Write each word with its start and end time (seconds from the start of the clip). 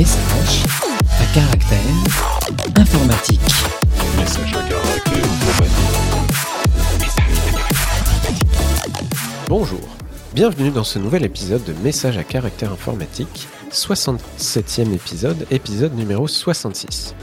Message 0.00 0.64
à 1.20 1.34
caractère 1.34 1.78
informatique. 2.74 3.40
Message 4.16 4.54
à 4.54 4.62
caractère 4.62 5.24
informatique. 5.26 5.84
Bonjour, 9.46 9.86
bienvenue 10.32 10.70
dans 10.70 10.84
ce 10.84 10.98
nouvel 10.98 11.26
épisode 11.26 11.62
de 11.64 11.74
Message 11.84 12.16
à 12.16 12.24
caractère 12.24 12.72
informatique, 12.72 13.46
67e 13.70 14.94
épisode, 14.94 15.46
épisode 15.50 15.94
numéro 15.94 16.26
66. 16.26 17.14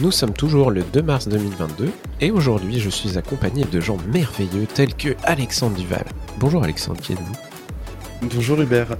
Nous 0.00 0.10
sommes 0.10 0.32
toujours 0.32 0.72
le 0.72 0.82
2 0.82 1.02
mars 1.02 1.28
2022 1.28 1.92
et 2.20 2.32
aujourd'hui 2.32 2.80
je 2.80 2.90
suis 2.90 3.16
accompagné 3.16 3.64
de 3.64 3.80
gens 3.80 3.98
merveilleux 4.12 4.66
tels 4.66 4.96
que 4.96 5.14
Alexandre 5.22 5.76
Duval. 5.76 6.04
Bonjour 6.40 6.64
Alexandre, 6.64 7.00
qui 7.00 7.12
êtes-vous? 7.12 7.36
Bonjour 8.22 8.60
Hubert. 8.60 8.96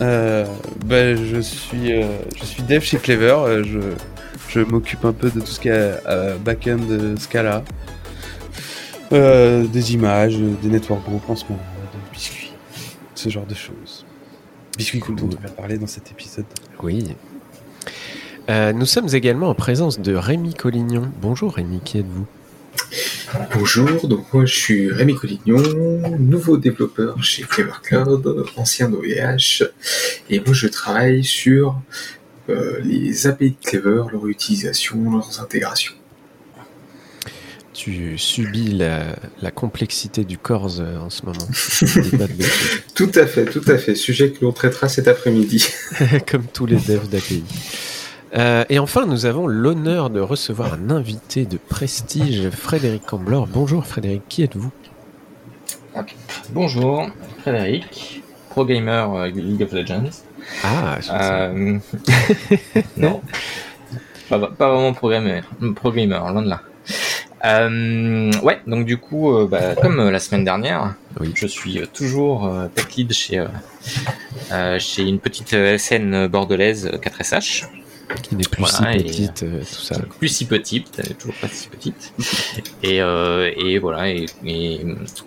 Euh, 0.00 0.44
bah, 0.84 1.14
je 1.14 1.40
suis 1.40 1.92
euh, 1.92 2.06
je 2.36 2.44
suis 2.44 2.62
dev 2.62 2.80
chez 2.80 2.98
Clever. 2.98 3.36
euh, 3.38 3.64
je 3.64 3.78
je 4.48 4.60
m'occupe 4.60 5.04
un 5.04 5.12
peu 5.12 5.30
de 5.30 5.40
tout 5.40 5.46
ce 5.46 5.58
qui 5.58 5.68
est 5.68 5.94
back-end 6.44 7.16
Scala, 7.18 7.64
des 9.10 9.94
images, 9.94 10.36
des 10.36 10.68
network 10.68 11.04
group 11.04 11.28
en 11.28 11.34
ce 11.34 11.44
moment, 11.44 11.58
des 11.92 12.12
biscuits, 12.12 12.52
ce 13.16 13.28
genre 13.30 13.46
de 13.46 13.54
choses. 13.54 14.06
Biscuits 14.76 15.00
cool 15.00 15.16
dont 15.16 15.30
on 15.36 15.42
va 15.42 15.48
parler 15.48 15.76
dans 15.76 15.88
cet 15.88 16.10
épisode. 16.12 16.44
Oui. 16.82 17.16
Nous 18.48 18.86
sommes 18.86 19.08
également 19.12 19.48
en 19.48 19.54
présence 19.54 19.98
de 19.98 20.14
Rémi 20.14 20.54
Collignon. 20.54 21.10
Bonjour 21.20 21.54
Rémi, 21.54 21.80
qui 21.84 21.98
êtes-vous? 21.98 22.26
Bonjour, 23.54 24.06
donc 24.06 24.32
moi 24.32 24.44
je 24.44 24.54
suis 24.54 24.92
Rémi 24.92 25.14
Collignon, 25.14 25.62
nouveau 26.18 26.56
développeur 26.56 27.22
chez 27.22 27.42
Clever 27.42 27.72
Cloud, 27.82 28.46
ancien 28.56 28.88
d'OVH, 28.88 29.64
et 30.30 30.40
moi 30.40 30.52
je 30.52 30.68
travaille 30.68 31.24
sur 31.24 31.80
euh, 32.48 32.78
les 32.82 33.26
API 33.26 33.50
de 33.50 33.56
Clever, 33.68 34.04
leur 34.12 34.26
utilisation, 34.26 35.10
leurs 35.10 35.40
intégrations. 35.40 35.94
Tu 37.72 38.16
subis 38.18 38.70
la, 38.70 39.16
la 39.42 39.50
complexité 39.50 40.24
du 40.24 40.38
Corse 40.38 40.78
euh, 40.80 40.96
en 40.98 41.10
ce 41.10 41.26
moment. 41.26 41.48
Tout 42.94 43.10
à 43.16 43.26
fait, 43.26 43.46
tout 43.46 43.64
à 43.66 43.78
fait, 43.78 43.96
sujet 43.96 44.30
que 44.30 44.44
l'on 44.44 44.52
traitera 44.52 44.88
cet 44.88 45.08
après-midi. 45.08 45.66
comme 46.30 46.44
tous 46.46 46.66
les 46.66 46.76
devs 46.76 47.08
d'API. 47.08 47.42
Euh, 48.36 48.64
et 48.68 48.78
enfin, 48.78 49.06
nous 49.06 49.26
avons 49.26 49.46
l'honneur 49.46 50.10
de 50.10 50.20
recevoir 50.20 50.74
un 50.74 50.90
invité 50.90 51.44
de 51.46 51.56
prestige, 51.56 52.50
Frédéric 52.50 53.06
Camblor. 53.06 53.46
Bonjour 53.46 53.86
Frédéric, 53.86 54.22
qui 54.28 54.42
êtes-vous? 54.42 54.72
Bonjour, 56.50 57.06
Frédéric, 57.42 58.22
pro 58.50 58.64
gamer 58.64 59.14
euh, 59.14 59.28
League 59.28 59.62
of 59.62 59.72
Legends. 59.72 60.10
Ah, 60.64 60.98
je. 61.00 61.10
Euh, 61.12 61.78
non, 62.96 63.20
pas, 64.28 64.38
pas 64.40 64.72
vraiment 64.72 64.92
pro 64.92 65.10
gamer, 65.10 65.44
pro 65.76 65.92
gamer, 65.92 66.32
loin 66.32 66.42
de 66.42 66.48
là. 66.48 66.60
Euh, 67.44 68.32
ouais, 68.42 68.60
donc 68.66 68.86
du 68.86 68.96
coup, 68.96 69.32
euh, 69.32 69.46
bah, 69.46 69.76
comme 69.80 70.00
euh, 70.00 70.10
la 70.10 70.18
semaine 70.18 70.44
dernière, 70.44 70.94
Oui. 71.20 71.30
je 71.36 71.46
suis 71.46 71.80
toujours 71.92 72.50
tech 72.74 72.86
lead 72.96 73.12
chez, 73.12 73.44
chez 74.78 75.02
une 75.02 75.20
petite 75.20 75.54
SN 75.78 76.26
bordelaise 76.26 76.90
euh, 76.92 76.98
4SH. 76.98 77.66
Qui 78.22 78.36
n'est 78.36 78.44
plus 78.44 78.62
voilà, 78.62 78.92
si 78.92 78.98
et- 79.00 79.04
petite, 79.04 79.42
euh, 79.44 79.60
tout 79.60 79.64
ça. 79.82 79.96
plus 80.18 80.28
si 80.28 80.46
petite, 80.46 81.18
toujours 81.18 81.34
pas 81.36 81.48
si 81.48 81.68
petite. 81.68 82.12
Et, 82.82 83.00
euh, 83.00 83.50
et 83.56 83.78
voilà, 83.78 84.10
et, 84.10 84.26
et, 84.44 84.80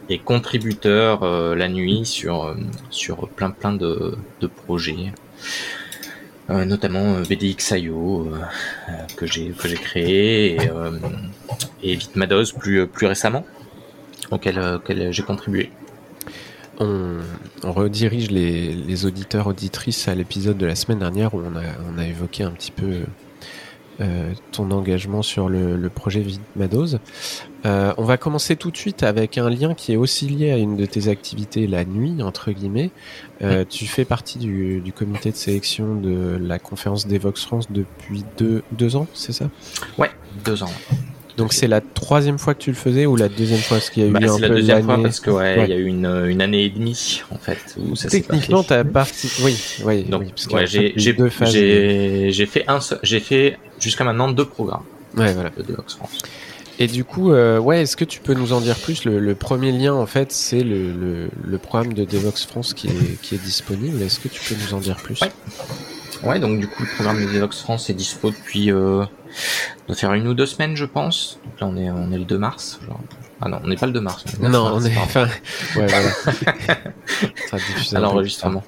et 0.09 0.19
contributeur 0.19 1.23
euh, 1.23 1.56
la 1.56 1.67
nuit 1.69 2.06
sur, 2.06 2.45
euh, 2.45 2.56
sur 2.89 3.28
plein 3.30 3.50
plein 3.52 3.73
de, 3.73 4.16
de 4.42 4.47
projets. 4.47 5.11
Euh, 6.50 6.64
notamment 6.64 7.16
euh, 7.16 7.23
BDX.io 7.23 8.28
euh, 8.31 8.38
euh, 8.90 8.91
que 9.18 9.25
j'ai 9.25 9.50
que 9.50 9.68
j'ai 9.68 9.75
créé 9.75 10.56
et, 10.56 10.69
euh, 10.69 10.91
et 11.84 11.96
Vitmados 11.96 12.53
plus 12.57 12.88
plus 12.88 13.06
récemment 13.07 13.46
auquel, 14.31 14.57
euh, 14.57 14.78
auquel 14.78 15.12
j'ai 15.12 15.23
contribué. 15.23 15.72
On, 16.80 17.18
on 17.64 17.72
redirige 17.72 18.30
les, 18.30 18.74
les 18.74 19.06
auditeurs, 19.06 19.48
auditrices 19.48 20.08
à 20.08 20.16
l'épisode 20.16 20.58
de 20.58 20.66
la 20.66 20.76
semaine 20.76 21.00
dernière 21.00 21.34
où 21.34 21.42
on 21.42 21.56
a, 21.56 21.64
on 21.92 21.98
a 21.98 22.06
évoqué 22.06 22.44
un 22.44 22.52
petit 22.52 22.72
peu 22.72 23.02
euh, 24.00 24.32
ton 24.52 24.70
engagement 24.70 25.24
sur 25.24 25.50
le, 25.50 25.76
le 25.76 25.90
projet 25.90 26.20
Vidmados. 26.20 26.98
Euh, 27.66 27.94
on 27.98 28.04
va 28.04 28.18
commencer 28.18 28.56
tout 28.56 28.70
de 28.70 28.78
suite 28.78 29.02
avec 29.02 29.40
un 29.40 29.50
lien 29.50 29.74
qui 29.74 29.92
est 29.92 29.96
aussi 29.96 30.28
lié 30.28 30.52
à 30.52 30.58
une 30.58 30.78
de 30.78 30.86
tes 30.86 31.08
activités 31.08 31.66
la 31.66 31.84
nuit, 31.84 32.22
entre 32.22 32.52
guillemets. 32.52 32.92
Euh, 33.42 33.66
tu 33.68 33.88
fais 33.88 34.06
partie 34.06 34.38
du, 34.38 34.80
du 34.80 34.94
comité 34.94 35.32
de 35.32 35.36
sélection 35.36 35.96
de 35.96 36.38
la 36.40 36.59
conférence 36.59 37.08
d'Evox 37.08 37.44
France 37.44 37.72
depuis 37.72 38.24
deux, 38.38 38.62
deux 38.72 38.96
ans, 38.96 39.08
c'est 39.16 39.34
ça? 39.34 39.50
Ouais, 39.98 40.12
deux 40.46 40.62
ans. 40.62 40.72
Donc 41.38 41.53
c'est 41.53 41.68
la 41.68 41.81
troisième 41.81 42.40
fois 42.40 42.53
que 42.56 42.59
tu 42.62 42.72
le 42.72 42.75
faisais 42.75 43.06
ou 43.06 43.16
la 43.16 43.30
deuxième 43.30 43.59
fois? 43.59 43.78
Parce 43.78 43.90
qu'il 43.92 44.03
y 44.03 44.06
a 44.08 44.09
eu 44.09 44.12
Bah, 44.12 44.20
un 44.24 44.28
c'est 44.28 44.42
la 44.42 44.48
peu 44.50 44.56
deuxième 44.56 44.84
fois 44.84 45.02
parce 45.02 45.20
que 45.20 45.30
ouais, 45.30 45.56
il 45.56 45.59
Ouais. 45.62 45.70
y 45.70 45.74
a 45.74 45.75
eu 45.78 45.86
une, 45.86 46.06
une 46.28 46.42
année 46.42 46.64
et 46.66 46.70
demie 46.70 47.22
en 47.31 47.38
fait 47.38 47.59
où 47.78 47.96
ça 47.96 48.09
Techniquement, 48.09 48.64
t'as 48.64 48.84
parti. 48.84 49.30
Oui, 49.44 49.56
oui. 49.86 50.03
Donc, 50.06 50.22
oui, 50.24 50.34
parce 50.36 50.47
ouais, 50.47 50.66
j'ai 50.68 50.90
fait, 50.90 50.94
j'ai 50.96 51.14
deux 51.14 51.30
phases. 51.30 51.52
j'ai 51.53 52.46
fait 52.47 52.64
un 52.68 52.80
j'ai 53.03 53.20
fait 53.20 53.58
jusqu'à 53.80 54.03
maintenant 54.03 54.30
deux 54.31 54.46
programmes 54.46 54.84
Ouais, 55.16 55.31
voilà. 55.34 55.52
de 55.56 55.62
Devox 55.64 55.96
France. 55.96 56.18
Et 56.80 56.86
du 56.88 57.03
coup, 57.03 57.31
euh, 57.31 57.58
ouais, 57.59 57.81
est-ce 57.81 57.96
que 57.97 58.06
tu 58.06 58.20
peux 58.20 58.36
nous 58.36 58.53
en 58.53 58.62
dire 58.62 58.76
plus? 58.76 59.03
Le, 59.06 59.20
le 59.20 59.34
premier 59.34 59.72
lien, 59.72 59.94
en 59.96 60.06
fait, 60.06 60.31
c'est 60.31 60.62
le, 60.62 60.92
le, 60.92 61.30
le 61.44 61.58
programme 61.58 61.94
de 61.94 62.06
Devox 62.06 62.46
France 62.46 62.74
qui 62.76 62.88
est, 62.88 63.20
qui 63.22 63.34
est 63.34 63.44
disponible. 63.44 64.00
Est-ce 64.03 64.20
que 64.20 64.28
tu 64.28 64.40
peux 64.44 64.59
nous 64.64 64.76
en 64.76 64.80
dire 64.80 64.97
plus? 64.97 65.20
Ouais. 65.22 65.31
Ouais, 66.23 66.39
donc 66.39 66.59
du 66.59 66.67
coup 66.67 66.83
le 66.83 66.89
programme 66.95 67.25
de 67.25 67.31
Devox 67.31 67.59
France 67.61 67.89
est 67.89 67.94
dispo 67.94 68.31
depuis 68.31 68.72
euh, 68.72 69.03
doit 69.88 69.95
faire 69.95 70.13
une 70.13 70.28
ou 70.28 70.33
deux 70.33 70.45
semaines 70.45 70.75
je 70.75 70.85
pense. 70.85 71.39
Donc 71.45 71.59
là 71.61 71.67
on 71.67 71.78
est 71.78 71.89
on 71.89 72.11
est 72.11 72.17
le 72.17 72.25
2 72.25 72.38
mars. 72.38 72.79
Genre. 72.88 73.00
Ah 73.39 73.50
non, 73.50 73.59
on 73.63 73.67
n'est 73.67 73.75
pas 73.75 73.85
le 73.85 73.91
2 73.91 74.01
mars. 74.01 74.25
on 74.39 74.44
9 74.44 74.51
Non, 74.51 74.63
mars, 74.72 74.75
on 74.83 74.85
est. 74.89 74.97
Enfin, 74.97 75.28
ouais, 75.75 75.85
voilà. 75.88 76.09
À 77.95 78.00
l'enregistrement. 78.00 78.63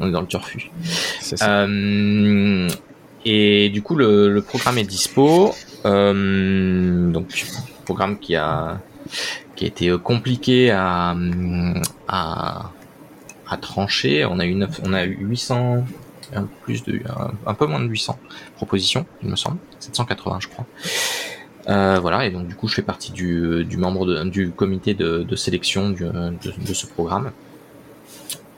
On 0.00 0.08
est 0.08 0.10
dans 0.10 0.20
le 0.22 0.26
turfu. 0.26 0.70
Euh, 1.40 2.68
et 3.24 3.68
du 3.70 3.82
coup, 3.82 3.94
le, 3.94 4.28
le 4.32 4.42
programme 4.42 4.78
est 4.78 4.84
dispo. 4.84 5.54
Euh, 5.84 7.10
donc, 7.12 7.44
programme 7.84 8.18
qui 8.18 8.34
a 8.36 8.80
qui 9.54 9.64
a 9.64 9.68
été 9.68 9.88
euh, 9.90 9.98
compliqué 9.98 10.70
à 10.72 11.14
à, 12.08 12.70
à 13.48 13.56
trancher. 13.56 14.24
On 14.24 14.40
a 14.40 14.46
eu 14.46 14.54
neuf- 14.54 14.80
on 14.84 14.92
a 14.94 15.04
eu 15.04 15.16
800 15.20 15.84
un 16.34 17.54
peu 17.54 17.66
moins 17.66 17.80
de 17.80 17.86
800 17.88 18.18
propositions, 18.56 19.06
il 19.22 19.28
me 19.28 19.36
semble, 19.36 19.58
780 19.80 20.38
je 20.40 20.48
crois. 20.48 20.66
Euh, 21.68 21.98
voilà, 22.00 22.26
et 22.26 22.30
donc 22.30 22.48
du 22.48 22.54
coup, 22.56 22.66
je 22.66 22.74
fais 22.74 22.82
partie 22.82 23.12
du, 23.12 23.64
du 23.64 23.76
membre 23.76 24.24
du 24.24 24.50
comité 24.50 24.94
de, 24.94 25.36
sélection 25.36 25.90
du- 25.90 26.04
de, 26.04 26.74
ce 26.74 26.86
programme. 26.86 27.30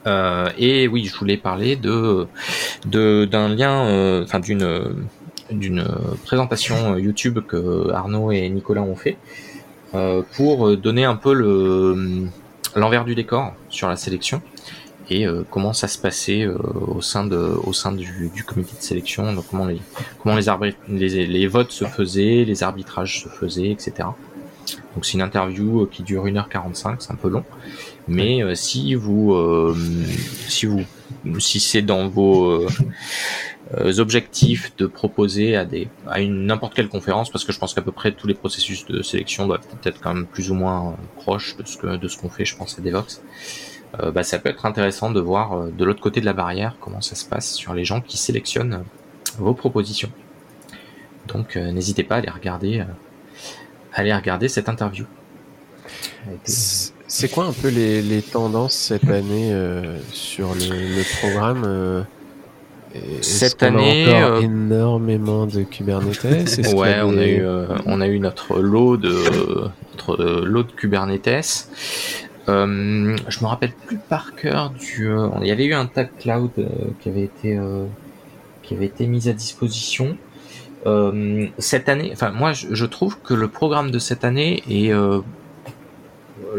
Euh, 0.07 0.49
et 0.59 0.87
oui, 0.89 1.05
je 1.07 1.17
voulais 1.17 1.37
parler 1.37 1.77
de 1.77 2.27
d'un 2.87 3.49
lien, 3.49 3.87
euh, 3.87 4.25
enfin 4.25 4.39
d'une 4.41 5.07
d'une 5.51 5.85
présentation 6.25 6.97
YouTube 6.97 7.41
que 7.47 7.91
Arnaud 7.91 8.31
et 8.33 8.49
Nicolas 8.49 8.83
ont 8.83 8.97
fait 8.97 9.17
euh, 9.95 10.23
pour 10.37 10.77
donner 10.77 11.05
un 11.05 11.17
peu 11.17 11.33
le 11.35 12.27
l'envers 12.75 13.05
du 13.05 13.15
décor 13.15 13.53
sur 13.69 13.89
la 13.89 13.97
sélection 13.97 14.43
et 15.11 15.27
euh, 15.27 15.43
comment 15.51 15.73
ça 15.73 15.89
se 15.89 15.99
passait 15.99 16.43
euh, 16.43 16.57
au 16.89 17.03
sein 17.03 17.25
de 17.27 17.37
au 17.37 17.73
sein 17.73 17.93
du, 17.93 18.31
du 18.35 18.45
comité 18.45 18.73
de 18.77 18.83
sélection, 18.83 19.33
donc 19.33 19.45
comment 19.51 19.67
les 19.67 19.81
comment 20.21 20.37
les, 20.37 20.47
arbri- 20.49 20.75
les 20.89 21.27
les 21.27 21.47
votes 21.47 21.73
se 21.73 21.85
faisaient, 21.85 22.45
les 22.45 22.63
arbitrages 22.63 23.23
se 23.23 23.29
faisaient, 23.29 23.71
etc. 23.71 24.09
Donc 24.95 25.05
c'est 25.05 25.15
une 25.15 25.23
interview 25.23 25.83
euh, 25.83 25.89
qui 25.93 26.03
dure 26.03 26.25
1h45, 26.27 26.97
c'est 27.01 27.13
un 27.13 27.17
peu 27.17 27.29
long. 27.29 27.45
Mais 28.09 28.43
euh, 28.43 28.55
si 28.55 28.95
vous 28.95 29.35
euh, 29.35 29.77
si 30.49 30.67
vous 30.67 30.83
si 31.39 31.61
c'est 31.61 31.83
dans 31.83 32.09
vos 32.09 32.67
euh, 33.75 33.99
objectifs 33.99 34.73
de 34.77 34.87
proposer 34.87 35.57
à 35.57 35.65
des 35.65 35.89
à 36.07 36.21
une 36.21 36.47
n'importe 36.47 36.75
quelle 36.75 36.89
conférence 36.89 37.31
parce 37.31 37.45
que 37.45 37.53
je 37.53 37.59
pense 37.59 37.73
qu'à 37.75 37.83
peu 37.83 37.93
près 37.93 38.13
tous 38.13 38.27
les 38.27 38.35
processus 38.35 38.85
de 38.87 39.03
sélection 39.03 39.47
doivent 39.47 39.67
être 39.85 40.01
quand 40.03 40.15
même 40.15 40.27
plus 40.27 40.51
ou 40.51 40.55
moins 40.55 40.97
proches 41.17 41.57
de 41.57 41.67
ce 41.67 41.77
que 41.79 41.97
de 41.97 42.09
ce 42.09 42.19
qu'on 42.19 42.29
fait 42.29 42.45
je 42.45 42.57
pense 42.57 42.79
à 42.79 42.83
Devox 42.83 43.23
euh, 44.01 44.11
bah, 44.11 44.23
ça 44.23 44.39
peut 44.39 44.49
être 44.49 44.67
intéressant 44.67 45.11
de 45.11 45.21
voir 45.21 45.53
euh, 45.53 45.71
de 45.71 45.85
l'autre 45.85 46.01
côté 46.01 46.21
de 46.21 46.27
la 46.27 46.33
barrière 46.33 46.77
comment 46.81 47.01
ça 47.01 47.15
se 47.15 47.25
passe 47.25 47.55
sur 47.55 47.75
les 47.75 47.85
gens 47.85 48.01
qui 48.01 48.17
sélectionnent 48.17 48.75
euh, 48.75 49.39
vos 49.39 49.55
propositions. 49.55 50.11
Donc 51.29 51.57
n'hésitez 51.57 52.05
pas 52.05 52.17
à 52.17 52.19
aller 52.19 52.31
regarder 52.31 52.81
à 52.81 52.87
aller 53.95 54.15
regarder 54.15 54.49
cette 54.49 54.69
interview. 54.69 55.07
C'est 56.45 57.31
quoi 57.31 57.47
un 57.47 57.53
peu 57.53 57.69
les, 57.69 58.03
les 58.03 58.21
tendances 58.21 58.75
cette 58.75 59.09
année 59.09 59.51
sur 60.13 60.55
le, 60.55 60.69
le 60.69 61.19
programme 61.19 62.05
Cette 63.23 63.63
a 63.63 63.67
année, 63.67 64.07
encore 64.07 64.37
euh, 64.37 64.41
énormément 64.43 65.47
de 65.47 65.63
Kubernetes? 65.63 66.75
Ouais, 66.75 66.95
a 66.95 67.07
on 67.07 67.17
a 67.19 67.27
eu 67.27 67.45
euh, 67.45 67.67
on 67.87 68.01
a 68.01 68.07
eu 68.07 68.21
notre 68.21 68.61
lot 68.61 68.97
de 68.97 69.13
notre 69.93 70.25
lot 70.45 70.63
de 70.63 70.73
Kubernetes. 70.73 71.69
Euh, 72.49 73.17
je 73.29 73.41
me 73.41 73.47
rappelle 73.47 73.73
plus 73.73 73.97
par 73.97 74.35
cœur 74.35 74.71
du. 74.71 75.09
euh, 75.09 75.29
il 75.41 75.47
y 75.47 75.51
avait 75.51 75.65
eu 75.65 75.75
un 75.75 75.87
tag 75.87 76.11
cloud 76.19 76.51
euh, 76.59 76.67
qui 77.01 77.09
avait 77.09 77.23
été 77.23 77.59
qui 78.63 78.75
avait 78.75 78.87
été 78.87 79.07
mise 79.07 79.29
à 79.29 79.33
disposition. 79.33 80.17
Cette 81.59 81.89
année, 81.89 82.11
enfin 82.13 82.31
moi 82.31 82.53
je, 82.53 82.75
je 82.75 82.85
trouve 82.85 83.19
que 83.21 83.33
le 83.33 83.49
programme 83.49 83.91
de 83.91 83.99
cette 83.99 84.23
année 84.25 84.63
est, 84.69 84.93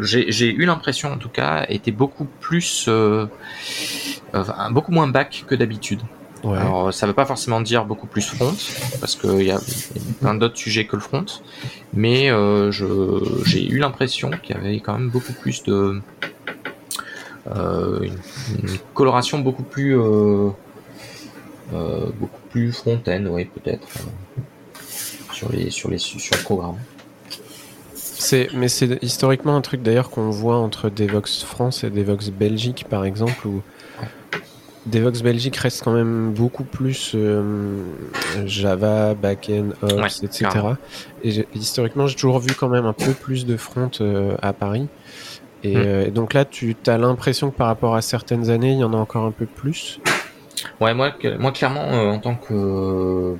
j'ai 0.01 0.51
eu 0.51 0.65
l'impression 0.65 1.11
en 1.11 1.17
tout 1.17 1.29
cas, 1.29 1.65
était 1.69 1.91
beaucoup 1.91 2.25
plus, 2.39 2.89
beaucoup 4.71 4.91
moins 4.91 5.07
back 5.07 5.45
que 5.47 5.53
d'habitude. 5.53 6.01
Ouais. 6.43 6.57
Alors, 6.59 6.93
ça 6.93 7.07
veut 7.07 7.13
pas 7.13 7.25
forcément 7.25 7.59
dire 7.61 7.85
beaucoup 7.85 8.05
plus 8.07 8.21
front, 8.21 8.53
parce 8.99 9.15
qu'il 9.15 9.41
y 9.43 9.51
a, 9.51 9.55
y 9.55 9.99
a 9.99 10.13
plein 10.21 10.35
d'autres 10.35 10.57
sujets 10.57 10.85
que 10.85 10.95
le 10.95 11.01
front, 11.01 11.25
mais 11.93 12.29
euh, 12.29 12.71
j'ai 12.71 13.65
eu 13.67 13.79
l'impression 13.79 14.29
qu'il 14.43 14.55
y 14.55 14.59
avait 14.59 14.79
quand 14.79 14.93
même 14.93 15.09
beaucoup 15.09 15.33
plus 15.33 15.63
de. 15.63 16.01
euh, 17.55 18.01
une, 18.03 18.69
une 18.69 18.77
coloration 18.93 19.39
beaucoup 19.39 19.63
plus. 19.63 19.97
euh, 19.97 20.49
euh, 21.73 22.11
beaucoup 22.19 22.41
plus 22.51 22.71
frontaine, 22.71 23.27
oui, 23.27 23.45
peut-être. 23.45 23.87
euh, 23.97 24.41
sur, 25.33 25.51
les, 25.51 25.69
sur, 25.71 25.89
les, 25.89 25.97
sur 25.97 26.35
le 26.37 26.43
programme. 26.43 26.77
Mais 28.53 28.69
c'est 28.69 28.97
historiquement 29.03 29.55
un 29.55 29.61
truc 29.61 29.83
d'ailleurs 29.83 30.09
qu'on 30.09 30.29
voit 30.31 30.57
entre 30.57 30.89
Devox 30.89 31.43
France 31.43 31.83
et 31.83 31.89
Devox 31.89 32.29
Belgique 32.29 32.85
par 32.89 33.05
exemple 33.05 33.47
où 33.47 33.61
Devox 34.85 35.21
Belgique 35.23 35.55
reste 35.57 35.83
quand 35.83 35.91
même 35.93 36.31
beaucoup 36.31 36.63
plus 36.63 37.13
euh, 37.15 37.83
Java, 38.45 39.15
backend, 39.15 39.73
Ops, 39.81 39.93
Ouais, 39.93 40.07
etc. 40.23 40.49
Et 41.23 41.45
historiquement 41.55 42.05
j'ai 42.07 42.15
toujours 42.15 42.39
vu 42.39 42.53
quand 42.53 42.69
même 42.69 42.85
un 42.85 42.93
peu 42.93 43.13
plus 43.13 43.45
de 43.45 43.57
front 43.57 43.89
euh, 44.01 44.35
à 44.41 44.53
Paris. 44.53 44.87
Et, 45.63 45.75
Mm. 45.75 45.79
euh, 45.79 46.05
et 46.05 46.11
donc 46.11 46.33
là 46.35 46.45
tu 46.45 46.75
as 46.85 46.97
l'impression 46.99 47.49
que 47.49 47.55
par 47.57 47.67
rapport 47.67 47.95
à 47.95 48.01
certaines 48.03 48.49
années 48.51 48.73
il 48.73 48.77
y 48.79 48.83
en 48.83 48.93
a 48.93 48.97
encore 48.97 49.25
un 49.25 49.31
peu 49.31 49.47
plus? 49.47 49.99
Ouais, 50.79 50.93
moi, 50.93 51.13
moi 51.39 51.51
clairement, 51.51 51.85
euh, 51.91 52.11
en 52.11 52.19
tant 52.19 52.35
que 52.35 53.35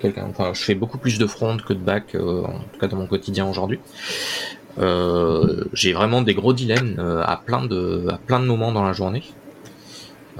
quelqu'un, 0.00 0.26
enfin, 0.30 0.52
je 0.54 0.62
fais 0.62 0.74
beaucoup 0.74 0.98
plus 0.98 1.18
de 1.18 1.26
front 1.26 1.56
que 1.58 1.72
de 1.74 1.78
back, 1.80 2.14
en 2.14 2.44
tout 2.72 2.78
cas 2.80 2.86
dans 2.86 2.96
mon 2.96 3.06
quotidien 3.06 3.46
aujourd'hui. 3.48 3.80
J'ai 5.72 5.92
vraiment 5.92 6.22
des 6.22 6.34
gros 6.34 6.52
dilemmes 6.52 6.98
à 7.26 7.36
plein 7.36 7.64
de 7.64 8.06
à 8.10 8.16
plein 8.18 8.40
de 8.40 8.46
moments 8.46 8.72
dans 8.72 8.84
la 8.84 8.92
journée. 8.92 9.22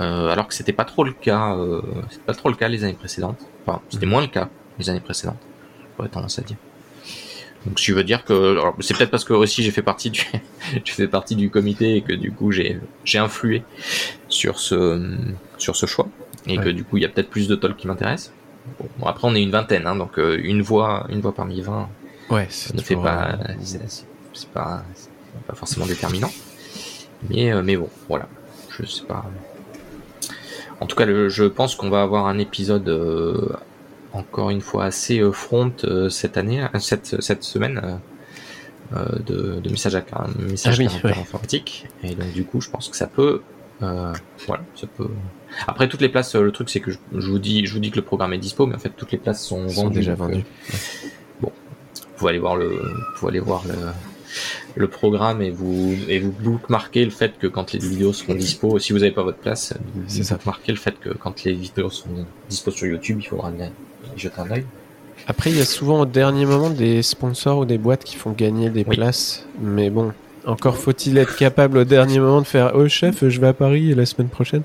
Euh, 0.01 0.29
alors 0.29 0.47
que 0.47 0.55
c'était 0.55 0.73
pas 0.73 0.85
trop 0.85 1.03
le 1.05 1.13
cas, 1.13 1.57
euh, 1.57 1.83
pas 2.27 2.35
trop 2.35 2.49
le 2.49 2.55
cas 2.55 2.69
les 2.69 2.85
années 2.85 2.93
précédentes. 2.95 3.39
Enfin, 3.67 3.81
c'était 3.89 4.07
moins 4.07 4.21
le 4.21 4.29
cas 4.29 4.49
les 4.79 4.89
années 4.91 5.01
précédentes. 5.01 5.39
J'aurais 5.97 6.09
tendance 6.09 6.39
à 6.39 6.43
dire. 6.43 6.57
Donc, 7.67 7.81
ce 7.81 7.87
qui 7.87 7.91
veut 7.93 8.05
dire 8.05 8.25
que 8.25 8.57
c'est 8.81 8.97
peut-être 8.97 9.11
parce 9.11 9.25
que 9.25 9.33
aussi 9.33 9.65
j'ai 9.65 9.73
fait 9.73 9.83
partie 9.83 10.11
du 10.11 10.23
je 10.85 10.93
fais 10.93 11.09
partie 11.09 11.35
du 11.35 11.51
comité 11.51 11.97
et 11.97 12.03
que 12.03 12.13
du 12.13 12.31
coup 12.31 12.53
j'ai 12.53 12.79
j'ai 13.05 13.19
influé 13.19 13.65
sur 14.29 14.61
ce 14.61 15.17
sur 15.59 15.75
ce 15.75 15.87
choix 15.87 16.09
et 16.47 16.57
Ouais. 16.57 16.65
que 16.65 16.69
du 16.71 16.85
coup 16.85 16.97
il 16.99 17.03
y 17.03 17.05
a 17.07 17.09
peut-être 17.09 17.29
plus 17.29 17.49
de 17.49 17.57
talks 17.57 17.77
qui 17.77 17.89
m'intéressent. 17.89 18.33
Bon, 18.79 18.87
bon, 18.99 19.07
après 19.07 19.27
on 19.27 19.35
est 19.35 19.43
une 19.43 19.51
vingtaine, 19.51 19.87
hein, 19.89 19.97
donc 19.97 20.19
euh, 20.21 20.39
une 20.43 20.63
voix 20.63 21.07
une 21.09 21.21
voix 21.21 21.35
parmi 21.35 21.61
20 21.61 21.89
Ouais, 22.31 22.47
ça 22.49 22.73
ne 22.75 22.81
fait 22.81 22.95
pas 22.95 23.37
c'est 23.59 24.49
pas 24.51 24.85
c'est 24.95 25.11
pas 25.47 25.55
forcément 25.55 25.87
déterminant. 25.87 26.31
Mais 27.29 27.51
euh, 27.51 27.63
mais 27.65 27.77
bon, 27.77 27.89
voilà, 28.09 28.29
je 28.71 28.87
sais 28.87 29.05
pas. 29.05 29.25
En 30.81 30.87
tout 30.87 30.97
cas, 30.97 31.05
le- 31.07 31.29
je 31.29 31.45
pense 31.45 31.75
qu'on 31.75 31.91
va 31.91 32.03
avoir 32.03 32.27
un 32.27 32.39
épisode 32.39 32.89
euh, 32.89 33.49
encore 34.13 34.51
une 34.51 34.61
fois 34.61 34.85
assez 34.85 35.19
euh, 35.21 35.33
front 35.33 35.73
euh, 35.85 36.09
cette 36.09 36.37
année, 36.37 36.65
cette 36.79 37.21
cette 37.21 37.43
semaine. 37.45 38.01
de, 38.91 39.61
de 39.61 39.69
messages 39.71 39.95
à 39.97 40.01
car- 40.01 40.29
messages 40.39 40.81
Ah 40.81 40.83
oui, 40.83 40.89
ouais. 41.05 41.11
informatique 41.19 41.87
et 42.03 42.15
donc 42.15 42.33
du 42.33 42.43
coup 42.45 42.63
je 42.63 42.71
pense 42.71 42.89
que 42.89 42.97
ça 42.97 43.07
peut 43.07 43.43
voilà 43.81 44.63
ça 44.75 44.87
peut 44.97 45.09
après 45.67 45.89
toutes 45.89 46.01
les 46.01 46.09
places 46.09 46.35
le 46.35 46.51
truc 46.53 46.71
c'est 46.71 46.81
que 46.81 46.91
je, 46.93 46.97
je 47.15 47.29
vous 47.31 47.39
dis 47.39 47.67
je 47.67 47.75
vous 47.75 47.81
dis 47.81 47.91
que 47.91 47.97
le 47.97 48.03
programme 48.03 48.33
est 48.33 48.39
dispo 48.39 48.65
mais 48.65 48.77
en 48.77 48.79
fait 48.79 48.95
toutes 48.97 49.13
les 49.13 49.19
places 49.19 49.45
sont 49.45 49.67
Ils 49.67 49.75
sont 49.75 49.83
vendues 49.85 49.99
déjà 49.99 50.13
euh, 50.13 50.15
vendus. 50.15 50.45
vous 51.43 51.51
pouvez 52.17 52.31
aller 52.31 52.39
voir 52.39 52.57
le 52.57 52.69
vous 52.71 53.19
pouvez 53.19 53.29
aller 53.33 53.41
voir 53.41 53.63
le 53.69 53.75
le 54.75 54.89
programme 54.89 55.43
et 55.43 55.51
vous 55.51 55.95
et 56.09 56.19
vous 56.19 56.33
bookmarquez 56.33 57.05
le 57.05 57.11
fait 57.11 57.39
que 57.39 57.47
quand 57.47 57.73
les 57.73 57.79
vidéos 57.79 58.13
seront 58.13 58.35
dispo 58.35 58.79
si 58.79 58.93
vous 58.93 58.99
n'avez 59.01 59.13
pas 59.13 59.23
votre 59.23 59.39
place 59.39 59.75
vous 59.95 60.03
C'est 60.07 60.23
ça. 60.25 60.35
bookmarquez 60.37 60.73
le 60.73 60.79
fait 60.79 60.95
que 61.01 61.11
quand 61.11 61.45
les 61.45 61.53
vidéos 61.55 61.91
seront 61.91 62.27
dispo 62.49 62.71
sur 62.71 62.87
YouTube 62.87 63.19
il 63.21 63.27
faudra 63.27 63.51
y 63.51 64.19
jeter 64.21 64.41
un 64.41 64.51
œil 64.51 64.65
Après, 65.27 65.51
il 65.51 65.57
y 65.57 65.61
a 65.61 65.65
souvent 65.65 66.01
au 66.01 66.07
dernier 66.07 66.47
moment 66.47 66.71
des 66.71 67.03
sponsors 67.03 67.59
ou 67.59 67.65
des 67.65 67.79
boîtes 67.79 68.05
qui 68.05 68.17
font 68.17 68.31
gagner 68.33 68.71
des 68.71 68.85
Oui. 68.89 68.97
places. 68.97 69.45
Mais 69.61 69.91
bon, 69.91 70.13
encore 70.47 70.77
faut-il 70.79 71.19
être 71.19 71.37
capable 71.37 71.79
au 71.79 71.85
dernier 71.85 72.19
moment 72.21 72.41
de 72.41 72.47
faire 72.47 72.73
Oh 72.75 72.89
chef, 72.89 73.29
je 73.29 73.41
vais 73.41 73.49
à 73.49 73.53
Paris 73.53 73.95
la 73.95 74.07
semaine 74.07 74.29
prochaine. 74.29 74.63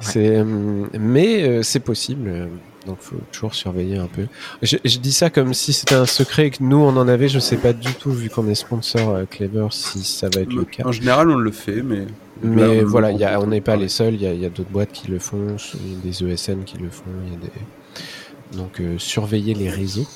C'est, 0.00 0.40
hum, 0.40 0.88
mais 0.98 1.42
euh, 1.42 1.62
c'est 1.62 1.80
possible. 1.80 2.48
Donc 2.86 2.98
faut 3.00 3.16
toujours 3.32 3.54
surveiller 3.54 3.96
un 3.96 4.06
peu. 4.06 4.26
Je, 4.62 4.76
je 4.84 4.98
dis 4.98 5.12
ça 5.12 5.30
comme 5.30 5.54
si 5.54 5.72
c'était 5.72 5.94
un 5.94 6.04
secret 6.06 6.48
et 6.48 6.50
que 6.50 6.62
nous 6.62 6.76
on 6.76 6.96
en 6.96 7.08
avait. 7.08 7.28
Je 7.28 7.38
sais 7.38 7.56
pas 7.56 7.72
du 7.72 7.92
tout 7.94 8.10
vu 8.12 8.28
qu'on 8.28 8.46
est 8.48 8.54
sponsor 8.54 9.08
euh, 9.10 9.24
Clever 9.24 9.68
si 9.70 10.04
ça 10.04 10.28
va 10.34 10.42
être 10.42 10.52
le 10.52 10.64
cas. 10.64 10.82
En 10.86 10.92
général, 10.92 11.30
on 11.30 11.36
le 11.36 11.50
fait, 11.50 11.82
mais. 11.82 12.06
Mais 12.42 12.60
Là, 12.76 12.82
on- 12.82 12.86
voilà, 12.86 13.10
il 13.12 13.18
y 13.18 13.24
a- 13.24 13.40
on- 13.40 13.46
n'est 13.46 13.60
pas 13.62 13.76
les 13.76 13.88
seuls. 13.88 14.14
Il 14.14 14.22
y 14.22 14.26
a, 14.26 14.34
il 14.34 14.40
y 14.40 14.44
a 14.44 14.50
d'autres 14.50 14.68
boîtes 14.70 14.92
qui 14.92 15.08
le 15.08 15.18
font, 15.18 15.56
il 15.74 15.92
y 15.92 15.94
a 15.94 15.98
des 16.02 16.24
ESN 16.24 16.64
qui 16.64 16.76
le 16.78 16.90
font. 16.90 17.04
Il 17.26 17.32
y 17.32 17.36
a 17.36 17.38
des... 17.38 18.56
Donc 18.58 18.80
euh, 18.80 18.96
surveillez 18.98 19.54
les 19.54 19.70
réseaux. 19.70 20.06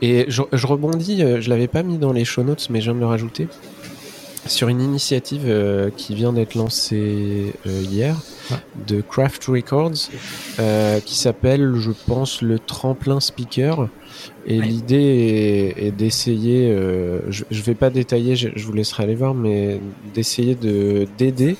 Et 0.00 0.24
je, 0.28 0.42
je 0.52 0.66
rebondis, 0.66 1.22
euh, 1.22 1.40
je 1.42 1.50
l'avais 1.50 1.68
pas 1.68 1.82
mis 1.82 1.98
dans 1.98 2.12
les 2.12 2.24
show 2.24 2.42
notes, 2.42 2.68
mais 2.70 2.80
je 2.80 2.86
viens 2.86 2.94
de 2.94 3.00
le 3.00 3.06
rajouter 3.06 3.46
sur 4.48 4.68
une 4.68 4.80
initiative 4.80 5.44
euh, 5.46 5.90
qui 5.96 6.14
vient 6.14 6.32
d'être 6.32 6.54
lancée 6.54 7.52
euh, 7.66 7.82
hier 7.82 8.16
Ouais. 8.50 8.58
de 8.86 9.00
Craft 9.00 9.44
Records 9.46 10.08
euh, 10.60 11.00
qui 11.00 11.16
s'appelle, 11.16 11.74
je 11.74 11.90
pense, 12.06 12.42
le 12.42 12.60
tremplin 12.60 13.18
speaker. 13.18 13.88
Et 14.46 14.60
Ouais. 14.60 14.66
l'idée 14.66 15.74
est, 15.76 15.86
est 15.86 15.90
d'essayer, 15.90 16.68
je, 17.28 17.42
je 17.50 17.62
vais 17.62 17.74
pas 17.74 17.90
détailler, 17.90 18.36
je, 18.36 18.50
je 18.54 18.64
vous 18.64 18.72
laisserai 18.72 19.02
aller 19.02 19.16
voir, 19.16 19.34
mais 19.34 19.80
d'essayer 20.14 20.54
de 20.54 21.08
d'aider 21.18 21.56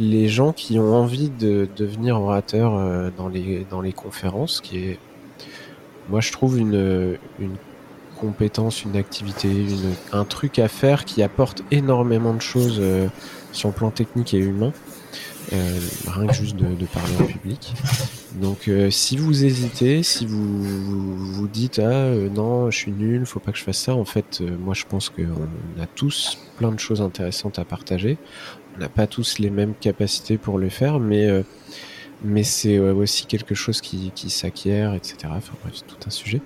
les 0.00 0.28
gens 0.28 0.52
qui 0.52 0.78
ont 0.80 0.92
envie 0.92 1.30
de 1.30 1.68
devenir 1.76 2.20
orateurs 2.20 3.12
dans 3.16 3.28
les 3.28 3.64
dans 3.70 3.80
les 3.80 3.92
conférences, 3.92 4.60
qui 4.60 4.78
est, 4.78 4.98
moi 6.08 6.20
je 6.20 6.32
trouve 6.32 6.58
une 6.58 7.16
une 7.38 7.54
compétence, 8.18 8.84
une 8.84 8.96
activité, 8.96 9.48
un 10.12 10.24
truc 10.24 10.58
à 10.58 10.68
faire 10.68 11.04
qui 11.04 11.22
apporte 11.22 11.62
énormément 11.70 12.34
de 12.34 12.42
choses 12.42 12.78
euh, 12.80 13.08
sur 13.52 13.68
le 13.68 13.74
plan 13.74 13.90
technique 13.90 14.34
et 14.34 14.38
humain. 14.38 14.72
Euh, 15.54 15.78
rien 16.06 16.26
que 16.26 16.34
juste 16.34 16.56
de, 16.56 16.84
parler 16.86 17.14
en 17.18 17.24
public. 17.24 17.72
Donc, 18.34 18.68
euh, 18.68 18.90
si 18.90 19.16
vous 19.16 19.44
hésitez, 19.46 20.02
si 20.02 20.26
vous 20.26 20.62
vous, 20.62 21.48
dites 21.48 21.78
ah 21.78 22.10
non, 22.34 22.70
je 22.70 22.76
suis 22.76 22.92
nul, 22.92 23.24
faut 23.24 23.40
pas 23.40 23.52
que 23.52 23.58
je 23.58 23.64
fasse 23.64 23.78
ça. 23.78 23.94
En 23.94 24.04
fait, 24.04 24.42
moi, 24.42 24.74
je 24.74 24.84
pense 24.84 25.08
qu'on 25.08 25.82
a 25.82 25.86
tous 25.94 26.36
plein 26.58 26.70
de 26.70 26.78
choses 26.78 27.00
intéressantes 27.00 27.58
à 27.58 27.64
partager. 27.64 28.18
On 28.76 28.80
n'a 28.80 28.90
pas 28.90 29.06
tous 29.06 29.38
les 29.38 29.48
mêmes 29.48 29.72
capacités 29.80 30.36
pour 30.36 30.58
le 30.58 30.68
faire, 30.68 31.00
mais 31.00 31.26
mais 32.22 32.42
c'est 32.42 32.78
aussi 32.78 33.26
quelque 33.26 33.54
chose 33.54 33.80
qui, 33.80 34.12
qui 34.14 34.30
s'acquiert, 34.30 34.94
etc. 34.94 35.16
Enfin 35.30 35.52
bref, 35.62 35.74
c'est 35.76 35.86
tout 35.86 35.96
un 36.06 36.10
sujet. 36.10 36.40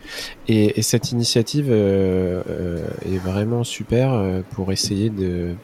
Et, 0.49 0.79
et 0.79 0.83
cette 0.83 1.13
initiative 1.13 1.69
euh, 1.71 2.43
euh, 2.49 2.87
est 3.07 3.19
vraiment 3.19 3.65
super 3.65 4.13
euh, 4.13 4.43
pour 4.51 4.73
essayer 4.73 5.11
de 5.11 5.55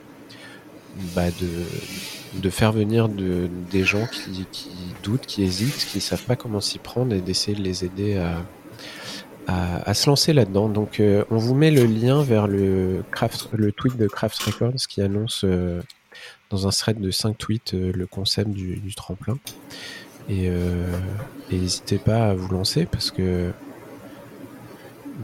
bah, 1.15 1.31
de, 1.41 2.41
de 2.41 2.51
faire 2.51 2.73
venir 2.73 3.09
de, 3.09 3.49
des 3.71 3.85
gens 3.85 4.07
qui, 4.07 4.47
qui 4.51 4.71
doutent, 5.03 5.27
qui 5.27 5.45
hésitent, 5.45 5.87
qui 5.91 5.99
ne 5.99 6.03
savent 6.03 6.25
pas 6.25 6.37
comment 6.37 6.61
s'y 6.61 6.79
prendre 6.79 7.15
et 7.15 7.21
d'essayer 7.21 7.57
de 7.57 7.63
les 7.63 7.85
aider 7.85 8.17
à, 8.17 8.43
à, 9.49 9.89
à 9.89 9.95
se 9.95 10.09
lancer 10.09 10.33
là-dedans. 10.33 10.69
Donc 10.69 11.01
euh, 11.01 11.25
on 11.31 11.39
vous 11.39 11.55
met 11.55 11.71
le 11.71 11.85
lien 11.85 12.23
vers 12.23 12.47
le, 12.47 13.03
craft, 13.11 13.49
le 13.53 13.73
tweet 13.73 13.97
de 13.97 14.07
Craft 14.07 14.39
Records 14.43 14.87
qui 14.89 15.03
annonce 15.03 15.43
euh, 15.45 15.81
dans 16.51 16.67
un 16.67 16.71
thread 16.71 17.01
de 17.01 17.11
5 17.11 17.37
tweets 17.37 17.75
euh, 17.75 17.93
le 17.95 18.07
concept 18.07 18.51
du, 18.51 18.95
tremplin. 18.95 19.39
Et 20.29 20.49
euh, 20.49 20.99
et 21.51 21.57
n'hésitez 21.57 21.99
pas 21.99 22.29
à 22.29 22.35
vous 22.35 22.49
lancer 22.49 22.87
parce 22.87 23.11
que 23.11 23.53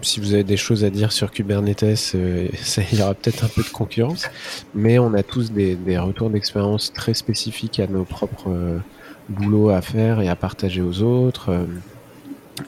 si 0.03 0.21
vous 0.21 0.35
avez 0.35 0.45
des 0.45 0.57
choses 0.57 0.85
à 0.85 0.91
dire 0.91 1.13
sur 1.13 1.31
Kubernetes, 1.31 2.13
euh, 2.15 2.49
ça, 2.63 2.83
y 2.93 3.03
aura 3.03 3.15
peut-être 3.15 3.45
un 3.45 3.49
peu 3.49 3.63
de 3.63 3.69
concurrence, 3.69 4.29
mais 4.75 4.99
on 4.99 5.15
a 5.15 5.23
tous 5.23 5.53
des, 5.53 5.77
retours 5.99 6.31
d'expérience 6.31 6.93
très 6.93 7.15
spécifiques 7.15 7.81
à 7.81 7.87
nos 7.87 8.05
propres 8.05 8.51
euh, 8.51 8.79
boulots 9.29 9.71
à 9.71 9.83
faire 9.83 10.21
et 10.21 10.29
à 10.29 10.37
partager 10.37 10.83
aux 10.83 11.03
autres, 11.03 11.67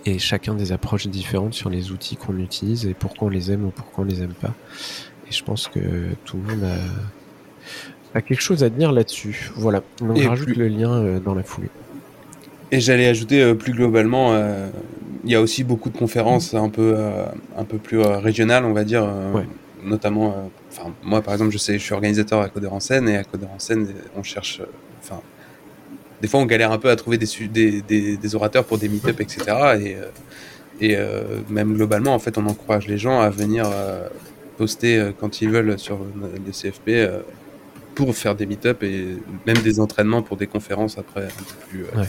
et 0.05 0.19
chacun 0.19 0.55
des 0.55 0.73
approches 0.73 1.07
différentes 1.07 1.55
sur 1.55 1.71
les 1.71 1.91
outils 1.93 2.17
qu'on 2.17 2.39
utilise 2.39 2.87
et 2.87 2.95
pourquoi 2.95 3.29
on 3.29 3.31
les 3.31 3.53
aime 3.53 3.67
ou 3.67 3.71
pourquoi 3.71 4.05
on 4.05 4.07
les 4.07 4.23
aime 4.23 4.35
pas. 4.35 4.55
Et 5.29 5.33
je 5.33 5.45
pense 5.45 5.69
que 5.69 5.81
tout 6.25 6.39
le 6.39 6.43
monde 6.43 6.65
a, 6.65 6.77
a 8.15 8.23
quelque 8.23 8.41
chose 8.41 8.65
à 8.65 8.69
dire 8.71 8.93
là-dessus. 8.93 9.51
Voilà, 9.57 9.83
donc 10.01 10.17
je 10.19 10.29
rajoute 10.29 10.47
plus- 10.47 10.55
le 10.57 10.69
lien 10.69 10.93
euh, 11.03 11.21
dans 11.21 11.35
la 11.35 11.43
foulée. 11.43 11.69
Et 12.73 12.81
j'allais 12.81 13.07
ajouter 13.07 13.43
euh, 13.43 13.55
plus 13.55 13.73
globalement, 13.73 14.33
euh, 14.33 14.69
il 15.25 15.31
y 15.31 15.35
a 15.35 15.41
aussi 15.41 15.65
beaucoup 15.65 15.91
de 15.91 15.97
conférences 15.99 16.55
un 16.55 16.69
peu, 16.69 16.97
un 17.57 17.65
peu 17.65 17.79
plus 17.79 17.99
régionales, 18.01 18.65
on 18.65 18.73
va 18.73 18.85
dire, 18.85 19.05
Ouais. 19.35 19.43
notamment. 19.85 20.51
moi, 21.03 21.21
par 21.23 21.35
exemple, 21.35 21.51
je 21.53 21.59
sais, 21.59 21.75
je 21.79 21.83
suis 21.83 21.95
organisateur 21.95 22.41
à 22.41 22.49
Coder 22.49 22.69
en 22.69 22.81
scène 22.81 23.09
et 23.09 23.17
à 23.17 23.25
Coder 23.25 23.47
en 23.55 23.59
scène, 23.59 23.89
on 24.17 24.23
cherche, 24.23 24.61
enfin, 25.03 25.21
des 26.23 26.29
fois, 26.29 26.41
on 26.41 26.47
galère 26.47 26.71
un 26.73 26.79
peu 26.79 26.91
à 26.91 26.97
trouver 26.97 27.19
des, 27.19 27.27
su- 27.27 27.49
des, 27.49 27.83
des, 27.83 28.17
des 28.17 28.35
orateurs 28.35 28.65
pour 28.65 28.79
des 28.79 28.89
meet-up, 28.89 29.21
etc. 29.21 29.45
Et, 29.81 29.97
et 30.81 30.97
euh, 30.97 31.23
même 31.51 31.75
globalement, 31.75 32.15
en 32.15 32.19
fait, 32.21 32.39
on 32.39 32.47
encourage 32.47 32.87
les 32.87 32.99
gens 32.99 33.21
à 33.21 33.31
venir 33.31 33.65
euh, 33.73 34.07
poster 34.59 34.99
euh, 34.99 35.11
quand 35.19 35.41
ils 35.43 35.51
veulent 35.51 35.79
sur 35.79 35.99
les 36.45 36.53
CFP 36.53 36.89
pour 37.97 38.15
faire 38.15 38.37
des 38.37 38.47
meet-up 38.47 38.83
et 38.85 39.17
même 39.47 39.59
des 39.59 39.81
entraînements 39.81 40.23
pour 40.23 40.37
des 40.37 40.47
conférences 40.47 40.99
après 40.99 41.25
un 41.25 41.29
peu 41.29 41.67
plus 41.69 41.83
euh, 41.85 41.99
Ouais. 42.01 42.07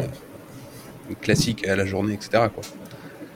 euh, 0.00 1.14
classiques 1.20 1.66
à 1.68 1.76
la 1.76 1.86
journée, 1.86 2.14
etc. 2.14 2.30
quoi. 2.52 2.64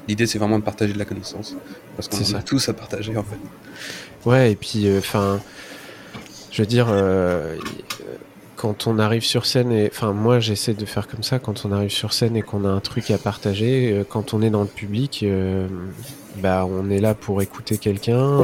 L'idée, 0.08 0.26
c'est 0.26 0.38
vraiment 0.38 0.58
de 0.58 0.64
partager 0.64 0.92
de 0.92 0.98
la 0.98 1.04
connaissance 1.04 1.54
parce 1.94 2.08
qu'on 2.08 2.16
C'est 2.16 2.34
a 2.34 2.38
ça. 2.38 2.42
tous 2.42 2.68
à 2.68 2.72
partager 2.72 3.16
en 3.16 3.22
fait. 3.22 4.28
Ouais, 4.28 4.50
et 4.52 4.56
puis, 4.56 4.88
enfin, 4.98 5.40
je 6.50 6.62
veux 6.62 6.66
dire, 6.66 6.88
euh, 6.90 7.56
quand 8.56 8.86
on 8.86 8.98
arrive 8.98 9.22
sur 9.22 9.46
scène, 9.46 9.70
et 9.72 9.88
enfin, 9.92 10.12
moi, 10.12 10.40
j'essaie 10.40 10.74
de 10.74 10.84
faire 10.84 11.06
comme 11.06 11.22
ça, 11.22 11.38
quand 11.38 11.64
on 11.64 11.72
arrive 11.72 11.90
sur 11.90 12.12
scène 12.12 12.36
et 12.36 12.42
qu'on 12.42 12.64
a 12.64 12.68
un 12.68 12.80
truc 12.80 13.10
à 13.10 13.18
partager, 13.18 13.92
euh, 13.92 14.04
quand 14.08 14.34
on 14.34 14.42
est 14.42 14.50
dans 14.50 14.62
le 14.62 14.66
public, 14.68 15.20
euh, 15.22 15.68
bah, 16.40 16.66
on 16.68 16.90
est 16.90 17.00
là 17.00 17.14
pour 17.14 17.42
écouter 17.42 17.78
quelqu'un, 17.78 18.40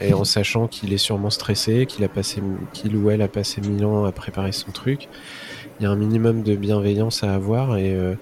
et 0.00 0.14
en 0.14 0.24
sachant 0.24 0.68
qu'il 0.68 0.92
est 0.92 0.98
sûrement 0.98 1.30
stressé, 1.30 1.86
qu'il 1.86 2.04
a 2.04 2.08
passé, 2.08 2.40
ou 2.40 3.10
elle 3.10 3.22
a 3.22 3.28
passé 3.28 3.60
mille 3.60 3.84
ans 3.84 4.04
à 4.04 4.12
préparer 4.12 4.52
son 4.52 4.70
truc. 4.70 5.08
Il 5.78 5.84
y 5.84 5.86
a 5.86 5.90
un 5.90 5.96
minimum 5.96 6.42
de 6.42 6.56
bienveillance 6.56 7.22
à 7.22 7.34
avoir, 7.34 7.76
et, 7.76 7.94
euh, 7.94 8.14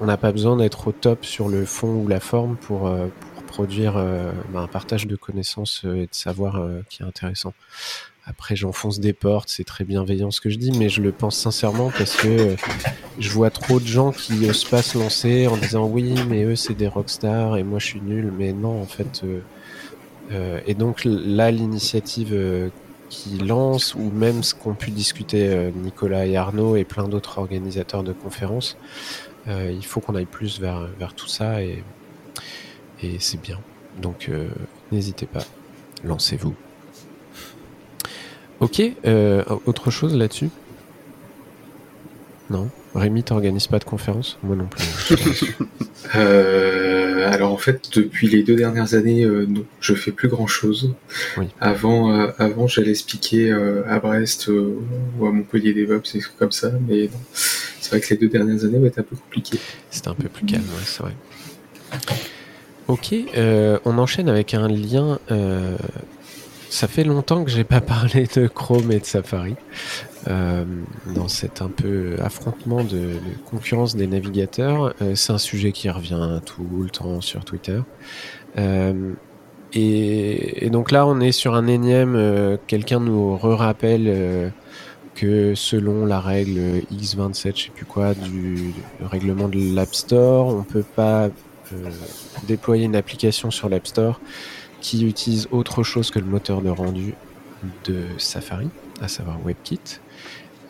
on 0.00 0.06
n'a 0.06 0.16
pas 0.16 0.32
besoin 0.32 0.56
d'être 0.56 0.88
au 0.88 0.92
top 0.92 1.24
sur 1.24 1.48
le 1.48 1.64
fond 1.64 1.94
ou 1.94 2.08
la 2.08 2.20
forme 2.20 2.56
pour, 2.56 2.88
euh, 2.88 3.06
produire 3.46 3.96
euh, 3.96 4.32
bah, 4.52 4.60
un 4.60 4.66
partage 4.66 5.06
de 5.06 5.14
connaissances 5.14 5.82
et 5.84 6.06
de 6.06 6.08
savoir 6.10 6.60
qui 6.88 7.02
est 7.02 7.06
intéressant. 7.06 7.54
Après, 8.26 8.56
j'enfonce 8.56 9.00
des 9.00 9.12
portes, 9.12 9.50
c'est 9.50 9.64
très 9.64 9.84
bienveillant 9.84 10.30
ce 10.30 10.40
que 10.40 10.48
je 10.48 10.56
dis, 10.56 10.72
mais 10.78 10.88
je 10.88 11.02
le 11.02 11.12
pense 11.12 11.36
sincèrement 11.36 11.90
parce 11.96 12.16
que 12.16 12.28
euh, 12.28 12.56
je 13.18 13.28
vois 13.30 13.50
trop 13.50 13.80
de 13.80 13.86
gens 13.86 14.12
qui 14.12 14.48
osent 14.48 14.64
pas 14.64 14.80
se 14.80 14.96
lancer 14.96 15.46
en 15.46 15.58
disant 15.58 15.86
oui, 15.86 16.14
mais 16.28 16.42
eux 16.44 16.56
c'est 16.56 16.72
des 16.72 16.88
rockstars 16.88 17.58
et 17.58 17.62
moi 17.62 17.78
je 17.78 17.86
suis 17.86 18.00
nul, 18.00 18.32
mais 18.36 18.54
non 18.54 18.80
en 18.80 18.86
fait. 18.86 19.22
euh, 19.24 19.40
euh, 20.32 20.60
et 20.66 20.72
donc 20.72 21.02
là, 21.04 21.50
l'initiative 21.50 22.70
qui 23.10 23.36
lance, 23.38 23.94
ou 23.94 24.10
même 24.10 24.42
ce 24.42 24.54
qu'ont 24.54 24.74
pu 24.74 24.90
discuter 24.90 25.70
Nicolas 25.76 26.24
et 26.26 26.36
Arnaud 26.38 26.76
et 26.76 26.84
plein 26.84 27.06
d'autres 27.08 27.38
organisateurs 27.38 28.02
de 28.02 28.14
conférences, 28.14 28.78
il 29.46 29.84
faut 29.84 30.00
qu'on 30.00 30.14
aille 30.14 30.24
plus 30.24 30.58
vers, 30.58 30.88
vers 30.98 31.12
tout 31.12 31.28
ça 31.28 31.62
et, 31.62 31.84
et 33.02 33.18
c'est 33.20 33.40
bien. 33.40 33.60
Donc 34.00 34.30
n'hésitez 34.90 35.26
pas, 35.26 35.44
lancez-vous. 36.02 36.54
Ok, 38.60 38.82
euh, 39.06 39.42
autre 39.66 39.90
chose 39.90 40.14
là-dessus? 40.14 40.50
Non? 42.50 42.68
Rémi, 42.94 43.22
t'organises 43.24 43.66
pas 43.66 43.78
de 43.78 43.84
conférence? 43.84 44.38
Moi 44.42 44.56
non 44.56 44.66
plus. 44.66 45.54
Euh, 46.16 47.32
alors 47.32 47.50
en 47.52 47.56
fait, 47.56 47.88
depuis 47.94 48.28
les 48.28 48.42
deux 48.44 48.54
dernières 48.54 48.94
années, 48.94 49.24
euh, 49.24 49.46
non, 49.48 49.64
je 49.80 49.94
fais 49.94 50.12
plus 50.12 50.28
grand 50.28 50.46
chose. 50.46 50.94
Oui. 51.38 51.46
Avant, 51.60 52.12
euh, 52.12 52.28
avant, 52.38 52.68
j'allais 52.68 52.92
euh, 53.34 53.82
à 53.88 53.98
Brest 53.98 54.48
ou 54.48 55.26
à 55.26 55.32
Montpellier 55.32 55.72
DevOps, 55.72 56.12
des 56.12 56.20
trucs 56.20 56.36
comme 56.36 56.52
ça, 56.52 56.70
mais 56.86 57.04
non. 57.04 57.18
C'est 57.32 57.88
vrai 57.90 58.00
que 58.00 58.10
les 58.10 58.16
deux 58.16 58.28
dernières 58.28 58.64
années 58.64 58.78
vont 58.78 58.86
être 58.86 58.98
un 58.98 59.02
peu 59.02 59.16
compliquées. 59.16 59.58
C'était 59.90 60.08
un 60.08 60.14
peu 60.14 60.28
plus 60.28 60.44
calme, 60.46 60.62
ouais, 60.62 60.82
c'est 60.84 61.02
vrai. 61.02 61.14
Ok, 62.86 63.14
euh, 63.36 63.78
on 63.86 63.98
enchaîne 63.98 64.28
avec 64.28 64.54
un 64.54 64.68
lien. 64.68 65.18
euh, 65.30 65.76
ça 66.74 66.88
fait 66.88 67.04
longtemps 67.04 67.44
que 67.44 67.50
j'ai 67.50 67.62
pas 67.62 67.80
parlé 67.94 68.26
de 68.34 68.48
Chrome 68.48 68.90
et 68.90 68.98
de 68.98 69.04
Safari 69.04 69.54
euh, 70.26 70.64
dans 71.14 71.28
cet 71.28 71.62
un 71.62 71.68
peu 71.68 72.16
affrontement 72.20 72.82
de, 72.82 73.12
concurrence 73.48 73.94
des 73.94 74.08
navigateurs. 74.08 74.92
Euh, 75.00 75.14
c'est 75.14 75.32
un 75.32 75.38
sujet 75.38 75.70
qui 75.70 75.88
revient 75.88 76.40
tout 76.44 76.66
le 76.82 76.90
temps 76.90 77.20
sur 77.20 77.44
Twitter. 77.44 77.80
Euh, 78.58 79.12
et, 79.72 80.66
et 80.66 80.70
donc 80.70 80.90
là, 80.90 81.06
on 81.06 81.20
est 81.20 81.32
sur 81.32 81.54
un 81.54 81.68
énième. 81.68 82.58
Quelqu'un 82.66 83.00
nous 83.00 83.36
re-rappelle 83.36 84.06
euh, 84.06 84.48
que 85.14 85.54
selon 85.54 86.06
la 86.06 86.20
règle 86.20 86.82
X27, 86.92 87.56
je 87.56 87.62
sais 87.64 87.70
plus 87.70 87.84
quoi, 87.84 88.14
du, 88.14 88.72
règlement 89.00 89.48
de 89.48 89.74
l'App 89.74 89.94
Store, 89.94 90.48
on 90.48 90.64
peut 90.64 90.84
pas 90.96 91.28
déployer 92.46 92.84
une 92.84 92.96
application 92.96 93.50
sur 93.50 93.68
l'App 93.68 93.86
Store 93.86 94.20
qui 94.84 95.06
utilise 95.06 95.48
autre 95.50 95.82
chose 95.82 96.10
que 96.10 96.18
le 96.18 96.26
moteur 96.26 96.60
de 96.60 96.68
rendu 96.68 97.14
de 97.86 98.04
Safari, 98.18 98.68
à 99.00 99.08
savoir 99.08 99.38
WebKit. 99.42 99.80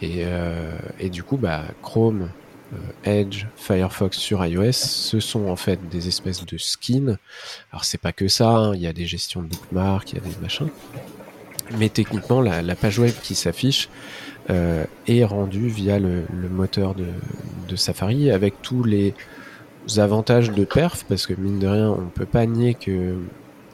Et, 0.01 0.21
euh, 0.21 0.71
du 1.11 1.25
coup, 1.25 1.37
bah, 1.37 1.65
Chrome, 1.83 2.31
euh, 2.75 2.77
Edge, 3.21 3.47
Firefox 3.57 4.17
sur 4.17 4.47
iOS, 4.47 4.71
ce 4.71 5.19
sont 5.19 5.49
en 5.49 5.57
fait 5.57 5.89
des 5.89 6.07
espèces 6.07 6.47
de 6.47 6.57
skins. 6.59 7.19
Alors 7.73 7.85
c'est 7.85 7.99
pas 7.99 8.13
que 8.13 8.29
ça, 8.29 8.51
hein, 8.51 8.75
il 8.77 8.83
y 8.83 8.87
a 8.87 8.93
des 8.93 9.05
gestions 9.05 9.43
de 9.43 9.49
bookmarks, 9.49 10.13
il 10.13 10.19
y 10.19 10.21
a 10.21 10.23
des 10.23 10.41
machins. 10.41 10.69
Mais 11.77 11.89
techniquement, 11.89 12.41
la, 12.41 12.77
page 12.77 13.01
web 13.01 13.15
qui 13.21 13.35
s'affiche 13.35 13.89
euh, 14.49 14.85
est 15.09 15.25
rendue 15.25 15.67
via 15.67 15.99
le, 15.99 16.23
le 16.33 16.49
moteur 16.49 16.95
de, 16.95 17.07
de 17.69 17.75
Safari 17.75 18.31
avec 18.31 18.63
tous 18.63 18.85
les 18.85 19.13
avantages 19.97 20.53
de 20.53 20.65
perf, 20.65 21.05
parce 21.09 21.27
que 21.27 21.35
mine 21.35 21.59
de 21.59 21.67
rien, 21.67 21.91
on 21.91 22.07
peut 22.11 22.27
pas 22.27 22.47
nier 22.47 22.75
que 22.75 23.17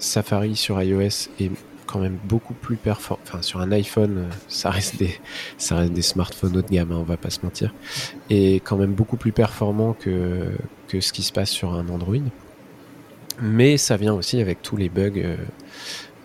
Safari 0.00 0.57
sur 0.57 0.83
iOS 0.83 1.28
est 1.38 1.50
quand 1.87 2.00
même 2.00 2.19
beaucoup 2.25 2.54
plus 2.54 2.76
performant. 2.76 3.23
Enfin, 3.26 3.42
sur 3.42 3.61
un 3.61 3.71
iPhone, 3.73 4.19
euh, 4.19 4.35
ça 4.49 4.71
reste 4.71 4.97
des, 4.97 5.14
ça 5.59 5.76
reste 5.76 5.92
des 5.92 6.02
smartphones 6.02 6.57
haut 6.57 6.62
de 6.62 6.69
gamme, 6.69 6.92
hein, 6.92 6.99
on 6.99 7.04
va 7.04 7.16
pas 7.16 7.30
se 7.30 7.40
mentir, 7.42 7.75
et 8.28 8.57
quand 8.57 8.76
même 8.76 8.92
beaucoup 8.92 9.16
plus 9.16 9.33
performant 9.33 9.92
que, 9.92 10.52
que 10.88 11.00
ce 11.00 11.12
qui 11.12 11.23
se 11.23 11.33
passe 11.33 11.50
sur 11.50 11.75
un 11.75 11.88
Android. 11.88 12.16
Mais 13.42 13.76
ça 13.76 13.97
vient 13.97 14.14
aussi 14.14 14.40
avec 14.40 14.61
tous 14.62 14.76
les 14.76 14.88
bugs 14.88 15.12
euh, 15.16 15.37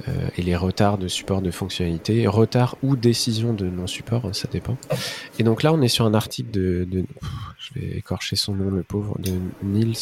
euh, 0.09 0.27
et 0.37 0.41
les 0.41 0.55
retards 0.55 0.97
de 0.97 1.07
support 1.07 1.41
de 1.41 1.49
fonctionnalités, 1.49 2.27
retards 2.27 2.75
ou 2.83 2.95
décisions 2.95 3.53
de 3.53 3.65
non-support, 3.65 4.25
hein, 4.25 4.33
ça 4.33 4.47
dépend. 4.51 4.77
Et 5.39 5.43
donc 5.43 5.63
là, 5.63 5.73
on 5.73 5.81
est 5.81 5.87
sur 5.87 6.05
un 6.05 6.13
article 6.13 6.51
de, 6.51 6.87
je 7.57 7.79
vais 7.79 7.97
écorcher 7.97 8.35
son 8.35 8.53
nom, 8.53 8.69
le 8.69 8.83
pauvre, 8.83 9.17
de 9.19 9.31
Niels 9.63 9.95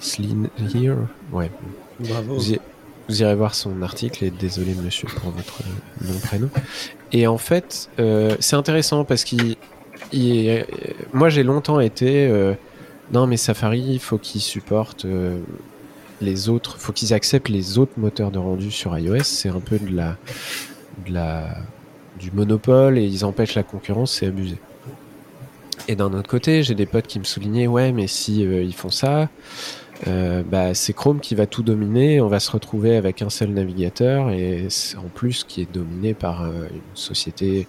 Slinhier. 0.00 0.94
Ouais, 1.30 1.50
Bravo. 2.08 2.38
vous, 3.08 3.22
irez 3.22 3.34
voir 3.34 3.54
son 3.54 3.82
article 3.82 4.24
et 4.24 4.30
désolé 4.30 4.74
monsieur 4.74 5.08
pour 5.08 5.30
votre 5.30 5.60
euh, 5.62 6.12
nom 6.12 6.18
prénom. 6.20 6.48
Et 7.12 7.26
en 7.26 7.38
fait, 7.38 7.88
euh, 7.98 8.36
c'est 8.40 8.56
intéressant 8.56 9.04
parce 9.04 9.24
qu'il, 9.24 9.56
il- 10.12 10.48
euh, 10.48 10.62
moi 11.12 11.28
j'ai 11.28 11.42
longtemps 11.42 11.80
été, 11.80 12.30
non 13.12 13.26
mais 13.26 13.36
Safari, 13.36 13.80
il 13.80 13.98
faut 14.00 14.18
qu'il 14.18 14.40
supporte 14.40 15.06
les 16.20 16.48
autres, 16.48 16.78
faut 16.78 16.92
qu'ils 16.92 17.12
acceptent 17.12 17.48
les 17.48 17.78
autres 17.78 17.92
moteurs 17.98 18.30
de 18.30 18.38
rendu 18.38 18.70
sur 18.70 18.96
iOS. 18.96 19.24
C'est 19.24 19.48
un 19.48 19.60
peu 19.60 19.78
de 19.78 19.94
la, 19.94 20.16
de 21.06 21.12
la, 21.12 21.56
du 22.18 22.30
monopole 22.30 22.96
et 22.98 23.04
ils 23.04 23.24
empêchent 23.24 23.54
la 23.56 23.64
concurrence, 23.64 24.12
c'est 24.12 24.26
abusé. 24.26 24.56
Et 25.88 25.96
d'un 25.96 26.12
autre 26.14 26.30
côté, 26.30 26.62
j'ai 26.62 26.76
des 26.76 26.86
potes 26.86 27.08
qui 27.08 27.18
me 27.18 27.24
soulignaient, 27.24 27.66
ouais, 27.66 27.90
mais 27.90 28.06
si 28.06 28.42
ils 28.42 28.72
font 28.74 28.90
ça, 28.90 29.28
euh, 30.08 30.42
bah, 30.42 30.74
c'est 30.74 30.92
Chrome 30.92 31.20
qui 31.20 31.34
va 31.34 31.46
tout 31.46 31.62
dominer. 31.62 32.20
On 32.20 32.28
va 32.28 32.40
se 32.40 32.50
retrouver 32.50 32.96
avec 32.96 33.22
un 33.22 33.30
seul 33.30 33.50
navigateur 33.50 34.30
et 34.30 34.68
en 34.96 35.08
plus 35.08 35.44
qui 35.44 35.62
est 35.62 35.72
dominé 35.72 36.14
par 36.14 36.42
euh, 36.42 36.68
une 36.72 36.80
société. 36.94 37.66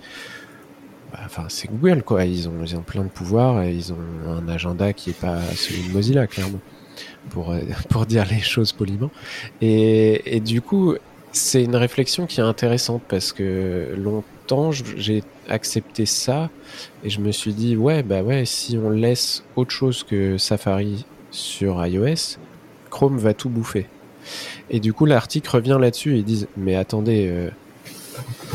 bah, 1.11 1.19
Enfin, 1.25 1.45
c'est 1.49 1.69
Google 1.69 2.03
quoi. 2.03 2.25
Ils 2.25 2.49
ont, 2.49 2.63
ils 2.63 2.75
ont 2.75 2.81
plein 2.81 3.03
de 3.03 3.09
pouvoirs 3.09 3.61
et 3.63 3.73
ils 3.73 3.93
ont 3.93 3.97
un 4.27 4.47
agenda 4.47 4.93
qui 4.93 5.11
est 5.11 5.19
pas 5.19 5.41
celui 5.55 5.87
de 5.87 5.93
Mozilla 5.93 6.27
clairement, 6.27 6.59
pour 7.29 7.51
euh, 7.51 7.59
pour 7.89 8.05
dire 8.05 8.25
les 8.29 8.39
choses 8.41 8.71
poliment. 8.71 9.11
Et, 9.61 10.35
et 10.35 10.39
du 10.39 10.61
coup, 10.61 10.95
c'est 11.31 11.63
une 11.63 11.75
réflexion 11.75 12.25
qui 12.27 12.39
est 12.39 12.43
intéressante 12.43 13.03
parce 13.07 13.33
que 13.33 13.93
longtemps 13.97 14.71
j'ai 14.71 15.23
accepté 15.49 16.05
ça 16.05 16.49
et 17.03 17.09
je 17.09 17.19
me 17.19 17.31
suis 17.31 17.53
dit 17.53 17.75
ouais 17.75 18.03
bah 18.03 18.21
ouais 18.21 18.45
si 18.45 18.77
on 18.77 18.89
laisse 18.89 19.43
autre 19.55 19.71
chose 19.71 20.03
que 20.03 20.37
Safari 20.37 21.05
sur 21.33 21.85
iOS, 21.85 22.37
Chrome 22.89 23.17
va 23.17 23.33
tout 23.33 23.49
bouffer. 23.49 23.87
Et 24.69 24.79
du 24.79 24.93
coup, 24.93 25.05
l'article 25.05 25.49
revient 25.49 25.77
là-dessus 25.79 26.17
et 26.17 26.23
disent 26.23 26.47
Mais 26.55 26.75
attendez, 26.75 27.27
euh, 27.27 27.49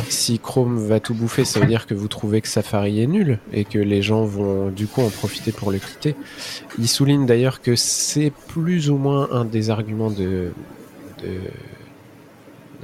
si 0.08 0.38
Chrome 0.38 0.78
va 0.78 1.00
tout 1.00 1.14
bouffer, 1.14 1.44
ça 1.44 1.60
veut 1.60 1.66
dire 1.66 1.86
que 1.86 1.94
vous 1.94 2.08
trouvez 2.08 2.40
que 2.40 2.48
Safari 2.48 3.02
est 3.02 3.06
nul 3.06 3.40
et 3.52 3.64
que 3.64 3.78
les 3.78 4.00
gens 4.00 4.24
vont 4.24 4.70
du 4.70 4.86
coup 4.86 5.02
en 5.02 5.10
profiter 5.10 5.52
pour 5.52 5.70
le 5.70 5.78
quitter. 5.78 6.14
Ils 6.78 6.88
soulignent 6.88 7.26
d'ailleurs 7.26 7.60
que 7.60 7.76
c'est 7.76 8.32
plus 8.46 8.88
ou 8.90 8.96
moins 8.96 9.28
un 9.32 9.44
des 9.44 9.70
arguments 9.70 10.10
de. 10.10 10.52
de 11.22 11.40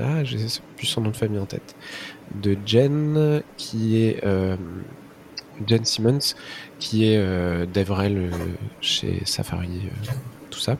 ah, 0.00 0.24
j'ai 0.24 0.38
plus 0.76 0.86
son 0.86 1.02
nom 1.02 1.10
de 1.10 1.16
famille 1.16 1.38
en 1.38 1.46
tête. 1.46 1.76
De 2.34 2.58
Jen, 2.66 3.42
qui 3.56 4.02
est. 4.02 4.24
euh, 4.24 4.56
Jen 5.66 5.84
Simmons, 5.84 6.34
qui 6.78 7.06
est 7.12 7.16
euh, 7.18 7.66
DevRel 7.72 8.16
euh, 8.16 8.30
chez 8.80 9.22
Safari, 9.24 9.68
euh, 9.84 10.12
tout 10.50 10.60
ça. 10.60 10.76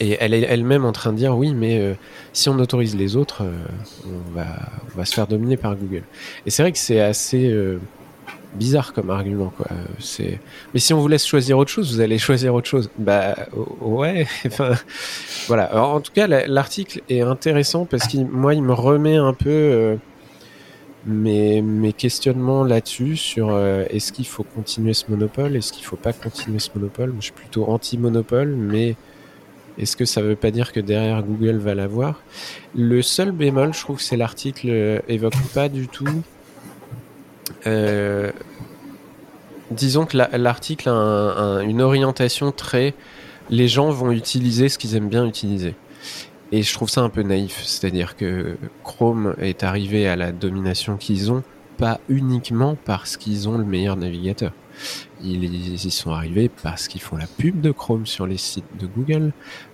Et 0.00 0.16
elle 0.20 0.32
est 0.32 0.42
elle-même 0.42 0.84
en 0.84 0.92
train 0.92 1.12
de 1.12 1.16
dire 1.18 1.36
oui, 1.36 1.52
mais 1.54 1.78
euh, 1.80 1.94
si 2.32 2.48
on 2.48 2.58
autorise 2.60 2.94
les 2.96 3.16
autres, 3.16 3.42
euh, 3.42 3.52
on, 4.06 4.32
va, 4.34 4.46
on 4.94 4.98
va 4.98 5.04
se 5.04 5.12
faire 5.14 5.26
dominer 5.26 5.56
par 5.56 5.74
Google. 5.74 6.02
Et 6.46 6.50
c'est 6.50 6.62
vrai 6.62 6.70
que 6.70 6.78
c'est 6.78 7.00
assez 7.00 7.50
euh, 7.50 7.80
bizarre 8.54 8.92
comme 8.92 9.10
argument. 9.10 9.52
Quoi. 9.56 9.66
C'est... 9.98 10.38
Mais 10.72 10.78
si 10.78 10.94
on 10.94 11.00
vous 11.00 11.08
laisse 11.08 11.26
choisir 11.26 11.58
autre 11.58 11.70
chose, 11.72 11.92
vous 11.94 12.00
allez 12.00 12.18
choisir 12.18 12.54
autre 12.54 12.68
chose. 12.68 12.90
Bah 12.96 13.34
ouais, 13.80 14.28
enfin 14.46 14.70
voilà. 15.48 15.84
En 15.84 16.00
tout 16.00 16.12
cas, 16.12 16.28
la- 16.28 16.46
l'article 16.46 17.02
est 17.08 17.20
intéressant 17.22 17.84
parce 17.84 18.06
qu'il 18.06 18.24
moi, 18.26 18.54
il 18.54 18.62
me 18.62 18.74
remet 18.74 19.16
un 19.16 19.32
peu 19.34 19.98
mes, 21.06 21.92
questionnements 21.92 22.64
là-dessus 22.64 23.16
sur 23.16 23.50
euh, 23.50 23.84
est-ce 23.90 24.12
qu'il 24.12 24.26
faut 24.26 24.42
continuer 24.42 24.94
ce 24.94 25.04
monopole, 25.10 25.56
est-ce 25.56 25.72
qu'il 25.72 25.84
faut 25.84 25.96
pas 25.96 26.12
continuer 26.12 26.58
ce 26.58 26.70
monopole? 26.74 27.14
Je 27.18 27.24
suis 27.24 27.32
plutôt 27.32 27.66
anti-monopole, 27.68 28.48
mais 28.56 28.96
est-ce 29.78 29.96
que 29.96 30.04
ça 30.04 30.20
veut 30.22 30.34
pas 30.36 30.50
dire 30.50 30.72
que 30.72 30.80
derrière 30.80 31.22
Google 31.22 31.56
va 31.58 31.74
l'avoir? 31.74 32.20
Le 32.74 33.00
seul 33.02 33.30
bémol, 33.32 33.72
je 33.72 33.80
trouve, 33.80 34.00
c'est 34.00 34.16
l'article 34.16 34.68
euh, 34.70 34.98
évoque 35.08 35.34
pas 35.54 35.68
du 35.68 35.88
tout. 35.88 36.08
euh, 37.66 38.30
disons 39.70 40.06
que 40.06 40.16
la- 40.16 40.30
l'article 40.38 40.88
a 40.88 40.92
un- 40.92 41.36
un- 41.58 41.60
une 41.60 41.80
orientation 41.82 42.52
très. 42.52 42.94
Les 43.50 43.68
gens 43.68 43.90
vont 43.90 44.10
utiliser 44.12 44.68
ce 44.68 44.78
qu'ils 44.78 44.94
aiment 44.96 45.08
bien 45.08 45.26
utiliser. 45.26 45.74
Et 46.50 46.62
je 46.62 46.72
trouve 46.72 46.88
ça 46.88 47.02
un 47.02 47.10
peu 47.10 47.22
naïf. 47.22 47.62
C'est-à-dire 47.64 48.16
que 48.16 48.56
Chrome 48.84 49.34
est 49.38 49.62
arrivé 49.62 50.08
à 50.08 50.16
la 50.16 50.32
domination 50.32 50.96
qu'ils 50.96 51.30
ont, 51.30 51.42
pas 51.76 52.00
uniquement 52.08 52.76
parce 52.84 53.16
qu'ils 53.16 53.48
ont 53.48 53.56
le 53.56 53.64
meilleur 53.64 53.96
navigateur. 53.96 54.52
Ils 55.22 55.84
y 55.84 55.90
sont 55.90 56.10
arrivés 56.10 56.50
parce 56.62 56.88
qu'ils 56.88 57.00
font 57.00 57.16
la 57.16 57.26
pub 57.26 57.60
de 57.60 57.70
Chrome 57.70 58.06
sur 58.06 58.26
les 58.26 58.36
sites 58.36 58.64
de 58.78 58.86
Google, 58.86 59.32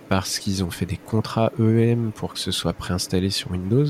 parce 0.09 0.39
qu'ils 0.39 0.63
ont 0.63 0.71
fait 0.71 0.85
des 0.85 0.97
contrats 0.97 1.51
EM 1.59 2.11
pour 2.13 2.33
que 2.33 2.39
ce 2.39 2.51
soit 2.51 2.73
préinstallé 2.73 3.29
sur 3.29 3.51
Windows, 3.51 3.85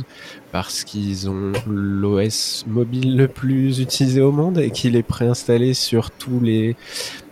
parce 0.51 0.83
qu'ils 0.83 1.29
ont 1.29 1.53
l'OS 1.67 2.65
mobile 2.67 3.17
le 3.17 3.27
plus 3.27 3.79
utilisé 3.79 4.21
au 4.21 4.31
monde 4.31 4.57
et 4.57 4.71
qu'il 4.71 4.95
est 4.95 5.03
préinstallé 5.03 5.73
sur 5.73 6.11
tous 6.11 6.39
les... 6.39 6.75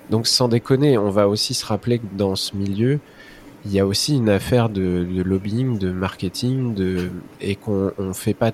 Donc 0.09 0.27
sans 0.27 0.47
déconner, 0.47 0.97
on 0.97 1.09
va 1.09 1.27
aussi 1.27 1.53
se 1.53 1.65
rappeler 1.65 1.99
que 1.99 2.05
dans 2.17 2.35
ce 2.35 2.55
milieu, 2.55 2.99
il 3.65 3.71
y 3.71 3.79
a 3.79 3.85
aussi 3.85 4.15
une 4.15 4.29
affaire 4.29 4.69
de, 4.69 5.07
lobbying, 5.23 5.77
de 5.77 5.91
marketing, 5.91 6.73
de... 6.73 7.09
et 7.41 7.55
qu'on 7.55 7.91
on 7.97 8.13
fait 8.13 8.33
pas 8.33 8.51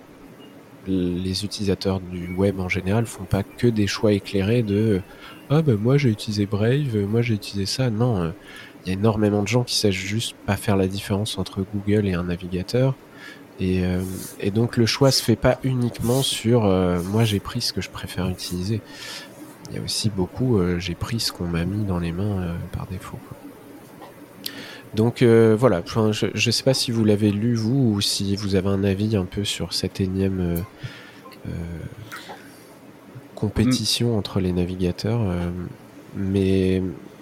les 0.87 1.45
utilisateurs 1.45 1.99
du 1.99 2.33
web 2.33 2.59
en 2.59 2.69
général 2.69 3.05
font 3.05 3.25
pas 3.25 3.43
que 3.43 3.67
des 3.67 3.85
choix 3.85 4.13
éclairés 4.13 4.63
de 4.63 5.01
ah 5.49 5.61
ben 5.61 5.75
moi 5.75 5.97
j'ai 5.97 6.09
utilisé 6.09 6.45
Brave, 6.45 6.95
moi 7.07 7.21
j'ai 7.21 7.35
utilisé 7.35 7.65
ça. 7.65 7.89
Non, 7.89 8.21
euh, 8.21 8.29
il 8.85 8.89
y 8.89 8.91
a 8.91 8.97
énormément 8.97 9.43
de 9.43 9.47
gens 9.47 9.63
qui 9.63 9.75
savent 9.75 9.91
juste 9.91 10.35
pas 10.45 10.55
faire 10.55 10.77
la 10.77 10.87
différence 10.87 11.37
entre 11.37 11.63
Google 11.73 12.07
et 12.07 12.13
un 12.13 12.23
navigateur. 12.23 12.95
Et, 13.59 13.83
euh, 13.83 14.01
et 14.39 14.51
donc 14.51 14.77
le 14.77 14.85
choix 14.85 15.11
se 15.11 15.21
fait 15.21 15.35
pas 15.35 15.59
uniquement 15.63 16.21
sur 16.21 16.65
euh, 16.65 17.01
moi 17.03 17.25
j'ai 17.25 17.39
pris 17.41 17.61
ce 17.61 17.73
que 17.73 17.81
je 17.81 17.89
préfère 17.89 18.29
utiliser. 18.29 18.81
Il 19.69 19.75
y 19.75 19.79
a 19.79 19.83
aussi 19.83 20.09
beaucoup 20.09 20.59
euh, 20.59 20.79
j'ai 20.79 20.95
pris 20.95 21.19
ce 21.19 21.31
qu'on 21.31 21.45
m'a 21.45 21.65
mis 21.65 21.83
dans 21.83 21.99
les 21.99 22.11
mains 22.11 22.41
euh, 22.41 22.55
par 22.71 22.87
défaut. 22.87 23.17
quoi. 23.27 23.48
Donc 24.95 25.21
euh, 25.21 25.55
voilà, 25.57 25.83
je 25.85 26.27
ne 26.33 26.51
sais 26.51 26.63
pas 26.63 26.73
si 26.73 26.91
vous 26.91 27.05
l'avez 27.05 27.31
lu 27.31 27.55
vous 27.55 27.93
ou 27.95 28.01
si 28.01 28.35
vous 28.35 28.55
avez 28.55 28.69
un 28.69 28.83
avis 28.83 29.15
un 29.15 29.25
peu 29.25 29.43
sur 29.43 29.73
cette 29.73 30.01
énième 30.01 30.39
euh, 30.39 30.59
euh, 31.47 31.51
compétition 33.35 34.17
entre 34.17 34.39
les 34.39 34.51
navigateurs. 34.51 35.21
mais 36.15 36.81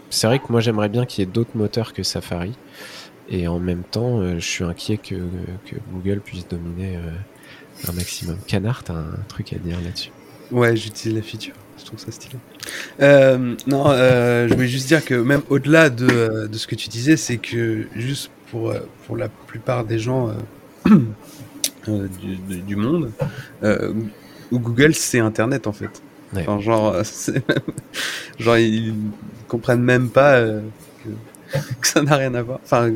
c'est 0.10 0.28
vrai 0.28 0.40
que 0.40 0.46
moi 0.50 0.62
j'aimerais 0.62 0.90
bien 0.90 1.06
qu'il 1.06 1.24
y 1.24 1.28
ait 1.28 1.32
d'autres 1.32 1.56
moteurs 1.56 1.94
que 1.94 2.04
Safari. 2.04 2.54
Et 3.30 3.50
en 3.50 3.60
même 3.60 3.84
temps, 3.84 4.22
je 4.36 4.46
suis 4.46 4.64
inquiet 4.64 4.98
que, 4.98 5.16
Google 5.92 6.22
puisse 6.22 6.48
dominer 6.48 6.98
un 7.86 7.92
maximum. 7.92 8.38
Canard, 8.48 8.86
t'as 8.86 8.94
un 8.94 9.18
truc 9.28 9.52
à 9.52 9.58
dire 9.58 9.78
là-dessus? 9.84 10.12
Ouais, 10.50 10.78
j'utilise 10.78 11.18
la 11.18 11.22
feature. 11.22 11.54
Trouve 11.88 12.00
ça 12.00 12.12
stylé. 12.12 12.36
Euh, 13.02 13.56
non, 13.66 13.86
euh, 13.88 14.48
je 14.50 14.54
voulais 14.54 14.68
juste 14.68 14.88
dire 14.88 15.06
que 15.06 15.14
même 15.14 15.42
au-delà 15.50 15.90
de, 15.90 16.06
euh, 16.12 16.48
de 16.48 16.58
ce 16.58 16.68
que 16.68 16.76
tu 16.76 16.90
disais, 16.90 17.16
c'est 17.16 17.38
que 17.38 17.88
juste 17.96 18.30
pour, 18.52 18.74
pour 19.06 19.16
la 19.16 19.30
plupart 19.30 19.86
des 19.86 19.98
gens 19.98 20.30
euh, 20.88 20.98
du, 21.88 22.36
du- 22.36 22.62
du 22.62 22.76
monde, 22.76 23.12
Google 24.52 24.94
c'est 24.96 25.20
Internet 25.20 25.66
en 25.66 25.72
fait. 25.72 26.02
Ouais. 26.34 26.42
Enfin, 26.42 26.60
genre, 26.60 26.96
genre 28.40 28.58
ils 28.58 28.94
comprennent 29.48 29.82
même 29.84 30.10
pas 30.10 30.42
que, 30.42 31.58
que 31.82 31.88
ça 31.88 32.02
n'a 32.02 32.18
rien 32.18 32.34
à 32.36 32.42
voir. 32.42 32.60
Enfin, 32.66 32.92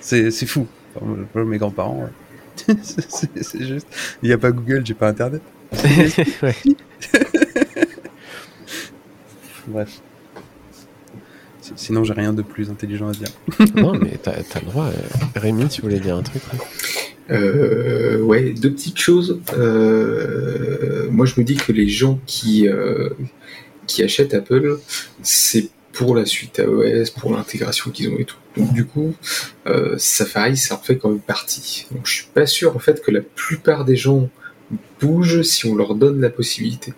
c'est 0.00 0.32
fou. 0.46 0.66
Enfin, 0.96 1.44
mes 1.44 1.58
grands-parents, 1.58 2.08
ouais. 2.68 2.74
c'est 2.82 3.62
juste. 3.64 3.86
Il 4.22 4.28
n'y 4.28 4.32
a 4.34 4.38
pas 4.38 4.50
Google, 4.50 4.82
j'ai 4.84 4.94
pas 4.94 5.08
Internet. 5.10 5.42
Ouais. 6.42 6.54
Bref. 9.66 10.00
Si- 11.60 11.72
Sinon, 11.76 12.04
j'ai 12.04 12.12
rien 12.12 12.32
de 12.32 12.42
plus 12.42 12.70
intelligent 12.70 13.08
à 13.08 13.12
dire. 13.12 13.28
Non, 13.76 13.94
mais 13.94 14.18
t'as 14.22 14.32
as 14.32 14.60
le 14.60 14.66
droit. 14.66 14.86
euh. 14.86 14.92
Rémi, 15.34 15.68
tu 15.68 15.82
voulais 15.82 15.98
dire 16.00 16.16
un 16.16 16.22
truc 16.22 16.42
là? 16.52 16.58
Euh, 17.30 18.20
ouais, 18.20 18.50
deux 18.52 18.70
petites 18.72 18.98
choses. 18.98 19.40
Euh, 19.58 21.08
moi, 21.10 21.26
je 21.26 21.34
me 21.40 21.44
dis 21.44 21.56
que 21.56 21.72
les 21.72 21.88
gens 21.88 22.20
qui, 22.26 22.68
euh, 22.68 23.08
qui 23.88 24.02
achètent 24.04 24.32
Apple, 24.34 24.78
c'est 25.22 25.68
pour 25.92 26.14
la 26.14 26.24
suite 26.24 26.58
iOS, 26.64 27.06
pour 27.18 27.34
l'intégration 27.34 27.90
qu'ils 27.90 28.10
ont 28.10 28.18
et 28.18 28.24
tout. 28.26 28.36
Donc, 28.56 28.72
du 28.72 28.84
coup, 28.84 29.14
euh, 29.66 29.96
Safari, 29.98 30.56
ça 30.56 30.76
en 30.76 30.78
fait 30.78 30.98
quand 30.98 31.08
même 31.08 31.18
partie. 31.20 31.86
Donc, 31.90 32.06
je 32.06 32.12
suis 32.12 32.26
pas 32.32 32.46
sûr 32.46 32.76
en 32.76 32.78
fait 32.78 33.02
que 33.02 33.10
la 33.10 33.22
plupart 33.22 33.84
des 33.84 33.96
gens 33.96 34.28
bougent 35.00 35.42
si 35.42 35.66
on 35.66 35.74
leur 35.74 35.94
donne 35.96 36.20
la 36.20 36.30
possibilité. 36.30 36.92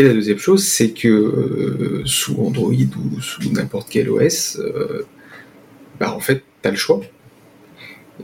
Et 0.00 0.02
la 0.02 0.14
deuxième 0.14 0.38
chose, 0.38 0.64
c'est 0.64 0.92
que 0.92 1.08
euh, 1.08 2.02
sous 2.06 2.34
Android 2.40 2.72
ou 2.72 3.20
sous 3.20 3.52
n'importe 3.52 3.88
quel 3.90 4.08
OS, 4.08 4.56
euh, 4.58 5.04
bah 6.00 6.14
en 6.14 6.20
fait, 6.20 6.42
t'as 6.62 6.70
le 6.70 6.76
choix. 6.76 7.02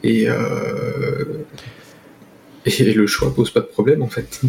Et, 0.03 0.27
euh, 0.27 1.45
et 2.65 2.95
le 2.95 3.07
choix 3.07 3.35
pose 3.35 3.51
pas 3.51 3.61
de 3.61 3.67
problème 3.67 4.01
en 4.01 4.09
fait. 4.09 4.41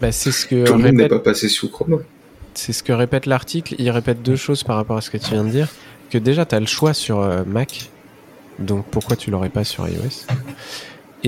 bah, 0.00 0.12
C'est 0.12 0.32
ce 0.32 0.46
que 0.46 0.64
Tout 0.64 0.72
le 0.72 0.78
monde 0.78 0.92
n'est 0.94 1.08
pas 1.08 1.18
passé 1.18 1.50
sous 1.50 1.68
Chrome. 1.68 2.02
C'est 2.54 2.72
ce 2.72 2.82
que 2.82 2.94
répète 2.94 3.26
l'article. 3.26 3.74
Il 3.78 3.90
répète 3.90 4.22
deux 4.22 4.36
choses 4.36 4.62
par 4.62 4.76
rapport 4.76 4.96
à 4.96 5.02
ce 5.02 5.10
que 5.10 5.18
tu 5.18 5.32
viens 5.32 5.44
de 5.44 5.50
dire. 5.50 5.68
Que 6.08 6.16
déjà, 6.16 6.46
tu 6.46 6.54
as 6.54 6.60
le 6.60 6.64
choix 6.64 6.94
sur 6.94 7.18
Mac. 7.46 7.90
Donc 8.58 8.86
pourquoi 8.90 9.16
tu 9.16 9.30
l'aurais 9.30 9.50
pas 9.50 9.64
sur 9.64 9.86
iOS? 9.86 10.24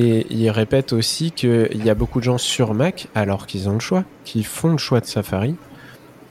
Et 0.00 0.28
il 0.30 0.48
répète 0.50 0.92
aussi 0.92 1.32
qu'il 1.32 1.84
y 1.84 1.90
a 1.90 1.94
beaucoup 1.96 2.20
de 2.20 2.24
gens 2.24 2.38
sur 2.38 2.72
Mac, 2.72 3.08
alors 3.16 3.48
qu'ils 3.48 3.68
ont 3.68 3.72
le 3.72 3.80
choix, 3.80 4.04
qui 4.24 4.44
font 4.44 4.70
le 4.70 4.78
choix 4.78 5.00
de 5.00 5.06
Safari. 5.06 5.56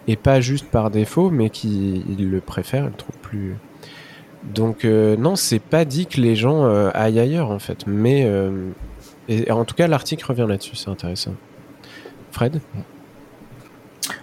Et 0.08 0.15
pas 0.15 0.39
juste 0.39 0.67
par 0.67 0.89
défaut, 0.89 1.32
mais 1.32 1.49
qui 1.49 2.01
ils 2.08 2.30
le 2.30 2.39
préfèrent, 2.39 2.86
ils 2.86 2.91
le 2.91 2.93
trouvent 2.93 3.19
plus. 3.21 3.58
Donc 4.45 4.86
euh, 4.86 5.17
non, 5.17 5.36
c'est 5.36 5.60
pas 5.60 5.84
dit 5.84 6.06
que 6.06 6.21
les 6.21 6.38
gens 6.38 6.63
euh, 6.63 6.91
aillent 6.93 7.19
ailleurs 7.19 7.51
en 7.51 7.60
fait. 7.60 7.86
Mais 7.88 8.23
euh, 8.23 8.69
en 9.49 9.65
tout 9.65 9.75
cas, 9.75 9.88
l'article 9.88 10.25
revient 10.25 10.45
là-dessus, 10.47 10.77
c'est 10.77 10.89
intéressant. 10.89 11.34
Fred? 12.32 12.62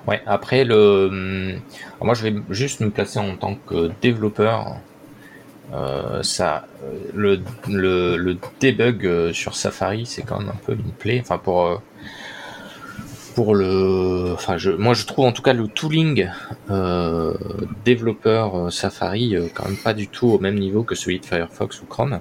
Ouais, 0.06 0.22
après, 0.24 0.64
le... 0.64 1.08
hum, 1.12 1.60
moi 2.00 2.14
je 2.14 2.22
vais 2.22 2.34
juste 2.48 2.80
me 2.80 2.88
placer 2.88 3.18
en 3.18 3.36
tant 3.36 3.56
que 3.56 3.90
développeur. 4.00 4.78
Euh, 5.72 6.22
ça, 6.22 6.66
le, 7.14 7.40
le, 7.68 8.16
le 8.16 8.36
debug 8.60 9.06
euh, 9.06 9.32
sur 9.32 9.56
Safari, 9.56 10.06
c'est 10.06 10.22
quand 10.22 10.38
même 10.40 10.50
un 10.50 10.60
peu 10.66 10.72
une 10.74 10.92
plaie. 10.92 11.18
Enfin, 11.20 11.38
pour, 11.38 11.66
euh, 11.66 11.76
pour 13.34 13.54
le. 13.54 14.32
Enfin, 14.34 14.56
je, 14.56 14.70
moi 14.70 14.94
je 14.94 15.06
trouve 15.06 15.24
en 15.26 15.32
tout 15.32 15.42
cas 15.42 15.52
le 15.52 15.66
tooling 15.66 16.28
euh, 16.70 17.34
développeur 17.84 18.72
Safari 18.72 19.34
quand 19.54 19.64
même 19.64 19.76
pas 19.76 19.94
du 19.94 20.06
tout 20.08 20.28
au 20.28 20.38
même 20.38 20.58
niveau 20.58 20.82
que 20.84 20.94
celui 20.94 21.18
de 21.18 21.24
Firefox 21.26 21.80
ou 21.82 21.86
Chrome. 21.86 22.20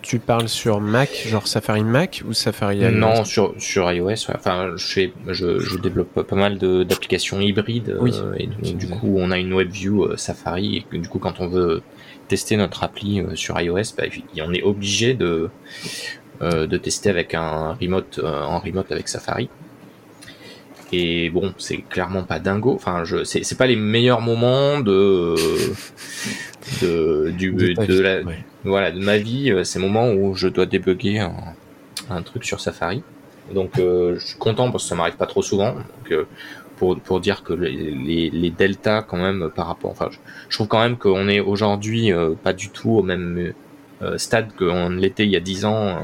Tu 0.00 0.18
parles 0.18 0.48
sur 0.48 0.80
Mac, 0.80 1.10
genre 1.28 1.46
Safari 1.46 1.84
Mac 1.84 2.22
ou 2.26 2.32
Safari 2.32 2.78
iOS? 2.78 2.90
Non, 2.90 3.24
sur, 3.24 3.54
sur 3.58 3.92
iOS. 3.92 4.06
ouais. 4.08 4.16
Enfin, 4.34 4.72
je, 4.74 4.84
fais, 4.84 5.12
je, 5.28 5.60
je 5.60 5.78
développe 5.78 6.22
pas 6.26 6.34
mal 6.36 6.58
d'applications 6.58 7.40
hybrides. 7.40 7.90
euh, 7.90 7.98
Oui, 8.00 8.12
et 8.38 8.48
donc, 8.48 8.76
du 8.78 8.88
coup, 8.88 9.14
on 9.16 9.30
a 9.30 9.38
une 9.38 9.52
WebView 9.54 10.02
euh, 10.06 10.16
Safari. 10.16 10.84
Et 10.92 10.98
du 10.98 11.08
coup, 11.08 11.20
quand 11.20 11.38
on 11.38 11.46
veut 11.46 11.82
tester 12.32 12.56
notre 12.56 12.82
appli 12.82 13.20
euh, 13.20 13.36
sur 13.36 13.60
iOS, 13.60 13.92
bah, 13.94 14.04
on 14.38 14.54
est 14.54 14.62
obligé 14.62 15.12
de, 15.12 15.50
euh, 16.40 16.66
de 16.66 16.76
tester 16.78 17.10
avec 17.10 17.34
un 17.34 17.74
remote, 17.78 18.20
euh, 18.24 18.42
en 18.42 18.58
remote 18.58 18.90
avec 18.90 19.08
Safari. 19.08 19.50
Et 20.94 21.28
bon, 21.28 21.52
c'est 21.58 21.82
clairement 21.90 22.22
pas 22.22 22.38
dingo. 22.38 22.72
Enfin, 22.74 23.04
je, 23.04 23.24
c'est 23.24 23.44
c'est 23.44 23.58
pas 23.58 23.66
les 23.66 23.76
meilleurs 23.76 24.22
moments 24.22 24.80
de, 24.80 25.34
de, 26.80 27.30
du, 27.36 27.52
De 27.52 27.74
ta 27.74 27.84
de 27.84 27.92
vie, 27.92 28.02
la, 28.02 28.22
ouais. 28.22 28.38
voilà, 28.64 28.90
de 28.92 29.00
ma 29.00 29.18
vie, 29.18 29.54
ces 29.64 29.78
moments 29.78 30.10
où 30.10 30.34
je 30.34 30.48
dois 30.48 30.64
débugger 30.64 31.18
un, 31.18 31.34
un 32.08 32.22
truc 32.22 32.44
sur 32.44 32.60
Safari. 32.60 33.02
Donc 33.54 33.78
euh, 33.78 34.18
je 34.18 34.26
suis 34.28 34.38
content 34.38 34.70
parce 34.70 34.84
que 34.84 34.88
ça 34.88 34.94
m'arrive 34.94 35.16
pas 35.16 35.26
trop 35.26 35.42
souvent. 35.42 35.72
Donc, 35.74 36.12
euh, 36.12 36.24
pour, 36.82 36.98
pour 36.98 37.20
dire 37.20 37.44
que 37.44 37.52
les, 37.52 37.70
les, 37.92 38.28
les 38.30 38.50
deltas 38.50 39.02
quand 39.02 39.16
même 39.16 39.48
par 39.54 39.68
rapport, 39.68 39.92
enfin 39.92 40.08
je, 40.10 40.18
je 40.48 40.56
trouve 40.56 40.66
quand 40.66 40.80
même 40.80 40.96
qu'on 40.96 41.28
est 41.28 41.38
aujourd'hui 41.38 42.12
euh, 42.12 42.34
pas 42.34 42.52
du 42.52 42.70
tout 42.70 42.90
au 42.90 43.02
même 43.04 43.52
euh, 44.02 44.18
stade 44.18 44.48
qu'on 44.58 44.90
l'était 44.90 45.22
il 45.24 45.30
y 45.30 45.36
a 45.36 45.40
10 45.40 45.64
ans. 45.64 45.76
euh, 45.76 45.94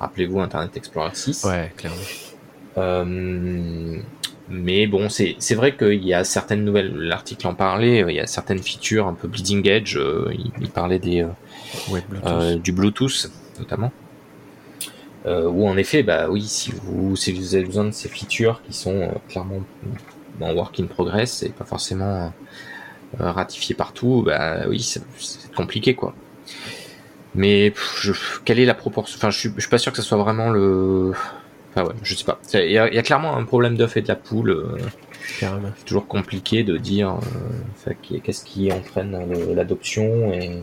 Rappelez-vous 0.00 0.38
Internet 0.40 0.76
Explorer 0.76 1.14
6. 1.14 1.44
Ouais, 1.44 1.72
clairement. 1.78 1.96
Mais 4.50 4.86
bon, 4.86 5.08
c'est 5.08 5.36
c'est 5.38 5.54
vrai 5.54 5.76
qu'il 5.76 6.04
y 6.04 6.12
a 6.12 6.24
certaines 6.24 6.62
nouvelles. 6.64 6.92
L'article 6.94 7.46
en 7.46 7.54
parlait. 7.54 8.04
Il 8.06 8.14
y 8.14 8.20
a 8.20 8.26
certaines 8.26 8.58
features 8.58 9.06
un 9.06 9.14
peu 9.14 9.28
bleeding 9.28 9.66
edge. 9.66 9.96
il, 10.32 10.50
il 10.60 10.68
parlait 10.68 10.98
des 10.98 11.24
Ouais, 11.88 12.02
Bluetooth. 12.06 12.60
du 12.62 12.72
Bluetooth 12.72 13.30
notamment. 13.58 13.90
Euh, 15.26 15.46
où 15.48 15.68
en 15.68 15.76
effet, 15.76 16.02
bah 16.02 16.28
oui, 16.30 16.42
si 16.42 16.72
vous 16.72 17.14
si 17.14 17.32
vous 17.32 17.54
avez 17.54 17.64
besoin 17.64 17.84
de 17.84 17.92
ces 17.92 18.08
features 18.08 18.60
qui 18.66 18.72
sont 18.72 19.02
euh, 19.02 19.08
clairement 19.28 19.60
en 20.40 20.52
work 20.52 20.80
in 20.80 20.86
progress 20.86 21.44
et 21.44 21.50
pas 21.50 21.64
forcément 21.64 22.32
euh, 23.20 23.30
ratifiées 23.30 23.76
partout, 23.76 24.22
bah 24.26 24.62
oui, 24.68 24.80
c'est 24.80 25.02
compliqué 25.54 25.94
quoi. 25.94 26.14
Mais 27.34 27.70
pff, 27.70 28.00
je, 28.02 28.12
quelle 28.44 28.58
est 28.58 28.64
la 28.66 28.74
proportion 28.74 29.16
Enfin, 29.16 29.30
je 29.30 29.38
suis, 29.38 29.50
je 29.54 29.60
suis 29.60 29.70
pas 29.70 29.78
sûr 29.78 29.92
que 29.92 29.98
ce 29.98 30.02
soit 30.02 30.18
vraiment 30.18 30.50
le. 30.50 31.12
Enfin 31.70 31.86
ouais, 31.86 31.94
je 32.02 32.14
sais 32.16 32.24
pas. 32.24 32.40
Il 32.54 32.70
y, 32.72 32.78
a 32.78 32.88
il 32.88 32.94
y 32.94 32.98
a 32.98 33.02
clairement 33.02 33.36
un 33.36 33.44
problème 33.44 33.76
d'œuf 33.76 33.96
et 33.96 34.02
de 34.02 34.08
la 34.08 34.16
poule. 34.16 34.50
euh, 34.50 34.76
Carrément. 35.38 35.68
c'est 35.76 35.84
toujours 35.84 36.08
compliqué 36.08 36.64
de 36.64 36.76
dire 36.76 37.16
euh, 37.86 37.92
qu'est-ce 38.24 38.44
qui 38.44 38.72
entraîne 38.72 39.16
l'adoption 39.54 40.32
et 40.32 40.62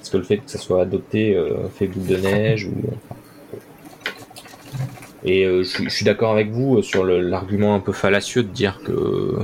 est-ce 0.00 0.10
que 0.10 0.18
le 0.18 0.22
fait 0.22 0.36
que 0.38 0.50
ça 0.50 0.58
soit 0.58 0.82
adopté 0.82 1.34
fait 1.74 1.86
boule 1.86 2.06
de 2.06 2.16
neige 2.16 2.66
ou 2.66 2.74
enfin, 2.88 3.19
et 5.24 5.44
euh, 5.44 5.62
je, 5.62 5.68
suis- 5.68 5.84
je 5.84 5.94
suis 5.94 6.04
d'accord 6.04 6.32
avec 6.32 6.50
vous 6.50 6.78
euh, 6.78 6.82
sur 6.82 7.04
l'argument 7.04 7.74
un 7.74 7.80
peu 7.80 7.92
fallacieux 7.92 8.42
de 8.42 8.48
dire 8.48 8.80
que 8.84 8.92
euh, 8.92 9.38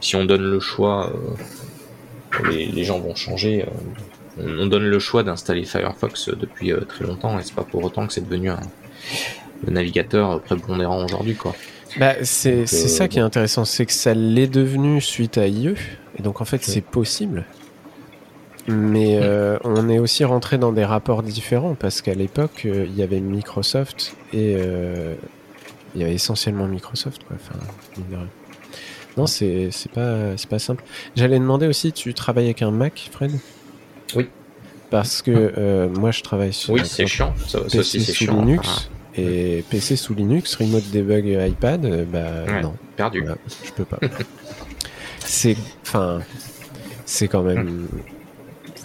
si 0.00 0.16
on 0.16 0.24
donne 0.24 0.42
le 0.42 0.60
choix 0.60 1.12
euh, 1.12 2.48
les, 2.50 2.66
les 2.66 2.84
gens 2.84 2.98
vont 3.00 3.14
changer 3.14 3.64
on, 4.38 4.48
on 4.60 4.66
donne 4.66 4.84
le 4.84 4.98
choix 4.98 5.22
d'installer 5.22 5.64
Firefox 5.64 6.28
depuis 6.30 6.72
très 6.88 7.04
longtemps 7.06 7.38
et 7.38 7.42
c'est 7.42 7.54
pas 7.54 7.64
pour 7.64 7.82
autant 7.84 8.06
que 8.06 8.12
c'est 8.12 8.24
devenu 8.24 8.50
un 8.50 8.60
navigateur 9.68 10.40
prépondérant 10.42 11.04
aujourd'hui 11.04 11.34
quoi 11.34 11.54
Bah, 11.98 12.14
c'est 12.22 12.66
ça 12.66 13.08
qui 13.08 13.18
est 13.18 13.22
intéressant, 13.22 13.64
c'est 13.64 13.86
que 13.86 13.92
ça 13.92 14.12
l'est 14.14 14.46
devenu 14.48 15.00
suite 15.00 15.38
à 15.38 15.46
IE, 15.46 15.74
et 16.18 16.22
donc 16.22 16.40
en 16.40 16.44
fait 16.44 16.62
c'est 16.62 16.82
possible. 16.84 17.46
Mais 18.68 19.18
euh, 19.22 19.58
on 19.64 19.88
est 19.88 19.98
aussi 19.98 20.24
rentré 20.24 20.58
dans 20.58 20.72
des 20.72 20.84
rapports 20.84 21.22
différents 21.22 21.74
parce 21.74 22.02
qu'à 22.02 22.14
l'époque 22.14 22.62
euh, 22.64 22.84
il 22.88 22.96
y 22.96 23.02
avait 23.02 23.20
Microsoft 23.20 24.16
et 24.32 24.56
euh, 24.58 25.14
il 25.94 26.00
y 26.00 26.04
avait 26.04 26.14
essentiellement 26.14 26.66
Microsoft 26.66 27.22
quoi. 27.24 27.36
Enfin, 27.36 27.58
non 29.16 29.26
c'est 29.26 29.70
pas 29.94 30.34
pas 30.48 30.58
simple. 30.58 30.84
J'allais 31.14 31.38
demander 31.38 31.66
aussi, 31.68 31.92
tu 31.92 32.12
travailles 32.12 32.46
avec 32.46 32.62
un 32.62 32.70
Mac, 32.72 33.08
Fred? 33.12 33.32
Oui. 34.14 34.28
Parce 34.90 35.22
que 35.22 35.86
moi 35.88 36.10
je 36.10 36.22
travaille 36.22 36.52
sur 36.52 36.74
oui 36.74 36.82
c'est 36.84 37.06
chiant 37.06 37.34
ça, 37.46 37.58
ça 37.58 37.64
PC 37.64 37.78
aussi 37.78 38.00
sous 38.04 38.12
chiant 38.12 38.40
Linux 38.40 38.90
et 39.16 39.64
PC 39.70 39.96
sous 39.96 40.14
Linux, 40.14 40.54
Remote 40.56 40.90
Debug 40.90 41.26
iPad, 41.26 42.06
bah 42.10 42.44
Ouais. 42.46 42.62
non. 42.62 42.74
perdu 42.96 43.20
Voilà, 43.20 43.36
je 43.64 43.70
peux 43.72 43.84
pas. 43.84 43.98
c'est, 45.20 45.56
enfin, 45.82 46.20
c'est 47.06 47.26
quand 47.28 47.42
même, 47.42 47.86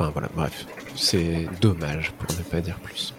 enfin 0.02 0.12
voilà, 0.14 0.30
bref, 0.36 0.66
c'est 0.96 1.48
dommage 1.62 2.12
pour 2.18 2.36
ne 2.38 2.44
pas 2.44 2.62
dire 2.62 2.78
plus. 2.84 3.14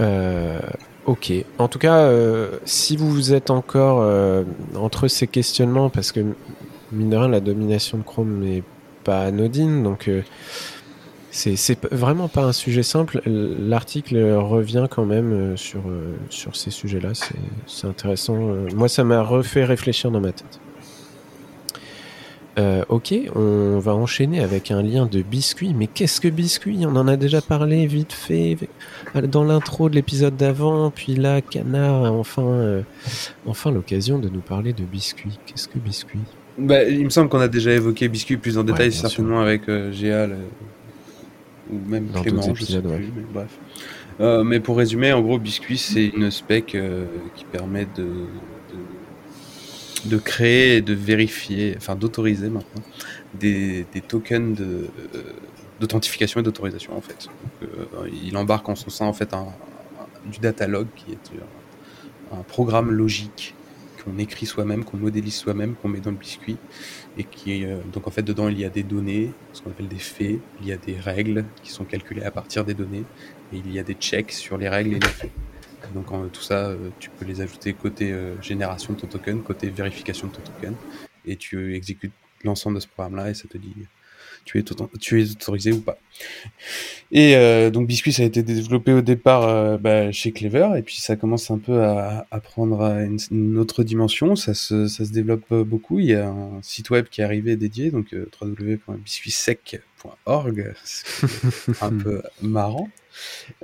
Euh, 0.00 0.60
ok. 1.06 1.32
En 1.58 1.68
tout 1.68 1.78
cas, 1.78 1.98
euh, 1.98 2.58
si 2.64 2.96
vous 2.96 3.32
êtes 3.32 3.50
encore 3.50 4.00
euh, 4.02 4.44
entre 4.74 5.08
ces 5.08 5.26
questionnements, 5.26 5.88
parce 5.88 6.12
que 6.12 6.20
mine 6.92 7.10
de 7.10 7.16
rien, 7.16 7.28
la 7.28 7.40
domination 7.40 7.98
de 7.98 8.02
Chrome 8.02 8.40
n'est 8.40 8.62
pas 9.04 9.22
anodine, 9.22 9.82
donc 9.82 10.10
c'est 11.30 11.78
vraiment 11.92 12.28
pas 12.28 12.42
un 12.42 12.52
sujet 12.52 12.82
simple. 12.82 13.20
L'article 13.24 14.16
revient 14.34 14.86
quand 14.90 15.04
même 15.04 15.56
sur, 15.56 15.82
sur 16.28 16.56
ces 16.56 16.70
sujets-là. 16.70 17.10
C'est- 17.14 17.86
intéressant. 17.86 18.36
Moi, 18.74 18.88
ça 18.88 19.04
m'a 19.04 19.22
refait 19.22 19.64
réfléchir 19.64 20.10
dans 20.10 20.20
ma 20.20 20.32
tête. 20.32 20.60
Euh, 22.58 22.84
ok, 22.88 23.14
on 23.34 23.78
va 23.78 23.94
enchaîner 23.94 24.40
avec 24.40 24.70
un 24.70 24.82
lien 24.82 25.06
de 25.06 25.20
biscuit. 25.22 25.74
Mais 25.74 25.86
qu'est-ce 25.86 26.20
que 26.20 26.28
biscuit? 26.28 26.78
On 26.86 26.96
en 26.96 27.06
a 27.06 27.16
déjà 27.16 27.40
parlé 27.42 27.86
vite 27.86 28.12
fait 28.12 28.56
dans 29.14 29.44
l'intro 29.44 29.88
de 29.90 29.94
l'épisode 29.94 30.36
d'avant. 30.36 30.90
Puis 30.90 31.14
là, 31.14 31.40
Canard 31.42 32.06
a 32.06 32.12
enfin, 32.12 32.42
euh, 32.42 32.82
enfin 33.46 33.70
l'occasion 33.70 34.18
de 34.18 34.28
nous 34.28 34.40
parler 34.40 34.72
de 34.72 34.84
biscuit. 34.84 35.38
Qu'est-ce 35.46 35.68
que 35.68 35.78
biscuit? 35.78 36.20
Bah, 36.58 36.84
il 36.84 37.04
me 37.04 37.10
semble 37.10 37.28
qu'on 37.28 37.40
a 37.40 37.48
déjà 37.48 37.72
évoqué 37.72 38.08
Biscuit 38.08 38.36
plus 38.36 38.56
en 38.56 38.62
Ouais, 38.62 38.72
détail, 38.72 38.92
certainement 38.92 39.40
avec 39.40 39.68
euh, 39.68 39.92
Géal 39.92 40.32
euh, 40.32 40.36
ou 41.70 41.78
même 41.88 42.06
Dans 42.06 42.22
Clément, 42.22 42.54
je 42.54 42.64
sais 42.64 42.78
ouais. 42.78 43.10
mais 43.14 43.22
bref. 43.32 43.58
Euh, 44.20 44.42
mais 44.42 44.60
pour 44.60 44.78
résumer, 44.78 45.12
en 45.12 45.20
gros, 45.20 45.38
Biscuit, 45.38 45.76
c'est 45.76 46.06
une 46.06 46.30
spec 46.30 46.74
euh, 46.74 47.04
qui 47.34 47.44
permet 47.44 47.86
de, 47.96 48.06
de, 50.04 50.18
créer 50.18 50.76
et 50.76 50.82
de 50.82 50.94
vérifier, 50.94 51.74
enfin 51.76 51.96
d'autoriser 51.96 52.50
maintenant, 52.50 52.82
des, 53.34 53.86
tokens 54.06 54.60
euh, 54.60 54.86
d'authentification 55.80 56.40
et 56.40 56.42
d'autorisation 56.42 56.96
en 56.96 57.00
fait. 57.00 57.28
Euh, 57.62 57.66
il 58.24 58.36
embarque 58.36 58.68
en 58.68 58.74
son 58.74 58.90
sein 58.90 59.06
en 59.06 59.12
fait 59.12 59.34
un, 59.34 59.46
du 60.30 60.38
datalog 60.38 60.86
qui 60.94 61.12
est 61.12 61.30
un, 62.32 62.38
un 62.38 62.42
programme 62.42 62.90
logique 62.90 63.54
qu'on 64.06 64.18
écrit 64.18 64.46
soi-même, 64.46 64.84
qu'on 64.84 64.96
modélise 64.96 65.34
soi-même, 65.34 65.74
qu'on 65.74 65.88
met 65.88 66.00
dans 66.00 66.10
le 66.10 66.16
biscuit 66.16 66.56
et 67.18 67.24
qui 67.24 67.64
euh, 67.64 67.78
donc 67.92 68.06
en 68.06 68.10
fait 68.10 68.22
dedans 68.22 68.48
il 68.48 68.58
y 68.58 68.64
a 68.64 68.68
des 68.68 68.82
données, 68.82 69.32
ce 69.52 69.62
qu'on 69.62 69.70
appelle 69.70 69.88
des 69.88 69.98
faits, 69.98 70.38
il 70.60 70.68
y 70.68 70.72
a 70.72 70.76
des 70.76 70.96
règles 70.98 71.44
qui 71.62 71.72
sont 71.72 71.84
calculées 71.84 72.22
à 72.22 72.30
partir 72.30 72.64
des 72.64 72.74
données 72.74 73.04
et 73.52 73.56
il 73.56 73.72
y 73.72 73.78
a 73.78 73.82
des 73.82 73.94
checks 73.94 74.32
sur 74.32 74.58
les 74.58 74.68
règles 74.68 74.94
et 74.94 75.00
les 75.00 75.08
faits. 75.08 75.30
Donc 75.94 76.12
en- 76.12 76.28
tout 76.28 76.42
ça, 76.42 76.68
euh, 76.68 76.90
tu 76.98 77.10
peux 77.10 77.24
les 77.24 77.40
ajouter 77.40 77.72
côté 77.74 78.12
euh, 78.12 78.40
génération 78.40 78.94
de 78.94 79.00
ton 79.00 79.06
token, 79.06 79.42
côté 79.42 79.70
vérification 79.70 80.28
de 80.28 80.32
ton 80.32 80.42
token 80.42 80.74
et 81.26 81.36
tu 81.36 81.74
exécutes 81.74 82.12
l'ensemble 82.44 82.76
de 82.76 82.80
ce 82.80 82.86
programme-là 82.86 83.30
et 83.30 83.34
ça 83.34 83.48
te 83.48 83.58
dit 83.58 83.74
tu 84.44 84.60
es, 84.60 84.64
autorisé 84.80 85.72
ou 85.72 85.80
pas. 85.80 85.98
Et 87.10 87.34
euh, 87.34 87.70
donc 87.70 87.88
Biscuit, 87.88 88.12
ça 88.12 88.22
a 88.22 88.26
été 88.26 88.44
développé 88.44 88.92
au 88.92 89.00
départ 89.00 89.76
bah, 89.80 90.12
chez 90.12 90.30
Clever, 90.30 90.68
et 90.76 90.82
puis 90.82 91.00
ça 91.00 91.16
commence 91.16 91.50
un 91.50 91.58
peu 91.58 91.82
à, 91.82 92.24
prendre 92.44 92.80
une, 93.32 93.58
autre 93.58 93.82
dimension. 93.82 94.36
Ça 94.36 94.54
se, 94.54 95.02
développe 95.12 95.52
beaucoup. 95.52 95.98
Il 95.98 96.06
y 96.06 96.14
a 96.14 96.28
un 96.28 96.62
site 96.62 96.90
web 96.90 97.06
qui 97.08 97.22
est 97.22 97.24
arrivé 97.24 97.56
dédié, 97.56 97.90
donc 97.90 98.14
euh, 98.14 98.30
www.biscuitsec.org. 98.40 99.82
C'est 100.84 101.04
un 101.82 101.90
peu 101.98 102.22
marrant. 102.42 102.88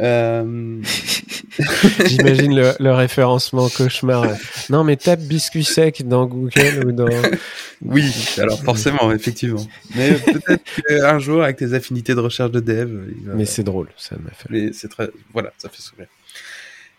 Euh, 0.00 0.80
J'imagine 2.06 2.54
le, 2.54 2.72
le 2.80 2.92
référencement 2.92 3.68
cauchemar. 3.68 4.24
Non, 4.70 4.84
mais 4.84 4.96
tape 4.96 5.20
biscuit 5.20 5.64
sec 5.64 6.06
dans 6.08 6.26
Google 6.26 6.86
ou 6.86 6.92
dans. 6.92 7.08
oui, 7.82 8.10
alors 8.38 8.62
forcément, 8.62 9.12
effectivement. 9.12 9.66
Mais 9.94 10.12
peut-être 10.14 10.62
qu'un 10.88 11.18
jour, 11.18 11.42
avec 11.42 11.56
tes 11.58 11.74
affinités 11.74 12.14
de 12.14 12.20
recherche 12.20 12.50
de 12.50 12.60
dev, 12.60 12.90
il 13.20 13.26
va- 13.26 13.34
Mais 13.34 13.44
c'est 13.44 13.62
drôle, 13.64 13.88
ça 13.98 14.16
m'a 14.16 14.30
fait. 14.30 14.46
Mais 14.50 14.72
c'est 14.72 14.88
très, 14.88 15.10
voilà, 15.32 15.52
ça 15.58 15.68
fait 15.68 15.82
sourire. 15.82 16.06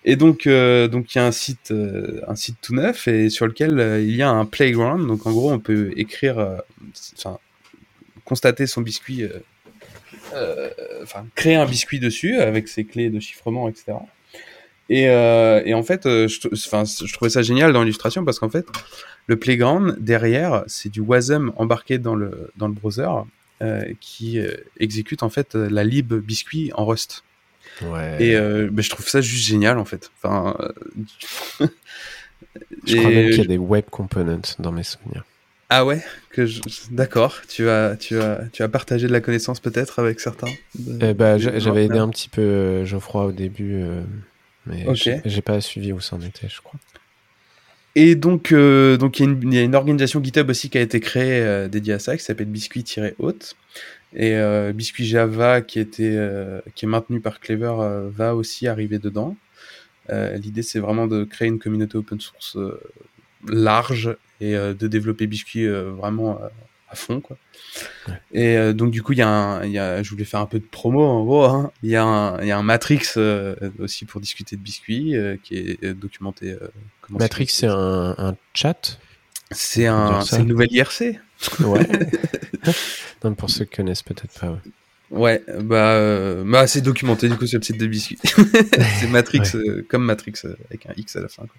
Et 0.06 0.16
donc, 0.18 0.48
euh, 0.48 0.88
donc 0.90 1.16
il 1.16 1.18
y 1.18 1.22
a 1.22 1.26
un 1.26 1.32
site, 1.32 1.72
euh, 1.72 2.20
un 2.28 2.36
site 2.36 2.58
tout 2.62 2.76
neuf 2.76 3.08
et 3.08 3.30
sur 3.30 3.48
lequel 3.48 4.02
il 4.04 4.16
y 4.16 4.22
a 4.22 4.30
un 4.30 4.46
playground. 4.46 5.08
Donc 5.08 5.26
en 5.26 5.32
gros, 5.32 5.52
on 5.52 5.60
peut 5.60 5.92
écrire, 5.96 6.62
enfin, 7.18 7.40
constater 8.26 8.68
son 8.68 8.82
biscuit, 8.82 9.24
euh, 9.24 9.40
euh, 10.34 10.70
enfin, 11.02 11.26
créer 11.36 11.56
un 11.56 11.66
biscuit 11.66 12.00
dessus 12.00 12.38
avec 12.38 12.68
ses 12.68 12.86
clés 12.86 13.10
de 13.10 13.20
chiffrement, 13.20 13.68
etc. 13.70 13.94
Et, 14.90 15.10
euh, 15.10 15.62
et 15.66 15.74
en 15.74 15.84
fait, 15.84 16.04
je, 16.06 16.28
je 16.28 17.14
trouvais 17.14 17.30
ça 17.30 17.42
génial 17.42 17.74
dans 17.74 17.82
l'illustration 17.82 18.26
parce 18.26 18.40
qu'en 18.40 18.50
fait, 18.50 18.66
le 19.28 19.38
playground 19.38 19.96
derrière, 20.00 20.64
c'est 20.68 20.90
du 20.90 21.00
Wasm 21.00 21.52
embarqué 21.56 21.98
dans 21.98 22.16
le 22.16 22.52
dans 22.58 22.68
le 22.68 22.74
browser 22.74 23.08
euh, 23.62 23.94
qui 24.02 24.40
euh, 24.40 24.52
exécute 24.80 25.24
en 25.24 25.30
fait 25.30 25.56
euh, 25.56 25.70
la 25.70 25.86
lib 25.86 26.14
biscuit 26.14 26.72
en 26.74 26.86
Rust. 26.86 27.24
Ouais. 27.82 28.18
Et 28.22 28.70
bah, 28.70 28.82
je 28.82 28.90
trouve 28.90 29.08
ça 29.08 29.22
juste 29.22 29.48
génial 29.48 29.78
en 29.78 29.86
fait. 29.86 30.12
Enfin, 30.18 30.56
je 32.86 32.98
crois 32.98 33.10
même 33.10 33.30
qu'il 33.30 33.38
y 33.38 33.42
a 33.42 33.46
des 33.46 33.58
web 33.58 33.86
components 33.90 34.42
dans 34.60 34.72
mes 34.72 34.84
souvenirs. 34.84 35.24
Ah 35.76 35.86
ouais, 35.86 36.04
que 36.30 36.46
je... 36.46 36.62
d'accord. 36.92 37.42
Tu 37.48 37.68
as, 37.68 37.96
tu 37.96 38.20
as, 38.20 38.44
tu 38.54 38.62
as 38.62 38.68
partagé 38.70 39.08
de 39.08 39.12
la 39.12 39.22
connaissance 39.22 39.60
peut-être 39.60 39.98
avec 39.98 40.20
certains. 40.20 40.52
de- 40.78 41.08
Eh 41.10 41.14
bah, 41.16 41.40
j'avais 41.40 41.86
aidé 41.86 41.98
un 41.98 42.10
petit 42.10 42.30
peu 42.30 42.42
euh, 42.42 42.86
Geoffroy 42.86 43.26
au 43.26 43.32
début, 43.32 43.82
euh, 43.82 44.02
mais 44.68 44.86
j'ai- 44.94 45.42
pas 45.42 45.60
suivi 45.62 45.92
où 45.92 46.00
ça 46.00 46.16
en 46.16 46.22
était, 46.22 46.48
je 46.48 46.62
crois. 46.62 46.80
Et 47.96 48.14
donc, 48.14 48.52
euh, 48.52 48.98
donc 48.98 49.20
il 49.20 49.24
y, 49.26 49.28
a 49.28 49.32
une- 49.32 49.52
il 49.52 49.56
y 49.56 49.58
a 49.58 49.64
une 49.64 49.74
organisation 49.74 50.24
GitHub 50.24 50.48
aussi 50.48 50.70
qui 50.70 50.78
a 50.78 50.82
été 50.82 51.00
créée 51.00 51.42
euh, 51.42 51.68
dédiée 51.68 51.94
à 51.94 52.00
ça, 52.00 52.16
qui 52.18 52.24
s'appelle 52.24 52.48
Biscuit-Hôte. 52.48 53.56
Et 54.16 54.36
Biscuit 54.76 55.08
Java, 55.08 55.62
qui, 55.62 55.80
était, 55.80 56.16
qui 56.76 56.86
est 56.86 56.88
maintenu 56.88 57.20
par 57.20 57.40
Clever, 57.40 57.74
va 58.16 58.36
aussi 58.36 58.68
arriver 58.68 59.00
dedans. 59.00 59.36
L'idée, 60.12 60.62
c'est 60.62 60.78
vraiment 60.78 61.08
de 61.08 61.24
créer 61.24 61.48
une 61.48 61.58
communauté 61.58 61.98
open 61.98 62.20
source 62.20 62.56
large 63.48 64.16
et 64.42 64.56
euh, 64.56 64.74
de 64.74 64.88
développer 64.88 65.28
Biscuit 65.28 65.66
euh, 65.66 65.92
vraiment 65.92 66.40
euh, 66.42 66.48
à 66.90 66.96
fond, 66.96 67.22
quoi. 67.22 67.38
Ouais. 68.08 68.14
Et 68.34 68.58
euh, 68.58 68.74
donc, 68.74 68.92
du 68.92 69.02
coup, 69.02 69.14
il 69.14 69.20
y, 69.20 69.22
a 69.22 69.28
un- 69.28 69.66
y 69.66 69.80
a, 69.80 70.04
je 70.04 70.10
voulais 70.12 70.26
faire 70.26 70.40
un 70.42 70.46
peu 70.46 70.60
de 70.60 70.66
promo, 70.66 71.02
en 71.04 71.24
gros. 71.24 71.46
hein. 71.46 71.72
Il 71.82 71.90
y, 71.90 71.96
a 71.96 72.04
un- 72.04 72.44
y 72.44 72.52
a 72.52 72.58
un 72.58 72.64
Matrix 72.64 73.02
euh, 73.18 73.56
aussi 73.80 74.06
pour 74.06 74.22
discuter 74.22 74.56
de 74.56 74.62
Biscuit 74.62 75.16
euh, 75.16 75.38
qui 75.44 75.56
est 75.58 75.94
documenté. 75.94 76.56
comment 77.02 77.20
Matrix, 77.20 77.48
c'est 77.50 77.68
un, 77.68 78.16
un 78.18 78.36
chat? 78.54 79.00
C'est 79.52 79.88
un, 79.88 80.22
une 80.22 80.48
nouvelle 80.48 80.72
IRC. 80.72 81.20
Ouais. 81.62 81.88
non, 83.24 83.34
pour 83.36 83.50
ceux 83.50 83.66
qui 83.66 83.76
connaissent 83.78 84.04
peut-être 84.04 84.40
pas. 84.40 84.52
ouais. 84.52 84.58
Ouais, 85.12 85.44
bah, 85.62 86.44
bah 86.44 86.66
c'est 86.66 86.82
documenté 86.82 87.30
du 87.30 87.38
coup 87.38 87.46
sur 87.46 87.60
le 87.60 87.64
site 87.64 87.78
de 87.80 87.86
Biscuit. 87.86 88.18
c'est 89.00 89.08
Matrix, 89.10 89.42
comme 89.88 90.06
Matrix 90.06 90.34
avec 90.70 90.88
un 90.88 90.94
X 90.98 91.16
à 91.18 91.22
la 91.22 91.28
fin. 91.28 91.44
Quoi. 91.44 91.56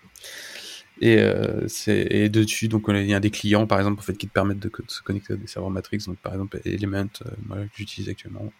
Et, 1.00 1.18
euh, 1.18 1.66
et 1.88 2.28
dessus, 2.28 2.68
donc 2.68 2.84
il 2.88 3.06
y 3.06 3.14
a 3.14 3.20
des 3.20 3.30
clients 3.30 3.66
par 3.66 3.78
exemple 3.78 3.98
en 3.98 4.02
fait, 4.02 4.16
qui 4.16 4.28
te 4.28 4.32
permettent 4.32 4.60
de, 4.60 4.70
se 4.86 5.02
connecter 5.02 5.34
à 5.34 5.36
des 5.36 5.46
serveurs 5.46 5.70
Matrix. 5.70 6.04
Donc 6.06 6.18
par 6.18 6.32
exemple 6.32 6.60
Element, 6.64 7.08
euh, 7.26 7.30
moi, 7.46 7.56
que 7.56 7.76
j'utilise 7.76 8.08
actuellement. 8.08 8.52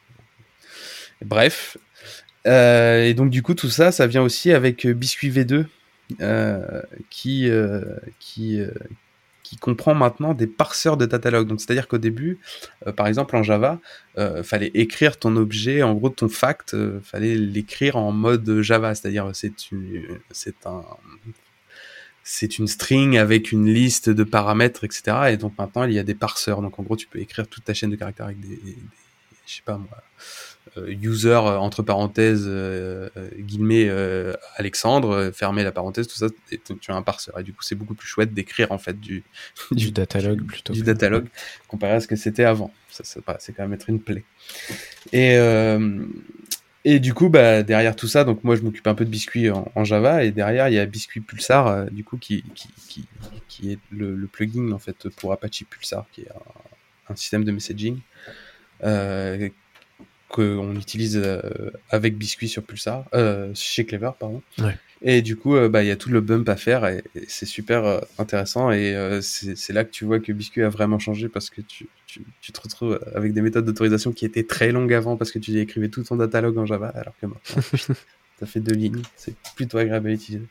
Bref. 1.25 1.77
Euh, 2.47 3.05
et 3.05 3.15
donc 3.15 3.31
du 3.31 3.43
coup 3.43 3.55
tout 3.55 3.71
ça, 3.71 3.93
ça 3.93 4.07
vient 4.07 4.23
aussi 4.23 4.53
avec 4.53 4.85
euh, 4.85 4.93
Biscuit 4.93 5.31
V2 5.31 5.65
euh, 6.21 6.83
qui, 7.09 7.49
qui, 8.19 8.61
qui 9.43 9.57
comprend 9.57 9.95
maintenant 9.95 10.35
des 10.35 10.47
parseurs 10.47 10.97
de 10.97 11.07
datalog. 11.07 11.47
Donc 11.47 11.61
c'est-à-dire 11.61 11.87
qu'au 11.87 11.99
début, 11.99 12.41
par 12.97 13.07
exemple 13.07 13.37
en 13.37 13.43
Java, 13.43 13.81
euh, 14.19 14.43
fallait 14.43 14.71
écrire 14.75 15.19
ton 15.19 15.37
objet, 15.37 15.83
en 15.83 15.95
gros 15.95 16.09
ton 16.09 16.29
fact, 16.29 16.75
euh, 16.75 17.01
fallait 17.03 17.35
l'écrire 17.35 17.97
en 17.97 18.13
mode 18.13 18.61
Java, 18.63 18.95
c'est-à-dire 18.95 19.31
c'est 19.35 20.67
un, 20.67 20.85
c'est 22.27 22.59
une 22.59 22.67
string 22.67 23.17
avec 23.19 23.53
une 23.53 23.67
liste 23.73 24.09
de 24.11 24.25
paramètres, 24.25 24.83
etc. 24.85 25.03
Et 25.31 25.37
donc 25.37 25.53
maintenant 25.59 25.85
il 25.85 25.93
y 25.93 25.99
a 25.99 26.03
des 26.03 26.15
parseurs, 26.15 26.63
donc 26.63 26.79
en 26.79 26.83
gros 26.83 26.97
tu 26.97 27.07
peux 27.07 27.21
écrire 27.21 27.47
toute 27.47 27.65
ta 27.65 27.75
chaîne 27.75 27.91
de 27.91 27.97
caractères 27.97 28.27
avec 28.27 28.41
des, 28.41 28.57
des- 28.57 28.79
je 29.47 29.57
sais 29.57 29.63
pas 29.63 29.77
moi, 29.77 29.89
euh, 30.79 30.89
user 31.03 31.29
euh, 31.29 31.59
entre 31.59 31.83
parenthèses 31.83 32.47
euh, 32.47 33.11
guillemets 33.39 33.87
euh, 33.91 34.33
Alexandre, 34.57 35.31
fermer 35.35 35.63
la 35.63 35.71
parenthèse, 35.71 36.09
tout 36.09 36.17
ça, 36.17 36.29
et 36.51 36.57
tu 36.59 36.79
tu 36.79 36.91
as 36.91 36.95
un 36.97 37.03
parseur. 37.03 37.39
Et 37.39 37.43
du 37.43 37.53
coup 37.53 37.63
c'est 37.63 37.75
beaucoup 37.75 37.93
plus 37.95 38.09
chouette 38.09 38.33
d'écrire 38.33 38.73
en 38.73 38.79
fait 38.79 38.99
du 38.99 39.23
Du 39.71 39.91
datalog 39.93 40.43
plutôt. 40.47 40.73
du 40.73 40.81
que- 40.81 40.87
datalog 40.87 41.27
comparé 41.69 41.93
à 41.93 42.01
ce 42.01 42.09
que 42.09 42.17
c'était 42.17 42.45
avant. 42.45 42.73
Ça, 42.91 43.03
c'est 43.05 43.53
quand 43.53 43.65
même 43.65 43.75
être 43.75 43.91
une 43.91 44.01
plaie. 44.01 44.25
Et, 45.13 45.37
euh, 45.37 46.07
et 46.85 47.01
du 47.01 47.15
coup, 47.15 47.29
bah, 47.29 47.63
derrière 47.63 47.97
tout 47.97 48.09
ça, 48.09 48.25
donc 48.25 48.45
moi 48.45 48.57
je 48.57 48.63
m'occupe 48.63 48.87
un 48.87 48.95
peu 48.95 49.05
de 49.05 49.11
Biscuit 49.11 49.51
en, 49.51 49.85
Java, 49.85 50.25
et 50.25 50.33
derrière 50.33 50.69
il 50.69 50.75
y 50.75 50.79
a 50.79 50.87
Biscuit 50.87 51.21
Pulsar, 51.21 51.67
euh, 51.67 51.87
du 51.91 52.05
coup, 52.05 52.19
qui, 52.19 52.43
qui, 52.55 52.69
qui, 52.89 53.09
qui 53.49 53.73
est 53.73 53.79
le, 53.91 54.27
plugin 54.27 54.73
en 54.73 54.79
fait 54.79 55.09
pour 55.11 55.33
Apache 55.33 55.65
Pulsar, 55.69 56.07
qui 56.13 56.23
est 56.23 56.31
un, 56.31 57.13
un 57.13 57.17
système 57.17 57.45
de 57.45 57.53
messaging 57.53 57.99
euh, 58.83 59.49
qu'on 60.29 60.75
utilise 60.75 61.17
euh, 61.17 61.71
avec 61.91 62.19
Biscuit 62.19 62.49
sur 62.49 62.63
Pulsar, 62.65 63.05
euh, 63.15 63.53
chez 63.55 63.85
Clever, 63.85 64.11
pardon. 64.19 64.43
Ouais. 64.59 64.77
Et 65.07 65.21
du 65.21 65.37
coup, 65.37 65.55
euh, 65.55 65.69
bah, 65.69 65.83
il 65.83 65.87
y 65.87 65.91
a 65.91 65.97
tout 65.97 66.09
le 66.09 66.23
bump 66.23 66.49
à 66.49 66.57
faire 66.57 66.87
et, 66.87 67.05
et 67.15 67.25
c'est 67.29 67.45
super 67.45 67.85
euh, 67.85 68.01
intéressant. 68.19 68.73
Et 68.73 68.97
euh, 68.97 69.21
c'est 69.21 69.73
là 69.75 69.85
que 69.85 69.91
tu 69.91 70.07
vois 70.07 70.19
que 70.19 70.33
Biscuit 70.33 70.63
a 70.63 70.71
vraiment 70.71 70.99
changé 70.99 71.29
parce 71.29 71.51
que 71.51 71.61
tu, 71.61 71.87
tu, 72.07 72.23
tu 72.41 72.53
te 72.53 72.61
retrouves 72.61 72.99
avec 73.15 73.35
des 73.35 73.43
méthodes 73.43 73.67
d'autorisation 73.67 74.13
qui 74.13 74.25
étaient 74.25 74.45
très 74.45 74.73
longues 74.73 74.95
avant 74.95 75.19
parce 75.19 75.31
que 75.31 75.39
tu 75.39 75.57
écrivais 75.61 75.89
tout 75.91 76.03
ton 76.03 76.17
datalog 76.17 76.57
en 76.57 76.65
Java, 76.65 76.89
alors 76.89 77.13
que 77.21 77.27
maintenant, 77.27 77.63
ça 78.41 78.47
fait 78.47 78.61
deux 78.61 78.75
lignes. 78.75 79.03
C'est 79.15 79.37
plutôt 79.55 79.77
agréable 79.77 80.09
à 80.09 80.13
utiliser. 80.13 80.47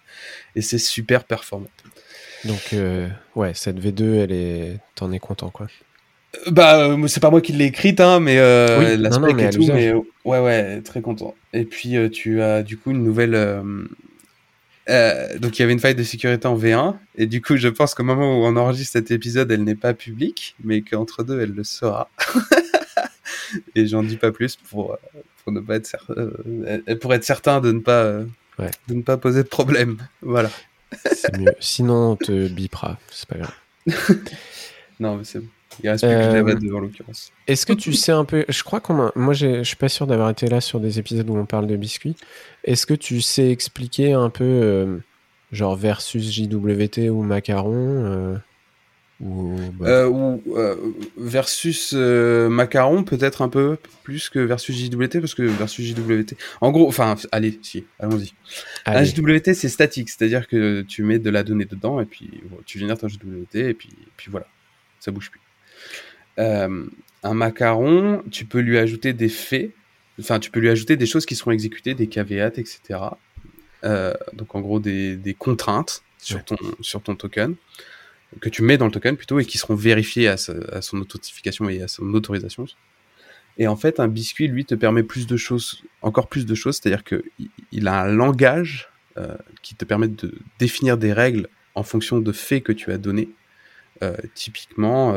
Et 0.56 0.62
c'est 0.62 0.78
super 0.78 1.24
performant. 1.24 1.70
Donc, 2.46 2.74
euh, 2.74 3.08
ouais, 3.36 3.54
cette 3.56 3.80
V2, 3.80 4.20
elle 4.20 4.32
est. 4.32 4.80
T'en 4.96 5.12
es 5.12 5.20
content, 5.20 5.50
quoi. 5.50 5.68
Bah, 6.48 6.90
euh, 6.90 7.08
c'est 7.08 7.22
pas 7.22 7.30
moi 7.30 7.42
qui 7.42 7.54
l'ai 7.54 7.66
écrite, 7.66 8.00
hein, 8.00 8.20
mais 8.20 8.38
euh, 8.40 8.80
Oui, 8.80 8.98
la 9.02 9.10
non, 9.10 9.20
non, 9.20 9.28
spec 9.28 9.36
mais 9.36 9.46
et 9.46 9.50
tout, 9.50 9.66
mais 9.68 9.94
ouais, 9.94 10.40
ouais, 10.40 10.82
très 10.82 11.02
content. 11.02 11.36
Et 11.54 11.64
puis, 11.64 11.96
tu 12.12 12.42
as 12.42 12.62
du 12.62 12.78
coup 12.78 12.92
une 12.92 13.04
nouvelle. 13.04 13.64
Euh, 14.90 15.38
donc, 15.40 15.58
il 15.58 15.62
y 15.62 15.64
avait 15.64 15.74
une 15.74 15.80
faille 15.80 15.96
de 15.96 16.04
sécurité 16.04 16.48
en 16.48 16.58
V1, 16.58 16.96
et 17.16 17.26
du 17.26 17.42
coup, 17.42 17.56
je 17.58 17.68
pense 17.70 17.94
qu'au 17.96 18.04
moment 18.04 18.40
où 18.40 18.46
on 18.46 18.56
enregistre 18.58 18.94
cet 18.94 19.12
épisode, 19.12 19.52
elle 19.52 19.64
n'est 19.64 19.76
pas 19.76 19.94
publique, 19.94 20.56
mais 20.64 20.82
qu'entre 20.82 21.24
deux, 21.24 21.40
elle 21.42 21.52
le 21.54 21.64
sera. 21.64 22.10
et 23.76 23.88
j'en 23.88 24.04
dis 24.04 24.18
pas 24.18 24.32
plus 24.32 24.56
pour, 24.56 24.94
euh, 24.94 24.98
pour 25.44 25.52
ne 25.54 25.60
pas 25.60 25.76
être 25.78 25.86
certain, 25.88 26.14
euh, 26.18 26.96
pour 27.00 27.14
être 27.14 27.24
certain 27.24 27.62
de 27.62 27.72
ne 27.72 27.80
pas, 27.80 28.04
euh, 28.04 28.26
Ouais. 28.60 28.70
de 28.88 28.94
ne 28.94 29.02
pas 29.02 29.18
poser 29.18 29.42
de 29.44 29.48
problème. 29.48 29.98
Voilà. 30.22 30.52
C'est 31.12 31.36
mieux. 31.40 31.56
Sinon, 31.60 32.12
on 32.12 32.16
te 32.16 32.48
bipera. 32.48 33.00
C'est 33.10 33.28
pas 33.28 33.38
grave. 33.38 33.54
Non, 35.00 35.16
mais 35.18 35.24
c'est 35.24 35.40
bon. 35.40 35.48
Il 35.82 35.90
reste 35.90 36.04
plus 36.06 36.14
que 36.14 36.16
Euh, 36.16 36.32
Java 36.32 36.56
2 36.56 36.74
en 36.74 36.80
l'occurrence. 36.80 37.32
Est-ce 37.48 37.66
que 37.66 37.74
tu 37.74 37.94
sais 37.94 38.12
un 38.12 38.26
peu. 38.26 38.46
Je 38.50 38.64
crois 38.64 38.80
qu'on 38.80 39.02
a. 39.02 39.12
Moi, 39.16 39.34
je 39.34 39.64
suis 39.64 39.76
pas 39.78 39.90
sûr 39.90 40.08
d'avoir 40.08 40.30
été 40.30 40.48
là 40.48 40.62
sur 40.62 40.80
des 40.80 41.00
épisodes 41.00 41.30
où 41.30 41.36
on 41.38 41.46
parle 41.46 41.68
de 41.68 41.76
biscuits. 41.76 42.16
Est-ce 42.64 42.86
que 42.86 42.94
tu 42.94 43.22
sais 43.22 43.50
expliquer 43.50 44.14
un 44.14 44.30
peu, 44.30 44.44
euh, 44.44 44.98
genre 45.52 45.76
versus 45.76 46.32
JWT 46.32 47.10
ou 47.10 47.24
macaron 47.24 47.74
euh, 47.76 48.36
ou, 49.22 49.56
bah, 49.74 49.88
Euh, 49.88 50.08
ou 50.08 50.44
euh, 50.58 50.76
versus 51.18 51.94
euh, 51.96 52.50
Macaron, 52.50 53.04
peut-être 53.04 53.42
un 53.42 53.48
peu 53.50 53.78
plus 54.04 54.30
que 54.30 54.40
versus 54.40 54.76
JWT, 54.76 55.20
parce 55.22 55.36
que 55.36 55.44
versus 55.44 55.86
JWT. 55.86 56.36
En 56.62 56.72
gros, 56.72 56.88
enfin, 56.88 57.16
allez, 57.32 57.58
si, 57.62 57.86
allons-y. 58.00 58.34
Un. 58.86 59.04
JWT, 59.04 59.54
c'est 59.54 59.70
statique, 59.70 60.10
c'est-à-dire 60.10 60.48
que 60.48 60.82
tu 60.82 61.04
mets 61.04 61.20
de 61.20 61.30
la 61.30 61.44
donnée 61.44 61.66
dedans 61.66 62.02
et 62.02 62.06
puis 62.06 62.30
tu 62.66 62.80
génères 62.80 62.98
ton 62.98 63.08
JWT 63.08 63.56
et 63.56 63.74
puis, 63.74 63.90
et 63.92 64.12
puis 64.18 64.30
voilà, 64.32 64.48
ça 65.00 65.12
bouge 65.12 65.30
plus. 65.32 65.40
Euh, 66.40 66.86
un 67.24 67.34
macaron, 67.34 68.24
tu 68.32 68.46
peux 68.46 68.60
lui 68.60 68.78
ajouter 68.78 69.14
des 69.14 69.30
faits, 69.30 69.72
enfin, 70.20 70.40
tu 70.40 70.52
peux 70.52 70.60
lui 70.60 70.70
ajouter 70.70 70.98
des 70.98 71.06
choses 71.06 71.26
qui 71.26 71.36
seront 71.36 71.52
exécutées, 71.52 71.94
des 71.94 72.08
caveats, 72.08 72.48
etc. 72.58 72.80
Euh, 73.84 74.14
donc 74.34 74.56
en 74.56 74.62
gros, 74.62 74.80
des, 74.80 75.16
des 75.16 75.34
contraintes 75.34 76.04
sur, 76.18 76.38
Ouais. 76.38 76.44
ton, 76.44 76.58
sur 76.82 77.02
ton 77.02 77.16
token 77.16 77.56
que 78.42 78.50
tu 78.50 78.64
mets 78.64 78.78
dans 78.78 78.86
le 78.86 78.92
token 78.92 79.16
plutôt 79.16 79.40
et 79.40 79.46
qui 79.46 79.58
seront 79.60 79.76
vérifiées 79.76 80.28
à, 80.28 80.38
sa- 80.38 80.54
à 80.72 80.82
son 80.82 81.00
authentification 81.00 81.70
et 81.70 81.82
à 81.84 81.88
son 81.88 82.12
autorisation. 82.14 82.66
Et 83.60 83.68
en 83.68 83.76
fait, 83.76 84.00
un 84.00 84.08
biscuit, 84.08 84.48
lui, 84.48 84.66
te 84.66 84.74
permet 84.74 85.04
plus 85.04 85.28
de 85.28 85.38
choses, 85.38 85.84
encore 86.02 86.28
plus 86.28 86.46
de 86.48 86.56
choses, 86.56 86.78
c'est-à-dire 86.82 87.04
que 87.04 87.24
il- 87.38 87.50
il 87.72 87.88
a 87.88 88.02
un 88.02 88.08
langage 88.08 88.90
euh, 89.18 89.36
qui 89.62 89.76
te 89.76 89.86
permet 89.86 90.08
de 90.08 90.34
définir 90.58 90.98
des 90.98 91.14
règles 91.14 91.48
en 91.76 91.84
fonction 91.84 92.18
de 92.20 92.32
faits 92.32 92.64
que 92.64 92.72
tu 92.72 92.92
as 92.92 92.98
donnés. 92.98 93.30
Euh, 94.02 94.18
typiquement, 94.34 95.14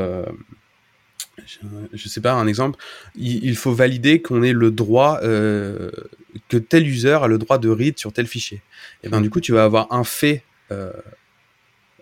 je, 1.92 2.08
sais 2.08 2.20
pas, 2.20 2.32
un 2.32 2.46
exemple, 2.46 2.78
il, 3.14 3.56
faut 3.56 3.72
valider 3.72 4.20
qu'on 4.22 4.42
ait 4.42 4.52
le 4.52 4.70
droit, 4.70 5.20
euh, 5.22 5.90
que 6.48 6.56
tel 6.56 6.86
user 6.86 7.18
a 7.22 7.26
le 7.26 7.38
droit 7.38 7.58
de 7.58 7.68
read 7.68 7.98
sur 7.98 8.12
tel 8.12 8.26
fichier. 8.26 8.62
Et 9.02 9.08
ben 9.08 9.20
du 9.20 9.30
coup, 9.30 9.40
tu 9.40 9.52
vas 9.52 9.64
avoir 9.64 9.92
un 9.92 10.04
fait, 10.04 10.42
euh, 10.70 10.92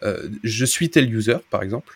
euh, 0.03 0.29
je 0.43 0.65
suis 0.65 0.91
tel 0.91 1.15
user, 1.15 1.39
par 1.51 1.63
exemple. 1.63 1.95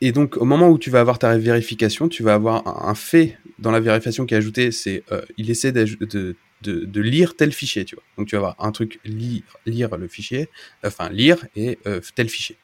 Et, 0.00 0.10
donc, 0.10 0.36
au 0.36 0.44
moment 0.44 0.68
où 0.68 0.78
tu 0.78 0.90
vas 0.90 0.98
avoir 0.98 1.20
ta 1.20 1.38
vérification, 1.38 2.08
tu 2.08 2.24
vas 2.24 2.34
avoir 2.34 2.88
un, 2.88 2.94
fait 2.96 3.38
dans 3.60 3.70
la 3.70 3.78
vérification 3.78 4.26
qui 4.26 4.34
est 4.34 4.36
ajouté, 4.36 4.72
c'est 4.72 5.04
il 5.36 5.48
essaie 5.48 5.70
de, 5.70 6.34
de, 6.62 7.00
lire 7.00 7.36
tel 7.36 7.52
fichier, 7.52 7.84
tu 7.84 7.94
vois. 7.94 8.02
Donc, 8.18 8.26
tu 8.26 8.34
vas 8.34 8.38
avoir 8.38 8.56
un 8.58 8.72
truc 8.72 8.98
lire, 9.04 9.44
lire 9.66 9.96
le 9.96 10.08
fichier, 10.08 10.48
enfin 10.82 11.08
lire 11.10 11.46
et 11.54 11.78
tel 12.16 12.28
fichier. 12.28 12.56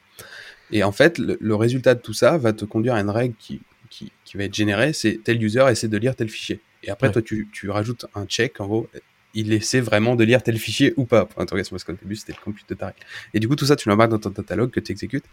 Et 0.71 0.83
en 0.83 0.91
fait, 0.91 1.17
le, 1.17 1.37
le 1.39 1.55
résultat 1.55 1.95
de 1.95 2.01
tout 2.01 2.13
ça 2.13 2.37
va 2.37 2.53
te 2.53 2.65
conduire 2.65 2.95
à 2.95 2.99
une 3.01 3.09
règle 3.09 3.35
qui, 3.39 3.61
qui, 3.89 4.11
qui 4.25 4.37
va 4.37 4.43
être 4.43 4.53
générée, 4.53 4.93
c'est 4.93 5.19
tel 5.23 5.41
user 5.41 5.65
essaie 5.69 5.87
de 5.87 5.97
lire 5.97 6.15
tel 6.15 6.29
fichier. 6.29 6.59
Et 6.83 6.89
après, 6.89 7.07
Ouais. 7.07 7.13
toi, 7.13 7.21
tu, 7.21 7.47
tu 7.51 7.69
rajoutes 7.69 8.05
un 8.15 8.25
check, 8.25 8.59
en 8.61 8.67
gros, 8.67 8.89
il 9.33 9.51
essaie 9.53 9.79
vraiment 9.81 10.15
de 10.15 10.23
lire 10.23 10.41
tel 10.43 10.57
fichier 10.57 10.93
ou 10.97 11.05
pas, 11.05 11.25
pour 11.25 11.41
interrogation, 11.41 11.73
parce 11.75 11.83
qu'au 11.83 11.93
début, 11.93 12.15
c'était 12.15 12.33
le 12.33 12.43
compute 12.43 12.67
de 12.69 12.73
ta 12.75 12.87
règle. 12.87 12.99
Et 13.33 13.39
du 13.39 13.47
coup, 13.47 13.55
tout 13.55 13.65
ça, 13.65 13.75
tu 13.75 13.87
l'embarques 13.89 14.11
dans 14.11 14.19
ton 14.19 14.31
catalogue 14.31 14.71
que 14.71 14.79
tu 14.79 14.91
exécutes. 14.91 15.25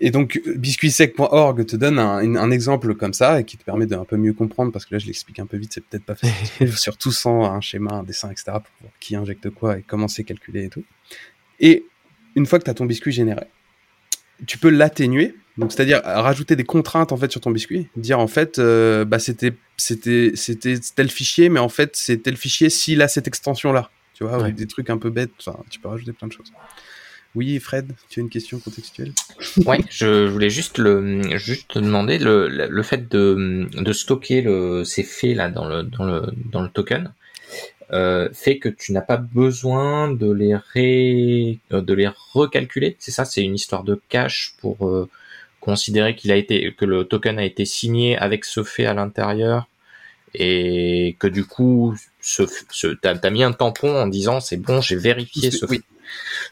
Et 0.00 0.10
donc, 0.12 0.40
biscuitsec.org 0.54 1.66
te 1.66 1.74
donne 1.74 1.98
un 1.98 2.50
exemple 2.52 2.94
comme 2.94 3.12
ça 3.12 3.40
et 3.40 3.44
qui 3.44 3.56
te 3.56 3.64
permet 3.64 3.86
d'un 3.86 4.04
peu 4.04 4.16
mieux 4.16 4.32
comprendre, 4.32 4.70
parce 4.70 4.86
que 4.86 4.94
là, 4.94 4.98
je 5.00 5.06
l'explique 5.06 5.40
un 5.40 5.46
peu 5.46 5.56
vite, 5.56 5.72
c'est 5.72 5.82
peut-être 5.84 6.04
pas 6.04 6.14
facile, 6.14 6.72
surtout 6.76 7.10
sans 7.10 7.44
un 7.44 7.60
schéma, 7.60 7.94
un 7.94 8.02
dessin, 8.04 8.30
etc., 8.30 8.44
pour 8.52 8.62
voir 8.80 8.92
qui 9.00 9.16
injecte 9.16 9.50
quoi 9.50 9.78
et 9.78 9.82
comment 9.82 10.06
c'est 10.06 10.22
calculé 10.24 10.64
et 10.64 10.68
tout. 10.68 10.84
Et 11.58 11.84
une 12.36 12.46
fois 12.46 12.60
que 12.60 12.64
tu 12.64 12.70
as 12.70 12.74
ton 12.74 12.86
biscuit 12.86 13.10
généré, 13.10 13.46
tu 14.46 14.58
peux 14.58 14.70
l'atténuer, 14.70 15.34
donc 15.56 15.72
c'est-à-dire 15.72 16.00
rajouter 16.04 16.54
des 16.56 16.64
contraintes 16.64 17.12
en 17.12 17.16
fait 17.16 17.30
sur 17.30 17.40
ton 17.40 17.50
biscuit, 17.50 17.88
dire 17.96 18.18
en 18.20 18.28
fait, 18.28 18.58
euh, 18.58 19.04
bah 19.04 19.18
c'était 19.18 19.54
c'était 19.76 20.32
c'était 20.34 20.78
tel 20.94 21.10
fichier, 21.10 21.48
mais 21.48 21.60
en 21.60 21.68
fait 21.68 21.96
c'est 21.96 22.18
tel 22.22 22.36
fichier 22.36 22.70
s'il 22.70 23.02
a 23.02 23.08
cette 23.08 23.26
extension 23.26 23.72
là, 23.72 23.90
tu 24.14 24.24
vois, 24.24 24.38
Ouais. 24.38 24.50
ou 24.50 24.52
des 24.52 24.66
trucs 24.66 24.90
un 24.90 24.98
peu 24.98 25.10
bêtes, 25.10 25.30
enfin, 25.44 25.58
tu 25.70 25.80
peux 25.80 25.88
rajouter 25.88 26.12
plein 26.12 26.28
de 26.28 26.32
choses. 26.32 26.52
Oui, 27.34 27.58
Fred, 27.60 27.92
tu 28.08 28.20
as 28.20 28.22
une 28.22 28.30
question 28.30 28.58
contextuelle? 28.58 29.12
Ouais, 29.66 29.80
je 29.90 30.26
voulais 30.26 30.48
juste 30.50 30.78
le, 30.78 31.36
juste 31.38 31.68
te 31.68 31.78
demander 31.78 32.18
le, 32.18 32.48
le 32.48 32.68
le 32.68 32.82
fait 32.82 33.08
de, 33.08 33.68
de 33.70 33.92
stocker 33.92 34.40
le, 34.40 34.82
ces 34.84 35.02
faits 35.02 35.36
là 35.36 35.48
dans 35.50 35.68
le, 35.68 35.82
dans 35.82 36.04
le, 36.04 36.22
dans 36.50 36.62
le 36.62 36.68
token. 36.70 37.12
Euh, 37.92 38.28
fait 38.32 38.58
que 38.58 38.68
tu 38.68 38.92
n'as 38.92 39.00
pas 39.00 39.16
besoin 39.16 40.10
de 40.12 40.30
les 40.30 40.54
ré... 40.56 41.58
euh, 41.72 41.80
de 41.80 41.94
les 41.94 42.08
recalculer. 42.32 42.96
C'est 42.98 43.10
ça, 43.10 43.24
c'est 43.24 43.42
une 43.42 43.54
histoire 43.54 43.84
de 43.84 44.00
cache 44.08 44.54
pour 44.60 44.86
euh, 44.88 45.08
considérer 45.60 46.14
qu'il 46.14 46.30
a 46.32 46.36
été 46.36 46.72
que 46.76 46.84
le 46.84 47.04
token 47.04 47.38
a 47.38 47.44
été 47.44 47.64
signé 47.64 48.16
avec 48.18 48.44
ce 48.44 48.62
fait 48.62 48.86
à 48.86 48.94
l'intérieur 48.94 49.66
et 50.34 51.16
que 51.18 51.26
du 51.26 51.44
coup 51.44 51.96
ce, 52.20 52.42
ce 52.70 52.88
t'as 52.88 53.14
as 53.22 53.30
mis 53.30 53.42
un 53.42 53.52
tampon 53.52 53.96
en 53.96 54.06
disant 54.06 54.40
c'est 54.40 54.58
bon 54.58 54.80
j'ai 54.82 54.96
vérifié 54.96 55.50
ce, 55.50 55.64
Oui. 55.66 55.80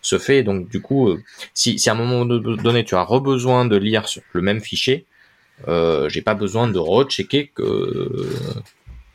ce 0.00 0.18
fait 0.18 0.42
donc 0.42 0.68
du 0.70 0.80
coup 0.80 1.10
euh, 1.10 1.22
si, 1.54 1.78
si 1.78 1.90
à 1.90 1.92
un 1.92 1.96
moment 1.96 2.24
donné 2.24 2.84
tu 2.84 2.94
as 2.94 3.04
besoin 3.20 3.66
de 3.66 3.76
lire 3.76 4.06
le 4.32 4.40
même 4.40 4.60
fichier 4.60 5.04
euh, 5.68 6.08
j'ai 6.08 6.22
pas 6.22 6.34
besoin 6.34 6.68
de 6.68 6.78
rechecker 6.78 7.48
que 7.54 8.10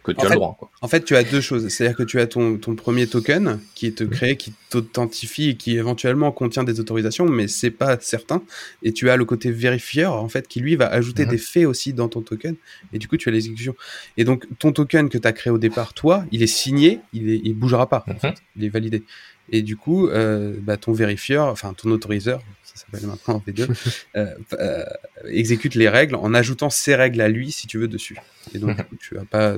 que 0.04 0.12
tu 0.12 0.20
En 0.20 0.24
as 0.24 0.28
fait- 0.28 0.30
le 0.34 0.36
droit 0.36 0.56
quoi. 0.60 0.72
En 0.82 0.88
fait, 0.88 1.04
tu 1.06 1.16
as 1.16 1.24
deux 1.24 1.42
choses. 1.42 1.68
C'est-à-dire 1.68 1.96
que 1.96 2.04
tu 2.04 2.20
as 2.20 2.26
ton, 2.28 2.58
ton 2.58 2.76
premier 2.76 3.06
token 3.08 3.60
qui 3.76 3.94
te 3.94 4.04
crée, 4.04 4.36
qui 4.36 4.52
t'authentifie 4.70 5.50
et 5.50 5.56
qui 5.58 5.78
éventuellement 5.78 6.32
contient 6.32 6.64
des 6.64 6.80
autorisations, 6.80 7.28
mais 7.28 7.48
c'est 7.48 7.70
pas 7.72 8.00
certain. 8.00 8.42
Et 8.82 8.94
tu 8.94 9.10
as 9.10 9.16
le 9.18 9.26
côté 9.26 9.52
vérifieur, 9.52 10.14
en 10.14 10.28
fait, 10.30 10.48
qui 10.48 10.60
lui 10.60 10.76
va 10.76 10.88
ajouter 10.88 11.26
Mhm. 11.26 11.30
des 11.32 11.38
faits 11.38 11.66
aussi 11.66 11.94
dans 11.94 12.08
ton 12.08 12.22
token. 12.22 12.56
Et 12.94 12.98
du 13.00 13.08
coup, 13.08 13.18
tu 13.18 13.30
as 13.30 13.32
l'exécution. 13.32 13.76
Et 14.18 14.24
donc, 14.24 14.46
ton 14.60 14.72
token 14.72 15.10
que 15.10 15.18
tu 15.20 15.28
as 15.28 15.34
créé 15.34 15.52
au 15.52 15.58
départ, 15.60 15.94
toi, 15.94 16.26
il 16.32 16.42
est 16.42 16.48
signé, 16.48 17.00
il, 17.14 17.30
il 17.30 17.54
bougera 17.54 17.88
pas. 17.88 18.04
en 18.08 18.14
Mhm. 18.14 18.20
fait. 18.20 18.36
Il 18.56 18.64
est 18.66 18.70
validé. 18.70 19.04
Et 19.52 19.62
du 19.62 19.76
coup, 19.76 20.08
euh, 20.08 20.56
bah, 20.60 20.78
ton 20.78 20.94
vérifieur, 20.94 21.48
enfin 21.48 21.74
ton 21.74 21.92
autoriseur, 21.92 22.42
ça 22.64 22.86
s'appelle 22.86 23.08
maintenant 23.08 23.44
V2, 23.46 23.68
euh, 24.16 24.34
euh, 24.54 24.84
exécute 25.28 25.76
les 25.76 25.90
règles 25.90 26.16
en 26.16 26.34
ajoutant 26.34 26.70
ses 26.70 26.96
règles 26.96 27.22
à 27.22 27.28
lui, 27.28 27.52
si 27.52 27.68
tu 27.68 27.78
veux, 27.78 27.88
dessus. 27.88 28.18
Et 28.54 28.60
donc, 28.60 28.78
du 28.78 28.84
coup, 28.84 28.96
tu 28.96 29.18
as 29.18 29.26
pas. 29.26 29.56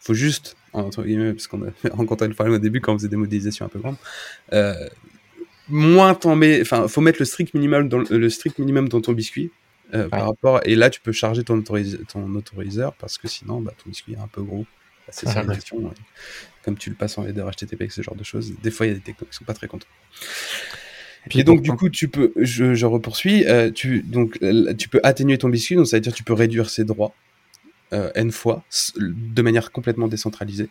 faut 0.00 0.14
juste, 0.14 0.56
entre 0.72 1.02
guillemets, 1.02 1.34
parce 1.34 1.46
qu'on 1.46 1.62
a 1.62 1.70
rencontré 1.92 2.26
le 2.26 2.34
problème 2.34 2.56
au 2.56 2.58
début 2.58 2.80
quand 2.80 2.94
on 2.94 2.98
faisait 2.98 3.08
des 3.08 3.16
modélisations 3.16 3.66
un 3.66 3.68
peu 3.68 3.78
grandes, 3.78 3.96
moins 5.68 6.14
t'en 6.14 6.36
mets, 6.36 6.60
enfin, 6.60 6.88
faut 6.88 7.00
mettre 7.00 7.18
le 7.20 7.26
strict 7.26 7.54
minimum 7.54 7.88
dans 7.88 7.98
le, 7.98 8.30
strict 8.30 8.58
minimum 8.58 8.88
dans 8.88 9.00
ton 9.00 9.12
biscuit. 9.12 9.50
euh, 9.94 10.08
par 10.08 10.26
rapport 10.26 10.60
et 10.64 10.74
là 10.74 10.90
tu 10.90 11.00
peux 11.00 11.12
charger 11.12 11.44
ton, 11.44 11.62
ton 11.62 12.34
autoriseur 12.34 12.92
parce 12.94 13.16
que 13.16 13.26
sinon 13.26 13.62
bah, 13.62 13.72
ton 13.82 13.88
biscuit 13.88 14.12
est 14.12 14.18
un 14.18 14.28
peu 14.28 14.42
gros 14.42 14.66
c'est 15.10 15.26
ça 15.28 15.42
la 15.42 15.54
question 15.54 15.78
ouais. 15.78 15.90
comme 16.62 16.76
tu 16.76 16.90
le 16.90 16.96
passes 16.96 17.18
en 17.18 17.26
header 17.26 17.44
HTTP 17.50 17.90
ce 17.90 18.02
genre 18.02 18.16
de 18.16 18.24
choses 18.24 18.52
des 18.62 18.70
fois 18.70 18.86
il 18.86 18.90
y 18.90 18.92
a 18.92 18.94
des 18.96 19.00
technos 19.00 19.26
qui 19.26 19.36
sont 19.36 19.44
pas 19.44 19.54
très 19.54 19.68
contents 19.68 19.86
et 21.30 21.44
donc 21.44 21.62
du 21.62 21.72
coup 21.72 21.88
tu 21.88 22.08
peux 22.08 22.32
je, 22.36 22.74
je 22.74 22.86
repoursuis 22.86 23.44
euh, 23.46 23.70
tu 23.70 24.02
donc 24.02 24.38
euh, 24.42 24.74
tu 24.74 24.88
peux 24.88 25.00
atténuer 25.02 25.38
ton 25.38 25.48
biscuit 25.48 25.76
donc 25.76 25.86
ça 25.86 25.96
veut 25.96 26.00
dire 26.00 26.12
que 26.12 26.16
tu 26.18 26.24
peux 26.24 26.32
réduire 26.32 26.70
ses 26.70 26.84
droits 26.84 27.14
euh, 27.92 28.10
n 28.14 28.30
fois 28.30 28.64
de 28.96 29.42
manière 29.42 29.72
complètement 29.72 30.08
décentralisée 30.08 30.68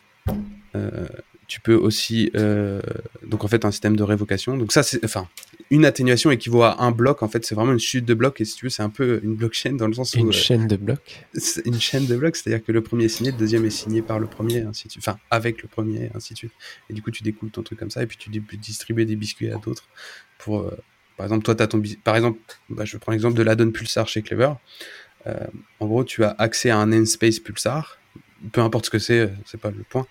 Euh, 0.74 1.08
tu 1.48 1.60
peux 1.60 1.74
aussi 1.74 2.30
euh, 2.36 2.80
donc 3.26 3.42
en 3.42 3.48
fait 3.48 3.64
un 3.64 3.70
système 3.70 3.96
de 3.96 4.02
révocation 4.02 4.56
donc 4.56 4.70
ça 4.70 4.82
c'est 4.82 5.02
enfin 5.04 5.28
une 5.70 5.84
atténuation 5.84 6.30
équivaut 6.30 6.62
à 6.62 6.82
un 6.82 6.92
bloc 6.92 7.22
en 7.22 7.28
fait 7.28 7.44
c'est 7.44 7.54
vraiment 7.54 7.72
une 7.72 7.78
chute 7.80 8.04
de 8.04 8.14
blocs 8.14 8.40
et 8.40 8.44
si 8.44 8.54
tu 8.54 8.66
veux 8.66 8.70
c'est 8.70 8.82
un 8.82 8.90
peu 8.90 9.20
une 9.22 9.34
blockchain 9.34 9.72
dans 9.72 9.86
le 9.86 9.94
sens 9.94 10.14
où 10.14 10.18
une 10.18 10.28
euh, 10.28 10.32
chaîne 10.32 10.66
de 10.66 10.76
blocs. 10.76 11.26
c'est 11.34 11.64
une 11.66 11.80
chaîne 11.80 12.06
de 12.06 12.16
blocs, 12.16 12.36
c'est-à-dire 12.36 12.64
que 12.64 12.72
le 12.72 12.82
premier 12.82 13.04
est 13.06 13.08
signé, 13.08 13.30
le 13.30 13.38
deuxième 13.38 13.64
est 13.64 13.70
signé 13.70 14.02
par 14.02 14.18
le 14.18 14.26
premier, 14.26 14.60
ainsi 14.60 14.86
de 14.86 14.92
suite. 14.92 15.04
Enfin, 15.06 15.18
avec 15.30 15.62
le 15.62 15.68
premier, 15.68 16.10
ainsi 16.14 16.34
de 16.34 16.38
suite. 16.38 16.52
Et 16.90 16.94
du 16.94 17.02
coup, 17.02 17.10
tu 17.10 17.22
découles 17.22 17.50
ton 17.50 17.62
truc 17.62 17.78
comme 17.78 17.90
ça, 17.90 18.02
et 18.02 18.06
puis 18.06 18.16
tu 18.18 18.30
dis- 18.30 18.42
distribues 18.58 19.06
des 19.06 19.16
biscuits 19.16 19.50
à 19.50 19.56
d'autres. 19.56 19.84
Pour, 20.38 20.60
euh, 20.60 20.76
par 21.16 21.26
exemple, 21.26 21.44
toi, 21.44 21.54
tu 21.54 21.62
as 21.62 21.66
ton 21.66 21.82
Par 22.04 22.16
exemple, 22.16 22.38
bah, 22.68 22.84
je 22.84 22.96
prends 22.96 23.12
l'exemple 23.12 23.36
de 23.36 23.42
l'addon 23.42 23.70
Pulsar 23.70 24.08
chez 24.08 24.22
Clever. 24.22 24.52
En 25.80 25.86
gros, 25.86 26.04
tu 26.04 26.24
as 26.24 26.34
accès 26.38 26.70
à 26.70 26.78
un 26.78 26.86
namespace 26.86 27.38
Pulsar. 27.38 27.97
Peu 28.52 28.60
importe 28.60 28.86
ce 28.86 28.90
que 28.90 28.98
c'est, 29.00 29.18
euh, 29.20 29.28
c'est 29.46 29.60
pas 29.60 29.70
le 29.70 29.82
point. 29.82 30.06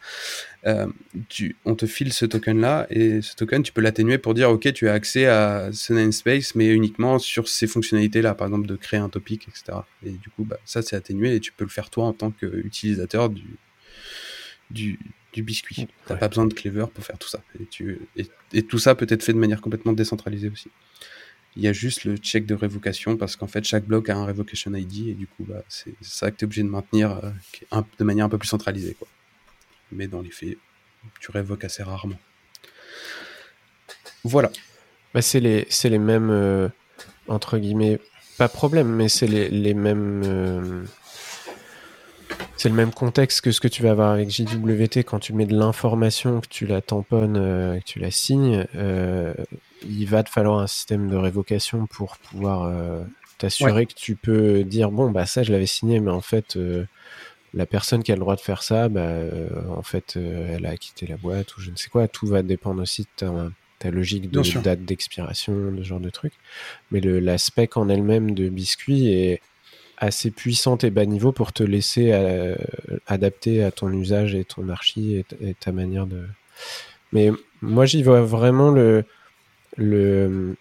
Euh, 0.65 0.87
tu, 1.29 1.55
on 1.63 1.75
te 1.75 1.85
file 1.85 2.11
ce 2.11 2.25
token-là, 2.25 2.85
et 2.89 3.21
ce 3.21 3.35
token, 3.35 3.63
tu 3.63 3.71
peux 3.71 3.79
l'atténuer 3.81 4.17
pour 4.17 4.33
dire, 4.33 4.49
OK, 4.49 4.71
tu 4.73 4.89
as 4.89 4.93
accès 4.93 5.27
à 5.27 5.69
ce 5.71 5.93
namespace, 5.93 6.53
mais 6.55 6.67
uniquement 6.67 7.19
sur 7.19 7.47
ces 7.47 7.67
fonctionnalités-là, 7.67 8.35
par 8.35 8.47
exemple, 8.47 8.67
de 8.67 8.75
créer 8.75 8.99
un 8.99 9.07
topic, 9.09 9.47
etc. 9.47 9.79
Et 10.05 10.11
du 10.11 10.29
coup, 10.29 10.43
bah, 10.43 10.57
ça, 10.65 10.81
c'est 10.81 10.95
atténué, 10.97 11.35
et 11.35 11.39
tu 11.39 11.51
peux 11.53 11.63
le 11.63 11.69
faire 11.69 11.89
toi 11.89 12.03
en 12.05 12.13
tant 12.13 12.31
qu'utilisateur 12.31 13.29
du, 13.29 13.45
du, 14.71 14.99
du 15.33 15.41
biscuit. 15.43 15.87
T'as 16.05 16.15
Ouais. 16.15 16.19
pas 16.19 16.27
besoin 16.27 16.45
de 16.47 16.53
Clever 16.53 16.85
pour 16.93 17.05
faire 17.05 17.17
tout 17.17 17.29
ça. 17.29 17.41
Et, 17.61 17.65
tu, 17.65 17.99
et, 18.17 18.27
et 18.53 18.63
tout 18.63 18.79
ça 18.79 18.93
peut 18.95 19.07
être 19.09 19.23
fait 19.23 19.33
de 19.33 19.37
manière 19.39 19.61
complètement 19.61 19.93
décentralisée 19.93 20.49
aussi. 20.49 20.69
Il 21.57 21.63
y 21.63 21.67
a 21.67 21.73
juste 21.73 22.05
le 22.05 22.17
check 22.17 22.45
de 22.45 22.53
révocation 22.53 23.17
parce 23.17 23.35
qu'en 23.35 23.47
fait 23.47 23.63
chaque 23.63 23.83
bloc 23.83 24.09
a 24.09 24.15
un 24.15 24.27
revocation 24.27 24.75
ID 24.75 25.07
et 25.07 25.13
du 25.15 25.25
coup 25.25 25.43
bah, 25.43 25.63
c'est 25.67 25.95
ça 26.01 26.29
que 26.29 26.37
tu 26.37 26.43
es 26.43 26.45
obligé 26.45 26.61
de 26.61 26.67
maintenir 26.67 27.19
euh, 27.73 27.81
de 27.97 28.03
manière 28.03 28.25
un 28.25 28.29
peu 28.29 28.37
plus 28.37 28.47
centralisée. 28.47 28.93
Quoi. 28.93 29.07
Mais 29.91 30.07
dans 30.07 30.21
les 30.21 30.29
faits, 30.29 30.55
tu 31.19 31.31
révoques 31.31 31.63
assez 31.63 31.81
rarement. 31.81 32.19
Voilà. 34.23 34.51
Bah, 35.15 35.23
c'est 35.23 35.39
les, 35.39 35.65
mêmes, 35.97 36.29
euh, 36.29 36.69
entre 37.27 37.57
guillemets, 37.57 37.99
pas 38.37 38.49
problème, 38.49 38.89
mais 38.89 39.09
c'est 39.09 39.25
les, 39.25 39.73
mêmes. 39.73 40.21
euh, 40.25 40.83
c'est 42.55 42.69
le 42.69 42.75
même 42.75 42.91
contexte 42.91 43.41
que 43.41 43.51
ce 43.51 43.59
que 43.61 43.67
tu 43.67 43.81
vas 43.81 43.91
avoir 43.91 44.11
avec 44.11 44.29
JWT 44.29 44.99
quand 45.05 45.17
tu 45.17 45.33
mets 45.33 45.47
de 45.47 45.57
l'information, 45.57 46.39
que 46.39 46.47
tu 46.47 46.67
la 46.67 46.81
tamponnes, 46.81 47.79
que 47.79 47.83
tu 47.83 47.97
la 47.97 48.11
signes. 48.11 48.67
Il 49.83 50.05
va 50.05 50.23
te 50.23 50.29
falloir 50.29 50.59
un 50.59 50.67
système 50.67 51.09
de 51.09 51.15
révocation 51.15 51.85
pour 51.87 52.17
pouvoir 52.17 52.63
euh, 52.63 53.03
t'assurer 53.37 53.85
que 53.85 53.93
tu 53.93 54.15
peux 54.15 54.63
dire 54.63 54.91
bon, 54.91 55.11
bah 55.11 55.25
ça 55.25 55.43
je 55.43 55.51
l'avais 55.51 55.65
signé, 55.67 55.99
mais 55.99 56.11
en 56.11 56.21
fait. 56.21 56.55
euh, 56.57 56.85
la 57.53 57.65
personne 57.65 58.03
qui 58.03 58.11
a 58.11 58.15
le 58.15 58.19
droit 58.19 58.35
de 58.35 58.41
faire 58.41 58.61
ça, 58.61 58.89
bah, 58.89 58.99
euh, 58.99 59.47
en 59.69 59.81
fait, 59.81 60.17
elle 60.17 60.65
a 60.65 60.75
quitté 60.77 61.07
la 61.07 61.15
boîte 61.15 61.55
ou 61.55 61.61
je 61.61 61.71
ne 61.71 61.75
sais 61.77 61.89
quoi. 61.89 62.07
Tout 62.07 62.27
va 62.27 62.43
dépendre 62.43 62.81
aussi 62.81 63.03
de 63.03 63.07
ta, 63.15 63.31
ta 63.79 63.89
logique 63.89 64.29
de 64.29 64.61
date 64.61 64.83
d'expiration, 64.83 65.71
de 65.71 65.77
ce 65.77 65.87
genre 65.87 66.01
de 66.01 66.09
truc. 66.09 66.33
Mais 66.91 66.99
le, 66.99 67.19
la 67.19 67.37
spec 67.37 67.77
en 67.77 67.87
elle-même 67.87 68.35
de 68.35 68.49
biscuit 68.49 69.09
est 69.11 69.41
assez 69.97 70.29
puissante 70.29 70.83
et 70.83 70.91
bas 70.91 71.05
niveau 71.05 71.31
pour 71.31 71.53
te 71.53 71.63
laisser 71.63 72.11
adapter 73.07 73.63
à 73.63 73.71
ton 73.71 73.91
usage 73.91 74.35
et 74.35 74.43
ton 74.43 74.67
archi 74.69 75.23
et 75.41 75.53
ta 75.55 75.71
manière 75.71 76.05
de. 76.05 76.27
Mais 77.13 77.31
moi, 77.61 77.85
j'y 77.85 78.03
vois 78.03 78.21
vraiment 78.21 78.71
le 78.71 79.05
le 79.77 80.55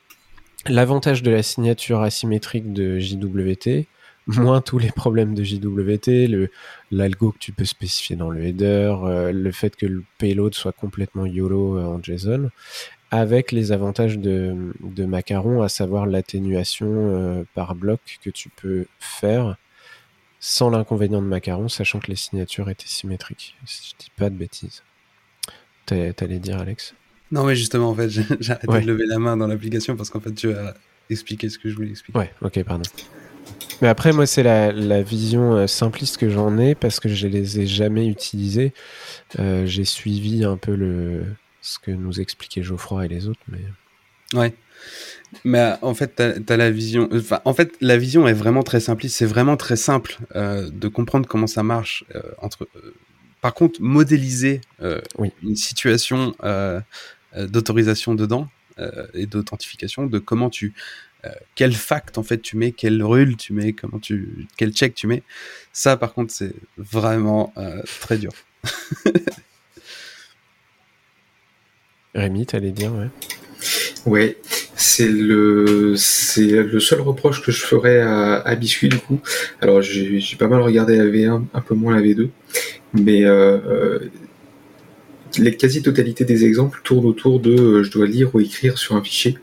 l'avantage 0.68 1.22
de 1.22 1.31
la 1.31 1.42
signature 1.42 2.00
asymétrique 2.02 2.72
de 2.72 2.98
JWT, 2.98 3.87
moins 4.26 4.61
tous 4.61 4.79
les 4.79 4.90
problèmes 4.90 5.35
de 5.35 5.44
JWT, 5.44 6.26
le 6.29 6.50
l'algo 6.90 7.31
que 7.33 7.38
tu 7.38 7.52
peux 7.52 7.64
spécifier 7.64 8.16
dans 8.16 8.31
le 8.31 8.42
header, 8.44 8.94
euh, 9.05 9.33
le 9.33 9.52
fait 9.52 9.76
que 9.76 9.87
le 9.87 10.02
payload 10.18 10.55
soit 10.55 10.72
complètement 10.72 11.24
YOLO 11.26 11.79
euh, 11.79 11.85
en 11.85 12.02
JSON, 12.02 12.50
avec 13.12 13.52
les 13.52 13.70
avantages 13.70 14.18
de, 14.18 14.72
de 14.81 15.05
Macaron, 15.05 15.62
à 15.62 15.68
savoir 15.68 16.07
l'atténuation 16.07 16.88
euh, 16.90 17.44
par 17.55 17.76
bloc 17.76 18.00
que 18.22 18.31
tu 18.31 18.48
peux 18.48 18.87
faire 18.98 19.57
sans 20.40 20.70
l'inconvénient 20.70 21.22
de 21.22 21.26
Macaron, 21.26 21.68
sachant 21.68 22.00
que 22.00 22.09
les 22.09 22.16
signatures 22.16 22.68
étaient 22.70 22.87
symétriques. 22.88 23.57
Si 23.66 23.90
je 23.92 24.05
dis 24.05 24.11
pas 24.16 24.31
de 24.31 24.35
bêtises. 24.37 24.83
T'as- 25.87 26.12
T'allais 26.12 26.38
dire, 26.40 26.59
Alex? 26.59 26.94
Non 27.30 27.44
mais 27.44 27.56
justement 27.56 27.90
en 27.90 27.94
fait 27.94 28.08
j'ai 28.10 28.22
arrêté 28.52 28.68
Ouais. 28.68 28.80
de 28.82 28.86
lever 28.86 29.06
la 29.06 29.18
main 29.18 29.36
dans 29.36 29.46
l'application 29.46 29.96
parce 29.96 30.10
qu'en 30.10 30.20
fait 30.20 30.32
tu 30.34 30.52
as 30.52 30.74
expliqué 31.10 31.48
ce 31.48 31.58
que 31.58 31.68
je 31.68 31.74
voulais 31.76 31.90
expliquer. 31.90 32.18
Ouais, 32.18 32.32
ok, 32.42 32.62
pardon. 32.64 32.82
Mais 33.80 33.88
après, 33.88 34.12
moi, 34.12 34.26
c'est 34.26 34.42
la, 34.42 34.72
la 34.72 35.02
vision 35.02 35.54
euh, 35.54 35.66
simpliste 35.66 36.16
que 36.16 36.30
j'en 36.30 36.56
ai 36.58 36.74
parce 36.74 36.98
que 36.98 37.08
je 37.08 37.28
les 37.28 37.60
ai 37.60 37.66
jamais 37.66 38.06
utilisés. 38.08 38.72
Euh, 39.38 39.66
J'ai 39.66 39.84
suivi 39.84 40.44
un 40.44 40.56
peu 40.56 40.74
le 40.74 41.24
ce 41.60 41.78
que 41.78 41.90
nous 41.90 42.20
expliquait 42.20 42.62
Geoffroy 42.62 43.04
et 43.04 43.08
les 43.08 43.28
autres, 43.28 43.40
mais 43.48 43.60
Ouais. 44.34 44.54
Mais 45.44 45.60
euh, 45.60 45.74
en 45.82 45.94
fait, 45.94 46.14
t'as 46.16 46.32
as 46.48 46.56
la 46.56 46.70
vision. 46.70 47.08
Enfin, 47.12 47.40
en 47.44 47.52
fait, 47.54 47.72
la 47.80 47.96
vision 47.98 48.26
est 48.26 48.32
vraiment 48.32 48.62
très 48.62 48.80
simpliste. 48.80 49.16
C'est 49.16 49.26
vraiment 49.26 49.56
très 49.56 49.76
simple 49.76 50.18
euh, 50.34 50.68
de 50.70 50.88
comprendre 50.88 51.28
comment 51.28 51.46
ça 51.46 51.62
marche. 51.62 52.04
euh, 52.16 52.22
entre. 52.38 52.66
Par 53.42 53.52
contre, 53.54 53.80
modéliser 53.80 54.60
Oui. 55.18 55.30
une 55.44 55.54
situation 55.54 56.34
d'autorisation 57.37 58.14
dedans 58.14 58.49
euh, 58.79 59.07
et 59.14 59.25
d'authentification, 59.27 60.07
de 60.07 60.18
comment 60.18 60.51
tu, 60.51 60.75
euh, 61.25 61.31
quel 61.55 61.72
fact 61.72 62.18
en 62.18 62.22
fait 62.22 62.42
tu 62.42 62.59
mets, 62.59 62.72
quel 62.72 63.03
rule 63.03 63.37
tu 63.38 63.55
mets, 63.55 63.72
comment 63.72 63.99
tu, 63.99 64.46
quel 64.59 64.72
check 64.72 64.94
tu 64.94 65.07
mets. 65.07 65.22
Ça, 65.72 65.96
par 65.96 66.12
contre, 66.12 66.31
c'est 66.33 66.52
vraiment 66.77 67.54
euh, 67.56 67.83
très 68.00 68.19
dur. 68.19 68.33
Rémi, 72.15 72.44
t'allais 72.44 72.73
dire, 72.73 72.92
ouais. 72.94 73.08
Ouais, 74.04 74.37
c'est 74.77 75.08
le 75.08 75.94
c'est 75.96 76.63
le 76.63 76.81
seul 76.81 77.00
reproche 77.00 77.42
que 77.42 77.50
je 77.50 77.63
ferais 77.63 78.00
à, 78.00 78.35
à 78.35 78.54
Biscuit 78.54 78.88
du 78.88 78.98
coup. 78.98 79.21
Alors 79.60 79.83
j'ai 79.83 80.21
j'ai 80.21 80.37
pas 80.37 80.48
mal 80.48 80.60
regardé 80.60 80.96
la 80.96 81.06
V1, 81.06 81.44
un 81.52 81.60
peu 81.60 81.75
moins 81.75 81.96
la 81.96 82.02
V2, 82.02 82.29
mais 82.94 83.25
euh, 83.25 83.58
euh, 83.67 83.98
la 85.38 85.50
quasi-totalité 85.50 86.24
des 86.24 86.44
exemples 86.44 86.81
tournent 86.83 87.06
autour 87.06 87.40
de 87.40 87.50
euh, 87.50 87.83
je 87.83 87.90
dois 87.90 88.06
lire 88.06 88.35
ou 88.35 88.40
écrire 88.40 88.79
sur 88.79 88.96
un 88.96 89.02
fichier. 89.02 89.38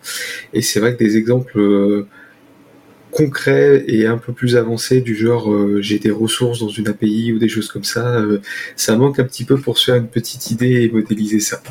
Et 0.54 0.62
c'est 0.62 0.80
vrai 0.80 0.94
que 0.96 1.04
des 1.04 1.18
exemples 1.18 1.60
euh, 1.60 2.08
concret 3.12 3.84
et 3.88 4.08
un 4.08 4.18
peu 4.18 4.34
plus 4.34 4.56
avancé 4.56 5.02
du 5.02 5.16
genre 5.16 5.52
euh, 5.52 5.82
j'ai 5.82 6.00
des 6.00 6.12
ressources 6.12 6.60
dans 6.60 6.70
une 6.70 6.88
API 6.88 7.32
ou 7.34 7.40
des 7.40 7.50
choses 7.50 7.68
comme 7.68 7.84
ça, 7.84 8.24
ça 8.76 8.96
manque 8.96 9.20
un 9.20 9.26
petit 9.26 9.46
peu 9.46 9.58
pour 9.58 9.78
se 9.78 9.86
faire 9.86 9.96
une 9.96 10.08
petite 10.08 10.52
idée 10.52 10.84
et 10.84 10.90
modéliser 10.90 11.40
ça. 11.40 11.62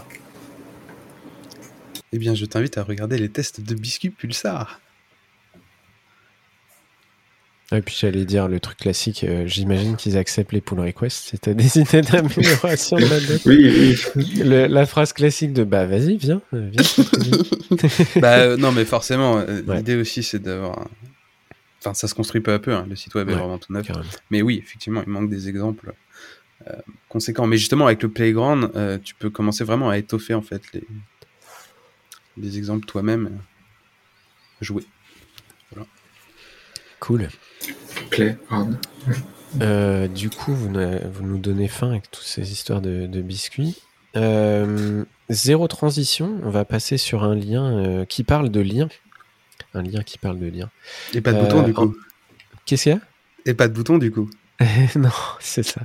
Eh 2.14 2.18
bien, 2.18 2.34
je 2.34 2.44
t'invite 2.44 2.76
à 2.76 2.82
regarder 2.82 3.16
les 3.16 3.30
tests 3.30 3.62
de 3.62 3.74
Biscuit 3.74 4.10
Pulsar. 4.10 4.80
Et 7.72 7.80
puis 7.80 7.96
j'allais 7.98 8.24
dire 8.26 8.48
le 8.48 8.60
truc 8.60 8.76
classique, 8.78 9.24
euh, 9.24 9.46
j'imagine 9.46 9.96
qu'ils 9.96 10.18
acceptent 10.18 10.52
les 10.52 10.60
pull 10.60 10.78
requests 10.80 11.28
si 11.30 11.38
t'as 11.38 11.54
des 11.54 11.78
idées 11.78 12.02
d'amélioration 12.02 12.98
de 12.98 13.06
la 13.06 13.18
doc. 13.20 13.40
Oui, 13.46 13.96
oui. 14.14 14.24
Le- 14.44 14.66
la 14.66 14.84
phrase 14.84 15.12
classique 15.14 15.52
de 15.54 15.64
bah 15.64 15.86
vas-y, 15.86 16.16
viens, 16.18 16.42
euh, 16.52 16.68
viens. 16.70 16.82
bah 18.20 18.38
euh, 18.40 18.56
non, 18.58 18.72
mais 18.72 18.84
forcément, 18.84 19.38
euh, 19.38 19.62
Ouais. 19.62 19.76
l'idée 19.78 19.96
aussi, 19.96 20.22
c'est 20.22 20.38
d'avoir. 20.40 20.86
Enfin, 21.80 21.94
ça 21.94 22.06
se 22.08 22.14
construit 22.14 22.40
peu 22.42 22.52
à 22.52 22.58
peu. 22.58 22.74
hein, 22.74 22.86
Le 22.88 22.94
site 22.94 23.14
web 23.14 23.28
est 23.28 23.32
Ouais, 23.32 23.38
vraiment 23.38 23.58
tout 23.58 23.72
neuf. 23.72 23.86
Carrément. 23.86 24.04
Mais 24.30 24.42
oui, 24.42 24.60
effectivement, 24.62 25.02
il 25.04 25.08
manque 25.10 25.30
des 25.30 25.48
exemples 25.48 25.94
euh, 26.68 26.72
conséquents. 27.08 27.46
Mais 27.46 27.56
justement, 27.56 27.86
avec 27.86 28.02
le 28.02 28.08
playground, 28.10 28.70
euh, 28.76 28.98
tu 29.02 29.14
peux 29.14 29.30
commencer 29.30 29.64
vraiment 29.64 29.88
à 29.90 29.96
étoffer 29.98 30.34
en 30.34 30.42
fait 30.42 30.62
les, 30.74 30.84
les 32.36 32.58
exemples 32.58 32.86
toi-même. 32.86 33.30
jouer. 34.60 34.84
Cool. 37.03 37.28
Playground. 38.11 38.76
Euh, 39.61 40.07
du 40.07 40.30
coup, 40.30 40.55
vous, 40.55 40.68
nous 40.68 41.38
donnez 41.38 41.66
faim 41.66 41.90
avec 41.90 42.09
toutes 42.09 42.22
ces 42.22 42.53
histoires 42.53 42.80
de, 42.80 43.09
de 43.09 43.20
biscuits. 43.20 43.82
Euh, 44.14 45.05
zéro 45.28 45.66
transition, 45.66 46.38
on 46.44 46.50
va 46.50 46.64
passer 46.64 46.98
sur 46.98 47.24
un 47.24 47.34
lien 47.34 47.76
euh, 47.76 48.05
qui 48.05 48.22
parle 48.22 48.50
de 48.50 48.61
lien. 48.61 48.88
Un 49.74 49.82
lien 49.82 50.05
qui 50.05 50.16
parle 50.16 50.38
de 50.38 50.46
lien. 50.46 50.70
Et 51.12 51.20
pas 51.20 51.32
de 51.32 51.38
Euh, 51.38 51.42
bouton 51.42 51.62
du 51.64 51.74
coup. 51.74 51.96
Qu'est-ce 52.66 52.84
qu'il 52.84 52.92
y 52.92 52.94
a? 52.94 53.00
Et 53.46 53.55
pas 53.55 53.66
de 53.66 53.72
bouton 53.72 53.98
du 53.98 54.12
coup. 54.12 54.30
non, 54.94 55.11
c'est 55.40 55.64
ça. 55.64 55.80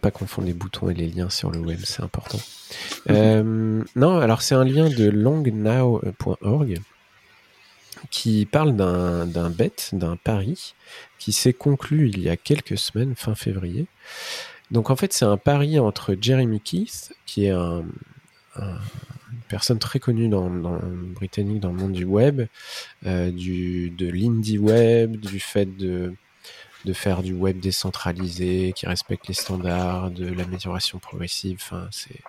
Pas 0.00 0.10
confondre 0.10 0.46
les 0.46 0.54
boutons 0.54 0.88
et 0.88 0.94
les 0.94 1.08
liens 1.08 1.28
sur 1.28 1.50
le 1.50 1.58
web, 1.58 1.80
c'est 1.84 2.02
important. 2.02 2.40
Euh, 3.10 3.82
non, 3.94 4.16
alors 4.16 4.40
c'est 4.40 4.54
un 4.54 4.64
lien 4.64 4.88
de 4.88 5.10
longnow.org 5.10 6.80
qui 8.10 8.46
parle 8.46 8.76
d'un 8.76 9.50
bet, 9.50 9.72
d'un 9.92 10.16
pari, 10.16 10.74
qui 11.18 11.32
s'est 11.32 11.52
conclu 11.52 12.08
il 12.10 12.20
y 12.20 12.28
a 12.28 12.36
quelques 12.36 12.78
semaines, 12.78 13.14
fin 13.16 13.34
février. 13.34 13.86
Donc 14.70 14.90
en 14.90 14.96
fait, 14.96 15.12
c'est 15.12 15.24
un 15.24 15.36
pari 15.36 15.78
entre 15.78 16.16
Jeremy 16.20 16.60
Keith, 16.60 17.14
qui 17.26 17.46
est 17.46 17.50
un, 17.50 17.84
un- 18.56 18.78
une 19.32 19.40
personne 19.48 19.78
très 19.78 19.98
connue 20.00 20.28
dans, 20.28 20.48
dans 20.48 20.78
britannique 20.82 21.60
dans 21.60 21.70
le 21.72 21.76
monde 21.78 21.92
du 21.92 22.04
web, 22.04 22.46
euh, 23.06 23.30
du, 23.30 23.90
de 23.90 24.06
l'indie 24.08 24.58
web, 24.58 25.16
du 25.16 25.40
fait 25.40 25.66
de 25.76 26.14
de 26.84 26.92
faire 26.92 27.22
du 27.22 27.32
web 27.32 27.60
décentralisé, 27.60 28.74
qui 28.76 28.84
respecte 28.86 29.26
les 29.26 29.32
standards, 29.32 30.10
de 30.10 30.26
l'amélioration 30.26 30.98
progressive. 30.98 31.58
Enfin, 31.62 31.88
c'est 31.90 32.20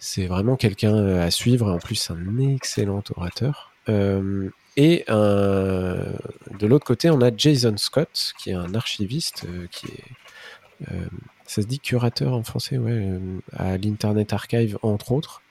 c'est 0.00 0.26
vraiment 0.26 0.56
quelqu'un 0.56 0.96
à 1.20 1.30
suivre. 1.30 1.70
En 1.70 1.78
plus, 1.78 2.10
un 2.10 2.38
excellent 2.38 3.04
orateur. 3.14 3.72
Euh, 3.88 4.50
et 4.76 5.04
un- 5.08 6.12
de 6.58 6.66
l'autre 6.66 6.86
côté, 6.86 7.10
on 7.10 7.20
a 7.20 7.30
Jason 7.36 7.76
Scott, 7.76 8.32
qui 8.38 8.50
est 8.50 8.54
un 8.54 8.74
archiviste, 8.74 9.44
euh, 9.48 9.66
qui 9.70 9.86
est, 9.86 10.92
euh, 10.92 11.06
ça 11.46 11.62
se 11.62 11.66
dit 11.66 11.80
curateur 11.80 12.32
en 12.34 12.42
français, 12.42 12.78
ouais, 12.78 12.90
euh, 12.92 13.18
à 13.56 13.76
l'Internet 13.76 14.32
Archive 14.32 14.78
entre 14.82 15.12
autres. 15.12 15.42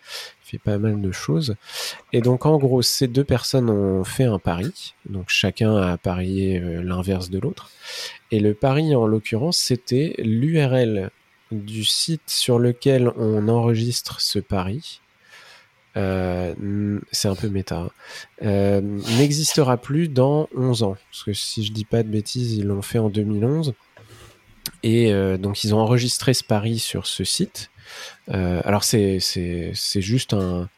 Il 0.46 0.50
fait 0.52 0.58
pas 0.58 0.78
mal 0.78 1.00
de 1.00 1.12
choses. 1.12 1.56
Et 2.12 2.22
donc, 2.22 2.46
en 2.46 2.58
gros, 2.58 2.82
ces 2.82 3.08
deux 3.08 3.24
personnes 3.24 3.70
ont 3.70 4.04
fait 4.04 4.26
un 4.26 4.40
pari. 4.40 4.96
Donc, 5.10 5.26
chacun 5.28 5.76
a 5.78 5.98
parié 5.98 6.60
euh, 6.60 6.82
l'inverse 6.84 7.30
de 7.30 7.40
l'autre. 7.40 7.70
Et 8.32 8.40
le 8.40 8.54
pari, 8.54 8.96
en 8.96 9.06
l'occurrence, 9.06 9.58
c'était 9.58 10.16
l'URL 10.18 11.12
du 11.52 11.84
site 11.86 12.24
sur 12.30 12.60
lequel 12.60 13.12
on 13.18 13.48
enregistre 13.48 14.20
ce 14.22 14.40
pari. 14.40 15.02
Euh, 15.98 17.00
c'est 17.12 17.28
un 17.28 17.36
peu 17.36 17.50
méta. 17.50 17.78
hein. 17.80 17.90
euh, 18.44 18.82
n'existera 19.18 19.78
plus 19.78 20.08
dans 20.08 20.48
11 20.56 20.84
ans. 20.84 20.96
Parce 21.12 21.24
que 21.24 21.34
si 21.34 21.64
je 21.66 21.72
dis 21.72 21.86
pas 21.86 22.04
de 22.04 22.08
bêtises, 22.08 22.54
ils 22.54 22.66
l'ont 22.66 22.82
fait 22.82 23.00
en 23.00 23.10
2011. 23.10 23.74
Et 24.84 25.12
euh, 25.14 25.38
donc, 25.38 25.64
ils 25.64 25.76
ont 25.76 25.80
enregistré 25.80 26.34
ce 26.34 26.44
pari 26.44 26.80
sur 26.80 27.08
ce 27.08 27.24
site. 27.24 27.70
Alors, 28.28 28.84
c'est, 28.84 29.20
juste 29.96 30.34
un, 30.34 30.70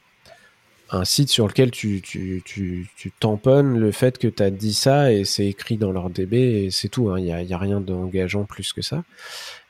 un 0.89 1.05
site 1.05 1.30
sur 1.30 1.47
lequel 1.47 1.70
tu, 1.72 2.01
tu, 2.01 2.41
tu, 2.45 3.11
tamponnes 3.20 3.78
le 3.78 3.91
fait 3.91 4.18
que 4.18 4.28
tu 4.28 4.41
as 4.41 4.49
dit 4.49 4.74
ça 4.74 5.11
et 5.11 5.26
c'est 5.26 5.45
écrit 5.45 5.78
dans 5.78 5.91
leur 5.91 6.09
DB 6.09 6.38
et 6.66 6.72
c'est 6.72 6.89
tout. 6.89 7.09
hein. 7.09 7.20
Il 7.20 7.26
n'y 7.26 7.32
a, 7.34 7.41
y 7.41 7.53
a 7.53 7.57
rien 7.57 7.82
d'engageant 7.82 8.45
plus 8.45 8.74
que 8.74 8.82
ça. 8.82 9.03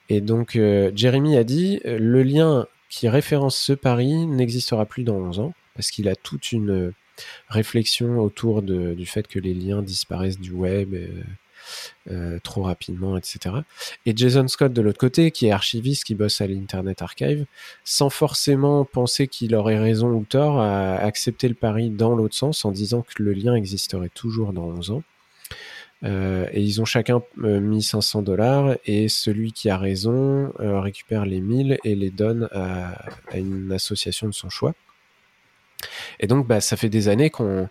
Et 0.09 0.21
donc, 0.21 0.55
euh, 0.55 0.91
Jérémy 0.95 1.37
a 1.37 1.43
dit 1.43 1.79
le 1.85 2.23
lien 2.23 2.67
qui 2.93 3.09
référence 3.09 3.57
ce 3.57 3.73
pari 3.73 4.27
n'existera 4.27 4.85
plus 4.85 5.03
dans 5.03 5.15
11 5.15 5.39
ans 5.39 5.53
parce 5.73 5.89
qu'il 5.89 6.07
a 6.07 6.15
toute 6.15 6.51
une 6.51 6.69
euh, 6.69 6.93
réflexion 7.49 8.19
autour 8.19 8.61
du 8.61 9.05
fait 9.07 9.27
que 9.27 9.39
les 9.39 9.55
liens 9.55 9.81
disparaissent 9.81 10.39
du 10.39 10.51
web. 10.51 10.93
euh, 10.93 11.23
euh, 12.11 12.39
trop 12.43 12.63
rapidement, 12.63 13.15
etc. 13.15 13.55
Et 14.05 14.11
Jason 14.13 14.49
Scott 14.49 14.73
de 14.73 14.81
l'autre 14.81 14.99
côté, 14.99 15.31
qui 15.31 15.47
est 15.47 15.51
archiviste, 15.51 16.03
qui 16.03 16.13
bosse 16.13 16.41
à 16.41 16.47
l'Internet 16.47 17.01
Archive, 17.01 17.45
sans 17.85 18.09
forcément 18.09 18.83
penser 18.83 19.29
qu'il 19.29 19.55
aurait 19.55 19.79
raison 19.79 20.09
ou 20.09 20.25
tort, 20.25 20.59
a 20.59 20.95
accepté 20.95 21.47
le 21.47 21.53
pari 21.53 21.89
dans 21.89 22.15
l'autre 22.15 22.35
sens 22.35 22.65
en 22.65 22.71
disant 22.71 23.01
que 23.01 23.23
le 23.23 23.31
lien 23.31 23.55
existerait 23.55 24.11
toujours 24.13 24.51
dans 24.51 24.65
11 24.65 24.91
ans. 24.91 25.03
Euh, 26.03 26.47
et 26.51 26.61
ils 26.61 26.81
ont 26.81 26.85
chacun 26.85 27.21
euh, 27.43 27.59
mis 27.59 27.81
500 27.81 28.23
dollars 28.23 28.75
et 28.85 29.07
celui 29.07 29.53
qui 29.53 29.69
a 29.69 29.77
raison 29.77 30.53
euh, 30.59 30.79
récupère 30.81 31.25
les 31.25 31.39
1000 31.39 31.79
et 31.83 31.95
les 31.95 32.09
donne 32.09 32.49
à, 32.51 33.05
une 33.33 33.71
association 33.71 34.27
de 34.27 34.33
son 34.33 34.49
choix. 34.49 34.73
Et 36.19 36.27
donc, 36.27 36.47
bah, 36.47 36.61
ça 36.61 36.77
fait 36.77 36.89
des 36.89 37.07
années 37.07 37.29
qu'on 37.29 37.69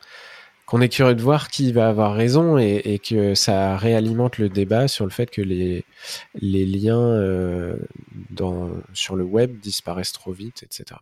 est 0.81 0.89
curieux 0.89 1.15
de 1.15 1.23
voir 1.23 1.49
qui 1.49 1.73
va 1.73 1.89
avoir 1.89 2.15
raison 2.15 2.59
et, 2.59 2.99
que 2.99 3.35
ça 3.35 3.77
réalimente 3.77 4.39
le 4.39 4.49
débat 4.49 4.89
sur 4.89 5.05
le 5.05 5.11
fait 5.11 5.31
que 5.31 5.43
les, 5.43 5.85
les 6.35 6.67
liens 6.67 7.19
dans, 8.31 8.71
sur 8.93 9.17
le 9.17 9.25
web 9.25 9.59
disparaissent 9.61 10.13
trop 10.13 10.33
vite, 10.33 10.63
etc. 10.63 11.01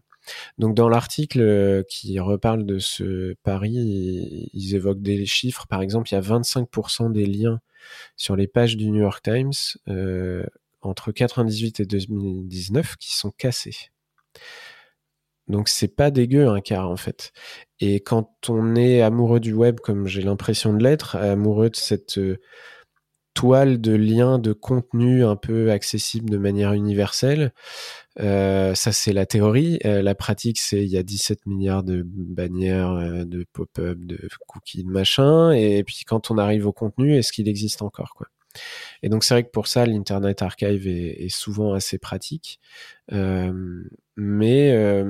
Donc 0.59 0.75
dans 0.75 0.89
l'article 0.89 1.41
euh, 1.41 1.83
qui 1.89 2.19
reparle 2.21 2.65
de 2.67 2.79
ce 2.79 3.35
pari, 3.43 4.51
ils, 4.53 4.75
évoquent 4.75 5.03
des 5.03 5.27
chiffres. 5.27 5.67
Par 5.69 5.83
exemple, 5.83 6.09
il 6.11 6.15
y 6.15 6.19
a 6.19 6.21
25% 6.21 7.13
des 7.13 7.27
liens 7.27 7.61
sur 8.17 8.37
les 8.37 8.47
pages 8.47 8.77
du 8.77 8.91
New 8.91 9.01
York 9.01 9.23
Times 9.23 9.53
euh, 9.89 10.45
entre 10.83 11.13
98 11.13 11.81
et 11.81 11.87
2019 11.87 12.97
qui 12.97 13.15
sont 13.15 13.31
cassés. 13.31 13.91
Donc 15.49 15.69
c'est 15.69 15.89
pas 15.89 16.11
dégueu 16.11 16.49
un 16.49 16.61
quart 16.61 16.89
en 16.89 16.97
fait. 16.97 17.33
Et 17.81 18.01
quand 18.01 18.49
on 18.49 18.77
est 18.77 19.03
amoureux 19.03 19.41
du 19.41 19.53
web, 19.53 19.81
comme 19.81 20.07
j'ai 20.07 20.23
l'impression 20.23 20.73
de 20.73 20.83
l'être, 20.83 21.17
amoureux 21.17 21.71
de 21.71 21.77
cette 21.77 22.19
euh, 22.19 22.39
toile 23.35 23.81
de 23.81 23.93
liens, 23.95 24.39
de 24.39 24.53
contenu 24.53 25.25
un 25.25 25.37
peu 25.37 25.71
accessible 25.73 26.31
de 26.31 26.39
manière 26.39 26.73
universelle, 26.73 27.53
euh, 28.21 28.75
ça 28.75 28.93
c'est 28.93 29.13
la 29.13 29.27
théorie. 29.27 29.79
Euh, 29.85 30.03
la 30.03 30.15
pratique, 30.15 30.59
c'est 30.59 30.83
il 30.83 30.91
y 30.91 30.97
a 30.97 31.03
17 31.03 31.47
milliards 31.47 31.83
de 31.83 32.03
bannières, 32.05 32.93
euh, 32.93 33.25
de 33.25 33.47
pop-up, 33.53 33.99
de 33.99 34.19
cookies, 34.47 34.85
de 34.85 34.91
machin. 34.91 35.53
Et 35.53 35.83
puis 35.85 36.03
quand 36.07 36.31
on 36.31 36.39
arrive 36.39 36.67
au 36.67 36.73
contenu, 36.73 37.17
est-ce 37.17 37.33
qu'il 37.33 37.49
existe 37.49 37.83
encore 37.83 38.15
quoi? 38.15 38.29
Et 39.03 39.09
donc 39.09 39.25
c'est 39.25 39.35
vrai 39.35 39.45
que 39.45 39.51
pour 39.51 39.69
ça, 39.69 39.87
l'Internet 39.87 40.43
Archive 40.43 40.87
est, 40.89 41.29
souvent 41.29 41.73
assez 41.73 41.99
pratique. 41.99 42.61
Mais 44.17 45.03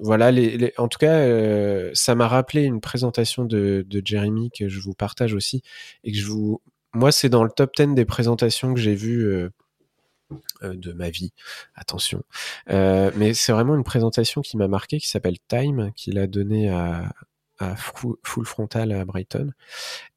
voilà, 0.00 0.32
en 0.78 0.88
tout 0.88 0.98
cas, 0.98 1.94
ça 1.94 2.14
m'a 2.16 2.28
rappelé 2.28 2.64
une 2.64 2.80
présentation 2.80 3.44
de, 3.44 3.84
de 3.88 4.02
Jeremy 4.04 4.50
que 4.50 4.68
je 4.68 4.80
vous 4.80 4.94
partage 4.94 5.32
aussi 5.34 5.62
et 6.02 6.10
que 6.12 6.18
je 6.18 6.26
vous, 6.26 6.60
moi, 6.92 7.12
c'est 7.12 7.28
dans 7.28 7.44
le 7.44 7.50
top 7.50 7.70
10 7.76 7.94
des 7.94 8.04
présentations 8.04 8.74
que 8.74 8.80
j'ai 8.80 8.96
vues 8.96 9.48
de 10.62 10.92
ma 10.92 11.10
vie. 11.10 11.32
Attention, 11.74 12.22
Euh, 12.70 13.10
mais 13.16 13.34
c'est 13.34 13.52
vraiment 13.52 13.74
une 13.74 13.84
présentation 13.84 14.40
qui 14.42 14.56
m'a 14.56 14.68
marqué, 14.68 14.98
qui 14.98 15.08
s'appelle 15.08 15.38
Time, 15.48 15.92
qu'il 15.94 16.18
a 16.18 16.26
donné 16.26 16.68
à, 16.68 17.12
Full 17.78 18.44
Frontal 18.44 18.92
à 18.92 19.04
Brighton. 19.06 19.52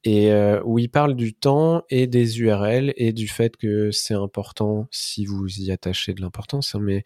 Et 0.03 0.31
euh, 0.33 0.61
où 0.65 0.77
il 0.77 0.89
parle 0.89 1.15
du 1.15 1.33
temps 1.33 1.83
et 1.89 2.05
des 2.05 2.41
URL 2.41 2.93
et 2.97 3.13
du 3.13 3.29
fait 3.29 3.55
que 3.55 3.91
c'est 3.91 4.13
important 4.13 4.89
si 4.91 5.25
vous 5.25 5.47
y 5.61 5.71
attachez 5.71 6.13
de 6.13 6.21
l'importance, 6.21 6.75
hein, 6.75 6.79
mais 6.81 7.05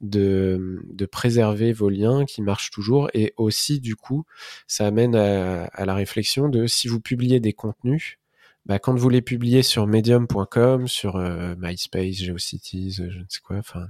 de, 0.00 0.84
préserver 1.10 1.72
vos 1.72 1.88
liens 1.88 2.24
qui 2.26 2.42
marchent 2.42 2.70
toujours. 2.70 3.10
Et 3.12 3.34
aussi 3.36 3.80
du 3.80 3.96
coup 3.96 4.24
ça 4.68 4.86
amène 4.86 5.16
à 5.16 5.84
la 5.84 5.94
réflexion 5.94 6.48
de 6.48 6.68
si 6.68 6.86
vous 6.86 7.00
publiez 7.00 7.40
des 7.40 7.52
contenus 7.52 8.18
bah, 8.66 8.78
quand 8.78 8.94
vous 8.94 9.08
les 9.08 9.22
publiez 9.22 9.62
sur 9.62 9.86
medium.com, 9.86 10.88
sur 10.88 11.16
euh, 11.16 11.54
MySpace, 11.58 12.16
GeoCities, 12.16 12.96
euh, 13.00 13.10
je 13.10 13.18
ne 13.18 13.24
sais 13.28 13.40
quoi, 13.42 13.56
enfin 13.58 13.86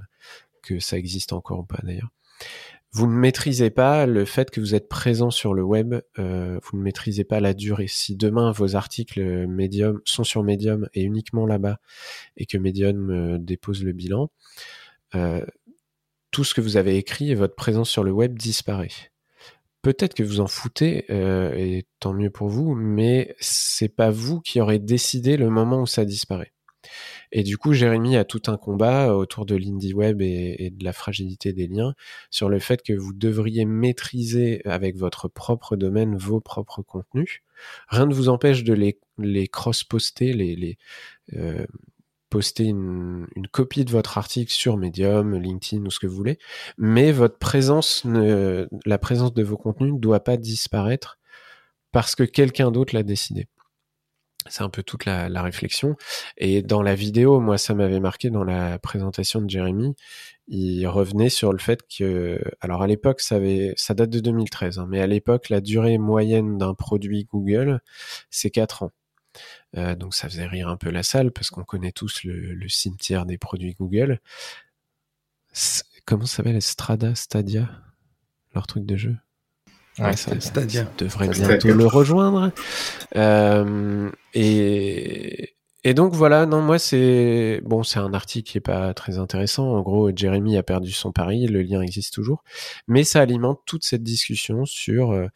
que 0.62 0.79
ça 0.79 0.97
existe 0.97 1.33
encore 1.33 1.61
ou 1.61 1.64
pas 1.64 1.81
d'ailleurs, 1.83 2.11
vous 2.95 3.07
ne 3.07 3.12
maîtrisez 3.12 3.70
pas 3.70 4.05
le 4.05 4.27
fait 4.27 4.51
que 4.51 4.61
vous 4.61 4.75
êtes 4.75 4.89
présent 4.89 5.31
sur 5.31 5.55
le 5.55 5.62
web, 5.62 5.95
euh, 6.18 6.61
vous 6.62 6.77
ne 6.77 6.83
maîtrisez 6.83 7.25
pas 7.25 7.41
la 7.41 7.55
durée. 7.55 7.87
Si 7.89 8.16
demain 8.16 8.53
vos 8.53 8.77
articles 8.77 9.47
Medium 9.47 10.01
sont 10.05 10.25
sur 10.25 10.43
Medium 10.43 10.89
et 10.93 11.03
uniquement 11.03 11.47
là-bas, 11.47 11.79
et 12.37 12.45
que 12.45 12.59
Medium 12.59 13.11
euh, 13.11 13.39
dépose 13.39 13.83
le 13.83 13.93
bilan, 13.93 14.31
euh, 15.14 15.45
tout 16.31 16.45
ce 16.45 16.53
que 16.55 16.61
vous 16.61 16.77
avez 16.77 16.99
écrit 16.99 17.31
et 17.31 17.35
votre 17.35 17.55
présence 17.55 17.89
sur 17.89 18.05
le 18.05 18.12
web 18.12 18.39
disparaît. 18.39 19.12
Peut-être 19.83 20.14
que 20.14 20.22
vous 20.22 20.41
en 20.41 20.47
foutez, 20.47 21.05
euh, 21.11 21.53
et 21.55 21.87
tant 21.99 22.12
mieux 22.12 22.30
pour 22.30 22.49
vous, 22.49 22.74
mais 22.74 23.35
c'est 23.41 23.89
pas 23.89 24.11
vous 24.11 24.41
qui 24.41 24.61
aurez 24.61 24.78
décidé 24.78 25.37
le 25.37 25.51
moment 25.51 25.83
où 25.83 25.87
ça 25.87 26.05
disparaît. 26.05 26.53
Et 27.33 27.43
du 27.43 27.57
coup, 27.57 27.72
Jérémy 27.72 28.16
a 28.16 28.24
tout 28.24 28.43
un 28.47 28.57
combat 28.57 29.14
autour 29.16 29.47
de 29.47 29.57
l'indie 29.57 29.95
web 29.95 30.20
et, 30.20 30.70
de 30.70 30.85
la 30.85 30.93
fragilité 30.93 31.53
des 31.53 31.66
liens 31.66 31.95
sur 32.30 32.49
le 32.49 32.59
fait 32.59 32.83
que 32.83 32.93
vous 32.93 33.12
devriez 33.12 33.64
maîtriser 33.64 34.61
avec 34.66 34.97
votre 34.97 35.28
propre 35.28 35.76
domaine 35.76 36.16
vos 36.16 36.41
propres 36.41 36.83
contenus. 36.83 37.41
Rien 37.89 38.07
ne 38.07 38.14
vous 38.14 38.28
empêche 38.28 38.64
de 38.64 38.74
les, 38.74 38.99
les 39.18 39.49
cross-poster, 39.49 40.33
les, 40.33 40.57
les 40.57 40.78
euh, 41.35 41.66
poster 42.33 42.64
une, 42.64 43.26
copie 43.53 43.85
de 43.85 43.91
votre 43.91 44.16
article 44.16 44.51
sur 44.51 44.78
Medium, 44.78 45.37
LinkedIn 45.37 45.85
ou 45.85 45.91
ce 45.91 46.01
que 46.01 46.07
vous 46.07 46.16
voulez, 46.16 46.39
mais 46.78 47.12
votre 47.12 47.37
présence, 47.37 48.07
la 48.07 48.99
présence 48.99 49.35
de 49.35 49.43
vos 49.43 49.59
contenus 49.59 49.93
ne 49.93 49.99
doit 49.99 50.24
pas 50.24 50.39
disparaître 50.39 51.18
parce 51.93 52.14
que 52.14 52.22
quelqu'un 52.22 52.70
d'autre 52.70 52.95
l'a 52.95 53.03
décidé. 53.03 53.49
C'est 54.49 54.62
un 54.62 54.70
peu 54.70 54.83
toute 54.83 55.05
la, 55.05 55.43
réflexion. 55.43 55.95
Et 56.39 56.62
dans 56.62 56.80
la 56.80 56.95
vidéo, 56.95 57.39
moi, 57.39 57.59
ça 57.59 57.74
m'avait 57.74 58.01
marqué 58.01 58.30
dans 58.30 58.45
la 58.45 58.78
présentation 58.78 59.43
de 59.43 59.51
Jérémy. 59.51 59.95
Il 60.49 60.87
revenait 60.87 61.28
sur 61.28 61.53
le 61.53 61.59
fait 61.59 61.80
que, 61.87 62.41
alors 62.62 62.83
à 62.83 62.87
l'époque, 62.87 63.20
ça 63.20 63.39
date 63.39 64.11
de 64.11 64.20
2013, 64.20 64.78
hein, 64.78 64.87
mais 64.89 65.03
à 65.03 65.07
l'époque, 65.07 65.51
la 65.51 65.61
durée 65.61 65.99
moyenne 65.99 66.57
d'un 66.57 66.72
produit 66.72 67.26
Google, 67.30 67.80
c'est 68.30 68.51
4 68.51 68.85
ans. 68.85 68.93
Euh, 69.76 69.95
donc 69.95 70.14
ça 70.14 70.28
faisait 70.28 70.47
rire 70.47 70.68
un 70.68 70.76
peu 70.76 70.91
la 70.91 71.03
salle 71.03 71.30
parce 71.30 71.51
qu'on 71.51 71.64
connaît 71.64 71.93
tous 71.93 72.24
le, 72.24 72.55
le, 72.55 72.68
cimetière 72.68 73.26
des 73.26 73.39
produits 73.39 73.74
Google. 73.74 74.20
comment 76.05 76.26
ça 76.26 76.37
s'appelle? 76.37 76.61
Strada, 76.61 77.14
Stadia, 77.14 77.70
leur 78.55 78.66
truc 78.66 78.85
de 78.85 78.97
jeu? 78.97 79.16
Ouais, 79.99 80.16
ça, 80.16 80.39
Stadia. 80.41 80.87
devrait 80.97 81.28
bientôt 81.28 81.72
le 81.72 81.87
rejoindre. 81.87 82.51
Euh, 83.16 84.11
et, 84.33 85.55
et 85.85 85.95
donc 85.95 86.14
voilà, 86.14 86.47
non, 86.47 86.62
moi 86.62 86.78
c'est 86.78 87.61
bon, 87.64 87.83
c'est 87.83 87.99
un 87.99 88.14
article 88.14 88.51
qui 88.51 88.59
est 88.59 88.62
pas 88.62 88.95
très 88.95 89.18
intéressant. 89.18 89.68
En 89.68 89.83
gros, 89.83 90.11
Jeremy 90.14 90.57
a 90.57 90.62
perdu 90.62 90.93
son 90.93 91.12
pari, 91.12 91.47
le 91.47 91.61
lien 91.62 91.83
existe 91.83 92.14
toujours, 92.14 92.43
mais 92.87 93.05
ça 93.05 93.20
alimente 93.20 93.61
toute 93.66 93.85
cette 93.85 94.03
discussion 94.03 94.64
sur 94.64 95.11
euh, 95.11 95.26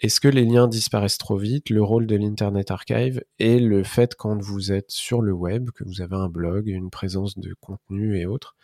est-ce 0.00 0.18
que 0.18 0.28
les 0.28 0.46
liens 0.46 0.66
disparaissent 0.66 1.18
trop 1.18 1.36
vite, 1.36 1.68
le 1.68 1.82
rôle 1.82 2.06
de 2.06 2.16
l'Internet 2.16 2.70
Archive 2.70 3.22
et 3.38 3.60
le 3.60 3.84
fait 3.84 4.14
quand 4.14 4.40
vous 4.40 4.72
êtes 4.72 4.90
sur 4.90 5.20
le 5.20 5.32
web, 5.32 5.70
que 5.72 5.84
vous 5.84 6.00
avez 6.00 6.16
un 6.16 6.28
blog, 6.28 6.68
une 6.68 6.88
présence 6.88 7.38
de 7.38 7.54
contenu 7.60 8.18
et 8.18 8.24
autres, 8.24 8.56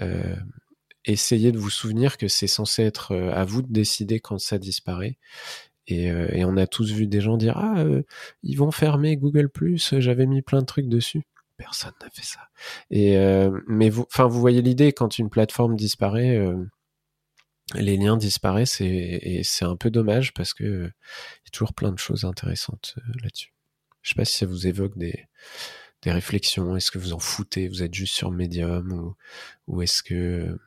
euh, 0.00 0.34
essayez 1.04 1.52
de 1.52 1.58
vous 1.58 1.70
souvenir 1.70 2.18
que 2.18 2.26
c'est 2.26 2.48
censé 2.48 2.82
être 2.82 3.12
euh, 3.12 3.32
à 3.32 3.44
vous 3.44 3.62
de 3.62 3.72
décider 3.72 4.18
quand 4.18 4.38
ça 4.40 4.58
disparaît. 4.58 5.16
Et, 5.86 6.10
euh, 6.10 6.28
et 6.32 6.44
on 6.44 6.56
a 6.56 6.66
tous 6.66 6.90
vu 6.92 7.06
des 7.06 7.20
gens 7.20 7.36
dire 7.36 7.56
ah 7.56 7.84
ils 8.42 8.56
vont 8.56 8.70
fermer 8.70 9.16
Google 9.16 9.48
j'avais 9.98 10.26
mis 10.26 10.42
plein 10.42 10.60
de 10.60 10.66
trucs 10.66 10.88
dessus. 10.88 11.22
Personne 11.56 11.92
n'a 12.02 12.10
fait 12.10 12.24
ça. 12.24 12.40
Et 12.90 13.16
mais 13.68 13.90
vous, 13.90 14.06
vous 14.16 14.40
voyez 14.40 14.62
l'idée 14.62 14.92
quand 14.92 15.18
une 15.18 15.30
plateforme 15.30 15.76
disparaît, 15.76 16.38
les 17.74 17.96
liens 17.96 18.16
disparaissent 18.16 18.80
et, 18.80 19.42
c'est 19.44 19.64
un 19.64 19.76
peu 19.76 19.90
dommage 19.90 20.32
parce 20.34 20.54
que 20.54 20.64
il 20.64 21.44
y 21.44 21.48
a 21.48 21.50
toujours 21.52 21.74
plein 21.74 21.92
de 21.92 21.98
choses 21.98 22.24
intéressantes 22.24 22.96
là-dessus. 23.22 23.52
Je 24.02 24.10
sais 24.10 24.14
pas 24.14 24.24
si 24.24 24.38
ça 24.38 24.46
vous 24.46 24.66
évoque 24.66 24.96
des 24.96 25.28
réflexions. 26.04 26.76
Est-ce 26.76 26.90
que 26.90 26.98
vous 26.98 27.12
en 27.12 27.18
foutez? 27.18 27.68
Vous 27.68 27.82
êtes 27.82 27.94
juste 27.94 28.14
sur 28.14 28.30
Medium 28.30 29.14
ou, 29.66 29.82
est-ce 29.82 30.02
que 30.02 30.58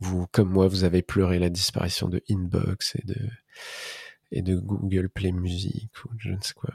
vous, 0.00 0.26
comme 0.28 0.50
moi, 0.50 0.68
vous 0.68 0.84
avez 0.84 1.02
pleuré 1.02 1.38
la 1.38 1.48
disparition 1.48 2.08
de 2.08 2.22
Inbox 2.30 2.96
et 2.96 3.02
de, 3.04 3.16
et 4.30 4.42
de 4.42 4.56
Google 4.56 5.08
Play 5.08 5.32
Music 5.32 5.90
ou 6.04 6.10
je 6.18 6.30
ne 6.30 6.40
sais 6.40 6.54
quoi? 6.54 6.74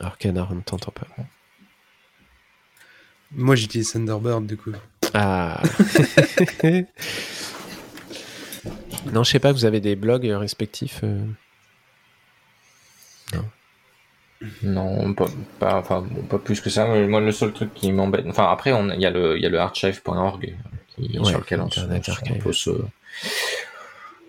Alors 0.00 0.18
Canard, 0.18 0.50
on 0.50 0.56
ne 0.56 0.60
t'entend 0.60 0.90
pas. 0.90 1.06
Moi 3.30 3.56
j'utilise 3.56 3.92
Thunderbird 3.92 4.46
du 4.46 4.56
coup. 4.56 4.72
Ah 5.14 5.62
Non, 9.12 9.22
je 9.22 9.30
sais 9.30 9.38
pas, 9.38 9.52
vous 9.52 9.64
avez 9.64 9.80
des 9.80 9.96
blogs 9.96 10.26
respectifs 10.26 11.00
euh... 11.04 11.24
Non. 13.32 13.44
Non, 14.62 15.14
pas, 15.14 15.26
pas, 15.58 15.76
enfin, 15.78 16.04
pas 16.28 16.38
plus 16.38 16.60
que 16.60 16.68
ça. 16.68 16.86
Moi, 16.86 17.20
le 17.20 17.32
seul 17.32 17.52
truc 17.52 17.72
qui 17.74 17.92
m'embête. 17.92 18.26
Enfin, 18.28 18.50
après, 18.50 18.70
il 18.70 19.00
y 19.00 19.06
a 19.06 19.10
le, 19.10 19.38
y 19.38 19.46
a 19.46 19.48
le 19.48 19.58
archive.org 19.58 20.54
ouais, 20.98 21.24
sur 21.24 21.38
lequel 21.38 21.60
on, 21.60 21.68
on, 21.68 22.38
peut 22.38 22.52
se, 22.52 22.70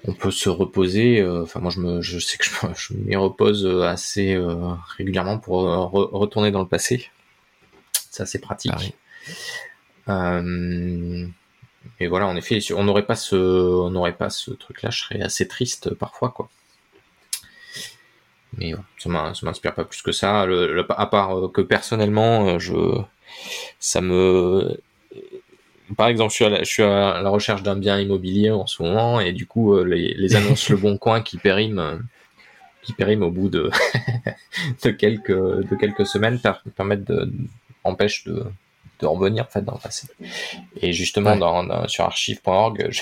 on 0.08 0.14
peut 0.14 0.32
se 0.32 0.50
reposer. 0.50 1.20
Euh, 1.20 1.44
enfin, 1.44 1.60
moi, 1.60 1.72
je, 1.72 1.80
me, 1.80 2.02
je 2.02 2.20
sais 2.20 2.38
que 2.38 2.46
je, 2.46 2.52
je 2.76 2.94
m'y 2.94 3.16
repose 3.16 3.66
assez 3.84 4.36
euh, 4.36 4.74
régulièrement 4.98 5.38
pour 5.38 5.68
euh, 5.68 5.86
re, 5.86 6.10
retourner 6.14 6.52
dans 6.52 6.62
le 6.62 6.68
passé. 6.68 7.10
Ça, 8.10 8.26
c'est 8.26 8.40
pratique. 8.40 8.72
Euh, 8.72 9.32
et 10.08 12.08
voilà, 12.08 12.28
en 12.28 12.36
effet, 12.36 12.60
on 12.74 12.84
n'aurait 12.84 13.06
pas 13.06 13.16
ce, 13.16 13.36
on 13.36 13.92
n'aurait 13.92 14.16
pas 14.16 14.30
ce 14.30 14.52
truc-là, 14.52 14.90
je 14.90 15.00
serais 15.00 15.22
assez 15.22 15.48
triste 15.48 15.94
parfois, 15.94 16.30
quoi 16.30 16.50
mais 18.58 18.74
ça 18.98 19.10
m'inspire 19.10 19.74
pas 19.74 19.86
plus 19.86 20.02
que 20.02 20.12
ça. 20.12 20.48
À 20.90 21.06
part 21.08 21.38
euh, 21.38 21.48
que 21.50 21.62
personnellement, 21.62 22.48
euh, 22.48 22.60
je, 22.60 22.74
ça 23.80 24.02
me, 24.02 24.80
par 25.98 26.08
exemple, 26.08 26.32
je 26.32 26.64
suis 26.64 26.84
à 26.84 27.22
la, 27.22 27.30
recherche 27.30 27.64
d'un 27.64 27.76
bien 27.76 28.00
immobilier 28.00 28.52
en 28.52 28.68
ce 28.68 28.82
moment 28.82 29.20
et 29.20 29.34
du 29.34 29.46
coup, 29.46 29.76
euh, 29.76 29.84
les, 29.84 30.36
annonces 30.36 30.70
Le 30.70 30.78
Bon 30.78 30.98
Coin 30.98 31.22
qui 31.22 31.38
périment, 31.38 32.00
qui 32.82 32.94
périment 32.94 33.24
au 33.24 33.32
bout 33.32 33.50
de, 33.50 33.70
de 34.84 34.90
quelques, 34.92 35.32
de 35.32 35.76
quelques 35.76 36.06
semaines 36.06 36.40
permettent 36.76 37.06
de, 37.06 37.32
empêchent 37.84 38.26
de, 38.26 38.46
de 39.00 39.06
revenir 39.06 39.44
en 39.44 39.48
fait 39.48 39.64
dans 39.64 39.74
le 39.74 39.80
passé. 39.80 40.08
Et 40.82 40.94
justement, 40.94 41.34
ouais. 41.34 41.40
dans, 41.40 41.64
dans, 41.64 41.88
sur 41.88 42.06
archive.org, 42.06 42.88
je, 42.92 43.02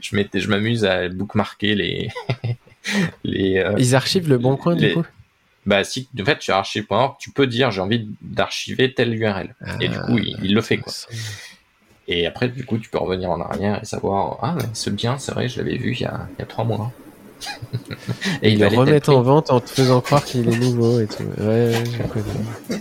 je, 0.00 0.22
je 0.34 0.48
m'amuse 0.48 0.84
à 0.84 1.08
bookmarker 1.08 1.74
les, 1.74 2.10
les, 3.24 3.58
euh, 3.58 3.74
Ils 3.78 3.94
archivent 3.94 4.28
le 4.28 4.38
bon 4.38 4.56
coin 4.56 4.74
les... 4.74 4.88
du 4.88 4.94
coup? 4.94 5.04
Bah 5.64 5.82
si 5.82 6.08
en 6.20 6.24
fait 6.24 6.40
sur 6.42 6.54
archive.org 6.54 7.16
tu 7.18 7.32
peux 7.32 7.48
dire 7.48 7.72
j'ai 7.72 7.80
envie 7.80 8.08
d'archiver 8.22 8.94
telle 8.94 9.12
URL 9.12 9.52
ah, 9.60 9.76
et 9.80 9.88
du 9.88 9.98
coup 9.98 10.16
il, 10.16 10.38
il, 10.44 10.54
le 10.54 10.60
fait 10.60 10.76
quoi. 10.76 10.92
Et 12.06 12.24
après 12.24 12.48
du 12.48 12.64
coup 12.64 12.78
tu 12.78 12.88
peux 12.88 12.98
revenir 12.98 13.30
en 13.32 13.40
arrière 13.40 13.80
et 13.82 13.84
savoir 13.84 14.38
ah 14.42 14.56
ce 14.74 14.90
bien 14.90 15.18
c'est 15.18 15.32
vrai 15.32 15.48
je 15.48 15.58
l'avais 15.58 15.76
vu 15.76 15.90
il 15.90 16.02
y 16.02 16.04
a, 16.04 16.28
il 16.36 16.38
y 16.38 16.42
a 16.42 16.46
trois 16.46 16.64
mois. 16.64 16.92
Et 18.42 18.52
il 18.52 18.60
le 18.60 18.68
remettre 18.68 19.10
en 19.10 19.22
vente 19.22 19.50
en 19.50 19.60
te 19.60 19.68
faisant 19.68 20.00
croire 20.00 20.24
qu'il 20.24 20.48
est 20.48 20.58
nouveau 20.58 21.00
et 21.00 21.06
tout. 21.06 21.22
Ouais, 21.38 21.44
ouais 21.46 21.84
je 21.84 22.02
connais. 22.04 22.80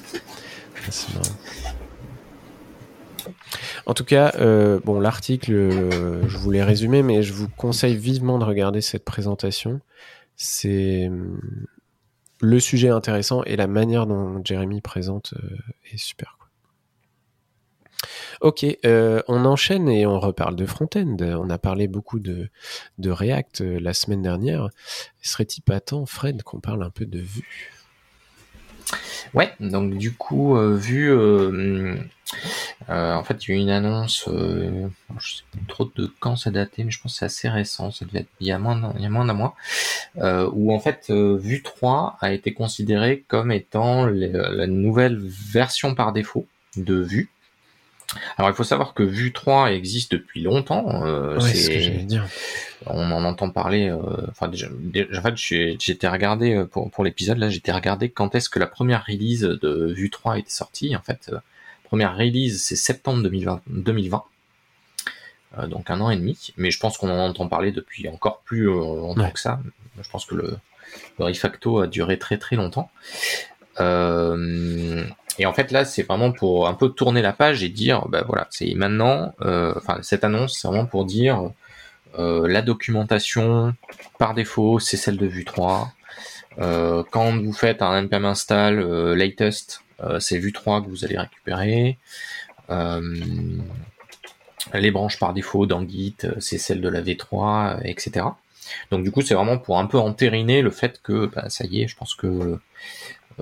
C'est 0.90 1.14
marrant 1.14 1.36
en 3.86 3.94
tout 3.94 4.04
cas, 4.04 4.34
euh, 4.40 4.80
bon, 4.84 5.00
l'article, 5.00 5.54
euh, 5.54 6.28
je 6.28 6.38
voulais 6.38 6.64
résumer, 6.64 7.04
mais 7.04 7.22
je 7.22 7.34
vous 7.34 7.48
conseille 7.48 7.96
vivement 7.96 8.40
de 8.40 8.44
regarder 8.44 8.82
cette 8.82 9.06
présentation. 9.06 9.80
C'est 10.36 11.08
hum, 11.08 11.40
le 12.42 12.60
sujet 12.60 12.90
intéressant 12.90 13.44
et 13.44 13.56
la 13.56 13.68
manière 13.68 14.08
dont 14.08 14.42
Jérémy 14.44 14.82
présente 14.82 15.34
euh, 15.38 15.56
est 15.94 15.98
super. 15.98 16.38
Ok, 18.42 18.66
euh, 18.86 19.22
on 19.28 19.46
enchaîne 19.46 19.88
et 19.88 20.06
on 20.06 20.20
reparle 20.20 20.56
de 20.56 20.66
front-end. 20.66 21.18
On 21.22 21.50
a 21.50 21.58
parlé 21.58 21.88
beaucoup 21.88 22.20
de, 22.20 22.50
React 23.00 23.62
la 23.62 23.94
semaine 23.94 24.22
dernière. 24.22 24.70
Serait-il 25.22 25.62
pas 25.62 25.80
temps, 25.80 26.06
Fred, 26.06 26.44
qu'on 26.44 26.60
parle 26.60 26.84
un 26.84 26.90
peu 26.90 27.06
de 27.06 27.20
Vue? 27.20 27.72
Ouais, 29.34 29.52
donc 29.60 29.98
du 29.98 30.14
coup, 30.14 30.56
vu, 30.76 31.12
euh, 31.12 31.52
euh, 31.52 31.96
en 32.88 33.24
fait, 33.24 33.46
il 33.46 33.52
y 33.52 33.54
a 33.54 33.58
eu 33.58 33.62
une 33.62 33.70
annonce, 33.70 34.28
euh, 34.28 34.88
je 35.18 35.38
sais 35.38 35.44
pas 35.52 35.60
trop 35.68 35.90
de 35.96 36.12
quand 36.20 36.36
ça 36.36 36.52
datait, 36.52 36.84
mais 36.84 36.92
je 36.92 37.02
pense 37.02 37.14
que 37.14 37.20
c'est 37.20 37.26
assez 37.26 37.50
récent, 37.50 37.92
ça 37.92 38.06
devait 38.06 38.20
être 38.20 38.30
il 38.40 38.48
y 38.48 38.52
a 38.52 38.60
moins 38.60 38.76
d'un, 38.76 39.34
mois, 39.34 39.56
euh, 40.18 40.50
où 40.54 40.74
en 40.74 40.80
fait, 40.80 41.10
Vue 41.12 41.64
3 41.64 42.18
a 42.22 42.32
été 42.32 42.54
considéré 42.54 43.24
comme 43.28 43.52
étant 43.52 44.06
les, 44.06 44.30
la 44.30 44.68
nouvelle 44.68 45.18
version 45.18 45.96
par 45.96 46.14
défaut 46.14 46.48
de 46.78 46.96
Vue. 46.96 47.30
Alors 48.38 48.50
il 48.50 48.56
faut 48.56 48.64
savoir 48.64 48.94
que 48.94 49.04
Vue 49.04 49.34
3 49.34 49.72
existe 49.72 50.12
depuis 50.12 50.42
longtemps. 50.42 51.06
Euh, 51.06 51.36
ouais, 51.36 51.50
c'est 51.50 51.56
ce 51.56 51.70
que 51.70 51.80
j'allais 51.80 52.04
dire. 52.04 52.26
On 52.86 53.12
en 53.12 53.24
entend 53.24 53.50
parler. 53.50 53.90
Euh, 53.90 54.00
enfin 54.30 54.48
déjà, 54.48 54.68
déjà, 54.72 55.20
en 55.20 55.22
fait, 55.22 55.36
j'étais 55.36 56.08
regardé 56.08 56.54
euh, 56.54 56.66
pour 56.66 56.90
pour 56.92 57.04
l'épisode 57.04 57.38
là, 57.38 57.50
j'étais 57.50 57.72
regardé 57.72 58.10
quand 58.10 58.36
est-ce 58.36 58.50
que 58.50 58.60
la 58.60 58.68
première 58.68 59.06
release 59.06 59.42
de 59.42 59.94
Vue 59.96 60.10
3 60.10 60.40
était 60.40 60.50
sortie. 60.50 60.96
En 60.96 61.02
fait, 61.02 61.30
euh, 61.32 61.38
première 61.96 62.18
release 62.18 62.62
c'est 62.62 62.76
septembre 62.76 63.24
2020. 63.24 63.62
2020. 63.68 64.24
euh, 65.60 65.68
donc 65.68 65.90
un 65.90 66.02
an 66.02 66.10
et 66.10 66.18
demi. 66.18 66.54
Mais 66.58 66.70
je 66.70 66.78
pense 66.80 66.98
qu'on 66.98 67.10
en 67.10 67.18
entend 67.30 67.48
parler 67.48 67.72
depuis 67.72 68.10
encore 68.10 68.42
plus 68.42 68.70
euh, 68.70 68.74
longtemps 68.74 69.22
Ouais. 69.22 69.32
que 69.32 69.40
ça. 69.40 69.60
Je 70.02 70.10
pense 70.10 70.26
que 70.26 70.36
le, 70.36 70.58
le 71.20 71.26
refacto 71.26 71.80
a 71.80 71.88
duré 71.88 72.20
très 72.20 72.38
très 72.38 72.58
longtemps. 72.58 72.90
Euh, 73.80 75.06
et 75.40 75.46
en 75.46 75.54
fait 75.54 75.72
là, 75.72 75.86
c'est 75.86 76.04
vraiment 76.04 76.32
pour 76.34 76.68
un 76.68 76.74
peu 76.74 76.90
tourner 76.90 77.22
la 77.22 77.32
page 77.34 77.64
et 77.64 77.70
dire, 77.70 78.08
bah 78.10 78.24
voilà, 78.28 78.48
c'est 78.50 78.74
maintenant. 78.74 79.34
euh, 79.42 79.74
Enfin, 79.78 80.00
cette 80.02 80.26
annonce, 80.26 80.60
c'est 80.60 80.68
vraiment 80.68 80.86
pour 80.86 81.06
dire 81.06 81.52
euh, 82.20 82.46
la 82.48 82.62
documentation 82.62 83.74
par 84.20 84.34
défaut, 84.34 84.80
c'est 84.80 84.98
celle 84.98 85.16
de 85.18 85.26
Vue 85.28 85.46
3. 85.46 85.92
Euh, 86.60 87.04
quand 87.12 87.32
vous 87.42 87.54
faites 87.54 87.82
un 87.82 88.02
npm 88.04 88.26
install 88.26 89.14
latest, 89.14 89.82
c'est 90.20 90.38
Vue 90.38 90.52
3 90.54 90.82
que 90.84 90.88
vous 90.90 91.06
allez 91.06 91.18
récupérer. 91.18 91.98
Euh, 92.70 93.02
les 94.74 94.92
branches 94.92 95.20
par 95.20 95.34
défaut 95.34 95.66
dans 95.66 95.88
Git, 95.88 96.16
euh, 96.24 96.34
c'est 96.40 96.58
celle 96.58 96.82
de 96.82 96.90
la 96.90 97.02
V3, 97.02 97.78
euh, 97.78 97.82
etc. 97.84 98.26
Donc 98.92 99.04
du 99.04 99.12
coup, 99.12 99.22
c'est 99.22 99.36
vraiment 99.36 99.58
pour 99.60 99.78
un 99.80 99.86
peu 99.86 100.00
entériner 100.00 100.62
le 100.62 100.72
fait 100.72 101.02
que 101.04 101.28
bah, 101.28 101.50
ça 101.50 101.66
y 101.66 101.82
est, 101.84 101.88
je 101.88 101.96
pense 101.96 102.16
que 102.16 102.60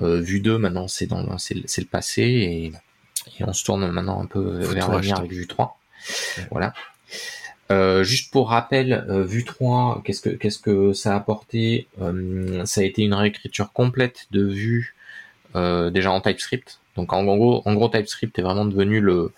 euh, 0.00 0.20
Vue 0.20 0.40
2 0.40 0.58
maintenant 0.58 0.86
c'est 0.88 1.06
dans 1.06 1.22
le- 1.22 1.38
c'est 1.38 1.80
le 1.80 1.86
passé 1.86 2.22
et, 2.22 2.66
et 3.38 3.44
on 3.44 3.52
se 3.52 3.64
tourne 3.64 3.88
maintenant 3.90 4.20
un 4.20 4.26
peu 4.26 4.60
Faut 4.62 4.72
vers 4.74 4.84
l'avenir 4.96 5.16
avec 5.20 5.32
Vue 5.32 5.46
3. 5.46 5.78
Voilà. 6.50 6.74
Euh, 7.70 8.04
juste 8.04 8.30
pour 8.30 8.50
rappel, 8.50 9.06
euh, 9.08 9.24
Vue 9.24 9.44
3, 9.44 10.02
qu'est-ce 10.04 10.20
que 10.20 10.28
qu'est-ce 10.28 10.58
que 10.58 10.92
ça 10.92 11.14
a 11.14 11.16
apporté? 11.16 11.88
Euh, 12.02 12.66
Ça 12.66 12.82
a 12.82 12.84
été 12.84 13.02
une 13.02 13.14
réécriture 13.14 13.72
complète 13.72 14.26
de 14.32 14.44
Vue 14.44 14.94
euh, 15.00 15.03
déjà 15.54 16.10
en 16.10 16.20
TypeScript. 16.20 16.80
Donc 16.96 17.12
en 17.12 17.24
gros, 17.24 17.62
en 17.64 17.74
gros 17.74 17.88
TypeScript 17.88 18.38
est 18.38 18.42
vraiment 18.42 18.64
devenu 18.64 19.00
le 19.00 19.32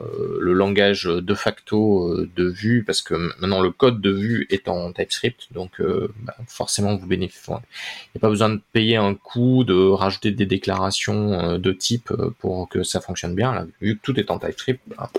euh, 0.00 0.38
le 0.40 0.52
langage 0.54 1.04
de 1.04 1.34
facto 1.34 2.08
euh, 2.08 2.30
de 2.36 2.48
Vue 2.48 2.84
parce 2.84 3.02
que 3.02 3.14
maintenant 3.40 3.60
le 3.60 3.70
code 3.70 4.00
de 4.00 4.10
Vue 4.10 4.46
est 4.48 4.68
en 4.68 4.92
TypeScript, 4.92 5.48
donc 5.52 5.80
euh, 5.80 6.12
bah, 6.22 6.34
forcément 6.46 6.96
vous 6.96 7.06
bénéficiez. 7.06 7.54
Il 7.54 8.10
n'y 8.14 8.18
a 8.18 8.20
pas 8.20 8.28
besoin 8.30 8.48
de 8.50 8.60
payer 8.72 8.96
un 8.96 9.14
coût, 9.14 9.64
de 9.64 9.74
rajouter 9.74 10.30
des 10.30 10.46
déclarations 10.46 11.32
euh, 11.32 11.58
de 11.58 11.72
type 11.72 12.12
euh, 12.12 12.30
pour 12.38 12.68
que 12.68 12.82
ça 12.84 13.00
fonctionne 13.00 13.34
bien. 13.34 13.52
Là, 13.52 13.66
vu 13.80 13.96
que 13.98 14.02
tout 14.02 14.18
est 14.18 14.30
en 14.30 14.38
TypeScript, 14.38 14.80
bah, 14.86 15.10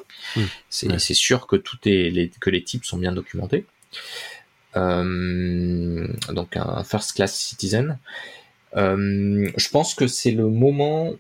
c'est 0.70 0.90
Ouais. 0.90 1.00
sûr 1.00 1.48
que 1.48 1.58
tout 1.58 1.78
est 1.86 2.10
les, 2.10 2.30
que 2.40 2.50
les 2.50 2.64
types 2.64 2.86
sont 2.86 2.98
bien 2.98 3.12
documentés. 3.12 3.66
Euh, 4.78 6.08
donc 6.30 6.56
un 6.58 6.84
first 6.84 7.14
class 7.14 7.36
citizen. 7.36 7.98
Euh, 8.78 9.50
je 9.58 9.70
pense 9.70 9.94
que 9.96 10.08
c'est 10.08 10.32
le 10.32 10.48
moment. 10.48 11.14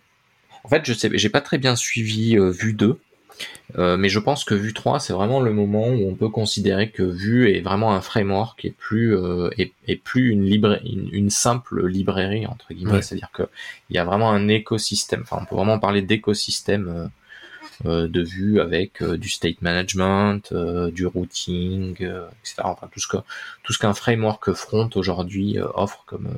En 0.63 0.69
fait, 0.69 0.85
je 0.85 0.93
sais, 0.93 1.09
j'ai 1.13 1.29
pas 1.29 1.41
très 1.41 1.57
bien 1.57 1.75
suivi 1.75 2.37
euh, 2.37 2.49
Vue 2.51 2.73
2. 2.73 2.99
Euh, 3.79 3.97
mais 3.97 4.09
je 4.09 4.19
pense 4.19 4.43
que 4.43 4.53
Vue 4.53 4.73
3, 4.73 4.99
c'est 4.99 5.13
vraiment 5.13 5.39
le 5.39 5.51
moment 5.51 5.87
où 5.87 6.07
on 6.07 6.13
peut 6.13 6.29
considérer 6.29 6.91
que 6.91 7.01
Vue 7.01 7.49
est 7.49 7.61
vraiment 7.61 7.93
un 7.93 8.01
framework 8.01 8.63
et 8.65 8.69
plus 8.71 9.15
euh, 9.15 9.49
et, 9.57 9.71
et 9.87 9.95
plus 9.95 10.29
une, 10.31 10.43
libra- 10.43 10.79
une, 10.85 11.09
une 11.11 11.29
simple 11.31 11.87
librairie 11.87 12.45
entre 12.45 12.73
guillemets. 12.73 12.91
Ouais. 12.95 13.01
C'est-à-dire 13.01 13.31
que 13.33 13.43
il 13.89 13.95
y 13.95 13.99
a 13.99 14.03
vraiment 14.03 14.29
un 14.31 14.47
écosystème. 14.47 15.21
Enfin, 15.23 15.39
on 15.41 15.45
peut 15.45 15.55
vraiment 15.55 15.79
parler 15.79 16.01
d'écosystème 16.03 17.09
euh, 17.85 18.07
de 18.07 18.21
Vue 18.21 18.61
avec 18.61 19.01
du 19.03 19.29
state 19.29 19.61
management, 19.63 20.53
du 20.93 21.07
routing, 21.07 21.93
etc. 21.93 22.57
Enfin, 22.63 22.87
tout 22.91 22.99
ce 22.99 23.07
que 23.07 23.17
tout 23.63 23.73
ce 23.73 23.79
qu'un 23.79 23.93
framework 23.95 24.51
front 24.53 24.89
aujourd'hui 24.95 25.57
offre 25.73 26.03
comme 26.05 26.29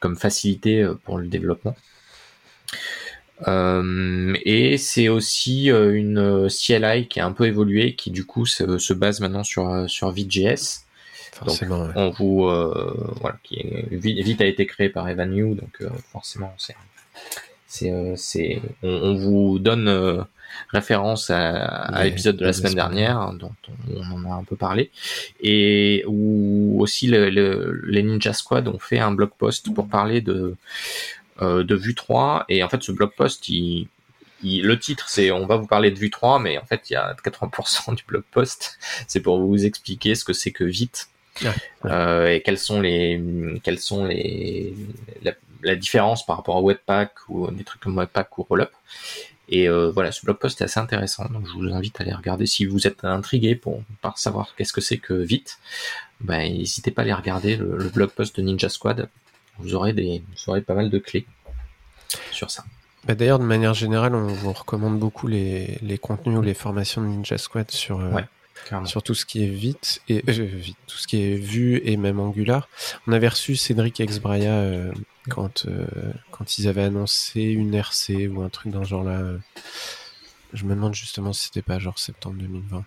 comme 0.00 0.16
facilité 0.16 0.82
euh, 0.82 0.94
pour 0.94 1.18
le 1.18 1.26
développement. 1.26 1.76
Euh, 3.48 4.34
et 4.44 4.78
c'est 4.78 5.08
aussi 5.08 5.70
euh, 5.70 5.92
une 5.92 6.48
CLI 6.48 7.08
qui 7.08 7.20
a 7.20 7.26
un 7.26 7.32
peu 7.32 7.46
évolué, 7.46 7.94
qui 7.94 8.10
du 8.10 8.24
coup 8.24 8.46
se, 8.46 8.78
se 8.78 8.92
base 8.92 9.20
maintenant 9.20 9.44
sur 9.44 9.88
sur 9.88 10.10
Vite.js. 10.10 10.84
Forcément, 11.32 11.82
ouais. 11.82 11.92
On 11.96 12.10
vous 12.10 12.44
euh, 12.44 13.12
voilà, 13.20 13.36
qui 13.42 13.56
est, 13.56 13.88
Vite 13.90 14.40
a 14.40 14.46
été 14.46 14.66
créé 14.66 14.88
par 14.88 15.08
Evan 15.08 15.30
New, 15.30 15.54
donc 15.56 15.76
euh, 15.80 15.90
forcément 16.12 16.54
c'est 16.56 16.76
c'est 17.66 18.62
on, 18.84 18.88
on 18.88 19.14
vous 19.14 19.58
donne 19.58 20.24
référence 20.68 21.30
à, 21.30 22.02
l'épisode 22.04 22.36
de 22.36 22.44
la 22.44 22.52
semaine 22.52 22.74
dernière 22.74 23.32
dont 23.34 23.52
on, 23.68 24.00
on 24.00 24.26
en 24.26 24.32
a 24.32 24.34
un 24.34 24.44
peu 24.44 24.56
parlé. 24.56 24.90
Et 25.40 26.04
où 26.06 26.76
aussi 26.80 27.06
le- 27.06 27.30
le- 27.30 27.82
les 27.86 28.02
Ninja 28.02 28.32
Squad 28.32 28.68
ont 28.68 28.78
fait 28.78 28.98
un 28.98 29.12
blog 29.12 29.30
post 29.38 29.72
pour 29.74 29.88
parler 29.88 30.20
de 30.20 30.56
euh, 31.42 31.64
de 31.64 31.74
Vue 31.74 31.94
3 31.94 32.44
et 32.48 32.62
en 32.62 32.68
fait 32.68 32.82
ce 32.82 32.92
blog 32.92 33.10
post 33.16 33.48
il, 33.48 33.88
le 34.44 34.78
titre 34.78 35.08
c'est 35.08 35.30
on 35.32 35.46
va 35.46 35.56
vous 35.56 35.66
parler 35.66 35.90
de 35.90 35.98
Vue 35.98 36.10
3 36.10 36.38
mais 36.38 36.58
en 36.58 36.64
fait 36.64 36.90
il 36.90 36.92
y 36.92 36.96
a 36.96 37.14
80% 37.24 37.94
du 37.96 38.04
blog 38.06 38.22
post. 38.30 38.78
C'est 39.08 39.20
pour 39.20 39.40
vous 39.40 39.64
expliquer 39.64 40.14
ce 40.14 40.24
que 40.24 40.32
c'est 40.32 40.52
que 40.52 40.64
Vite. 40.64 41.08
Ouais. 41.42 41.50
euh, 41.86 42.26
et 42.28 42.42
quelles 42.42 42.58
sont 42.58 42.80
les 42.80 43.20
quelles 43.64 43.80
sont 43.80 44.04
les 44.04 44.72
la, 45.24 45.32
la 45.64 45.74
différence 45.74 46.24
par 46.24 46.36
rapport 46.36 46.56
à 46.56 46.60
Webpack 46.60 47.10
ou 47.28 47.50
des 47.50 47.64
trucs 47.64 47.80
comme 47.82 47.96
Webpack 47.98 48.38
ou 48.38 48.44
Rollup 48.44 48.70
et 49.48 49.68
euh, 49.68 49.90
voilà 49.90 50.10
ce 50.12 50.24
blog 50.24 50.38
post 50.38 50.60
est 50.60 50.64
assez 50.64 50.80
intéressant 50.80 51.26
donc 51.26 51.46
je 51.46 51.52
vous 51.52 51.72
invite 51.74 52.00
à 52.00 52.04
aller 52.04 52.14
regarder. 52.14 52.46
Si 52.46 52.64
vous 52.64 52.86
êtes 52.86 53.04
intrigué 53.04 53.54
pour 53.54 53.82
par 54.00 54.18
savoir 54.18 54.54
qu'est-ce 54.56 54.72
que 54.72 54.80
c'est 54.80 54.98
que 54.98 55.14
Vite 55.14 55.58
ben 56.20 56.52
n'hésitez 56.52 56.90
pas 56.90 57.02
à 57.02 57.04
aller 57.04 57.12
regarder 57.12 57.56
le, 57.56 57.76
le 57.76 57.88
blog 57.88 58.10
post 58.10 58.36
de 58.36 58.42
Ninja 58.42 58.68
Squad. 58.68 59.08
Vous 59.58 59.74
aurez 59.74 59.92
des 59.92 60.22
vous 60.26 60.50
aurez 60.50 60.62
pas 60.62 60.74
mal 60.74 60.90
de 60.90 60.98
clés 60.98 61.26
sur 62.30 62.50
ça. 62.50 62.64
Bah, 63.06 63.14
D'ailleurs, 63.14 63.38
de 63.38 63.44
manière 63.44 63.74
générale, 63.74 64.14
on 64.14 64.28
vous 64.28 64.52
recommande 64.52 64.98
beaucoup 64.98 65.26
les, 65.26 65.78
les 65.82 65.98
contenus 65.98 66.38
ou 66.38 66.42
les 66.42 66.54
formations 66.54 67.02
de 67.02 67.08
Ninja 67.08 67.36
Squad 67.38 67.70
sur, 67.70 68.00
euh, 68.00 68.10
Ouais. 68.12 68.24
Clairement. 68.64 68.86
sur 68.86 69.02
tout 69.02 69.14
ce 69.14 69.24
qui 69.24 69.44
est 69.44 69.48
vite 69.48 70.02
et 70.08 70.22
euh, 70.28 70.32
vite, 70.32 70.76
tout 70.86 70.96
ce 70.96 71.06
qui 71.06 71.22
est 71.22 71.36
vu 71.36 71.80
et 71.84 71.96
même 71.96 72.20
Angular. 72.20 72.68
On 73.06 73.12
avait 73.12 73.28
reçu 73.28 73.56
Cédric 73.56 74.00
Exbraya 74.00 74.52
euh, 74.52 74.92
quand 75.28 75.66
euh, 75.66 75.86
quand 76.30 76.58
ils 76.58 76.68
avaient 76.68 76.82
annoncé 76.82 77.42
une 77.42 77.74
RC 77.74 78.28
ou 78.28 78.42
un 78.42 78.48
truc 78.48 78.72
dans 78.72 78.84
ce 78.84 78.88
genre-là. 78.88 79.22
Je 80.52 80.64
me 80.64 80.74
demande 80.74 80.94
justement 80.94 81.32
si 81.32 81.44
c'était 81.46 81.62
pas 81.62 81.78
genre 81.78 81.98
septembre 81.98 82.36
2020. 82.38 82.84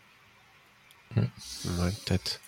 Hmm. 1.15 1.21
Ouais, 1.21 1.91
peut-être. 2.05 2.41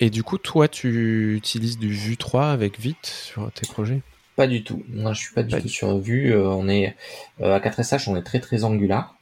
Et 0.00 0.10
du 0.10 0.22
coup, 0.24 0.36
toi, 0.36 0.66
tu 0.68 1.36
utilises 1.36 1.78
du 1.78 1.88
Vue 1.88 2.16
3 2.16 2.50
avec 2.50 2.80
Vite 2.80 3.06
sur 3.06 3.52
tes 3.52 3.68
projets? 3.68 4.02
Pas 4.34 4.48
du 4.48 4.64
tout. 4.64 4.82
Moi, 4.88 5.12
je 5.12 5.20
suis 5.20 5.34
pas 5.34 5.44
du 5.44 5.50
Pas 5.50 5.60
tout 5.60 5.68
du 5.68 5.72
sur 5.72 5.98
Vue. 5.98 6.36
On 6.36 6.68
est 6.68 6.96
à 7.40 7.58
4SH, 7.60 8.10
on 8.10 8.16
est 8.16 8.22
très 8.22 8.40
très 8.40 8.64
Angular. 8.64 9.16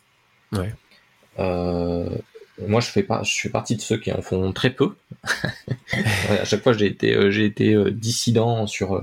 Ouais. 0.52 0.72
Euh, 1.38 2.08
moi, 2.66 2.80
je 2.80 2.88
fais 2.88 3.02
pas, 3.02 3.22
je 3.22 3.40
fais 3.40 3.48
partie 3.48 3.76
de 3.76 3.80
ceux 3.80 3.96
qui 3.96 4.12
en 4.12 4.22
font 4.22 4.52
très 4.52 4.70
peu. 4.70 4.94
À 6.28 6.44
chaque 6.44 6.62
fois, 6.62 6.72
j'ai 6.72 6.86
été, 6.86 7.14
euh, 7.14 7.30
j'ai 7.30 7.44
été 7.44 7.74
euh, 7.74 7.90
dissident 7.90 8.66
sur 8.66 9.02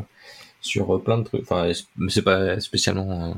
sur 0.61 1.01
plein 1.03 1.17
de 1.19 1.23
trucs. 1.23 1.41
Enfin, 1.43 1.71
c'est 2.09 2.21
pas 2.21 2.59
spécialement 2.59 3.35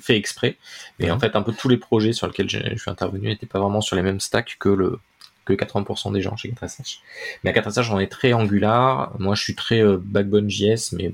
fait 0.00 0.16
exprès, 0.16 0.56
mais 0.98 1.10
en 1.10 1.18
fait, 1.18 1.36
un 1.36 1.42
peu 1.42 1.52
tous 1.52 1.68
les 1.68 1.76
projets 1.76 2.12
sur 2.12 2.26
lesquels 2.26 2.48
je 2.48 2.76
suis 2.76 2.90
intervenu 2.90 3.28
n'étaient 3.28 3.46
pas 3.46 3.58
vraiment 3.60 3.80
sur 3.80 3.96
les 3.96 4.02
mêmes 4.02 4.20
stacks 4.20 4.56
que 4.58 4.68
le 4.68 4.98
que 5.44 5.52
80% 5.52 6.14
des 6.14 6.22
gens 6.22 6.36
chez 6.36 6.50
4SH. 6.50 7.00
Mais 7.42 7.50
à 7.50 7.60
4SH, 7.60 7.92
on 7.92 8.00
est 8.00 8.10
très 8.10 8.32
Angular. 8.32 9.14
Moi, 9.18 9.34
je 9.34 9.42
suis 9.42 9.54
très 9.54 9.82
Backbone 9.98 10.48
JS, 10.48 10.92
mais 10.92 11.12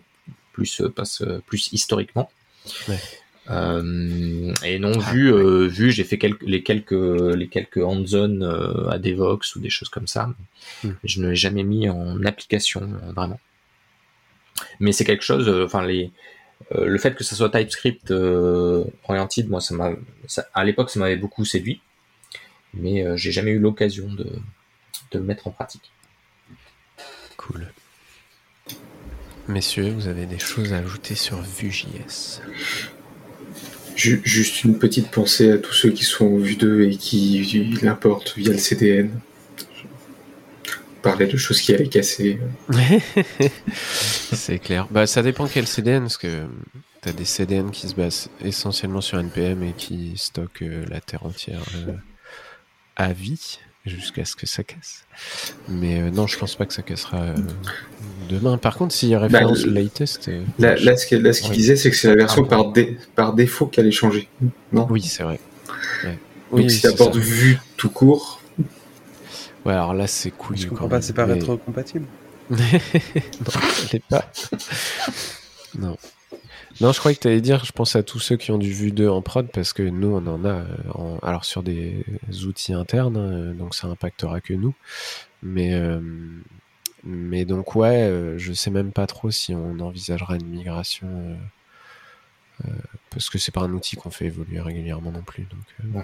plus 0.53 0.83
plus 1.47 1.73
historiquement. 1.73 2.31
Ouais. 2.89 3.01
Euh, 3.49 4.53
et 4.65 4.79
non 4.79 4.93
Ah, 4.95 5.13
vu 5.13 5.33
euh, 5.33 5.67
vu 5.67 5.91
j'ai 5.91 6.05
fait 6.05 6.19
quelques 6.19 6.43
les 6.43 6.63
quelques 6.63 6.93
les 6.93 7.49
quelques 7.49 7.79
hands-on 7.79 8.43
euh, 8.43 8.89
à 8.91 8.99
Devox 8.99 9.57
ou 9.57 9.61
des 9.61 9.71
choses 9.71 9.89
comme 9.89 10.07
ça 10.07 10.31
Hmm. 10.85 10.91
je 11.05 11.21
ne 11.21 11.31
l'ai 11.31 11.37
jamais 11.37 11.63
mis 11.65 11.89
en 11.89 12.23
application 12.25 12.87
vraiment 13.17 13.41
mais 14.79 14.93
c'est 14.93 15.05
quelque 15.05 15.25
chose 15.25 15.49
enfin 15.65 15.85
les 15.85 16.13
le 16.75 16.99
fait 16.99 17.15
que 17.15 17.25
ça 17.25 17.35
soit 17.35 17.49
TypeScript 17.51 18.13
oriented 19.09 19.49
moi 19.49 19.61
ça 19.61 19.75
m'a 19.75 19.93
à 20.55 20.65
l'époque 20.65 20.91
ça 20.91 21.01
m'avait 21.01 21.17
beaucoup 21.17 21.45
séduit 21.47 21.81
mais 22.75 23.05
j'ai 23.17 23.33
jamais 23.33 23.53
eu 23.53 23.59
l'occasion 23.59 24.13
de 24.13 24.25
de 24.25 25.19
le 25.19 25.25
mettre 25.25 25.49
en 25.49 25.51
pratique 25.51 25.91
Cool. 27.39 27.73
Messieurs, 29.49 29.91
vous 29.91 30.09
avez 30.09 30.27
des 30.27 30.39
choses 30.39 30.75
à 30.75 30.77
ajouter 30.77 31.15
sur 31.15 31.41
Vue.js 31.41 32.43
Juste 33.97 34.65
une 34.65 34.79
petite 34.79 35.11
pensée 35.11 35.51
à 35.51 35.59
tous 35.59 35.73
ceux 35.73 35.91
qui 35.91 36.05
sont 36.05 36.39
Vue 36.39 36.57
2 36.57 36.83
et 36.83 36.97
qui 36.97 37.71
l'importent 37.83 38.35
via 38.37 38.53
le 38.53 38.59
CDN. 38.59 39.11
Parlait 41.03 41.27
de 41.27 41.37
choses 41.37 41.61
qui 41.61 41.75
allaient 41.75 41.89
casser. 41.89 42.39
C'est 43.83 44.59
clair. 44.59 44.87
Bah, 44.91 45.07
ça 45.07 45.23
dépend 45.23 45.47
quel 45.47 45.67
CDN, 45.67 46.03
parce 46.03 46.19
que 46.19 46.47
tu 47.03 47.09
as 47.09 47.13
des 47.13 47.25
CDN 47.25 47.71
qui 47.71 47.89
se 47.89 47.95
basent 47.95 48.29
essentiellement 48.45 49.01
sur 49.01 49.19
NPM 49.19 49.63
et 49.63 49.73
qui 49.73 50.13
stockent 50.17 50.63
euh, 50.63 50.85
la 50.89 51.01
terre 51.01 51.25
entière 51.25 51.63
euh, 51.77 51.93
à 52.97 53.13
vie 53.13 53.59
jusqu'à 53.87 54.25
ce 54.25 54.37
que 54.37 54.47
ça 54.47 54.63
casse. 54.63 55.05
Mais 55.69 56.01
euh, 56.01 56.11
non, 56.11 56.27
je 56.27 56.39
pense 56.39 56.55
pas 56.55 56.67
que 56.67 56.75
ça 56.75 56.83
cassera 56.83 57.19
euh, 57.23 57.35
demain. 58.29 58.59
Par 58.59 58.77
contre, 58.77 58.95
s'il 58.95 59.09
y 59.09 59.15
a 59.15 59.21
référence 59.21 59.65
le- 59.65 59.73
latest, 59.73 60.29
euh, 60.29 60.43
Là, 60.59 60.77
ce 60.97 61.07
qu'il 61.07 61.35
ce 61.35 61.45
Ouais. 61.49 61.55
disait, 61.55 61.77
c'est 61.77 61.91
que 61.91 61.97
c'est 61.97 62.09
la 62.09 62.15
version 62.17 62.43
Ah, 62.47 62.49
par, 62.49 62.73
dé- 62.73 62.99
par 63.15 63.33
défaut 63.33 63.67
qui 63.67 63.81
allait 63.81 63.91
changer. 63.91 64.29
Non? 64.73 64.87
Oui, 64.91 65.03
c'est 65.03 65.23
vrai. 65.23 65.41
Oui, 66.53 66.63
Donc 66.63 66.71
si 66.71 66.79
c'est 66.81 66.89
t'apportes 66.91 67.15
ça. 67.15 67.21
vue 67.21 67.59
tout 67.77 67.91
court, 67.91 68.37
Ouais, 69.67 69.75
alors 69.75 69.93
là, 69.93 70.07
c'est 70.07 70.31
cool. 70.31 70.57
Je 70.57 70.67
comprends 70.67 70.89
pas, 70.89 71.03
c'est 71.03 71.13
pas 71.13 71.27
rétro-compatible. 71.27 72.07
non, 72.51 72.57
je 72.59 73.93
l'ai 73.93 74.01
pas. 74.09 74.31
non. 75.79 75.97
Non, 76.81 76.93
je 76.93 76.99
croyais 76.99 77.15
que 77.15 77.21
tu 77.21 77.29
allais 77.29 77.43
dire, 77.43 77.65
je 77.65 77.73
pense 77.73 77.95
à 77.95 78.03
tous 78.03 78.19
ceux 78.21 78.37
qui 78.37 78.51
ont 78.53 78.59
du 78.59 78.73
Vue 78.73 78.91
2 78.91 79.09
en 79.09 79.21
prod, 79.21 79.47
parce 79.53 79.73
que 79.75 79.83
nous, 79.83 80.09
on 80.09 80.27
en 80.27 80.45
a, 80.45 80.49
euh, 80.49 80.67
en- 80.95 81.19
alors 81.19 81.45
sur 81.45 81.63
des 81.63 82.05
outils 82.47 82.73
internes, 82.73 83.17
hein, 83.19 83.55
donc 83.55 83.75
ça 83.75 83.87
impactera 83.87 84.41
que 84.41 84.55
nous. 84.55 84.75
Mais, 85.43 85.75
euh, 85.75 86.01
mais 87.05 87.45
donc, 87.45 87.77
ouais, 87.77 88.03
euh, 88.05 88.39
je 88.39 88.53
sais 88.53 88.71
même 88.71 88.93
pas 88.93 89.07
trop 89.07 89.31
si 89.31 89.55
on 89.55 89.79
envisagera 89.81 90.37
une 90.37 90.47
migration, 90.47 91.07
euh, 91.09 91.37
euh, 92.67 92.73
parce 93.11 93.31
que 93.31 93.39
c'est 93.39 93.53
pas 93.53 93.63
un 93.63 93.73
outil 93.73 93.97
qu'on 93.97 94.11
fait 94.11 94.27
évoluer 94.27 94.61
régulièrement 94.61 95.13
non 95.13 95.23
plus. 95.23 95.45
Donc, 95.45 95.61
euh, 95.97 96.01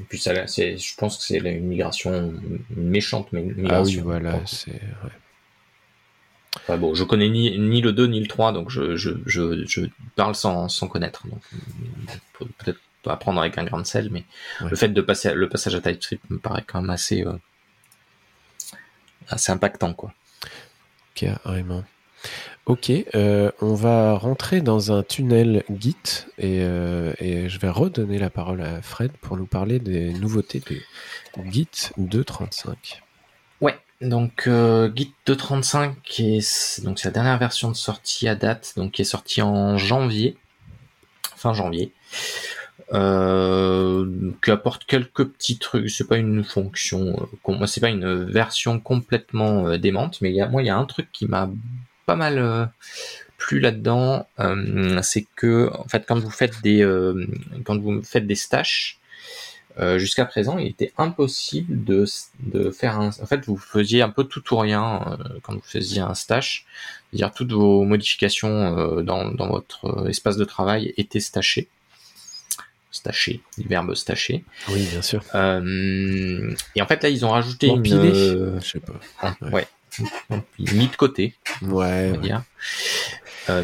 Et 0.00 0.04
puis 0.08 0.18
ça, 0.18 0.46
c'est, 0.46 0.76
je 0.76 0.94
pense 0.96 1.18
que 1.18 1.24
c'est 1.24 1.38
une 1.38 1.66
migration 1.66 2.32
méchante, 2.76 3.28
mais 3.32 3.42
une 3.42 3.50
ah 3.50 3.52
oui, 3.52 3.62
migration. 3.62 4.02
voilà, 4.04 4.38
c'est. 4.46 4.70
ouais. 4.72 5.10
Enfin, 6.56 6.76
bon, 6.78 6.94
je 6.94 7.04
connais 7.04 7.28
ni, 7.28 7.56
ni 7.58 7.80
le 7.80 7.92
2 7.92 8.06
ni 8.06 8.20
le 8.20 8.26
3, 8.26 8.52
donc 8.52 8.70
je, 8.70 8.96
je, 8.96 9.10
je, 9.26 9.64
je 9.66 9.82
parle 10.16 10.34
sans, 10.34 10.68
sans 10.68 10.88
connaître. 10.88 11.26
Donc 11.28 11.40
peut- 12.38 12.46
peut-être 12.58 12.80
pas 13.02 13.12
apprendre 13.12 13.40
avec 13.40 13.56
un 13.56 13.64
grain 13.64 13.80
de 13.80 13.86
sel, 13.86 14.08
mais 14.10 14.24
Ouais. 14.60 14.70
le 14.70 14.76
fait 14.76 14.88
de 14.88 15.00
passer 15.00 15.28
à- 15.28 15.34
le 15.34 15.48
passage 15.48 15.74
à 15.76 15.80
TypeScript 15.80 16.28
me 16.28 16.38
paraît 16.38 16.64
quand 16.66 16.80
même 16.80 16.90
assez 16.90 17.24
euh, 17.24 17.32
assez 19.28 19.52
impactant, 19.52 19.92
quoi. 19.94 20.12
Carrément. 21.14 21.84
Ok, 22.66 22.90
euh, 23.14 23.50
on 23.60 23.74
va 23.74 24.14
rentrer 24.14 24.60
dans 24.60 24.92
un 24.92 25.02
tunnel 25.02 25.64
Git 25.78 26.26
et, 26.38 26.58
euh, 26.62 27.12
et 27.18 27.48
je 27.48 27.58
vais 27.58 27.70
redonner 27.70 28.18
la 28.18 28.28
parole 28.30 28.60
à 28.60 28.82
Fred 28.82 29.12
pour 29.20 29.36
nous 29.36 29.46
parler 29.46 29.78
des 29.78 30.12
nouveautés 30.12 30.60
de 30.60 30.76
Git 31.50 31.90
2.35. 31.96 33.00
Donc 34.00 34.46
euh, 34.46 34.90
Git 34.94 35.12
2.35, 35.26 35.96
qui 36.02 36.38
est, 36.38 36.82
donc 36.84 36.98
c'est 36.98 37.08
la 37.08 37.12
dernière 37.12 37.38
version 37.38 37.68
de 37.70 37.76
sortie 37.76 38.28
à 38.28 38.34
date, 38.34 38.72
donc 38.76 38.92
qui 38.92 39.02
est 39.02 39.04
sortie 39.04 39.42
en 39.42 39.76
janvier, 39.76 40.38
fin 41.36 41.52
janvier, 41.52 41.92
euh, 42.94 44.32
qui 44.42 44.50
apporte 44.50 44.86
quelques 44.86 45.26
petits 45.26 45.58
trucs. 45.58 45.90
C'est 45.90 46.08
pas 46.08 46.16
une 46.16 46.42
fonction, 46.44 47.28
euh, 47.46 47.66
c'est 47.66 47.80
pas 47.82 47.90
une 47.90 48.24
version 48.24 48.80
complètement 48.80 49.68
euh, 49.68 49.76
démente, 49.76 50.22
mais 50.22 50.30
il 50.30 50.36
y 50.36 50.40
a, 50.40 50.48
moi 50.48 50.62
il 50.62 50.66
y 50.66 50.70
a 50.70 50.76
un 50.76 50.86
truc 50.86 51.08
qui 51.12 51.26
m'a 51.26 51.50
pas 52.06 52.16
mal 52.16 52.38
euh, 52.38 52.64
plu 53.36 53.60
là-dedans, 53.60 54.26
c'est 55.02 55.26
que 55.36 55.70
en 55.74 55.88
fait 55.88 56.04
quand 56.06 56.18
vous 56.18 56.30
faites 56.30 56.62
des 56.62 56.86
quand 57.64 57.78
vous 57.78 58.02
faites 58.02 58.26
des 58.26 58.34
stash, 58.34 58.98
euh, 59.78 59.98
jusqu'à 59.98 60.24
présent, 60.24 60.58
il 60.58 60.66
était 60.68 60.92
impossible 60.98 61.84
de, 61.84 62.04
de 62.40 62.70
faire 62.70 62.98
un. 62.98 63.08
En 63.08 63.26
fait, 63.26 63.44
vous 63.46 63.56
faisiez 63.56 64.02
un 64.02 64.10
peu 64.10 64.24
tout 64.24 64.42
ou 64.52 64.58
rien 64.58 65.16
euh, 65.20 65.38
quand 65.42 65.54
vous 65.54 65.62
faisiez 65.64 66.00
un 66.00 66.14
stash. 66.14 66.66
C'est-à-dire 67.10 67.32
toutes 67.32 67.52
vos 67.52 67.84
modifications 67.84 68.48
euh, 68.98 69.02
dans, 69.02 69.30
dans 69.30 69.48
votre 69.48 70.08
espace 70.08 70.36
de 70.36 70.44
travail 70.44 70.92
étaient 70.96 71.20
stashées. 71.20 71.68
Stashées, 72.92 73.40
le 73.58 73.68
verbe 73.68 73.94
stacher. 73.94 74.44
Oui, 74.68 74.84
bien 74.90 75.02
sûr. 75.02 75.22
Et 75.34 76.82
en 76.82 76.86
fait, 76.86 77.02
là, 77.02 77.08
ils 77.08 77.24
ont 77.24 77.30
rajouté 77.30 77.68
une. 77.68 77.78
Empilé 77.78 78.10
euh, 78.12 78.58
Je 78.60 78.68
sais 78.68 78.80
pas. 78.80 79.36
Ouais. 79.52 79.66
ouais. 80.30 80.42
mis 80.58 80.88
de 80.88 80.96
côté, 80.96 81.34
Ouais, 81.62 81.68
on 81.68 81.70
va 81.72 82.10
ouais. 82.10 82.18
dire. 82.18 82.42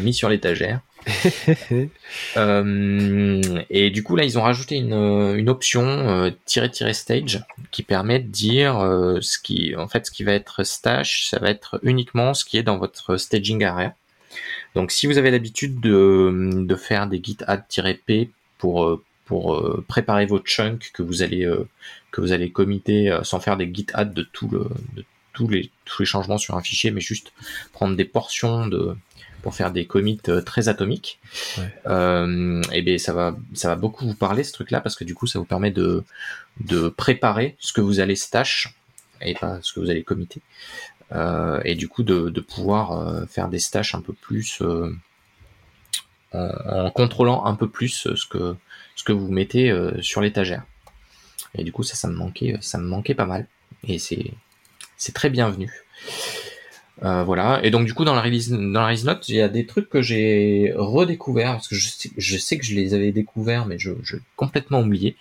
Mis 0.01 0.13
sur 0.13 0.29
l'étagère. 0.29 0.79
Euh, 2.35 3.41
et 3.69 3.89
du 3.89 4.03
coup 4.03 4.15
là 4.15 4.23
ils 4.23 4.37
ont 4.37 4.41
rajouté 4.41 4.75
une, 4.75 4.93
une 4.93 5.49
option 5.49 5.83
euh, 5.83 6.31
stage 6.93 7.43
qui 7.71 7.83
permet 7.83 8.19
de 8.19 8.27
dire 8.27 8.79
euh, 8.79 9.19
ce 9.21 9.37
qui 9.39 9.75
en 9.75 9.87
fait 9.87 10.05
ce 10.05 10.11
qui 10.11 10.23
va 10.23 10.33
être 10.33 10.63
stash 10.63 11.27
ça 11.29 11.39
va 11.39 11.49
être 11.49 11.79
uniquement 11.83 12.33
ce 12.33 12.45
qui 12.45 12.57
est 12.57 12.63
dans 12.63 12.77
votre 12.77 13.17
staging 13.17 13.63
area. 13.63 13.93
Donc 14.75 14.91
si 14.91 15.07
vous 15.07 15.17
avez 15.17 15.31
l'habitude 15.31 15.79
de, 15.79 16.75
faire 16.75 17.07
des 17.07 17.21
git 17.23 17.37
add-p 17.45 18.29
pour 18.57 18.85
euh, 18.85 19.03
euh, 19.31 19.83
préparer 19.87 20.25
vos 20.25 20.39
chunks 20.39 20.91
que 20.93 21.03
vous 21.03 21.21
allez 21.21 21.45
euh, 21.45 21.67
que 22.11 22.21
vous 22.21 22.31
allez 22.31 22.51
committer 22.51 23.11
euh, 23.11 23.23
sans 23.23 23.39
faire 23.39 23.57
des 23.57 23.69
git 23.73 23.87
add 23.93 24.13
de 24.13 24.23
tout 24.23 24.47
le 24.49 24.69
de 24.95 25.03
tous 25.33 25.47
les 25.47 25.69
tous 25.85 26.01
les 26.01 26.05
changements 26.05 26.37
sur 26.37 26.55
un 26.55 26.61
fichier 26.61 26.91
mais 26.91 27.01
juste 27.01 27.33
prendre 27.73 27.95
des 27.95 28.05
portions 28.05 28.67
de 28.67 28.95
pour 29.47 29.55
faire 29.55 29.71
des 29.71 29.85
commits 29.85 30.19
euh, 30.27 30.41
très 30.41 30.67
atomiques. 30.67 31.21
Euh, 31.85 32.61
et 32.73 32.81
bien 32.81 32.97
ça 32.97 33.13
va 33.13 33.33
ça 33.53 33.69
va 33.69 33.77
beaucoup 33.77 34.05
vous 34.05 34.13
parler 34.13 34.43
ce 34.43 34.51
truc 34.51 34.71
là 34.71 34.81
parce 34.81 34.97
que 34.97 35.05
du 35.05 35.15
coup 35.15 35.25
ça 35.25 35.39
vous 35.39 35.45
permet 35.45 35.71
de 35.71 36.03
de 36.59 36.89
préparer 36.89 37.55
ce 37.57 37.71
que 37.71 37.79
vous 37.79 38.01
allez 38.01 38.17
stash 38.17 38.75
et 39.21 39.35
pas 39.35 39.59
ce 39.61 39.71
que 39.71 39.79
vous 39.79 39.89
allez 39.89 40.03
committer 40.03 40.41
euh, 41.13 41.61
et 41.63 41.75
du 41.75 41.87
coup 41.87 42.03
de, 42.03 42.27
de 42.27 42.41
pouvoir 42.41 42.91
euh, 42.91 43.25
faire 43.25 43.47
des 43.47 43.59
stash 43.59 43.95
un 43.95 44.01
peu 44.01 44.11
plus 44.11 44.61
euh, 44.61 44.93
en, 46.33 46.87
en 46.87 46.91
contrôlant 46.91 47.45
un 47.45 47.55
peu 47.55 47.69
plus 47.69 48.05
ce 48.15 48.27
que 48.27 48.57
ce 48.97 49.05
que 49.05 49.13
vous 49.13 49.31
mettez 49.31 49.73
sur 50.01 50.19
l'étagère. 50.19 50.63
Et 51.55 51.63
du 51.63 51.71
coup 51.71 51.83
ça 51.83 51.95
ça 51.95 52.09
me 52.09 52.15
manquait 52.15 52.57
ça 52.59 52.77
me 52.79 52.85
manquait 52.85 53.15
pas 53.15 53.25
mal. 53.25 53.47
Et 53.87 53.97
c'est 53.97 54.33
c'est 54.97 55.13
très 55.13 55.29
bienvenu 55.29 55.71
euh, 57.03 57.23
voilà. 57.23 57.59
Et 57.63 57.69
donc 57.69 57.85
du 57.85 57.93
coup 57.93 58.05
dans 58.05 58.15
la 58.15 58.21
release 58.21 58.49
dans 58.49 58.81
la 58.81 58.87
release 58.87 59.05
note, 59.05 59.29
il 59.29 59.35
y 59.35 59.41
a 59.41 59.49
des 59.49 59.65
trucs 59.65 59.89
que 59.89 60.01
j'ai 60.01 60.73
redécouvert 60.75 61.53
parce 61.53 61.67
que 61.67 61.75
je 61.75 61.87
sais, 61.87 62.09
je 62.17 62.37
sais 62.37 62.57
que 62.57 62.65
je 62.65 62.75
les 62.75 62.93
avais 62.93 63.11
découverts, 63.11 63.65
mais 63.65 63.77
je 63.77 63.91
j'ai 64.03 64.17
complètement 64.35 64.81
oublié. 64.81 65.15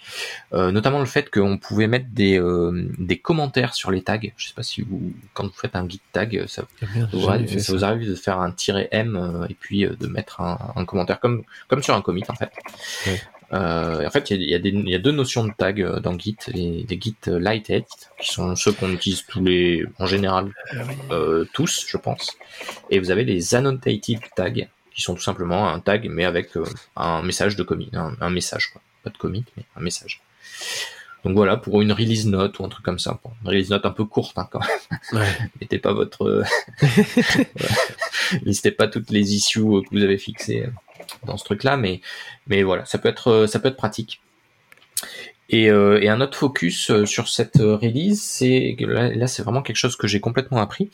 Euh, 0.55 0.71
notamment 0.71 1.01
le 1.01 1.07
fait 1.07 1.31
qu'on 1.31 1.59
pouvait 1.59 1.87
mettre 1.87 2.07
des 2.11 2.41
euh, 2.41 2.89
des 2.99 3.19
commentaires 3.19 3.75
sur 3.75 3.91
les 3.91 4.03
tags. 4.03 4.19
Je 4.37 4.49
sais 4.49 4.55
pas 4.55 4.63
si 4.63 4.81
vous 4.81 5.13
quand 5.35 5.45
vous 5.45 5.53
faites 5.53 5.77
un 5.77 5.87
git 5.89 6.01
tag, 6.13 6.45
ça, 6.47 6.65
merde, 6.95 7.11
jamais 7.13 7.47
fait 7.47 7.59
ça 7.59 7.73
vous 7.73 7.85
arrive 7.85 8.09
de 8.09 8.15
faire 8.15 8.41
un 8.41 8.51
tiret 8.53 8.89
m 8.91 9.17
euh, 9.17 9.47
et 9.49 9.55
puis 9.55 9.85
euh, 9.85 9.95
de 10.01 10.07
mettre 10.07 10.41
un, 10.41 10.59
un 10.77 10.85
commentaire 10.85 11.21
comme 11.21 11.43
comme 11.69 11.83
sur 11.83 11.95
un 11.95 12.01
commit 12.01 12.25
en 12.29 12.35
fait. 12.35 12.51
Ouais. 13.07 13.21
Euh, 13.53 14.07
en 14.07 14.11
fait, 14.11 14.31
il 14.31 14.43
y 14.43 14.55
y, 14.55 14.61
des- 14.61 14.71
y 14.71 14.95
a 14.95 14.99
deux 14.99 15.13
notions 15.13 15.45
de 15.45 15.53
tag 15.57 15.81
euh, 15.81 16.01
dans 16.01 16.19
Git, 16.19 16.37
les, 16.49 16.85
les 16.89 17.01
Git 17.01 17.17
Lighthead, 17.27 17.85
qui 18.21 18.33
sont 18.33 18.57
ceux 18.57 18.73
qu'on 18.73 18.91
utilise 18.91 19.25
tous 19.27 19.43
les, 19.43 19.85
en 19.99 20.07
général, 20.07 20.53
euh, 21.11 21.45
tous, 21.53 21.85
je 21.89 21.97
pense. 21.97 22.37
Et 22.91 22.99
vous 22.99 23.11
avez 23.11 23.25
les 23.25 23.55
annotated 23.55 24.19
tags, 24.35 24.51
qui 24.95 25.03
sont 25.03 25.15
tout 25.15 25.23
simplement 25.23 25.69
un 25.69 25.79
tag, 25.81 26.09
mais 26.11 26.25
avec 26.25 26.51
un 26.97 27.23
message 27.23 27.55
de 27.57 27.63
commit, 27.63 27.91
un, 27.93 28.15
un 28.21 28.31
message, 28.31 28.71
quoi. 28.73 28.81
Pas 29.05 29.11
de 29.11 29.19
commit, 29.19 29.45
mais 29.57 29.63
un 29.77 29.81
message. 29.81 30.21
Donc 31.25 31.35
voilà, 31.37 31.57
pour 31.57 31.83
une 31.83 31.93
release 31.93 32.27
note 32.27 32.59
ou 32.59 32.65
un 32.65 32.69
truc 32.69 32.85
comme 32.85 32.99
ça. 32.99 33.19
Bon, 33.23 33.31
une 33.43 33.49
release 33.49 33.71
note 33.71 33.85
un 33.87 33.91
peu 33.91 34.05
courte, 34.05 34.39
hein, 34.39 34.49
quand 34.51 34.61
même. 34.61 34.99
Ouais. 35.21 35.29
Mettez 35.61 35.79
pas 35.79 35.93
votre, 35.93 36.43
listez 38.43 38.71
pas 38.71 38.89
toutes 38.89 39.11
les 39.11 39.35
issues 39.35 39.61
que 39.61 39.89
vous 39.97 40.03
avez 40.03 40.19
fixées 40.19 40.67
dans 41.27 41.37
ce 41.37 41.45
truc-là, 41.45 41.77
mais, 41.77 42.01
mais 42.47 42.63
voilà, 42.63 42.85
ça 42.87 42.99
peut 42.99 43.09
être, 43.09 43.29
euh, 43.29 43.47
ça 43.47 43.59
peut 43.59 43.69
être 43.69 43.77
pratique. 43.77 44.21
Et, 45.49 45.71
euh, 45.71 46.01
un 46.11 46.21
autre 46.21 46.37
focus 46.37 46.91
euh, 46.91 47.05
sur 47.05 47.29
cette 47.29 47.59
release, 47.59 48.21
c'est 48.23 48.77
là, 48.81 49.11
là, 49.15 49.27
c'est 49.27 49.43
vraiment 49.43 49.63
quelque 49.63 49.77
chose 49.77 49.97
que 49.97 50.07
j'ai 50.07 50.21
complètement 50.21 50.61
appris, 50.61 50.91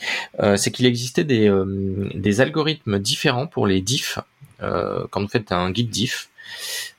c'est 0.57 0.72
qu'il 0.72 0.87
existait 0.87 1.24
des, 1.24 1.51
des 2.14 2.41
algorithmes 2.41 2.99
différents 2.99 3.47
pour 3.47 3.66
les 3.66 3.80
diffs. 3.80 4.18
Quand 4.61 5.20
vous 5.20 5.28
faites 5.28 5.51
un 5.53 5.72
git 5.74 5.85
diff, 5.85 6.28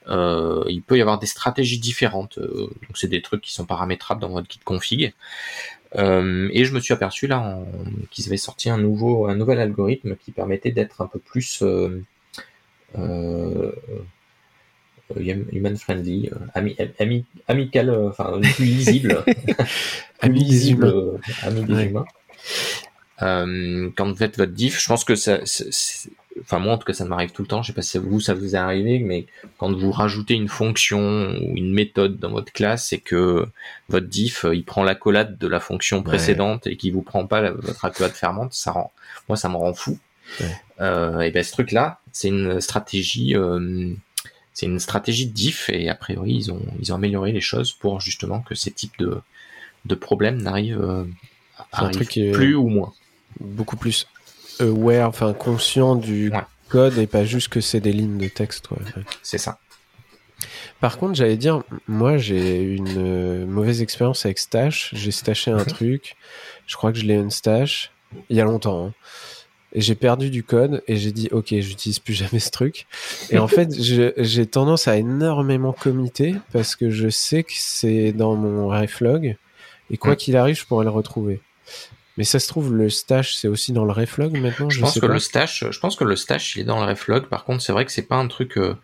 il 0.10 0.82
peut 0.86 0.98
y 0.98 1.02
avoir 1.02 1.20
des 1.20 1.28
stratégies 1.28 1.80
différentes. 1.80 2.40
Donc 2.40 2.96
c'est 2.96 3.08
des 3.08 3.22
trucs 3.22 3.42
qui 3.42 3.54
sont 3.54 3.66
paramétrables 3.66 4.22
dans 4.22 4.30
votre 4.30 4.52
git 4.52 4.60
config. 4.64 5.14
Et 5.96 6.66
je 6.66 6.74
me 6.74 6.80
suis 6.80 6.94
aperçu 6.94 7.28
là 7.28 7.60
qu'ils 8.12 8.28
avaient 8.28 8.38
sorti 8.38 8.70
un 8.70 8.78
nouveau, 8.78 9.28
un 9.28 9.36
nouvel 9.36 9.60
algorithme 9.60 10.16
qui 10.16 10.32
permettait 10.32 10.72
d'être 10.72 11.02
un 11.02 11.08
peu 11.08 11.20
plus 11.20 11.64
human 15.16 15.76
friendly, 15.78 16.30
euh, 16.32 16.36
ami, 16.56 16.76
ami, 17.00 17.26
amical, 17.48 17.90
euh, 17.90 18.10
enfin 18.10 18.40
plus 18.56 18.66
lisible, 18.66 19.24
plus 19.26 19.66
Ami 20.22 20.44
lisible, 20.44 20.86
euh, 20.86 21.18
ami 21.44 21.64
des 21.64 21.74
Ouais. 21.74 21.86
humains. 21.88 22.06
Euh, 23.22 23.90
quand 23.96 24.08
vous 24.08 24.16
faites 24.16 24.38
votre 24.38 24.52
diff, 24.52 24.82
je 24.82 24.88
pense 24.88 25.04
que 25.06 25.16
ça, 25.16 25.40
enfin 26.42 26.58
moi 26.60 26.74
en 26.74 26.78
tout 26.78 26.86
cas 26.86 26.94
ça 26.94 27.06
m'arrive 27.06 27.32
tout 27.32 27.44
le 27.44 27.48
temps. 27.48 27.62
Je 27.62 27.68
sais 27.68 27.74
pas 27.74 27.84
si 27.84 27.98
vous 28.00 28.20
ça 28.20 28.34
vous 28.34 28.56
est 28.56 28.58
arrivé, 28.58 28.98
mais 29.00 29.28
quand 29.60 29.72
vous 29.72 29.92
rajoutez 29.92 30.34
une 30.34 30.48
fonction 30.48 31.00
ou 31.40 31.56
une 31.56 31.72
méthode 31.74 32.18
dans 32.18 32.32
votre 32.32 32.52
classe, 32.52 32.88
c'est 32.88 32.98
que 32.98 33.46
votre 33.90 34.08
diff 34.08 34.46
euh, 34.46 34.56
il 34.56 34.66
prend 34.66 34.84
l'accolade 34.84 35.38
de 35.38 35.48
la 35.48 35.60
fonction 35.60 36.02
précédente 36.02 36.66
et 36.66 36.76
qui 36.76 36.90
vous 36.90 37.04
prend 37.04 37.28
pas 37.28 37.40
la- 37.42 37.52
votre 37.52 37.86
accolade 37.86 38.14
fermante, 38.14 38.54
ça 38.54 38.72
rend, 38.72 38.92
moi 39.30 39.38
ça 39.38 39.48
me 39.48 39.56
rend 39.58 39.74
fou. 39.76 40.00
Ouais. 40.40 40.56
Euh, 40.82 41.20
et 41.22 41.32
ben 41.32 41.44
ce 41.44 41.52
truc 41.52 41.72
là, 41.72 42.00
c'est 42.12 42.28
une 42.30 42.60
stratégie. 42.62 43.36
euh, 43.36 43.94
c'est 44.54 44.66
une 44.68 44.80
stratégie 44.80 45.26
de 45.28 45.34
diff 45.34 45.70
et 45.70 45.90
a 45.90 45.96
priori 45.96 46.34
ils 46.34 46.52
ont 46.52 46.62
ils 46.80 46.92
ont 46.92 46.96
amélioré 46.96 47.32
les 47.32 47.42
choses 47.42 47.74
pour 47.74 48.00
justement 48.02 48.42
que 48.42 48.54
ces 48.56 48.72
types 48.72 48.98
de 49.00 49.20
de 49.86 49.96
problèmes 49.96 50.42
n'arrivent 50.42 50.80
euh, 50.82 51.06
un 51.74 51.90
plus 51.90 52.56
ou 52.56 52.68
moins. 52.68 52.94
Beaucoup 53.40 53.78
plus 53.78 54.08
aware, 54.60 55.10
enfin 55.10 55.34
conscient 55.34 55.96
du 55.96 56.30
Ouais. 56.32 56.42
code 56.70 56.98
et 57.00 57.08
pas 57.08 57.26
juste 57.26 57.50
que 57.50 57.62
c'est 57.62 57.80
des 57.80 57.94
lignes 57.94 58.18
de 58.20 58.28
texte. 58.28 58.70
Ouais. 58.72 58.78
C'est 59.24 59.38
ça. 59.40 59.58
Par 60.80 60.98
contre, 60.98 61.16
j'allais 61.16 61.38
dire, 61.38 61.64
moi, 61.88 62.18
j'ai 62.18 62.62
une 62.62 62.98
euh, 62.98 63.46
mauvaise 63.46 63.82
expérience 63.82 64.26
avec 64.26 64.38
Stash. 64.38 64.90
J'ai 64.94 65.12
stashé 65.12 65.50
un 65.52 65.64
truc. 65.64 66.16
Je 66.68 66.76
crois 66.76 66.92
que 66.92 67.00
je 67.00 67.06
l'ai 67.06 67.16
unstash 67.16 67.92
il 68.30 68.36
y 68.38 68.42
a 68.42 68.44
longtemps. 68.44 68.88
hein. 68.88 68.94
Et 69.76 69.82
j'ai 69.82 69.96
perdu 69.96 70.30
du 70.30 70.44
code 70.44 70.84
et 70.88 70.98
j'ai 70.98 71.12
dit, 71.12 71.30
OK, 71.32 71.48
j'utilise 71.50 71.98
plus 72.00 72.14
jamais 72.14 72.40
ce 72.40 72.52
truc. 72.52 72.86
Et 73.32 73.40
en 73.40 73.48
fait, 73.48 73.70
j'ai 73.80 74.46
tendance 74.46 74.88
à 74.88 74.98
énormément 74.98 75.74
committer 75.74 76.36
parce 76.52 76.76
que 76.76 76.92
je 76.92 77.10
sais 77.10 77.44
que 77.44 77.54
c'est 77.56 78.12
dans 78.12 78.36
mon 78.36 78.68
reflog. 78.68 79.36
Et 79.90 79.98
quoi 79.98 80.14
Mm. 80.14 80.18
qu'il 80.18 80.38
arrive, 80.38 80.56
je 80.60 80.66
pourrais 80.66 80.86
le 80.86 80.92
retrouver. 80.92 81.42
Mais 82.18 82.24
ça 82.24 82.38
se 82.40 82.48
trouve, 82.48 82.72
le 82.74 82.92
stash, 82.92 83.34
c'est 83.34 83.48
aussi 83.48 83.72
dans 83.74 83.86
le 83.86 83.92
reflog 83.92 84.34
maintenant 84.34 84.70
Je, 84.70 84.76
Je, 84.78 84.82
pense 84.82 84.94
sais 84.94 85.00
que 85.00 85.08
pas. 85.08 85.14
le 85.14 85.20
stash, 85.20 85.66
je 85.72 85.80
pense 85.80 85.96
que 85.96 86.04
le 86.04 86.16
stash, 86.16 86.56
il 86.56 86.62
est 86.62 86.66
dans 86.66 86.80
le 86.80 86.86
reflog. 86.86 87.26
Par 87.26 87.44
contre, 87.44 87.64
c'est 87.64 87.72
vrai 87.74 87.86
que 87.86 87.92
c'est 87.92 88.04
pas 88.08 88.18
un 88.18 88.28
truc. 88.28 88.58
euh, 88.58 88.76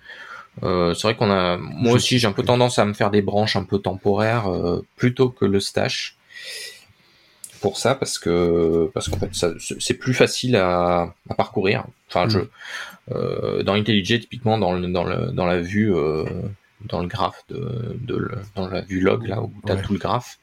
euh, 0.64 0.96
c'est 0.96 1.04
vrai 1.04 1.16
qu'on 1.16 1.30
a. 1.30 1.58
Moi 1.58 1.94
aussi, 1.94 2.18
j'ai 2.18 2.26
un 2.28 2.32
peu 2.32 2.44
tendance 2.44 2.80
à 2.80 2.86
me 2.86 2.94
faire 2.94 3.12
des 3.12 3.22
branches 3.22 3.56
un 3.56 3.64
peu 3.64 3.78
temporaires 3.78 4.48
euh, 4.48 4.82
plutôt 4.96 5.30
que 5.30 5.46
le 5.46 5.60
stash. 5.60 6.18
Pour 7.62 7.78
ça, 7.78 7.96
parce 7.96 8.18
que 8.20 8.90
parce 8.94 9.10
qu'en 9.10 9.18
fait, 9.18 9.32
c'est 9.80 9.94
plus 9.96 10.14
facile 10.14 10.56
à, 10.56 11.14
à 11.30 11.34
parcourir. 11.36 11.86
Enfin, 12.10 12.26
Mm. 12.26 12.30
je 12.30 12.40
euh, 13.12 13.64
dans 13.64 13.74
IntelliJ, 13.74 14.20
typiquement 14.22 14.58
dans 14.58 14.74
le 14.74 14.88
dans 14.88 15.04
le 15.04 15.32
dans 15.32 15.46
la 15.46 15.60
vue 15.60 15.94
euh, 15.94 16.24
dans 16.82 17.02
le 17.02 17.08
graphe 17.08 17.44
de, 17.50 17.98
de 18.00 18.16
le- 18.16 18.38
dans 18.56 18.68
la 18.68 18.82
vue 18.82 19.00
log 19.02 19.26
là 19.28 19.42
où 19.42 19.52
t'as 19.66 19.76
Ouais. 19.76 19.82
tout 19.82 19.94
le 19.94 20.00
graphe, 20.00 20.38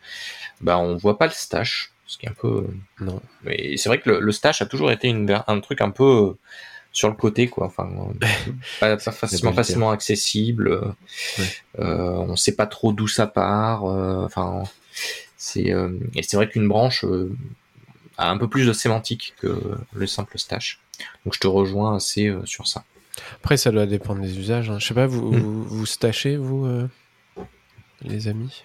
bah 0.61 0.77
on 0.79 0.97
voit 0.97 1.17
pas 1.17 1.27
le 1.27 1.33
stash, 1.33 1.93
ce 2.07 2.19
qui 2.19 2.27
est 2.27 2.29
un 2.29 2.35
peu 2.41 2.67
Non. 3.01 3.21
mais 3.45 3.77
c'est 3.77 3.89
vrai 3.89 4.01
que 4.01 4.11
le, 4.11 4.33
stash 4.33 4.61
a 4.63 4.67
toujours 4.67 4.91
été 4.91 5.09
une, 5.09 5.43
un 5.47 5.61
truc 5.61 5.81
un 5.81 5.91
peu 5.91 6.05
euh, 6.05 6.39
sur 6.93 7.09
le 7.09 7.15
côté, 7.15 7.47
quoi. 7.49 7.67
Enfin, 7.67 7.89
pas, 8.81 8.97
pas 8.97 9.13
facilement, 9.13 9.53
facilement 9.53 9.91
accessible. 9.91 10.81
Ouais. 11.39 11.45
euh, 11.79 12.11
on 12.29 12.37
sait 12.37 12.55
pas 12.57 12.67
trop 12.67 12.93
d'où 12.93 13.07
ça 13.09 13.27
part. 13.27 13.85
euh, 13.85 14.25
Enfin, 14.25 14.63
c'est 15.37 15.73
euh, 15.73 15.99
et 16.15 16.23
c'est 16.23 16.37
vrai 16.37 16.49
qu'une 16.49 16.67
branche 16.69 17.05
euh, 17.05 17.31
a 18.19 18.31
un 18.31 18.39
peu 18.39 18.49
plus 18.49 18.67
de 18.67 18.73
sémantique 18.73 19.35
que 19.41 19.61
le 19.93 20.07
simple 20.07 20.39
stash. 20.39 20.81
Donc 21.25 21.35
je 21.35 21.41
te 21.41 21.47
rejoins 21.47 21.97
assez 21.97 22.29
euh, 22.29 22.45
sur 22.47 22.67
ça. 22.67 22.85
Après, 23.37 23.57
ça 23.57 23.71
doit 23.71 23.87
dépendre 23.87 24.21
des 24.23 24.39
usages. 24.39 24.71
hein. 24.71 24.79
Je 24.79 24.87
sais 24.87 24.95
pas, 24.95 25.07
vous, 25.07 25.33
Mm. 25.33 25.39
vous, 25.39 25.65
vous 25.65 25.87
stashez, 25.87 26.37
vous, 26.37 26.67
euh, 26.67 26.89
les 28.03 28.29
amis? 28.29 28.65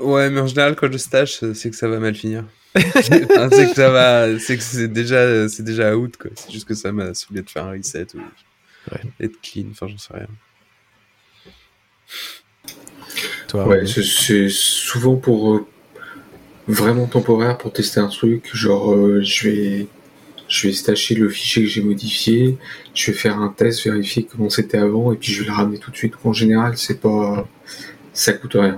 Ouais, 0.00 0.28
mais 0.28 0.40
en 0.40 0.46
général, 0.46 0.74
quand 0.76 0.90
je 0.92 0.98
stash, 0.98 1.42
c'est 1.54 1.70
que 1.70 1.76
ça 1.76 1.88
va 1.88 1.98
mal 2.00 2.14
finir. 2.14 2.44
Enfin, 2.74 3.48
c'est 3.50 3.66
que 3.68 3.74
ça 3.74 3.90
va, 3.90 4.38
c'est 4.38 4.56
que 4.56 4.62
c'est 4.62 4.88
déjà, 4.88 5.48
c'est 5.48 5.62
déjà 5.62 5.96
out, 5.96 6.16
quoi. 6.16 6.30
C'est 6.34 6.50
juste 6.50 6.66
que 6.68 6.74
ça 6.74 6.92
m'a 6.92 7.14
saoulé 7.14 7.42
de 7.42 7.48
faire 7.50 7.64
un 7.64 7.72
reset 7.72 8.06
ou 8.14 8.18
Ouais. 8.92 9.00
être 9.20 9.40
clean, 9.42 9.66
enfin, 9.70 9.86
j'en 9.88 9.98
sais 9.98 10.14
rien. 10.14 10.28
Toi, 13.48 13.66
Ouais, 13.66 13.86
c'est- 13.86 14.48
souvent 14.50 15.16
pour 15.16 15.54
euh, 15.54 15.66
vraiment 16.66 17.06
temporaire 17.06 17.58
pour 17.58 17.72
tester 17.72 18.00
un 18.00 18.08
truc. 18.08 18.50
Genre, 18.54 18.92
euh, 18.92 19.22
je 19.22 19.48
vais, 19.48 19.86
je 20.48 20.66
vais 20.68 20.72
stacher 20.74 21.14
le 21.14 21.28
fichier 21.28 21.64
que 21.64 21.68
j'ai 21.68 21.82
modifié, 21.82 22.56
je 22.94 23.10
vais 23.10 23.16
faire 23.16 23.38
un 23.38 23.48
test, 23.48 23.84
vérifier 23.84 24.24
comment 24.30 24.50
c'était 24.50 24.78
avant, 24.78 25.12
et 25.12 25.16
puis 25.16 25.32
je 25.32 25.40
vais 25.42 25.46
le 25.48 25.52
ramener 25.54 25.78
tout 25.78 25.90
de 25.90 25.96
suite. 25.96 26.14
En 26.24 26.32
général, 26.32 26.76
c'est 26.76 27.00
pas, 27.00 27.46
ça 28.12 28.32
coûte 28.34 28.54
rien. 28.54 28.76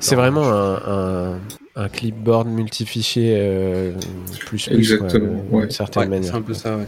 C'est 0.00 0.16
vraiment 0.16 0.48
un, 0.48 0.82
un, 1.34 1.38
un 1.76 1.88
clipboard 1.88 2.48
multifichier 2.48 3.36
euh, 3.38 3.92
plus 4.40 4.66
plus 4.66 4.76
Exactement, 4.78 5.38
quoi, 5.50 5.58
ouais. 5.58 5.62
d'une 5.62 5.70
certaine 5.70 6.02
Ouais, 6.04 6.08
manière. 6.08 6.32
c'est 6.32 6.36
un 6.38 6.42
peu 6.42 6.54
ça, 6.54 6.76
ouais. 6.76 6.86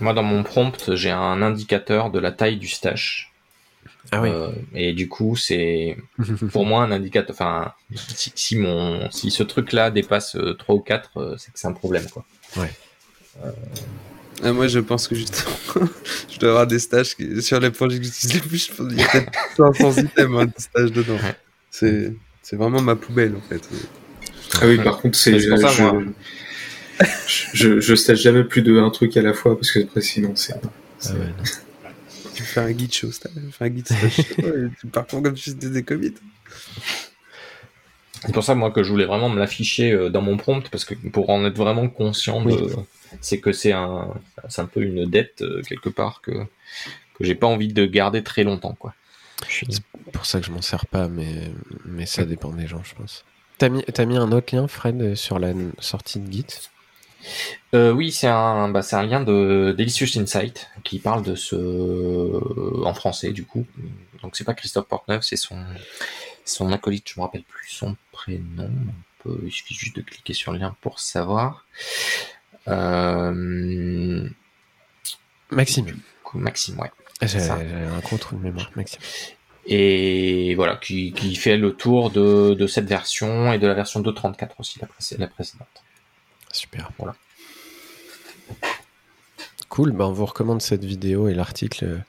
Moi, 0.00 0.12
dans 0.12 0.22
mon 0.22 0.42
prompt, 0.42 0.94
j'ai 0.96 1.10
un 1.10 1.40
indicateur 1.42 2.10
de 2.10 2.18
la 2.18 2.32
taille 2.32 2.56
du 2.56 2.68
stash. 2.68 3.30
Ah 4.12 4.20
oui. 4.22 4.28
Euh, 4.30 4.50
et 4.74 4.92
du 4.92 5.08
coup, 5.08 5.36
c'est 5.36 5.96
pour 6.52 6.66
moi 6.66 6.82
un 6.84 6.90
indicateur. 6.92 7.34
Enfin, 7.34 7.72
si, 7.94 8.32
si 8.34 8.56
mon 8.56 9.10
si 9.10 9.30
ce 9.30 9.42
truc-là 9.42 9.90
dépasse 9.90 10.36
euh, 10.36 10.54
3 10.54 10.74
ou 10.76 10.80
4, 10.80 11.10
euh, 11.16 11.34
c'est 11.38 11.52
que 11.52 11.58
c'est 11.58 11.66
un 11.68 11.72
problème, 11.72 12.06
quoi. 12.10 12.24
Ah, 14.42 14.52
moi, 14.52 14.66
je 14.68 14.78
pense 14.80 15.08
que 15.08 15.14
justement, 15.14 15.54
je 16.30 16.38
dois 16.38 16.50
avoir 16.50 16.66
des 16.66 16.78
stages 16.78 17.14
qui- 17.16 17.40
sur 17.42 17.60
les 17.60 17.70
projets 17.70 17.98
que 17.98 18.04
j'utilise 18.04 18.34
le 18.34 18.40
plus. 18.48 18.66
Je 18.66 18.72
pense 18.74 18.88
qu'il 18.88 18.98
y 18.98 19.02
a 19.02 19.08
peut-être 19.08 19.32
500 19.56 20.02
items 20.02 20.38
hein, 20.40 20.44
de 20.46 20.52
stages 20.58 20.92
dedans. 20.92 21.14
Ouais. 21.14 21.36
C'est, 21.70 22.12
c'est 22.42 22.56
vraiment 22.56 22.82
ma 22.82 22.96
poubelle, 22.96 23.34
en 23.36 23.40
fait. 23.48 23.62
Ah 24.60 24.66
oui, 24.66 24.76
par 24.78 24.98
contre, 24.98 25.16
c'est, 25.16 25.48
pour 25.48 25.58
ça, 25.58 25.68
je, 25.68 25.82
moi. 25.82 26.02
je, 27.54 27.80
je 27.80 27.94
stage 27.94 28.20
jamais 28.22 28.44
plus 28.44 28.62
de 28.62 28.78
un 28.78 28.90
truc 28.90 29.16
à 29.16 29.22
la 29.22 29.32
fois 29.34 29.56
parce 29.56 29.72
que 29.72 29.80
après, 29.80 30.00
sinon, 30.00 30.32
c'est, 30.36 30.54
c'est- 30.98 31.10
Ah 31.10 31.18
ouais, 31.18 31.26
non. 31.26 31.44
Tu 32.34 32.42
fais 32.42 32.60
un 32.60 32.72
guide 32.72 32.92
show 32.92 33.10
stage, 33.12 33.32
tu 33.34 33.52
fais 33.52 33.64
un 33.64 33.68
guide 33.68 33.86
stage 33.86 34.10
show, 34.28 34.34
et 34.48 34.68
tu 34.80 34.86
pars 34.88 35.06
comme 35.06 35.34
tu 35.34 35.50
faisais 35.50 35.70
des 35.70 35.82
commits. 35.82 36.14
C'est 38.26 38.32
pour 38.32 38.44
ça, 38.44 38.54
moi, 38.54 38.70
que 38.70 38.82
je 38.82 38.90
voulais 38.90 39.04
vraiment 39.04 39.28
me 39.28 39.38
l'afficher 39.38 39.92
euh, 39.92 40.08
dans 40.08 40.22
mon 40.22 40.36
prompt, 40.36 40.68
parce 40.70 40.84
que 40.84 40.94
pour 40.94 41.30
en 41.30 41.44
être 41.44 41.56
vraiment 41.56 41.88
conscient, 41.88 42.42
de, 42.42 42.74
c'est 43.20 43.38
que 43.40 43.52
c'est 43.52 43.72
un, 43.72 44.14
c'est 44.48 44.62
un 44.62 44.66
peu 44.66 44.82
une 44.82 45.04
dette 45.08 45.42
euh, 45.42 45.62
quelque 45.62 45.88
part 45.90 46.20
que 46.22 46.32
que 47.16 47.22
j'ai 47.24 47.36
pas 47.36 47.46
envie 47.46 47.68
de 47.72 47.86
garder 47.86 48.24
très 48.24 48.42
longtemps, 48.42 48.74
quoi. 48.76 48.92
Suis- 49.48 49.66
C'est 49.70 49.82
pour 50.12 50.26
ça 50.26 50.40
que 50.40 50.46
je 50.46 50.50
m'en 50.50 50.62
sers 50.62 50.86
pas, 50.86 51.06
mais, 51.06 51.52
mais 51.84 52.06
ça 52.06 52.24
dépend 52.24 52.50
des 52.50 52.66
gens, 52.66 52.82
je 52.82 52.94
pense. 52.96 53.24
T'as 53.58 53.68
mis, 53.68 53.84
t'as 53.84 54.04
mis 54.04 54.16
un 54.16 54.32
autre 54.32 54.54
lien, 54.56 54.66
Fred, 54.66 55.14
sur 55.14 55.38
la 55.38 55.52
sortie 55.78 56.18
de 56.18 56.32
Git? 56.32 56.46
Euh, 57.74 57.90
oui, 57.92 58.12
c'est 58.12 58.28
un, 58.28 58.68
bah, 58.68 58.82
c'est 58.82 58.96
un 58.96 59.02
lien 59.04 59.20
de 59.20 59.74
Delicious 59.76 60.18
Insight 60.18 60.68
qui 60.84 60.98
parle 60.98 61.22
de 61.22 61.34
ce 61.34 62.84
en 62.84 62.94
français 62.94 63.32
du 63.32 63.44
coup. 63.44 63.66
Donc 64.22 64.36
c'est 64.36 64.44
pas 64.44 64.54
Christophe 64.54 64.86
Portneuf, 64.86 65.24
c'est 65.24 65.36
son 65.36 65.58
son 66.44 66.72
acolyte. 66.72 67.08
Je 67.08 67.18
me 67.20 67.24
rappelle 67.24 67.42
plus 67.42 67.68
son 67.70 67.96
prénom. 68.12 68.70
On 68.70 69.22
peut- 69.22 69.40
il 69.44 69.50
suffit 69.52 69.74
juste 69.74 69.96
de 69.96 70.02
cliquer 70.02 70.34
sur 70.34 70.52
le 70.52 70.58
lien 70.58 70.76
pour 70.80 71.00
savoir. 71.00 71.66
Euh, 72.68 74.28
Maxime. 75.50 75.98
Maxime, 76.34 76.78
ouais. 76.80 76.90
J'ai 77.22 77.38
un 77.38 78.00
de 78.36 78.36
mémoire, 78.42 78.70
Maxime. 78.76 79.00
Et 79.66 80.54
voilà, 80.56 80.76
qui, 80.76 81.12
qui 81.12 81.34
fait 81.36 81.56
le 81.56 81.72
tour 81.72 82.10
de, 82.10 82.54
de 82.54 82.66
cette 82.66 82.86
version 82.86 83.52
et 83.52 83.58
de 83.58 83.66
la 83.66 83.74
version 83.74 84.00
2.34 84.00 84.48
aussi, 84.58 84.78
la 85.18 85.26
précédente. 85.26 85.68
Super. 86.54 86.90
Voilà. 86.98 87.14
Cool, 89.68 89.90
ben 89.90 90.04
on 90.04 90.12
vous 90.12 90.26
recommande 90.26 90.62
cette 90.62 90.84
vidéo 90.84 91.28
et 91.28 91.34
l'article. 91.34 92.00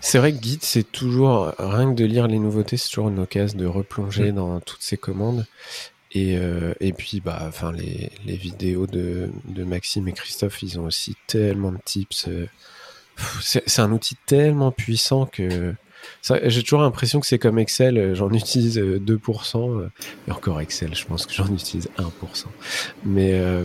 C'est 0.00 0.18
vrai 0.18 0.32
que 0.32 0.42
Git, 0.42 0.58
c'est 0.62 0.90
toujours, 0.90 1.52
rien 1.58 1.90
que 1.90 1.96
de 1.98 2.04
lire 2.04 2.26
les 2.26 2.38
nouveautés, 2.38 2.76
c'est 2.78 2.88
toujours 2.88 3.08
une 3.10 3.18
occasion 3.18 3.58
de 3.58 3.66
replonger 3.66 4.32
dans 4.32 4.60
toutes 4.60 4.82
ces 4.82 4.96
commandes. 4.96 5.46
Et, 6.12 6.38
euh, 6.38 6.72
et 6.80 6.92
puis, 6.94 7.20
bah, 7.20 7.42
enfin, 7.46 7.72
les, 7.72 8.10
les 8.24 8.36
vidéos 8.36 8.86
de, 8.86 9.28
de 9.44 9.64
Maxime 9.64 10.08
et 10.08 10.12
Christophe, 10.12 10.62
ils 10.62 10.78
ont 10.80 10.84
aussi 10.84 11.16
tellement 11.26 11.72
de 11.72 11.78
tips. 11.84 12.28
euh, 12.28 12.46
C'est 13.42 13.80
un 13.80 13.92
outil 13.92 14.16
tellement 14.26 14.70
puissant 14.72 15.26
que 15.26 15.74
j'ai 16.22 16.62
toujours 16.62 16.82
l'impression 16.82 17.20
que 17.20 17.26
c'est 17.26 17.38
comme 17.38 17.58
Excel, 17.58 17.98
euh, 17.98 18.14
j'en 18.14 18.30
utilise 18.32 18.78
euh, 18.78 18.98
2%, 18.98 19.80
euh, 19.80 19.88
et 20.28 20.32
encore 20.32 20.60
Excel, 20.60 20.94
je 20.94 21.04
pense 21.04 21.26
que 21.26 21.32
j'en 21.32 21.52
utilise 21.52 21.88
1%. 21.98 22.04
Mais, 23.04 23.32
euh, 23.34 23.64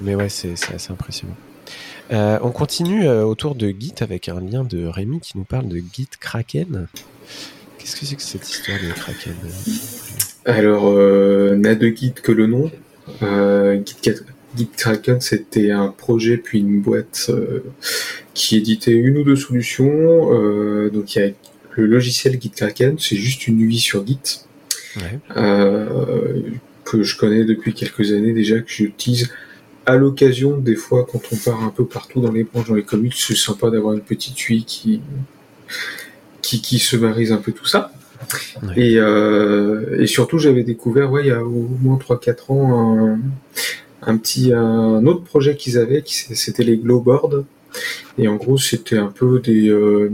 mais 0.00 0.14
ouais, 0.14 0.28
c'est 0.28 0.52
assez 0.52 0.92
impressionnant. 0.92 1.36
Euh, 2.12 2.38
on 2.42 2.50
continue 2.50 3.06
euh, 3.06 3.24
autour 3.24 3.54
de 3.54 3.68
Git 3.68 3.94
avec 4.00 4.28
un 4.28 4.40
lien 4.40 4.64
de 4.64 4.86
Rémi 4.86 5.20
qui 5.20 5.38
nous 5.38 5.44
parle 5.44 5.68
de 5.68 5.80
Git 5.92 6.08
Kraken. 6.20 6.86
Qu'est-ce 7.78 7.96
que 7.96 8.06
c'est 8.06 8.16
que 8.16 8.22
cette 8.22 8.48
histoire 8.48 8.78
de 8.78 8.92
Kraken 8.92 9.34
Alors, 10.44 10.88
euh, 10.88 11.56
n'a 11.56 11.74
de 11.74 11.88
guide 11.88 12.14
que 12.14 12.32
le 12.32 12.46
nom. 12.46 12.70
Euh, 13.22 13.78
Git, 13.84 14.14
Git 14.56 14.68
Kraken, 14.76 15.20
c'était 15.20 15.70
un 15.70 15.88
projet 15.88 16.36
puis 16.36 16.60
une 16.60 16.80
boîte 16.80 17.26
euh, 17.28 17.64
qui 18.32 18.56
éditait 18.56 18.92
une 18.92 19.18
ou 19.18 19.22
deux 19.22 19.36
solutions. 19.36 20.30
Euh, 20.32 20.90
donc, 20.90 21.14
il 21.14 21.22
y 21.22 21.22
a 21.26 21.30
le 21.76 21.86
logiciel 21.86 22.40
Git 22.40 22.50
Kraken, 22.50 22.96
c'est 22.98 23.16
juste 23.16 23.46
une 23.46 23.60
UI 23.60 23.78
sur 23.78 24.06
Git 24.06 24.18
Ouais. 24.96 25.18
euh, 25.36 26.40
que 26.84 27.02
je 27.02 27.16
connais 27.16 27.44
depuis 27.44 27.74
quelques 27.74 28.12
années 28.12 28.32
déjà, 28.32 28.60
que 28.60 28.70
j'utilise 28.70 29.28
à 29.86 29.96
l'occasion, 29.96 30.56
des 30.56 30.76
fois, 30.76 31.04
quand 31.10 31.20
on 31.32 31.36
part 31.36 31.62
un 31.64 31.70
peu 31.70 31.84
partout 31.84 32.20
dans 32.20 32.30
les 32.30 32.44
branches, 32.44 32.68
dans 32.68 32.74
les 32.76 32.84
commutes, 32.84 33.14
c'est 33.16 33.34
sympa 33.36 33.70
d'avoir 33.70 33.94
une 33.94 34.00
petite 34.02 34.48
UI 34.48 34.64
qui, 34.64 35.00
qui, 36.42 36.60
qui 36.62 36.78
se 36.78 36.96
marise 36.96 37.32
un 37.32 37.38
peu 37.38 37.52
tout 37.52 37.66
ça. 37.66 37.92
Ouais. 38.62 38.72
Et, 38.76 38.94
euh, 38.98 40.00
et 40.00 40.06
surtout, 40.06 40.38
j'avais 40.38 40.62
découvert, 40.62 41.10
ouais, 41.10 41.22
il 41.24 41.28
y 41.28 41.32
a 41.32 41.42
au 41.44 41.68
moins 41.82 41.98
3-4 41.98 42.52
ans, 42.52 42.98
un, 43.08 43.18
un 44.02 44.16
petit, 44.16 44.52
un 44.52 45.04
autre 45.06 45.24
projet 45.24 45.56
qu'ils 45.56 45.76
avaient, 45.76 46.02
qui 46.02 46.14
c'était 46.14 46.62
les 46.64 46.76
Glowboards. 46.78 47.44
Et 48.16 48.28
en 48.28 48.36
gros, 48.36 48.58
c'était 48.58 48.96
un 48.98 49.08
peu 49.08 49.40
des, 49.40 49.68
euh, 49.68 50.08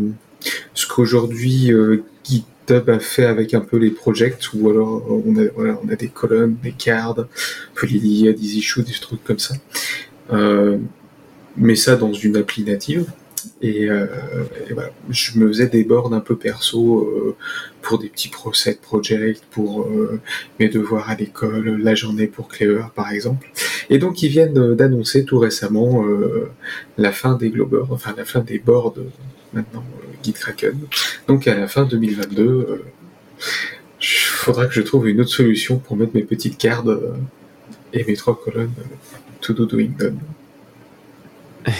ce 0.74 0.86
qu'aujourd'hui 0.86 1.72
euh, 1.72 2.02
GitHub 2.24 2.88
a 2.88 2.98
fait 2.98 3.24
avec 3.24 3.54
un 3.54 3.60
peu 3.60 3.76
les 3.76 3.90
projects, 3.90 4.52
où 4.54 4.70
alors 4.70 5.04
on 5.10 5.36
a, 5.36 5.44
voilà, 5.54 5.78
on 5.84 5.88
a 5.88 5.96
des 5.96 6.08
colonnes, 6.08 6.56
des 6.62 6.72
cards, 6.72 7.16
on 7.18 7.74
peut 7.74 7.86
les 7.86 7.98
lier 7.98 8.28
à 8.30 8.32
des 8.32 8.56
issues, 8.58 8.82
des 8.82 8.92
trucs 8.92 9.24
comme 9.24 9.38
ça. 9.38 9.54
Euh, 10.32 10.78
mais 11.56 11.74
ça 11.74 11.96
dans 11.96 12.12
une 12.12 12.36
appli 12.36 12.64
native. 12.64 13.06
Et, 13.62 13.88
euh, 13.88 14.06
voilà, 14.70 14.90
je 15.08 15.38
me 15.38 15.48
faisais 15.48 15.66
des 15.66 15.84
boards 15.84 16.12
un 16.12 16.20
peu 16.20 16.36
perso 16.36 17.00
euh, 17.00 17.36
pour 17.80 17.98
des 17.98 18.08
petits 18.08 18.28
pro 18.28 18.52
set 18.52 18.80
projects, 18.80 19.40
pour 19.50 19.82
euh, 19.82 20.20
mes 20.58 20.68
devoirs 20.68 21.08
à 21.08 21.14
l'école, 21.14 21.80
la 21.82 21.94
journée 21.94 22.26
pour 22.26 22.48
Clever 22.48 22.84
par 22.94 23.10
exemple. 23.12 23.50
Et 23.88 23.98
donc 23.98 24.22
ils 24.22 24.28
viennent 24.28 24.58
euh, 24.58 24.74
d'annoncer 24.74 25.24
tout 25.24 25.38
récemment 25.38 26.04
euh, 26.04 26.50
la 26.98 27.12
fin 27.12 27.34
des 27.34 27.50
Globers, 27.50 27.90
enfin 27.90 28.14
la 28.16 28.24
fin 28.24 28.40
des 28.40 28.58
boards 28.58 28.94
euh, 28.98 29.08
maintenant 29.52 29.84
euh, 30.20 30.24
GitKraken. 30.24 30.78
Donc 31.28 31.46
à 31.46 31.54
la 31.54 31.68
fin 31.68 31.84
2022, 31.84 32.42
euh, 32.42 32.84
il 34.00 34.06
faudra 34.06 34.66
que 34.66 34.74
je 34.74 34.80
trouve 34.80 35.08
une 35.08 35.20
autre 35.20 35.30
solution 35.30 35.78
pour 35.78 35.96
mettre 35.96 36.12
mes 36.14 36.22
petites 36.22 36.58
cartes 36.58 36.86
euh, 36.86 37.12
et 37.92 38.04
mes 38.04 38.14
trois 38.14 38.38
colonnes 38.42 38.72
euh, 38.78 39.18
to 39.40 39.52
do 39.52 39.66
doing 39.66 39.90
done. 39.98 40.18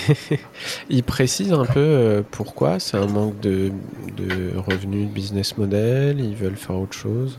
Il 0.91 1.03
précise 1.03 1.53
un 1.53 1.65
peu 1.65 1.79
euh, 1.79 2.23
pourquoi. 2.31 2.79
C'est 2.79 2.97
un 2.97 3.07
manque 3.07 3.41
de, 3.41 3.71
de 4.17 4.57
revenus, 4.57 5.09
de 5.09 5.13
business 5.13 5.57
model. 5.57 6.21
Ils 6.21 6.35
veulent 6.35 6.57
faire 6.57 6.77
autre 6.77 6.97
chose. 6.97 7.39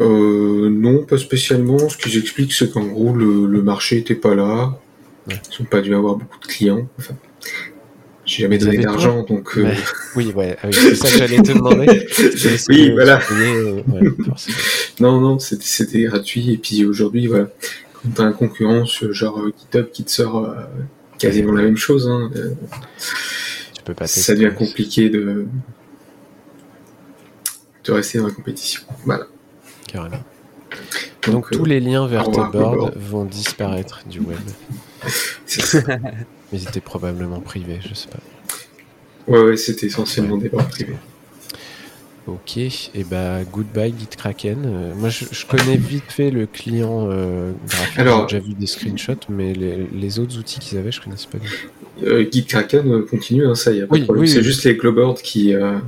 Euh, 0.00 0.68
non, 0.70 1.04
pas 1.04 1.18
spécialement. 1.18 1.88
Ce 1.88 1.96
qu'ils 1.96 2.18
expliquent, 2.18 2.52
c'est 2.52 2.70
qu'en 2.70 2.84
gros, 2.84 3.14
le, 3.14 3.46
le 3.46 3.62
marché 3.62 3.98
était 3.98 4.14
pas 4.14 4.34
là. 4.34 4.78
Ouais. 5.26 5.40
Ils 5.58 5.62
n'ont 5.62 5.68
pas 5.68 5.80
dû 5.80 5.94
avoir 5.94 6.16
beaucoup 6.16 6.38
de 6.38 6.46
clients. 6.46 6.88
Enfin, 6.98 7.14
j'ai 8.38 8.44
jamais 8.44 8.58
donné 8.58 8.78
d'argent, 8.78 9.24
donc. 9.24 9.58
euh. 9.58 9.68
Oui, 10.14 10.32
ouais, 10.32 10.56
oui, 10.62 10.70
c'est 10.72 10.94
ça 10.94 11.10
que 11.10 11.18
j'allais 11.18 11.42
te 11.42 11.50
demander. 11.52 11.86
Oui, 12.68 12.88
que 12.88 12.92
voilà. 12.92 13.20
euh, 13.32 13.82
ouais. 13.88 14.10
Non, 15.00 15.20
non, 15.20 15.40
c'était 15.40 15.64
c'était 15.64 16.02
gratuit. 16.02 16.52
Et 16.52 16.56
puis 16.56 16.84
aujourd'hui, 16.84 17.26
voilà, 17.26 17.48
quand 17.94 18.10
t'as 18.14 18.22
un 18.24 18.32
concurrent 18.32 18.84
sur 18.86 19.12
genre 19.12 19.40
euh, 19.40 19.52
GitHub 19.58 19.90
qui 19.90 20.04
te 20.04 20.10
sort 20.12 20.44
euh, 20.44 20.54
quasiment 21.18 21.52
la 21.52 21.62
même 21.62 21.76
chose, 21.76 22.08
hein, 22.08 22.30
euh, 22.36 22.50
tu 23.74 23.82
peux 23.84 23.94
pas 23.94 24.06
ça 24.06 24.34
devient 24.34 24.54
compliqué 24.56 25.10
de 25.10 25.46
de 27.84 27.92
rester 27.92 28.18
dans 28.18 28.26
la 28.28 28.32
compétition. 28.32 28.82
Voilà. 29.04 29.26
Carrément. 29.88 30.22
Donc, 31.26 31.50
tous 31.50 31.64
les 31.64 31.80
liens 31.80 32.06
vers 32.06 32.24
tes 32.30 32.36
boards 32.36 32.52
Board. 32.52 32.94
vont 32.96 33.24
disparaître 33.24 34.02
du 34.08 34.20
web. 34.20 34.38
Mais 36.52 36.58
ils 36.60 36.68
étaient 36.68 36.80
probablement 36.80 37.40
privés, 37.40 37.78
je 37.86 37.94
sais 37.94 38.08
pas. 38.08 38.18
ouais, 39.32 39.42
ouais, 39.42 39.56
c'était 39.56 39.86
essentiellement 39.86 40.36
des 40.38 40.48
bords 40.48 40.68
privés. 40.68 40.96
Ok, 42.26 42.58
et 42.58 43.04
bah 43.10 43.42
goodbye 43.50 43.94
GitKraken. 43.98 44.64
Euh, 44.66 44.94
moi 44.94 45.08
je, 45.08 45.24
je 45.30 45.46
connais 45.46 45.78
vite 45.78 46.10
fait 46.12 46.30
le 46.30 46.44
client 46.46 47.08
euh, 47.10 47.52
graphique, 47.66 47.98
Alors- 47.98 48.28
j'ai 48.28 48.36
déjà 48.38 48.48
vu 48.48 48.54
des 48.54 48.66
screenshots, 48.66 49.14
mais 49.30 49.54
les, 49.54 49.86
les 49.86 50.18
autres 50.18 50.36
outils 50.38 50.58
qu'ils 50.58 50.76
avaient, 50.76 50.92
je 50.92 51.00
connaissais 51.00 51.26
pas 51.30 51.38
du 51.38 51.48
tout. 51.48 52.04
Euh, 52.06 52.26
GitKraken 52.30 52.92
euh, 52.92 53.02
continue, 53.08 53.46
hein, 53.46 53.54
ça 53.54 53.72
y 53.72 53.80
a 53.80 53.86
pas 53.86 53.94
Oui, 53.94 54.00
de 54.00 54.04
problème. 54.04 54.22
oui, 54.24 54.28
c'est 54.28 54.38
oui. 54.38 54.44
juste 54.44 54.62
les 54.64 54.74
glowboards 54.76 55.22
qui, 55.22 55.54
euh, 55.54 55.78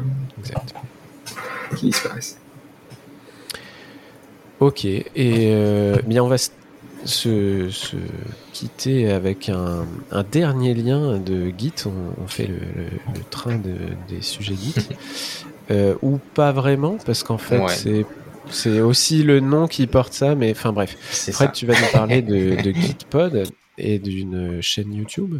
qui 1.76 1.86
disparaissent. 1.86 2.38
Ok, 4.60 4.84
et 4.84 5.54
bien 6.06 6.22
on 6.22 6.28
va 6.28 6.34
s- 6.34 6.52
se, 7.04 7.70
se 7.70 7.96
quitter 8.52 9.10
avec 9.10 9.48
un, 9.48 9.86
un 10.10 10.22
dernier 10.22 10.74
lien 10.74 11.18
de 11.18 11.52
Git. 11.56 11.72
On, 11.86 12.22
on 12.22 12.26
fait 12.26 12.46
le, 12.46 12.56
le- 12.58 12.90
le 13.14 13.24
train 13.30 13.56
de- 13.56 13.94
des 14.08 14.22
sujets 14.22 14.54
Git. 14.56 14.74
Euh, 15.72 15.94
ou 16.02 16.18
pas 16.34 16.50
vraiment, 16.50 16.98
parce 17.06 17.22
qu'en 17.22 17.38
fait 17.38 17.58
Ouais. 17.60 17.68
c'est 17.68 18.04
c'est 18.50 18.80
aussi 18.80 19.22
le 19.22 19.38
nom 19.38 19.68
qui 19.68 19.86
porte 19.86 20.12
ça, 20.12 20.34
mais 20.34 20.50
enfin 20.50 20.72
bref. 20.72 20.96
Fred, 21.00 21.32
ça. 21.32 21.46
tu 21.46 21.64
vas 21.64 21.74
nous 21.80 21.92
parler 21.92 22.22
de, 22.22 22.60
de 22.64 22.72
Gitpod 22.72 23.44
et 23.78 24.00
d'une 24.00 24.60
chaîne 24.60 24.92
YouTube. 24.92 25.38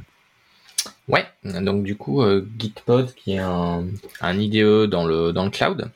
Ouais, 1.08 1.26
donc 1.42 1.82
du 1.82 1.96
coup, 1.96 2.22
euh, 2.22 2.46
Gitpod, 2.60 3.12
qui 3.16 3.32
est 3.32 3.38
un, 3.38 3.86
un 4.20 4.38
IDE 4.38 4.84
dans 4.88 5.04
le, 5.04 5.32
dans 5.32 5.44
le 5.46 5.50
cloud, 5.50 5.90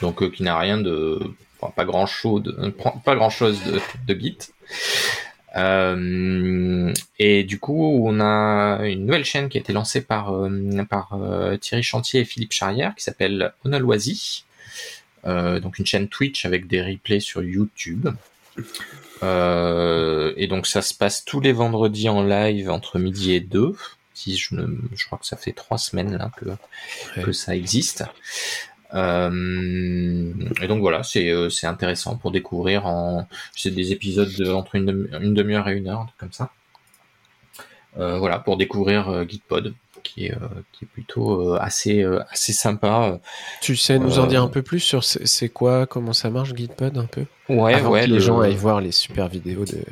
donc 0.00 0.22
euh, 0.22 0.30
qui 0.30 0.44
n'a 0.44 0.56
rien 0.58 0.78
de. 0.78 1.20
enfin, 1.60 1.74
pas 1.76 1.84
grand 1.84 2.06
chose 2.06 2.42
de, 2.44 2.70
pas 3.04 3.14
grand 3.14 3.28
chose 3.28 3.58
de, 3.66 3.80
de 4.14 4.18
Git. 4.18 4.38
Euh, 5.56 6.92
et 7.18 7.44
du 7.44 7.58
coup, 7.58 8.00
on 8.06 8.20
a 8.20 8.86
une 8.86 9.06
nouvelle 9.06 9.24
chaîne 9.24 9.48
qui 9.48 9.58
a 9.58 9.60
été 9.60 9.72
lancée 9.72 10.00
par, 10.00 10.32
euh, 10.32 10.84
par 10.88 11.12
euh, 11.14 11.56
Thierry 11.56 11.82
Chantier 11.82 12.20
et 12.20 12.24
Philippe 12.24 12.52
Charrière, 12.52 12.94
qui 12.94 13.04
s'appelle 13.04 13.52
Onaloisi. 13.64 14.44
Euh, 15.24 15.60
donc 15.60 15.78
une 15.78 15.86
chaîne 15.86 16.08
Twitch 16.08 16.46
avec 16.46 16.66
des 16.66 16.82
replays 16.82 17.20
sur 17.20 17.42
YouTube. 17.42 18.08
Et 19.22 20.46
donc 20.48 20.66
ça 20.66 20.82
se 20.82 20.94
passe 20.94 21.24
tous 21.24 21.40
les 21.40 21.52
vendredis 21.52 22.08
en 22.08 22.24
live 22.24 22.70
entre 22.70 22.98
midi 22.98 23.32
et 23.32 23.40
2. 23.40 23.76
Si 24.14 24.36
je, 24.36 25.06
crois 25.06 25.18
que 25.18 25.26
ça 25.26 25.36
fait 25.36 25.52
trois 25.52 25.78
semaines 25.78 26.16
là 26.16 26.30
que, 26.36 26.46
Ouais. 27.16 27.22
que 27.24 27.32
ça 27.32 27.56
existe. 27.56 28.04
Euh, 28.94 30.32
et 30.60 30.68
donc 30.68 30.80
voilà, 30.80 31.02
c'est 31.02 31.30
euh, 31.30 31.48
intéressant 31.62 32.16
pour 32.16 32.30
découvrir 32.30 32.86
en 32.86 33.26
c'est 33.54 33.70
des 33.70 33.92
épisodes 33.92 34.32
de, 34.38 34.50
entre 34.52 34.74
une, 34.74 34.86
demi- 34.86 35.08
une 35.20 35.34
demi-heure 35.34 35.68
et 35.68 35.76
une 35.76 35.88
heure, 35.88 36.06
comme 36.18 36.32
ça. 36.32 36.50
Euh, 37.98 38.18
voilà, 38.18 38.38
pour 38.38 38.56
découvrir 38.56 39.08
euh, 39.08 39.24
Gitpod, 39.26 39.74
qui 40.02 40.26
est, 40.26 40.32
euh, 40.32 40.38
qui 40.72 40.84
est 40.84 40.88
plutôt 40.88 41.54
euh, 41.54 41.58
assez, 41.60 42.02
euh, 42.02 42.20
assez 42.30 42.52
sympa. 42.52 43.20
Tu 43.60 43.76
sais 43.76 43.98
nous 43.98 44.18
en 44.18 44.26
dire 44.26 44.42
un 44.42 44.48
peu 44.48 44.62
plus 44.62 44.80
sur 44.80 45.02
c'est 45.04 45.48
quoi, 45.48 45.86
comment 45.86 46.12
ça 46.12 46.30
marche 46.30 46.54
Gitpod 46.54 46.96
un 46.98 47.06
peu? 47.06 47.24
Ouais, 47.48 47.74
Avant 47.74 47.90
ouais. 47.90 48.02
que 48.02 48.06
les 48.06 48.14
le- 48.14 48.20
gens 48.20 48.40
aillent 48.40 48.54
voir 48.54 48.80
les 48.80 48.92
super 48.92 49.28
vidéos 49.28 49.64
de, 49.64 49.82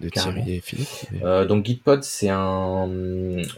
de. 0.00 0.08
Thierry 0.08 0.54
et 0.56 0.60
Philippe. 0.60 0.88
Euh, 1.22 1.44
donc 1.44 1.64
Gitpod, 1.66 2.02
c'est 2.02 2.30
un, 2.30 2.88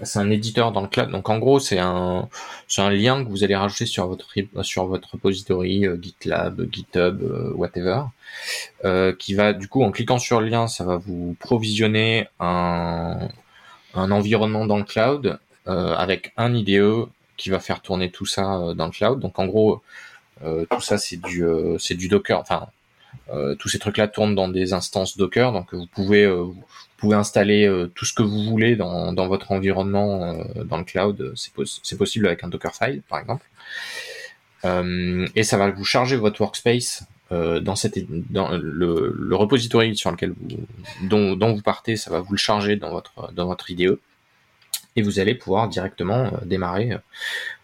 c'est 0.02 0.18
un 0.18 0.30
éditeur 0.30 0.72
dans 0.72 0.82
le 0.82 0.88
cloud. 0.88 1.10
Donc 1.10 1.28
en 1.30 1.38
gros, 1.38 1.58
c'est 1.60 1.78
un, 1.78 2.28
c'est 2.68 2.82
un 2.82 2.90
lien 2.90 3.24
que 3.24 3.30
vous 3.30 3.44
allez 3.44 3.54
rajouter 3.56 3.86
sur 3.86 4.06
votre, 4.08 4.26
sur 4.62 4.86
votre 4.86 5.12
repository, 5.12 5.86
euh, 5.86 5.96
GitLab, 6.00 6.68
GitHub, 6.72 7.22
euh, 7.22 7.52
whatever, 7.54 8.02
qui 9.18 9.34
va 9.34 9.52
du 9.52 9.68
coup, 9.68 9.82
en 9.82 9.90
cliquant 9.90 10.18
sur 10.18 10.40
le 10.40 10.48
lien, 10.48 10.66
ça 10.68 10.84
va 10.84 10.96
vous 10.96 11.36
provisionner 11.40 12.28
un, 12.40 13.28
un 13.94 14.10
environnement 14.10 14.66
dans 14.66 14.76
le 14.76 14.84
cloud 14.84 15.38
avec 15.66 16.32
un 16.36 16.54
IDE 16.54 17.06
qui 17.36 17.50
va 17.50 17.60
faire 17.60 17.80
tourner 17.82 18.10
tout 18.10 18.26
ça 18.26 18.56
euh, 18.56 18.74
dans 18.74 18.86
le 18.86 18.92
cloud. 18.92 19.20
Donc 19.20 19.38
en 19.38 19.46
gros, 19.46 19.82
euh, 20.44 20.64
tout 20.70 20.80
ça 20.80 20.98
c'est 20.98 21.16
du, 21.20 21.44
euh, 21.44 21.76
c'est 21.78 21.94
du 21.94 22.08
Docker. 22.08 22.38
Enfin, 22.38 22.66
euh, 23.32 23.54
tous 23.56 23.68
ces 23.68 23.78
trucs-là 23.78 24.08
tournent 24.08 24.34
dans 24.34 24.48
des 24.48 24.72
instances 24.72 25.16
Docker, 25.16 25.52
donc 25.52 25.74
vous 25.74 25.86
pouvez 25.86 26.24
euh, 26.24 26.42
vous 26.42 26.64
pouvez 26.98 27.16
installer 27.16 27.66
euh, 27.66 27.90
tout 27.94 28.04
ce 28.06 28.12
que 28.14 28.22
vous 28.22 28.42
voulez 28.44 28.74
dans, 28.76 29.12
dans 29.12 29.26
votre 29.26 29.52
environnement 29.52 30.32
euh, 30.32 30.64
dans 30.64 30.78
le 30.78 30.84
cloud. 30.84 31.32
C'est 31.36 31.52
pos- 31.52 31.80
c'est 31.82 31.98
possible 31.98 32.26
avec 32.26 32.42
un 32.44 32.48
Dockerfile, 32.48 33.02
par 33.08 33.18
exemple. 33.18 33.44
Euh, 34.64 35.26
et 35.36 35.42
ça 35.44 35.58
va 35.58 35.70
vous 35.70 35.84
charger 35.84 36.16
votre 36.16 36.40
workspace 36.40 37.04
euh, 37.32 37.60
dans, 37.60 37.76
cette, 37.76 37.98
dans 38.32 38.50
le, 38.52 39.14
le 39.16 39.36
repository 39.36 39.96
sur 39.96 40.10
lequel 40.10 40.30
vous, 40.30 40.48
dont, 41.02 41.36
dont 41.36 41.52
vous 41.52 41.60
partez, 41.62 41.96
ça 41.96 42.10
va 42.10 42.20
vous 42.20 42.32
le 42.32 42.38
charger 42.38 42.76
dans 42.76 42.90
votre, 42.90 43.32
dans 43.34 43.46
votre 43.46 43.70
IDE. 43.70 43.98
Et 44.96 45.02
vous 45.02 45.20
allez 45.20 45.34
pouvoir 45.34 45.68
directement 45.68 46.24
euh, 46.26 46.30
démarrer, 46.44 46.98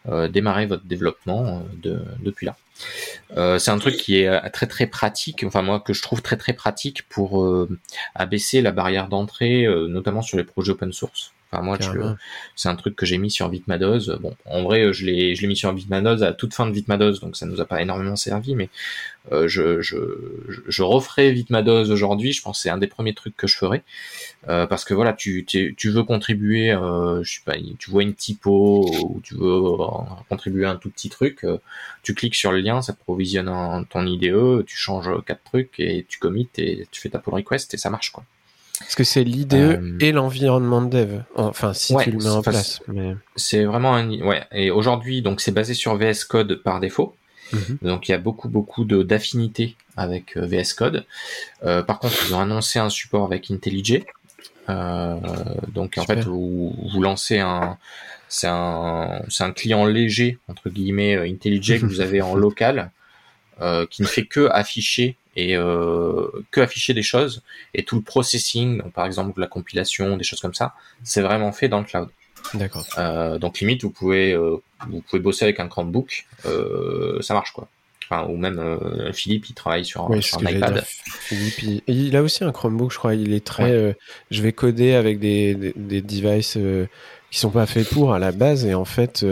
euh, 0.09 0.29
démarrer 0.29 0.67
votre 0.67 0.85
développement 0.85 1.45
euh, 1.47 1.61
de, 1.83 2.03
depuis 2.21 2.47
là. 2.47 2.57
Euh, 3.37 3.59
c'est 3.59 3.71
un 3.71 3.79
truc 3.79 3.97
qui 3.97 4.21
est 4.21 4.29
euh, 4.29 4.41
très 4.53 4.67
très 4.67 4.87
pratique, 4.87 5.45
enfin 5.47 5.63
moi 5.63 5.81
que 5.81 5.93
je 5.93 6.03
trouve 6.03 6.23
très 6.23 6.37
très 6.37 6.53
pratique 6.53 7.09
pour 7.09 7.43
euh, 7.43 7.69
abaisser 8.15 8.61
la 8.61 8.73
barrière 8.73 9.09
d'entrée, 9.09 9.65
euh, 9.65 9.89
notamment 9.89 10.23
sur 10.23 10.37
les 10.37 10.45
projets 10.45 10.73
open 10.73 10.93
source. 10.93 11.33
Enfin 11.53 11.63
moi 11.63 11.79
c'est 12.57 12.69
un 12.69 12.77
truc 12.77 12.97
que 12.97 13.05
j'ai 13.07 13.19
mis 13.19 13.31
sur 13.31 13.49
Vitmados. 13.49 14.11
Bon, 14.21 14.35
en 14.47 14.63
vrai, 14.63 14.93
je 14.93 15.05
l'ai, 15.07 15.35
je 15.35 15.43
l'ai 15.43 15.49
mis 15.49 15.57
sur 15.57 15.73
Vitmados 15.73 16.23
à 16.23 16.33
toute 16.33 16.55
fin 16.55 16.67
de 16.67 16.73
Vitmados, 16.73 17.21
donc 17.21 17.37
ça 17.37 17.47
nous 17.47 17.61
a 17.61 17.65
pas 17.67 17.83
énormément 17.83 18.17
servi, 18.17 18.55
mais 18.55 18.71
euh, 19.33 19.49
je, 19.49 19.81
je, 19.83 19.97
je- 20.69 20.83
referai 20.83 21.33
Vitmados 21.33 21.91
aujourd'hui. 21.91 22.33
Je 22.33 22.43
pense 22.43 22.59
que 22.59 22.63
c'est 22.65 22.71
un 22.71 22.79
des 22.79 22.89
premiers 22.89 23.15
trucs 23.15 23.37
que 23.37 23.47
je 23.47 23.57
ferai, 23.57 23.83
Euh, 24.49 24.67
parce 24.67 24.85
que 24.85 24.95
voilà, 24.95 25.13
tu, 25.13 25.45
tu, 25.45 25.75
tu 25.77 25.91
veux 25.91 26.03
contribuer, 26.05 26.73
euh, 26.73 27.23
je 27.25 27.35
sais 27.35 27.41
pas, 27.45 27.55
tu 27.79 27.91
vois 27.91 28.03
une 28.03 28.15
typo 28.15 28.91
ou 29.05 29.21
tu 29.23 29.35
veux 29.35 29.47
euh, 29.47 29.77
contribuer 30.29 30.65
à 30.67 30.71
un 30.73 30.77
tout 30.77 30.91
petit 30.91 31.11
truc, 31.11 31.45
euh, 31.45 31.59
tu 32.03 32.15
cliques 32.15 32.35
sur 32.35 32.53
le 32.53 32.59
lien, 32.61 32.83
ça 32.83 32.93
te 32.93 32.99
provisionne 33.01 33.49
un- 33.49 33.85
ton 33.85 34.07
IDE, 34.07 34.65
tu 34.67 34.77
changes 34.77 35.11
quatre 35.27 35.45
trucs 35.45 35.79
et 35.81 36.07
tu 36.09 36.19
commits 36.19 36.49
et 36.59 36.87
tu 36.91 37.01
fais 37.01 37.11
ta 37.11 37.19
pull 37.19 37.35
request 37.35 37.75
et 37.75 37.79
ça 37.79 37.91
marche 37.91 38.11
quoi. 38.13 38.25
Parce 38.81 38.95
que 38.95 39.05
c'est 39.05 39.25
l'IDE 39.25 39.55
Euh, 39.55 39.99
et 40.01 40.13
l'environnement 40.13 40.83
de 40.83 40.91
dev. 40.91 41.21
Enfin, 41.37 41.73
si 41.73 41.95
ouais, 41.95 42.05
tu 42.05 42.11
le 42.11 42.19
mets 42.19 42.29
en 42.29 42.43
place. 42.43 42.81
Mais... 42.89 43.15
C'est 43.37 43.65
vraiment 43.65 43.95
un 43.95 44.09
ouais. 44.21 44.45
Et 44.53 44.71
aujourd'hui, 44.71 45.23
donc 45.23 45.41
c'est 45.41 45.53
basé 45.53 45.75
sur 45.75 45.97
VS 45.97 46.25
Code 46.29 46.63
par 46.63 46.81
défaut. 46.81 47.15
Mhm. 47.53 47.79
Donc 47.83 48.09
il 48.09 48.13
y 48.13 48.15
a 48.15 48.19
beaucoup 48.19 48.49
beaucoup 48.49 48.85
de 48.85 49.03
d'affinités 49.03 49.77
avec 49.97 50.37
euh, 50.37 50.47
VS 50.47 50.75
Code. 50.75 51.05
Euh, 51.65 51.83
par 51.83 51.99
contre, 51.99 52.15
ils 52.27 52.35
ont 52.35 52.41
annoncé 52.41 52.79
un 52.79 52.89
support 52.89 53.25
avec 53.25 53.51
IntelliJ. 53.51 54.03
Euh, 54.69 55.17
donc 55.75 55.99
en 55.99 56.05
fait, 56.05 56.21
vous, 56.21 56.75
vous 56.93 57.03
lancez 57.03 57.39
un 57.39 57.79
c'est 58.29 58.49
un 58.49 59.23
un 59.41 59.53
client 59.53 59.85
léger 59.85 60.39
entre 60.49 60.71
guillemets 60.71 61.17
IntelliJ 61.29 61.81
que 61.81 61.87
vous 61.87 62.01
avez 62.01 62.23
en 62.23 62.35
local 62.47 62.91
qui 63.91 64.03
ne 64.03 64.09
fait 64.09 64.25
que 64.25 64.49
afficher 64.51 65.17
et 65.37 65.57
euh, 65.57 66.27
que 66.51 66.61
afficher 66.61 66.93
des 66.95 67.03
choses 67.03 67.43
et 67.75 67.85
tout 67.85 67.97
le 67.97 68.03
processing, 68.03 68.83
donc 68.83 68.93
par 68.93 69.07
exemple 69.07 69.41
la 69.41 69.47
compilation, 69.47 70.17
des 70.17 70.25
choses 70.25 70.41
comme 70.41 70.55
ça, 70.55 70.75
c'est 71.03 71.23
vraiment 71.23 71.53
fait 71.53 71.69
dans 71.69 71.79
le 71.79 71.85
cloud. 71.85 72.09
D'accord. 72.55 72.85
Euh, 72.99 73.39
donc 73.39 73.61
limite, 73.61 73.83
vous 73.83 73.91
pouvez, 73.91 74.33
euh, 74.33 74.57
vous 74.89 75.01
pouvez 75.01 75.21
bosser 75.23 75.45
avec 75.45 75.61
un 75.61 75.69
Chromebook, 75.69 76.27
ça 77.21 77.35
marche 77.35 77.53
quoi. 77.53 77.69
Enfin, 78.11 78.27
ou 78.29 78.37
même 78.37 78.79
Philippe, 79.15 79.49
il 79.49 79.55
travaille 79.55 79.87
sur, 79.87 80.11
Oui, 80.11 80.23
sur 80.23 80.39
un 80.39 80.51
iPad. 80.51 80.85
Philippe, 80.85 81.83
il, 81.87 82.15
a 82.17 82.23
aussi 82.23 82.45
un 82.45 82.53
Chromebook, 82.53 82.93
je 82.93 82.99
crois. 82.99 83.15
Il 83.15 83.33
est 83.33 83.43
très. 83.47 83.87
Ouais. 83.87 83.97
je 84.31 84.43
vais 84.43 84.53
coder 84.53 84.93
avec 84.95 85.19
des, 85.19 85.55
des, 85.55 85.73
des 85.75 86.03
devices 86.03 86.59
qui 87.31 87.39
sont 87.39 87.51
pas 87.51 87.65
faits 87.65 87.89
pour 87.89 88.13
à 88.13 88.19
la 88.19 88.33
base 88.33 88.67
et 88.67 88.75
en 88.75 88.85
fait 88.85 89.25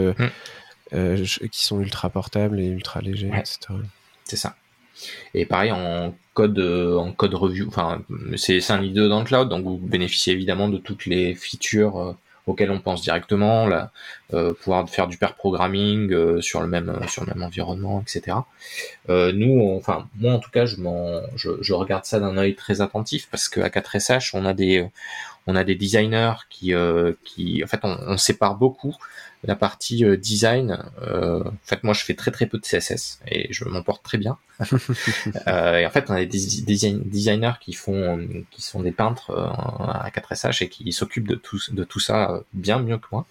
je- 0.91 1.45
qui 1.47 1.63
sont 1.63 1.79
ultra 1.79 2.09
portables 2.09 2.59
et 2.59 2.65
ultra 2.67 3.01
légers, 3.01 3.29
Ouais. 3.29 3.39
etc. 3.39 3.59
C'est 4.23 4.37
ça. 4.37 4.55
Et 5.33 5.45
pareil 5.45 5.71
en 5.71 6.13
code, 6.33 6.59
euh, 6.59 6.97
en 6.97 7.11
code 7.11 7.33
review. 7.33 7.67
Enfin, 7.67 8.01
c'est 8.35 8.61
c'est 8.61 8.73
un 8.73 8.81
IDE 8.81 9.07
dans 9.07 9.19
le 9.19 9.25
cloud, 9.25 9.49
donc 9.49 9.63
vous 9.63 9.77
bénéficiez 9.77 10.33
évidemment 10.33 10.69
de 10.69 10.77
toutes 10.77 11.05
les 11.05 11.35
features 11.35 11.99
euh, 11.99 12.13
auxquelles 12.47 12.71
on 12.71 12.79
pense 12.79 13.01
directement, 13.01 13.69
euh, 14.33 14.53
pouvoir 14.53 14.89
faire 14.89 15.07
du 15.07 15.17
pair 15.17 15.35
programming 15.35 16.41
sur 16.41 16.61
le 16.61 16.67
même 16.67 16.99
sur 17.07 17.23
le 17.23 17.33
même 17.33 17.43
environnement, 17.43 18.01
etc. 18.01 18.37
Nous, 19.09 19.75
enfin 19.77 20.07
moi 20.15 20.33
en 20.33 20.39
tout 20.39 20.49
cas, 20.49 20.65
je 20.65 20.77
je, 21.35 21.49
je 21.61 21.73
regarde 21.73 22.05
ça 22.05 22.19
d'un 22.19 22.37
œil 22.37 22.55
très 22.55 22.81
attentif 22.81 23.27
parce 23.29 23.47
qu'à 23.47 23.69
4SH, 23.69 24.31
on 24.33 24.45
a 24.45 24.53
des 24.53 24.87
on 25.47 25.55
a 25.55 25.63
des 25.63 25.75
designers 25.75 26.33
qui 26.49 26.73
euh, 26.73 27.13
qui 27.23 27.63
en 27.63 27.67
fait 27.67 27.79
on, 27.83 27.97
on 28.07 28.17
sépare 28.17 28.55
beaucoup 28.55 28.95
la 29.43 29.55
partie 29.55 30.05
euh, 30.05 30.17
design. 30.17 30.77
euh, 31.01 31.43
en 31.43 31.53
fait, 31.65 31.83
moi, 31.83 31.95
je 31.95 32.03
fais 32.03 32.13
très 32.13 32.29
très 32.29 32.45
peu 32.45 32.59
de 32.59 32.63
CSS 32.63 33.19
et 33.27 33.51
je 33.51 33.65
m'en 33.65 33.81
porte 33.81 34.03
très 34.03 34.19
bien. 34.19 34.37
Euh, 35.47 35.77
et 35.79 35.85
en 35.85 35.89
fait, 35.89 36.05
on 36.09 36.13
a 36.13 36.19
des 36.19 36.27
design- 36.27 36.63
design- 36.65 37.01
designers 37.05 37.53
qui 37.59 37.73
font, 37.73 38.19
qui 38.51 38.61
sont 38.61 38.81
des 38.81 38.91
peintres 38.91 39.31
euh, 39.31 39.47
à 39.47 40.09
4SH 40.11 40.63
et 40.63 40.69
qui 40.69 40.91
s'occupent 40.93 41.27
de 41.27 41.33
tout, 41.35 41.59
de 41.71 41.83
tout 41.83 41.99
ça 41.99 42.41
bien 42.53 42.77
mieux 42.79 42.99
que 42.99 43.07
moi. 43.11 43.25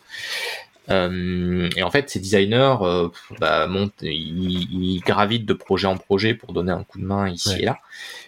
Euh, 0.90 1.68
et 1.76 1.82
en 1.82 1.90
fait, 1.90 2.10
ces 2.10 2.18
designers 2.20 2.76
euh, 2.82 3.08
bah, 3.38 3.66
montent, 3.66 4.02
ils, 4.02 4.68
ils 4.72 5.00
gravitent 5.00 5.46
de 5.46 5.54
projet 5.54 5.86
en 5.86 5.96
projet 5.96 6.34
pour 6.34 6.52
donner 6.52 6.72
un 6.72 6.82
coup 6.84 6.98
de 6.98 7.04
main 7.04 7.28
ici 7.28 7.50
Ouais. 7.50 7.62
et 7.62 7.64
là. 7.64 7.78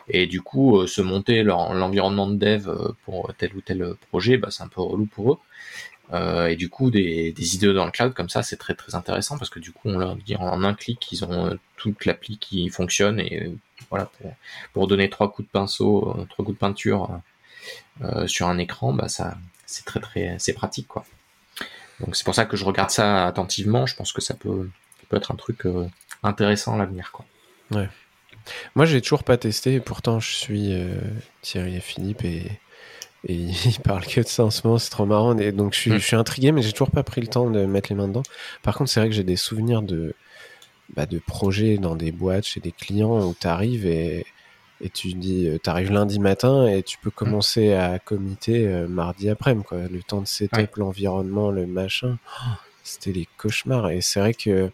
Et 0.08 0.26
du 0.26 0.40
coup, 0.42 0.78
euh, 0.78 0.86
se 0.86 1.00
monter 1.02 1.42
leur- 1.42 1.74
l'environnement 1.74 2.28
de 2.28 2.36
dev 2.36 2.70
pour 3.04 3.32
tel 3.38 3.54
ou 3.56 3.60
tel 3.60 3.94
projet, 4.10 4.36
bah, 4.36 4.48
c'est 4.50 4.62
un 4.62 4.68
peu 4.68 4.80
relou 4.80 5.06
pour 5.06 5.32
eux. 5.32 5.38
Euh, 6.12 6.48
et 6.48 6.56
du 6.56 6.68
coup, 6.68 6.90
des, 6.90 7.32
des 7.32 7.54
idées 7.54 7.72
dans 7.72 7.86
le 7.86 7.90
cloud 7.90 8.12
comme 8.12 8.28
ça, 8.28 8.42
c'est 8.42 8.56
très 8.56 8.74
très 8.74 8.94
intéressant 8.94 9.38
parce 9.38 9.50
que 9.50 9.58
du 9.60 9.72
coup, 9.72 9.88
on 9.88 9.98
leur 9.98 10.14
dit 10.16 10.36
en 10.36 10.62
un 10.62 10.74
clic, 10.74 11.10
ils 11.10 11.24
ont 11.24 11.56
toute 11.76 12.04
l'appli 12.04 12.38
qui 12.38 12.68
fonctionne 12.68 13.18
et 13.18 13.44
euh, 13.44 13.56
voilà 13.88 14.06
pour, 14.20 14.34
pour 14.74 14.86
donner 14.88 15.08
trois 15.08 15.32
coups 15.32 15.48
de 15.48 15.52
pinceau, 15.52 16.14
euh, 16.18 16.26
trois 16.28 16.44
coups 16.44 16.56
de 16.56 16.60
peinture 16.60 17.08
euh, 18.02 18.26
sur 18.26 18.48
un 18.48 18.58
écran, 18.58 18.92
bah 18.92 19.08
ça, 19.08 19.36
c'est 19.66 19.84
très 19.84 20.00
très, 20.00 20.36
c'est 20.38 20.52
pratique 20.52 20.88
quoi. 20.88 21.04
Donc 22.00 22.16
c'est 22.16 22.24
pour 22.24 22.34
ça 22.34 22.44
que 22.44 22.56
je 22.56 22.64
regarde 22.64 22.90
ça 22.90 23.26
attentivement. 23.26 23.86
Je 23.86 23.94
pense 23.94 24.12
que 24.12 24.20
ça 24.20 24.34
peut, 24.34 24.68
ça 25.00 25.06
peut 25.08 25.16
être 25.16 25.32
un 25.32 25.36
truc 25.36 25.66
euh, 25.66 25.86
intéressant 26.22 26.74
à 26.74 26.78
l'avenir 26.78 27.12
quoi. 27.12 27.24
Moi, 28.74 28.86
j'ai 28.86 29.00
toujours 29.00 29.24
pas 29.24 29.36
testé, 29.36 29.74
et 29.74 29.80
pourtant, 29.80 30.20
je 30.20 30.30
suis 30.30 30.72
euh, 30.72 30.96
Thierry 31.42 31.76
et 31.76 31.80
Philippe, 31.80 32.24
et, 32.24 32.60
et 33.24 33.34
ils 33.64 33.80
parlent 33.82 34.04
que 34.06 34.20
de 34.20 34.26
ça 34.26 34.44
en 34.44 34.50
ce 34.50 34.66
moment, 34.66 34.78
c'est 34.78 34.90
trop 34.90 35.06
marrant. 35.06 35.36
Et 35.38 35.52
donc, 35.52 35.74
je 35.74 35.78
suis, 35.78 35.90
Mm. 35.92 35.98
je 35.98 36.04
suis 36.04 36.16
intrigué, 36.16 36.52
mais 36.52 36.62
j'ai 36.62 36.72
toujours 36.72 36.90
pas 36.90 37.02
pris 37.02 37.20
le 37.20 37.28
temps 37.28 37.50
de 37.50 37.64
mettre 37.66 37.90
les 37.90 37.96
mains 37.96 38.08
dedans. 38.08 38.22
Par 38.62 38.76
contre, 38.76 38.90
c'est 38.90 39.00
vrai 39.00 39.08
que 39.08 39.14
j'ai 39.14 39.24
des 39.24 39.36
souvenirs 39.36 39.82
de, 39.82 40.14
bah, 40.94 41.06
de 41.06 41.18
projets 41.18 41.78
dans 41.78 41.96
des 41.96 42.12
boîtes 42.12 42.44
chez 42.44 42.60
des 42.60 42.72
clients 42.72 43.20
où 43.24 43.34
tu 43.38 43.46
arrives 43.46 43.86
et, 43.86 44.26
et 44.82 44.90
tu 44.90 45.12
dis, 45.14 45.48
tu 45.62 45.70
arrives 45.70 45.92
lundi 45.92 46.18
matin 46.18 46.66
et 46.66 46.82
tu 46.82 46.98
peux 46.98 47.10
commencer 47.10 47.72
à 47.72 47.98
comiter 47.98 48.66
euh, 48.66 48.88
mardi 48.88 49.28
après-midi, 49.30 49.64
quoi. 49.66 49.78
Le 49.88 50.02
temps 50.02 50.20
de 50.20 50.26
setup, 50.26 50.56
Ouais. 50.58 50.68
l'environnement, 50.76 51.50
le 51.50 51.66
machin. 51.66 52.18
Oh, 52.40 52.48
C'était 52.82 53.12
les 53.12 53.28
cauchemars. 53.38 53.90
Et 53.90 54.00
c'est 54.00 54.20
vrai 54.20 54.34
que 54.34 54.70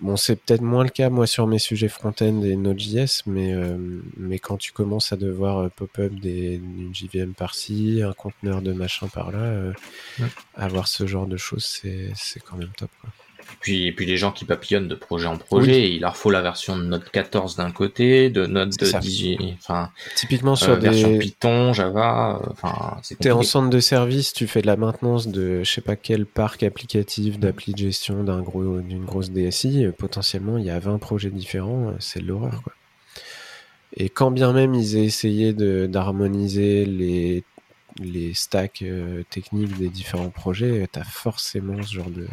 Bon, 0.00 0.16
c'est 0.16 0.34
peut-être 0.34 0.62
moins 0.62 0.82
le 0.82 0.90
cas, 0.90 1.10
moi, 1.10 1.28
sur 1.28 1.46
mes 1.46 1.60
sujets 1.60 1.86
front-end 1.88 2.42
et 2.42 2.56
Node.js, 2.56 3.22
mais, 3.26 3.52
euh, 3.52 3.76
mais 4.16 4.40
quand 4.40 4.56
tu 4.56 4.72
commences 4.72 5.12
à 5.12 5.16
devoir 5.16 5.58
euh, 5.58 5.68
pop-up 5.68 6.12
des, 6.14 6.54
une 6.56 6.92
JVM 6.92 7.34
par-ci, 7.34 8.02
un 8.04 8.12
conteneur 8.12 8.62
de 8.62 8.72
machin 8.72 9.06
par-là, 9.06 9.38
euh, 9.38 9.72
Ouais. 10.18 10.26
avoir 10.56 10.88
ce 10.88 11.06
genre 11.06 11.28
de 11.28 11.36
choses, 11.36 11.64
c'est 11.64 12.10
c'est 12.16 12.40
quand 12.40 12.56
même 12.56 12.72
top. 12.76 12.90
Quoi. 13.00 13.10
Puis, 13.60 13.86
et 13.86 13.92
puis 13.92 14.06
les 14.06 14.16
gens 14.16 14.32
qui 14.32 14.44
papillonnent 14.44 14.88
de 14.88 14.94
projet 14.94 15.26
en 15.26 15.36
projet, 15.36 15.90
il 15.90 16.00
leur 16.00 16.16
faut 16.16 16.30
la 16.30 16.42
version 16.42 16.76
de 16.76 16.82
Node 16.82 17.08
14 17.10 17.56
d'un 17.56 17.70
côté, 17.70 18.30
de 18.30 18.46
Node 18.46 18.72
ça. 18.82 18.98
18, 18.98 19.38
enfin 19.58 19.90
Typiquement, 20.16 20.56
sur 20.56 20.72
euh, 20.72 20.76
version 20.76 21.10
des. 21.10 21.18
Python, 21.18 21.72
Java, 21.72 22.40
euh, 22.42 22.48
enfin 22.52 23.00
T'es 23.20 23.30
en 23.30 23.42
centre 23.42 23.70
de 23.70 23.80
service, 23.80 24.32
tu 24.32 24.46
fais 24.46 24.62
de 24.62 24.66
la 24.66 24.76
maintenance 24.76 25.28
de 25.28 25.62
je 25.64 25.70
sais 25.70 25.80
pas 25.80 25.96
quel 25.96 26.26
parc 26.26 26.62
applicatif 26.62 27.38
d'appli 27.38 27.72
de 27.72 27.78
gestion 27.78 28.24
d'un 28.24 28.40
gros 28.40 28.80
d'une 28.80 29.04
grosse 29.04 29.30
DSI, 29.30 29.84
euh, 29.84 29.92
potentiellement 29.92 30.58
il 30.58 30.64
y 30.64 30.70
a 30.70 30.78
20 30.78 30.98
projets 30.98 31.30
différents, 31.30 31.88
euh, 31.88 31.92
c'est 31.98 32.20
de 32.20 32.26
l'horreur 32.26 32.62
quoi. 32.62 32.72
Et 33.94 34.08
quand 34.08 34.30
bien 34.30 34.52
même 34.52 34.74
ils 34.74 34.96
aient 34.96 35.04
essayé 35.04 35.52
de 35.52 35.86
d'harmoniser 35.86 36.84
les 36.86 37.44
les 37.98 38.32
stacks 38.34 38.82
euh, 38.82 39.22
techniques 39.28 39.76
des 39.78 39.88
différents 39.88 40.30
projets, 40.30 40.88
t'as 40.90 41.04
forcément 41.04 41.82
ce 41.82 41.94
genre 41.94 42.10
de 42.10 42.26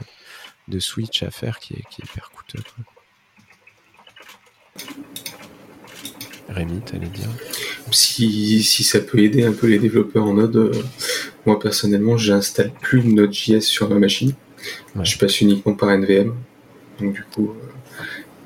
de 0.69 0.79
switch 0.79 1.23
à 1.23 1.31
faire 1.31 1.59
qui 1.59 1.73
est, 1.73 1.83
qui 1.89 2.01
est 2.01 2.05
hyper 2.05 2.31
coûteux. 2.31 2.63
Quoi. 2.63 2.85
Rémi, 6.49 6.81
t'allais 6.81 7.07
dire? 7.07 7.29
Si, 7.91 8.63
si 8.63 8.83
ça 8.83 8.99
peut 8.99 9.19
aider 9.19 9.43
un 9.43 9.51
peu 9.51 9.67
les 9.67 9.79
développeurs 9.79 10.25
en 10.25 10.33
Node, 10.33 10.55
euh, 10.55 10.83
moi 11.45 11.59
personnellement, 11.59 12.17
j'installe 12.17 12.71
plus 12.81 13.01
de 13.01 13.09
Node.js 13.09 13.61
sur 13.61 13.89
ma 13.89 13.99
machine. 13.99 14.33
Ouais. 14.95 15.05
Je 15.05 15.17
passe 15.17 15.41
uniquement 15.41 15.73
par 15.73 15.89
NVM. 15.89 16.33
Donc 16.99 17.13
du 17.13 17.23
coup, 17.23 17.55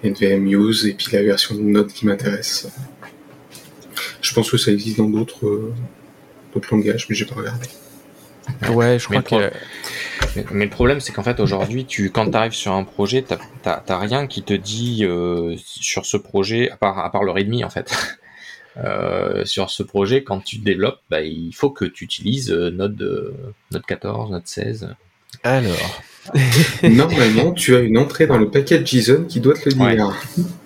euh, 0.03 0.07
NVM 0.07 0.47
use 0.47 0.85
et 0.85 0.93
puis 0.93 1.07
la 1.13 1.23
version 1.23 1.55
de 1.55 1.61
Node 1.61 1.91
qui 1.91 2.05
m'intéresse. 2.05 2.67
Je 4.21 4.33
pense 4.33 4.51
que 4.51 4.57
ça 4.57 4.71
existe 4.71 4.97
dans 4.97 5.09
d'autres 5.09 5.45
euh, 5.45 5.73
d'autres 6.53 6.75
langages, 6.75 7.07
mais 7.09 7.15
j'ai 7.15 7.25
pas 7.25 7.35
regardé. 7.35 7.67
Ouais, 8.69 8.99
je 8.99 9.07
Mais 9.09 9.23
crois 9.23 9.39
que 9.39 9.53
Mais, 10.35 10.45
mais 10.51 10.65
le 10.65 10.71
problème, 10.71 10.99
c'est 10.99 11.11
qu'en 11.13 11.23
fait, 11.23 11.39
aujourd'hui, 11.39 11.85
tu, 11.85 12.09
quand 12.11 12.29
tu 12.29 12.37
arrives 12.37 12.53
sur 12.53 12.73
un 12.73 12.83
projet, 12.83 13.23
t'as- 13.23 13.97
rien 13.97 14.27
qui 14.27 14.43
te 14.43 14.53
dit 14.53 15.05
euh, 15.05 15.55
sur 15.57 16.05
ce 16.05 16.17
projet, 16.17 16.69
à 16.71 16.77
part, 16.77 16.99
à 16.99 17.11
part 17.11 17.23
le 17.23 17.31
readme, 17.31 17.63
en 17.63 17.69
fait. 17.69 17.91
Euh, 18.83 19.45
sur 19.45 19.69
ce 19.69 19.83
projet, 19.83 20.23
quand 20.23 20.39
tu 20.39 20.57
développes, 20.57 20.97
bah, 21.07 21.21
il 21.21 21.51
faut 21.53 21.69
que 21.69 21.85
tu 21.85 22.05
utilises 22.05 22.49
euh, 22.51 22.71
Node, 22.71 22.99
euh, 23.03 23.31
Node 23.71 23.85
14, 23.85 24.31
Node 24.31 24.47
16. 24.47 24.95
alors. 25.43 26.01
Normalement, 26.83 27.51
tu 27.51 27.75
as 27.75 27.81
une 27.81 27.99
entrée 27.99 28.25
dans 28.25 28.39
le 28.39 28.49
paquet 28.49 28.83
JSON 28.83 29.25
qui 29.25 29.39
doit 29.41 29.53
te 29.53 29.69
le 29.69 29.75
dire. 29.75 30.07
Ouais, 30.37 30.43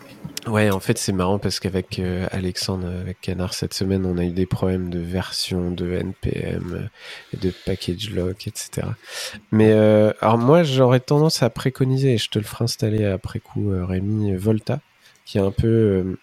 en 0.47 0.79
fait, 0.79 0.97
c'est 0.97 1.11
marrant 1.11 1.39
parce 1.39 1.59
qu'avec 1.59 1.99
euh, 1.99 2.27
Alexandre, 2.31 2.87
avec 2.87 3.21
Canard, 3.21 3.53
cette 3.53 3.73
semaine, 3.73 4.05
on 4.05 4.17
a 4.17 4.23
eu 4.23 4.31
des 4.31 4.45
problèmes 4.45 4.89
de 4.89 4.99
version, 4.99 5.71
de 5.71 5.91
NPM, 5.93 6.89
euh, 7.33 7.37
de 7.37 7.51
package 7.65 8.11
lock, 8.11 8.47
etc. 8.47 8.87
Mais 9.51 9.71
euh, 9.71 10.13
alors 10.21 10.37
moi, 10.37 10.63
j'aurais 10.63 10.99
tendance 10.99 11.43
à 11.43 11.49
préconiser, 11.49 12.13
et 12.13 12.17
je 12.17 12.29
te 12.29 12.39
le 12.39 12.45
ferai 12.45 12.63
installer 12.63 13.05
après 13.05 13.39
coup, 13.39 13.71
euh, 13.71 13.85
Rémi, 13.85 14.33
euh, 14.33 14.37
Volta, 14.37 14.79
qui 15.25 15.37
est 15.37 15.41
un 15.41 15.51
peu... 15.51 16.17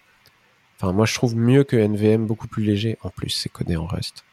Enfin, 0.77 0.91
moi, 0.91 1.05
je 1.05 1.13
trouve 1.13 1.35
mieux 1.35 1.63
que 1.63 1.77
NVM, 1.77 2.25
beaucoup 2.25 2.47
plus 2.47 2.63
léger. 2.63 2.97
En 3.01 3.09
plus, 3.09 3.29
c'est 3.29 3.49
codé 3.49 3.77
en 3.77 3.85
Rust. 3.85 4.25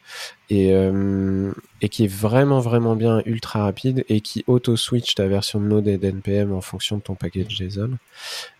Et, 0.49 0.73
euh, 0.73 1.53
et 1.81 1.87
qui 1.87 2.03
est 2.03 2.13
vraiment, 2.13 2.59
vraiment 2.59 2.95
bien, 2.97 3.21
ultra 3.25 3.63
rapide, 3.63 4.03
et 4.09 4.19
qui 4.19 4.43
auto-switch 4.47 5.15
ta 5.15 5.27
version 5.27 5.61
de 5.61 5.65
Node 5.65 5.87
et 5.87 5.97
d'NPM 5.97 6.51
en 6.51 6.59
fonction 6.59 6.97
de 6.97 7.01
ton 7.01 7.15
package 7.15 7.49
JSON. 7.49 7.97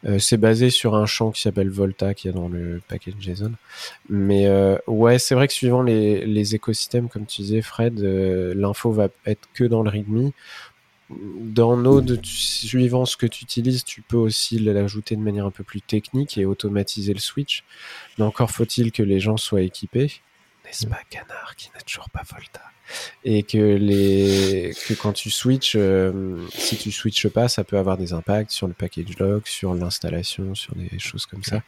Euh, 0.06 0.18
c'est 0.18 0.38
basé 0.38 0.70
sur 0.70 0.96
un 0.96 1.06
champ 1.06 1.32
qui 1.32 1.42
s'appelle 1.42 1.70
Volta 1.70 2.14
qui 2.14 2.30
est 2.30 2.32
dans 2.32 2.48
le 2.48 2.82
package 2.88 3.16
JSON. 3.20 3.52
Mais 4.10 4.48
euh, 4.48 4.78
ouais, 4.88 5.20
c'est 5.20 5.36
vrai 5.36 5.48
que 5.48 5.54
suivant 5.54 5.82
les, 5.82 6.26
les 6.26 6.56
écosystèmes, 6.56 7.10
comme 7.10 7.26
tu 7.26 7.42
disais, 7.42 7.62
Fred, 7.62 8.00
euh, 8.00 8.54
l'info 8.56 8.92
va 8.92 9.10
être 9.26 9.48
que 9.54 9.66
dans 9.66 9.84
le 9.84 9.90
README. 9.90 10.32
Dans 11.10 11.78
Node, 11.78 12.20
suivant 12.26 13.06
ce 13.06 13.18
que 13.18 13.26
tu 13.26 13.44
utilises, 13.44 13.84
tu 13.84 14.02
peux 14.02 14.18
aussi 14.18 14.58
l'ajouter 14.58 15.16
de 15.16 15.22
manière 15.22 15.46
un 15.46 15.52
peu 15.52 15.64
plus 15.64 15.82
technique 15.82 16.38
et 16.38 16.46
automatiser 16.46 17.14
le 17.14 17.20
switch. 17.20 17.64
Mais 18.18 18.24
encore 18.24 18.52
faut-il 18.52 18.92
que 18.92 19.04
les 19.04 19.20
gens 19.20 19.38
soient 19.38 19.62
équipés. 19.62 20.22
N'est-ce 20.66 20.88
pas, 20.88 21.00
Canard, 21.10 21.56
qui 21.58 21.70
n'a 21.74 21.82
toujours 21.82 22.10
pas 22.10 22.22
Volta? 22.32 22.62
Et 23.24 23.44
que 23.44 23.58
les 23.58 24.74
que 24.88 24.94
quand 24.94 25.14
tu 25.14 25.30
switches, 25.30 25.76
euh, 25.78 26.38
si 26.54 26.78
tu 26.78 26.92
switches 26.92 27.28
pas, 27.30 27.48
ça 27.48 27.64
peut 27.64 27.78
avoir 27.78 27.98
des 27.98 28.14
impacts 28.14 28.52
sur 28.52 28.68
le 28.68 28.74
package 28.74 29.18
lock, 29.20 29.48
sur 29.48 29.74
l'installation, 29.74 30.54
sur 30.54 30.76
des 30.76 31.00
choses 31.00 31.26
comme 31.26 31.44
ça. 31.44 31.62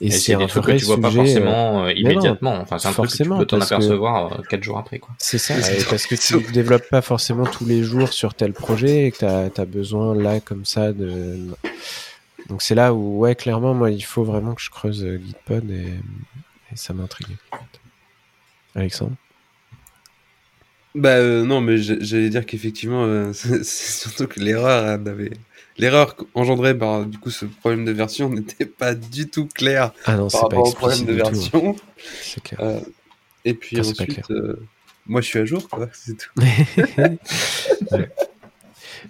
Et, 0.00 0.06
Et 0.06 0.10
c'est 0.10 0.34
un 0.34 0.38
des 0.38 0.46
trucs 0.46 0.64
que 0.64 0.72
tu 0.72 0.84
vois 0.86 1.00
pas 1.00 1.10
sujet, 1.10 1.20
euh, 1.20 1.24
forcément 1.24 1.84
euh, 1.84 1.88
non, 1.88 1.90
immédiatement. 1.90 2.54
enfin, 2.60 2.78
c'est 2.78 2.88
un 2.88 2.92
truc 2.92 3.10
que 3.10 3.16
tu 3.16 3.28
peux 3.28 3.46
t'en 3.46 3.60
apercevoir 3.60 4.32
euh, 4.32 4.42
quatre 4.48 4.62
jours 4.62 4.78
après, 4.78 4.98
quoi. 4.98 5.14
C'est 5.18 5.38
ça, 5.38 5.58
et 5.72 5.84
parce 5.84 6.06
que 6.06 6.14
tu 6.14 6.36
ne 6.36 6.52
développes 6.52 6.88
pas 6.88 7.02
forcément 7.02 7.44
tous 7.44 7.66
les 7.66 7.82
jours 7.82 8.12
sur 8.12 8.34
tel 8.34 8.52
projet 8.52 9.06
et 9.06 9.12
que 9.12 9.18
tu 9.18 9.24
as, 9.60 9.64
besoin 9.66 10.14
là 10.14 10.40
comme 10.40 10.64
ça 10.64 10.92
de... 10.92 11.38
Donc 12.48 12.62
c'est 12.62 12.74
là 12.74 12.92
où, 12.92 13.20
ouais, 13.20 13.34
clairement, 13.34 13.74
moi, 13.74 13.90
il 13.90 14.02
faut 14.02 14.24
vraiment 14.24 14.54
que 14.54 14.62
je 14.62 14.70
creuse 14.70 15.04
euh, 15.04 15.20
Gitpod 15.24 15.70
et, 15.70 15.94
et 16.72 16.76
ça 16.76 16.92
m'intrigue. 16.92 17.36
Alexandre? 18.74 19.16
Bah 20.94 21.16
euh, 21.16 21.44
non, 21.44 21.60
mais 21.60 21.78
j'allais 21.78 22.28
dire 22.28 22.44
qu'effectivement, 22.44 23.04
euh, 23.04 23.32
c'est 23.32 23.64
surtout 23.64 24.26
que 24.26 24.40
l'erreur 24.40 25.00
elle 25.00 25.08
avait... 25.08 25.32
L'erreur 25.78 26.16
engendrée 26.34 26.76
par 26.76 27.06
du 27.06 27.18
coup 27.18 27.30
ce 27.30 27.46
problème 27.46 27.86
de 27.86 27.92
version 27.92 28.28
n'était 28.30 28.66
pas 28.66 28.94
du 28.94 29.28
tout 29.28 29.46
claire 29.46 29.92
Ah 30.04 30.16
non, 30.16 30.28
par 30.28 30.30
c'est 30.30 30.38
pas 30.38 30.42
rapport 30.44 30.68
au 30.68 30.72
problème 30.72 31.04
de 31.06 31.12
hein. 31.12 31.16
version. 31.16 31.76
C'est 32.20 32.42
clair. 32.42 32.60
Euh, 32.60 32.80
et 33.44 33.54
puis 33.54 33.80
ensuite, 33.80 34.20
moi 35.06 35.22
je 35.22 35.26
suis 35.26 35.38
à 35.38 35.44
jour, 35.46 35.68
quoi, 35.68 35.88
c'est 35.92 36.16
tout. 36.16 36.30
Ouais. 36.38 38.10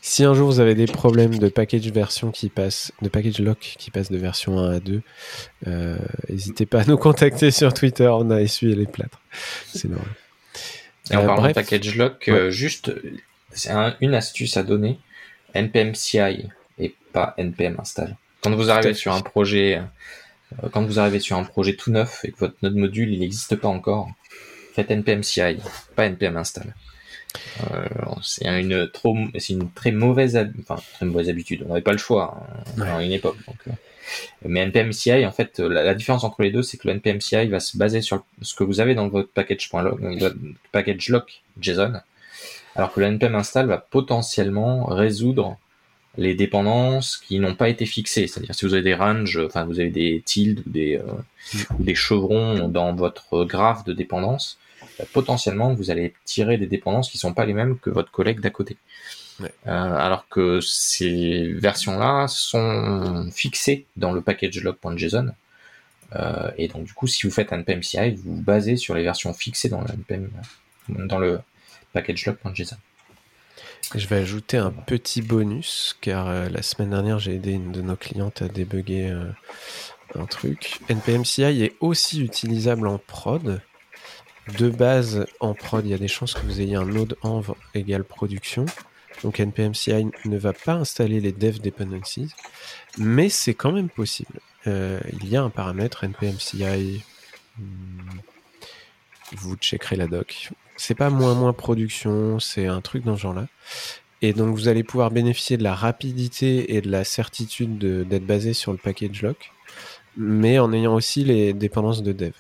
Si 0.01 0.24
un 0.24 0.35
jour 0.35 0.51
vous 0.51 0.60
avez 0.60 0.74
des 0.74 0.86
problèmes 0.86 1.39
de 1.39 1.48
package 1.48 1.86
version 1.93 2.31
qui 2.31 2.48
passe, 2.48 2.93
de 3.02 3.09
package 3.09 3.39
lock 3.40 3.59
qui 3.78 3.90
passe 3.90 4.10
de 4.10 4.16
version 4.16 4.59
1 4.59 4.77
à 4.77 4.81
2, 4.81 5.02
euh, 5.66 5.97
n'hésitez 6.28 6.66
pas 6.66 6.81
à 6.81 6.85
nous 6.85 6.97
contacter 6.97 7.51
sur 7.51 7.74
Twitter, 7.74 8.09
on 8.09 8.31
a 8.31 8.40
essuyé 8.40 8.74
les 8.74 8.86
plâtres. 8.86 9.20
C'est 9.73 9.89
normal. 9.89 10.09
Et 11.10 11.16
en 11.16 11.23
Euh, 11.23 11.27
parlant 11.27 11.48
de 11.48 11.52
package 11.52 11.97
lock, 11.97 12.28
euh, 12.28 12.51
juste, 12.51 12.93
c'est 13.51 13.70
un- 13.70 13.97
une 14.01 14.14
astuce 14.14 14.56
à 14.56 14.62
donner. 14.62 14.98
NPM 15.55 15.94
CI 15.94 16.48
et 16.78 16.94
pas 17.12 17.35
NPM 17.36 17.77
install. 17.78 18.16
Quand 18.43 18.55
vous 18.55 18.70
arrivez 18.70 18.94
sur 18.94 19.12
un 19.12 19.20
projet, 19.20 19.82
euh, 20.62 20.69
quand 20.73 20.82
vous 20.85 20.98
arrivez 20.98 21.20
sur 21.20 21.36
un 21.36 21.44
projet 21.44 21.74
tout 21.77 21.90
neuf 21.90 22.24
et 22.24 22.32
que 22.32 22.39
votre 22.39 22.56
node 22.62 22.77
module 22.77 23.12
il 23.12 23.20
n'existe 23.20 23.56
pas 23.56 23.69
encore, 23.69 24.09
faites 24.74 24.90
NPM 24.90 25.23
CI, 25.23 25.59
pas 25.94 26.06
NPM 26.06 26.36
install. 26.39 26.74
Euh, 27.70 27.84
c'est 28.22 28.46
une 28.46 28.88
trop, 28.90 29.16
c'est 29.38 29.52
une 29.54 29.70
très 29.70 29.92
mauvaise, 29.92 30.36
hab- 30.36 30.52
enfin 30.60 30.76
très 30.94 31.06
mauvaise 31.06 31.28
habitude. 31.28 31.62
On 31.64 31.68
n'avait 31.70 31.80
pas 31.82 31.92
le 31.92 31.98
choix 31.98 32.44
hein, 32.78 32.82
à 32.82 33.02
une 33.02 33.12
époque. 33.12 33.36
Donc, 33.46 33.56
euh, 33.68 33.70
mais 34.46 34.60
NPM 34.60 34.92
CI, 34.92 35.24
en 35.24 35.32
fait, 35.32 35.59
la, 35.60 35.82
la 35.84 35.94
différence 35.94 36.24
entre 36.24 36.42
les 36.42 36.50
deux, 36.50 36.62
c'est 36.62 36.76
que 36.76 36.88
le 36.88 36.94
NPM 36.94 37.20
CI 37.20 37.46
va 37.46 37.60
se 37.60 37.76
baser 37.76 38.02
sur 38.02 38.24
ce 38.42 38.54
que 38.54 38.64
vous 38.64 38.80
avez 38.80 38.94
dans 38.94 39.09
votre 39.09 39.30
package.log, 39.30 40.18
votre 40.18 40.36
package 40.72 41.09
lock 41.09 41.42
JSON, 41.60 41.94
alors 42.74 42.92
que 42.92 43.00
le 43.00 43.06
npm 43.06 43.34
install 43.34 43.66
va 43.66 43.78
potentiellement 43.78 44.84
résoudre 44.86 45.56
les 46.18 46.34
dépendances 46.34 47.16
qui 47.16 47.38
n'ont 47.38 47.54
pas 47.54 47.70
été 47.70 47.86
fixées. 47.86 48.26
C'est-à-dire 48.26 48.54
si 48.54 48.66
vous 48.66 48.74
avez 48.74 48.82
des 48.82 48.94
ranges, 48.94 49.40
enfin 49.46 49.64
vous 49.64 49.80
avez 49.80 49.90
des 49.90 50.22
tildes 50.24 50.62
ou 50.66 50.70
des, 50.70 50.96
euh, 50.98 51.62
ou 51.78 51.82
des 51.82 51.94
chevrons 51.94 52.68
dans 52.68 52.94
votre 52.94 53.44
graphe 53.44 53.84
de 53.84 53.92
dépendance, 53.94 54.59
potentiellement 55.12 55.74
vous 55.74 55.90
allez 55.90 56.14
tirer 56.24 56.58
des 56.58 56.66
dépendances 56.66 57.10
qui 57.10 57.18
sont 57.18 57.34
pas 57.34 57.46
les 57.46 57.54
mêmes 57.54 57.78
que 57.78 57.90
votre 57.90 58.10
collègue 58.10 58.40
d'à 58.40 58.50
côté. 58.50 58.76
Ouais. 59.40 59.52
Euh, 59.66 59.70
alors 59.70 60.28
que 60.28 60.60
ces 60.60 61.52
versions-là 61.54 62.26
sont 62.28 63.30
fixées 63.32 63.86
dans 63.96 64.12
le 64.12 64.20
package 64.20 64.62
log.json. 64.62 65.32
Euh, 66.14 66.50
et 66.58 66.68
donc 66.68 66.84
du 66.84 66.92
coup, 66.92 67.06
si 67.06 67.26
vous 67.26 67.32
faites 67.32 67.52
un 67.52 67.58
npm 67.58 67.82
CI, 67.82 68.10
vous 68.10 68.36
vous 68.36 68.42
basez 68.42 68.76
sur 68.76 68.94
les 68.94 69.02
versions 69.02 69.32
fixées 69.32 69.68
dans 69.68 69.80
le 69.80 69.88
npm, 69.88 70.30
dans 70.88 71.18
le 71.18 71.40
package 71.92 72.26
log.json. 72.26 72.76
Je 73.94 74.06
vais 74.06 74.16
ajouter 74.16 74.58
un 74.58 74.70
petit 74.70 75.22
bonus, 75.22 75.96
car 76.00 76.28
euh, 76.28 76.48
la 76.48 76.62
semaine 76.62 76.90
dernière, 76.90 77.18
j'ai 77.18 77.34
aidé 77.34 77.52
une 77.52 77.72
de 77.72 77.82
nos 77.82 77.96
clientes 77.96 78.42
à 78.42 78.48
débugger 78.48 79.14
un 80.14 80.26
truc. 80.26 80.78
NPM 80.88 81.24
CI 81.24 81.42
est 81.42 81.74
aussi 81.80 82.22
utilisable 82.22 82.86
en 82.86 82.98
prod. 82.98 83.60
De 84.48 84.70
base, 84.70 85.27
en 85.40 85.55
prod, 85.55 85.85
il 85.86 85.90
y 85.90 85.94
a 85.94 85.98
des 85.98 86.09
chances 86.09 86.35
que 86.35 86.40
vous 86.44 86.60
ayez 86.60 86.74
un 86.74 86.85
node 86.85 87.16
env 87.23 87.52
égale 87.74 88.05
production. 88.05 88.66
Donc 89.23 89.39
NPM 89.39 89.74
CI 89.74 90.06
ne 90.24 90.36
va 90.39 90.52
pas 90.52 90.73
installer 90.74 91.20
les 91.20 91.32
dev 91.32 91.59
dependencies, 91.60 92.31
mais 92.98 93.28
c'est 93.28 93.55
quand 93.55 93.70
même 93.73 93.89
possible. 93.89 94.40
Euh, 94.66 95.01
il 95.12 95.28
y 95.28 95.36
a 95.36 95.43
un 95.43 95.51
paramètre 95.51 96.02
NPM 96.05 96.39
CI. 96.40 97.05
hmm, 97.59 98.20
Vous 99.32 99.56
checkerez 99.56 99.97
la 99.97 100.06
doc. 100.09 100.51
C'est 100.77 100.94
pas 100.94 101.10
moins 101.10 101.35
moins 101.35 101.52
production, 101.52 102.39
c'est 102.40 102.66
un 102.66 102.81
truc 102.81 103.05
dans 103.05 103.16
ce 103.16 103.23
genre-là. 103.23 103.47
Et 104.23 104.32
donc 104.32 104.55
vous 104.56 104.69
allez 104.69 104.85
pouvoir 104.85 105.10
bénéficier 105.10 105.56
de 105.56 105.62
la 105.64 105.74
rapidité 105.74 106.74
et 106.77 106.81
de 106.81 106.90
la 106.90 107.05
certitude 107.05 107.78
de- 107.78 108.05
d'être 108.05 108.27
basé 108.27 108.52
sur 108.55 108.73
le 108.73 108.78
package 108.78 109.23
lock, 109.23 109.52
mais 110.16 110.59
en 110.59 110.73
ayant 110.73 110.94
aussi 110.94 111.24
les 111.24 111.52
dépendances 111.55 112.02
de 112.02 112.12
dev. 112.12 112.32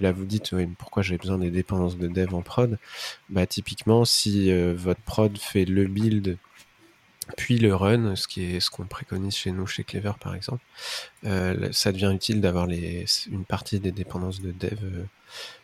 Là 0.00 0.12
vous 0.12 0.24
dites 0.24 0.54
pourquoi 0.78 1.02
j'ai 1.02 1.16
besoin 1.16 1.38
des 1.38 1.50
dépendances 1.50 1.96
de 1.96 2.08
dev 2.08 2.34
en 2.34 2.42
prod? 2.42 2.78
Bah 3.28 3.46
typiquement 3.46 4.04
si 4.04 4.50
euh, 4.50 4.74
votre 4.76 5.00
prod 5.02 5.36
fait 5.38 5.64
le 5.64 5.86
build 5.86 6.38
puis 7.36 7.58
le 7.58 7.74
run, 7.74 8.16
ce 8.16 8.26
qui 8.26 8.56
est 8.56 8.60
ce 8.60 8.70
qu'on 8.70 8.86
préconise 8.86 9.36
chez 9.36 9.52
nous 9.52 9.66
chez 9.66 9.84
Clever 9.84 10.12
par 10.18 10.34
exemple, 10.34 10.64
euh, 11.24 11.68
ça 11.70 11.92
devient 11.92 12.10
utile 12.12 12.40
d'avoir 12.40 12.68
une 12.68 13.44
partie 13.46 13.78
des 13.78 13.92
dépendances 13.92 14.40
de 14.40 14.50
dev 14.50 14.78
euh, 14.82 15.04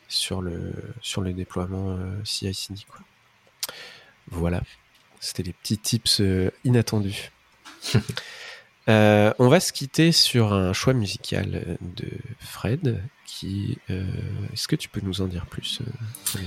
sur 0.08 0.42
le 0.42 0.72
sur 1.02 1.22
le 1.22 1.32
déploiement 1.32 1.98
CI/CD. 2.24 2.80
Voilà. 4.28 4.62
C'était 5.18 5.42
les 5.42 5.52
petits 5.52 5.78
tips 5.78 6.22
inattendus. 6.64 7.32
Euh, 8.88 9.32
on 9.38 9.48
va 9.48 9.58
se 9.60 9.72
quitter 9.72 10.12
sur 10.12 10.52
un 10.52 10.72
choix 10.72 10.92
musical 10.94 11.62
euh, 11.66 11.76
de 11.80 12.08
Fred. 12.40 13.02
Qui, 13.26 13.76
euh, 13.90 14.04
est-ce 14.52 14.66
que 14.68 14.76
tu 14.76 14.88
peux 14.88 15.00
nous 15.02 15.20
en 15.20 15.26
dire 15.26 15.46
plus 15.46 15.80
euh, 15.82 16.40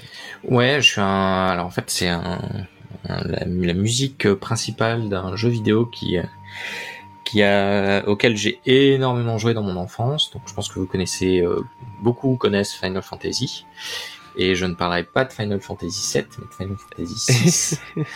Ouais, 0.45 0.82
je 0.82 0.91
suis 0.94 1.02
un. 1.02 1.48
Alors 1.48 1.66
en 1.66 1.70
fait, 1.70 1.84
c'est 1.90 2.07
un- 2.07 2.40
la, 3.06 3.45
la 3.45 3.74
musique 3.74 4.34
principale 4.36 5.10
d'un 5.10 5.36
jeu 5.36 5.49
vidéo 5.49 5.86
qui 5.86 6.18
euh, 6.18 6.24
qui 7.26 7.44
a 7.44 8.03
auquel 8.07 8.36
j'ai 8.36 8.60
énormément 8.66 9.38
joué 9.38 9.53
dans 9.53 9.61
mon 9.61 9.76
enfance. 9.76 10.32
Donc 10.32 10.41
je 10.48 10.53
pense 10.53 10.68
que 10.70 10.80
vous 10.80 10.88
connaissez 10.88 11.41
euh, 11.41 11.61
beaucoup 12.02 12.36
connaissent 12.38 12.74
Final 12.74 13.03
Fantasy. 13.03 13.66
Et 14.41 14.56
je 14.56 14.66
ne 14.66 14.74
parlerai 14.74 15.03
pas 15.03 15.26
de 15.26 15.34
Final 15.34 15.60
Fantasy 15.60 16.18
VII, 16.18 16.26
mais 16.40 16.45
de 16.45 16.53
Final 16.53 16.78
Fantasy 16.78 17.78
VI. 17.95 18.03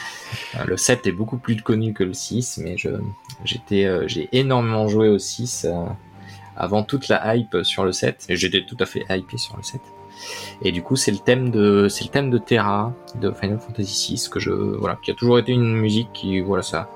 Euh, 0.56 0.64
le 0.66 0.78
7 0.78 1.06
est 1.08 1.12
beaucoup 1.12 1.38
plus 1.38 1.62
connu 1.62 1.94
que 1.94 2.04
le 2.04 2.14
6, 2.14 2.60
mais 2.64 2.76
j'étais 3.44 3.86
euh, 3.86 4.08
j'ai 4.08 4.30
énormément 4.32 4.88
joué 4.88 5.10
au 5.10 5.20
6 5.20 5.66
euh, 5.66 5.86
avant 6.56 6.84
toute 6.84 7.08
la 7.08 7.36
hype 7.36 7.58
sur 7.64 7.84
le 7.84 7.92
7 7.92 8.28
et 8.30 8.36
j'étais 8.36 8.64
tout 8.66 8.78
à 8.80 8.86
fait 8.86 9.06
hypé 9.10 9.38
sur 9.38 9.58
le 9.58 9.64
7. 9.64 9.82
Et 10.62 10.72
du 10.72 10.82
coup, 10.82 10.96
c'est 10.96 11.12
le 11.12 11.18
thème 11.18 11.50
de 11.50 11.88
c'est 11.90 12.06
le 12.06 12.10
thème 12.10 12.30
de 12.32 12.38
Terra 12.38 12.94
de 13.16 13.32
Final 13.32 13.60
Fantasy 13.60 14.16
VI 14.16 14.30
que 14.30 14.40
je 14.40 14.52
voilà, 14.52 14.98
qui 15.04 15.12
a 15.12 15.14
toujours 15.14 15.40
été 15.40 15.52
une 15.52 15.76
musique 15.76 16.12
qui 16.14 16.40
voilà 16.40 16.64
ça 16.64 16.90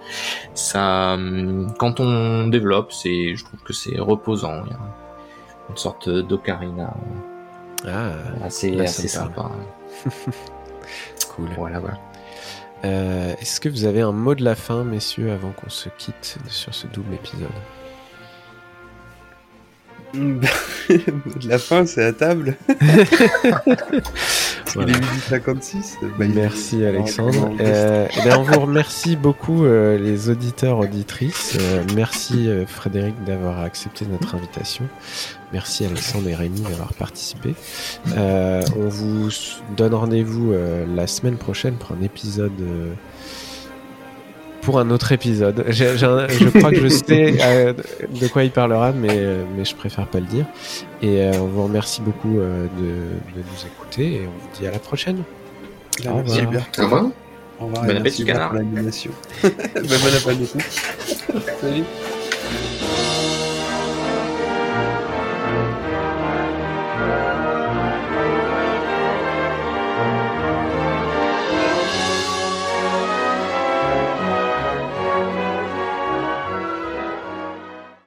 ça 0.53 1.13
hum, 1.13 1.73
quand 1.77 1.99
on 1.99 2.47
développe, 2.47 2.91
c'est 2.93 3.35
je 3.35 3.43
trouve 3.43 3.61
que 3.61 3.73
c'est 3.73 3.99
reposant, 3.99 4.63
il 4.65 4.71
y 4.71 4.73
a 4.73 4.79
une 5.69 5.77
sorte 5.77 6.09
d'ocarina 6.09 6.95
Ah, 7.85 8.13
assez 8.43 8.79
assez 8.79 9.07
sympa. 9.07 9.51
cool. 11.29 11.49
Voilà 11.55 11.79
voilà. 11.79 11.97
Euh, 12.85 13.33
est-ce 13.39 13.59
que 13.59 13.69
vous 13.69 13.85
avez 13.85 14.01
un 14.01 14.11
mot 14.11 14.35
de 14.35 14.43
la 14.43 14.55
fin, 14.55 14.83
messieurs, 14.83 15.31
avant 15.31 15.51
qu'on 15.51 15.69
se 15.69 15.89
quitte 15.89 16.37
sur 16.47 16.73
ce 16.73 16.87
double 16.87 17.13
épisode? 17.15 17.49
la 21.47 21.57
fin, 21.59 21.85
c'est 21.85 22.03
à 22.03 22.13
table. 22.13 22.55
Voilà. 24.75 24.91
Il 24.91 24.95
est 24.97 24.99
midi 24.99 25.19
56. 25.29 25.97
Bah, 26.19 26.25
il- 26.25 26.33
Merci 26.35 26.85
Alexandre. 26.85 27.51
Euh, 27.61 28.05
eh 28.15 28.21
bien, 28.21 28.37
on 28.37 28.43
vous 28.43 28.59
remercie 28.59 29.15
beaucoup 29.15 29.65
euh, 29.65 29.97
les 29.97 30.29
auditeurs 30.29 30.77
auditrices. 30.79 31.57
Euh, 31.59 31.83
merci 31.95 32.47
Frédéric 32.67 33.15
d'avoir 33.23 33.61
accepté 33.61 34.05
notre 34.05 34.35
invitation. 34.35 34.83
Merci 35.53 35.85
Alexandre 35.85 36.27
et 36.27 36.35
Rémi 36.35 36.61
d'avoir 36.61 36.93
participé. 36.93 37.55
On 38.15 38.87
vous 38.89 39.29
donne 39.75 39.93
rendez-vous 39.95 40.53
la 40.95 41.07
semaine 41.07 41.37
prochaine 41.37 41.75
pour 41.75 41.93
un 41.97 42.01
épisode. 42.03 42.51
Pour 44.67 44.79
un 44.79 44.89
autre 44.89 45.13
épisode. 45.13 45.63
J'ai- 45.69 45.97
j'ai 45.97 46.05
un- 46.05 46.27
je 46.27 46.49
crois 46.49 46.71
que 46.71 46.81
je 46.81 46.89
sais 46.89 47.35
euh, 47.41 47.71
de 48.21 48.27
quoi 48.27 48.43
il 48.43 48.51
parlera, 48.51 48.91
mais, 48.91 49.07
euh, 49.13 49.45
mais 49.57 49.63
je 49.63 49.73
préfère 49.73 50.05
pas 50.07 50.19
le 50.19 50.25
dire. 50.25 50.45
Et 51.01 51.21
euh, 51.21 51.31
on 51.39 51.45
vous 51.47 51.63
remercie 51.63 52.01
beaucoup 52.01 52.37
euh, 52.37 52.65
de, 52.77 52.83
de 52.83 53.43
nous 53.49 53.65
écouter 53.65 54.15
et 54.15 54.21
on 54.27 54.31
vous 54.37 54.59
dit 54.59 54.67
à 54.67 54.71
la 54.71 54.79
prochaine. 54.79 55.23
Bah, 56.03 56.11
Au 56.11 56.17
revoir. 56.17 56.49
bien. 56.51 56.59
Au 56.79 56.83
revoir. 56.83 57.05
Au 57.61 57.65
revoir. 57.67 57.85
Bon 57.85 57.95
appétit, 57.97 58.25
canard. 58.25 58.53
bon 58.53 58.77
appétit. 58.77 59.09
Salut. 61.61 61.83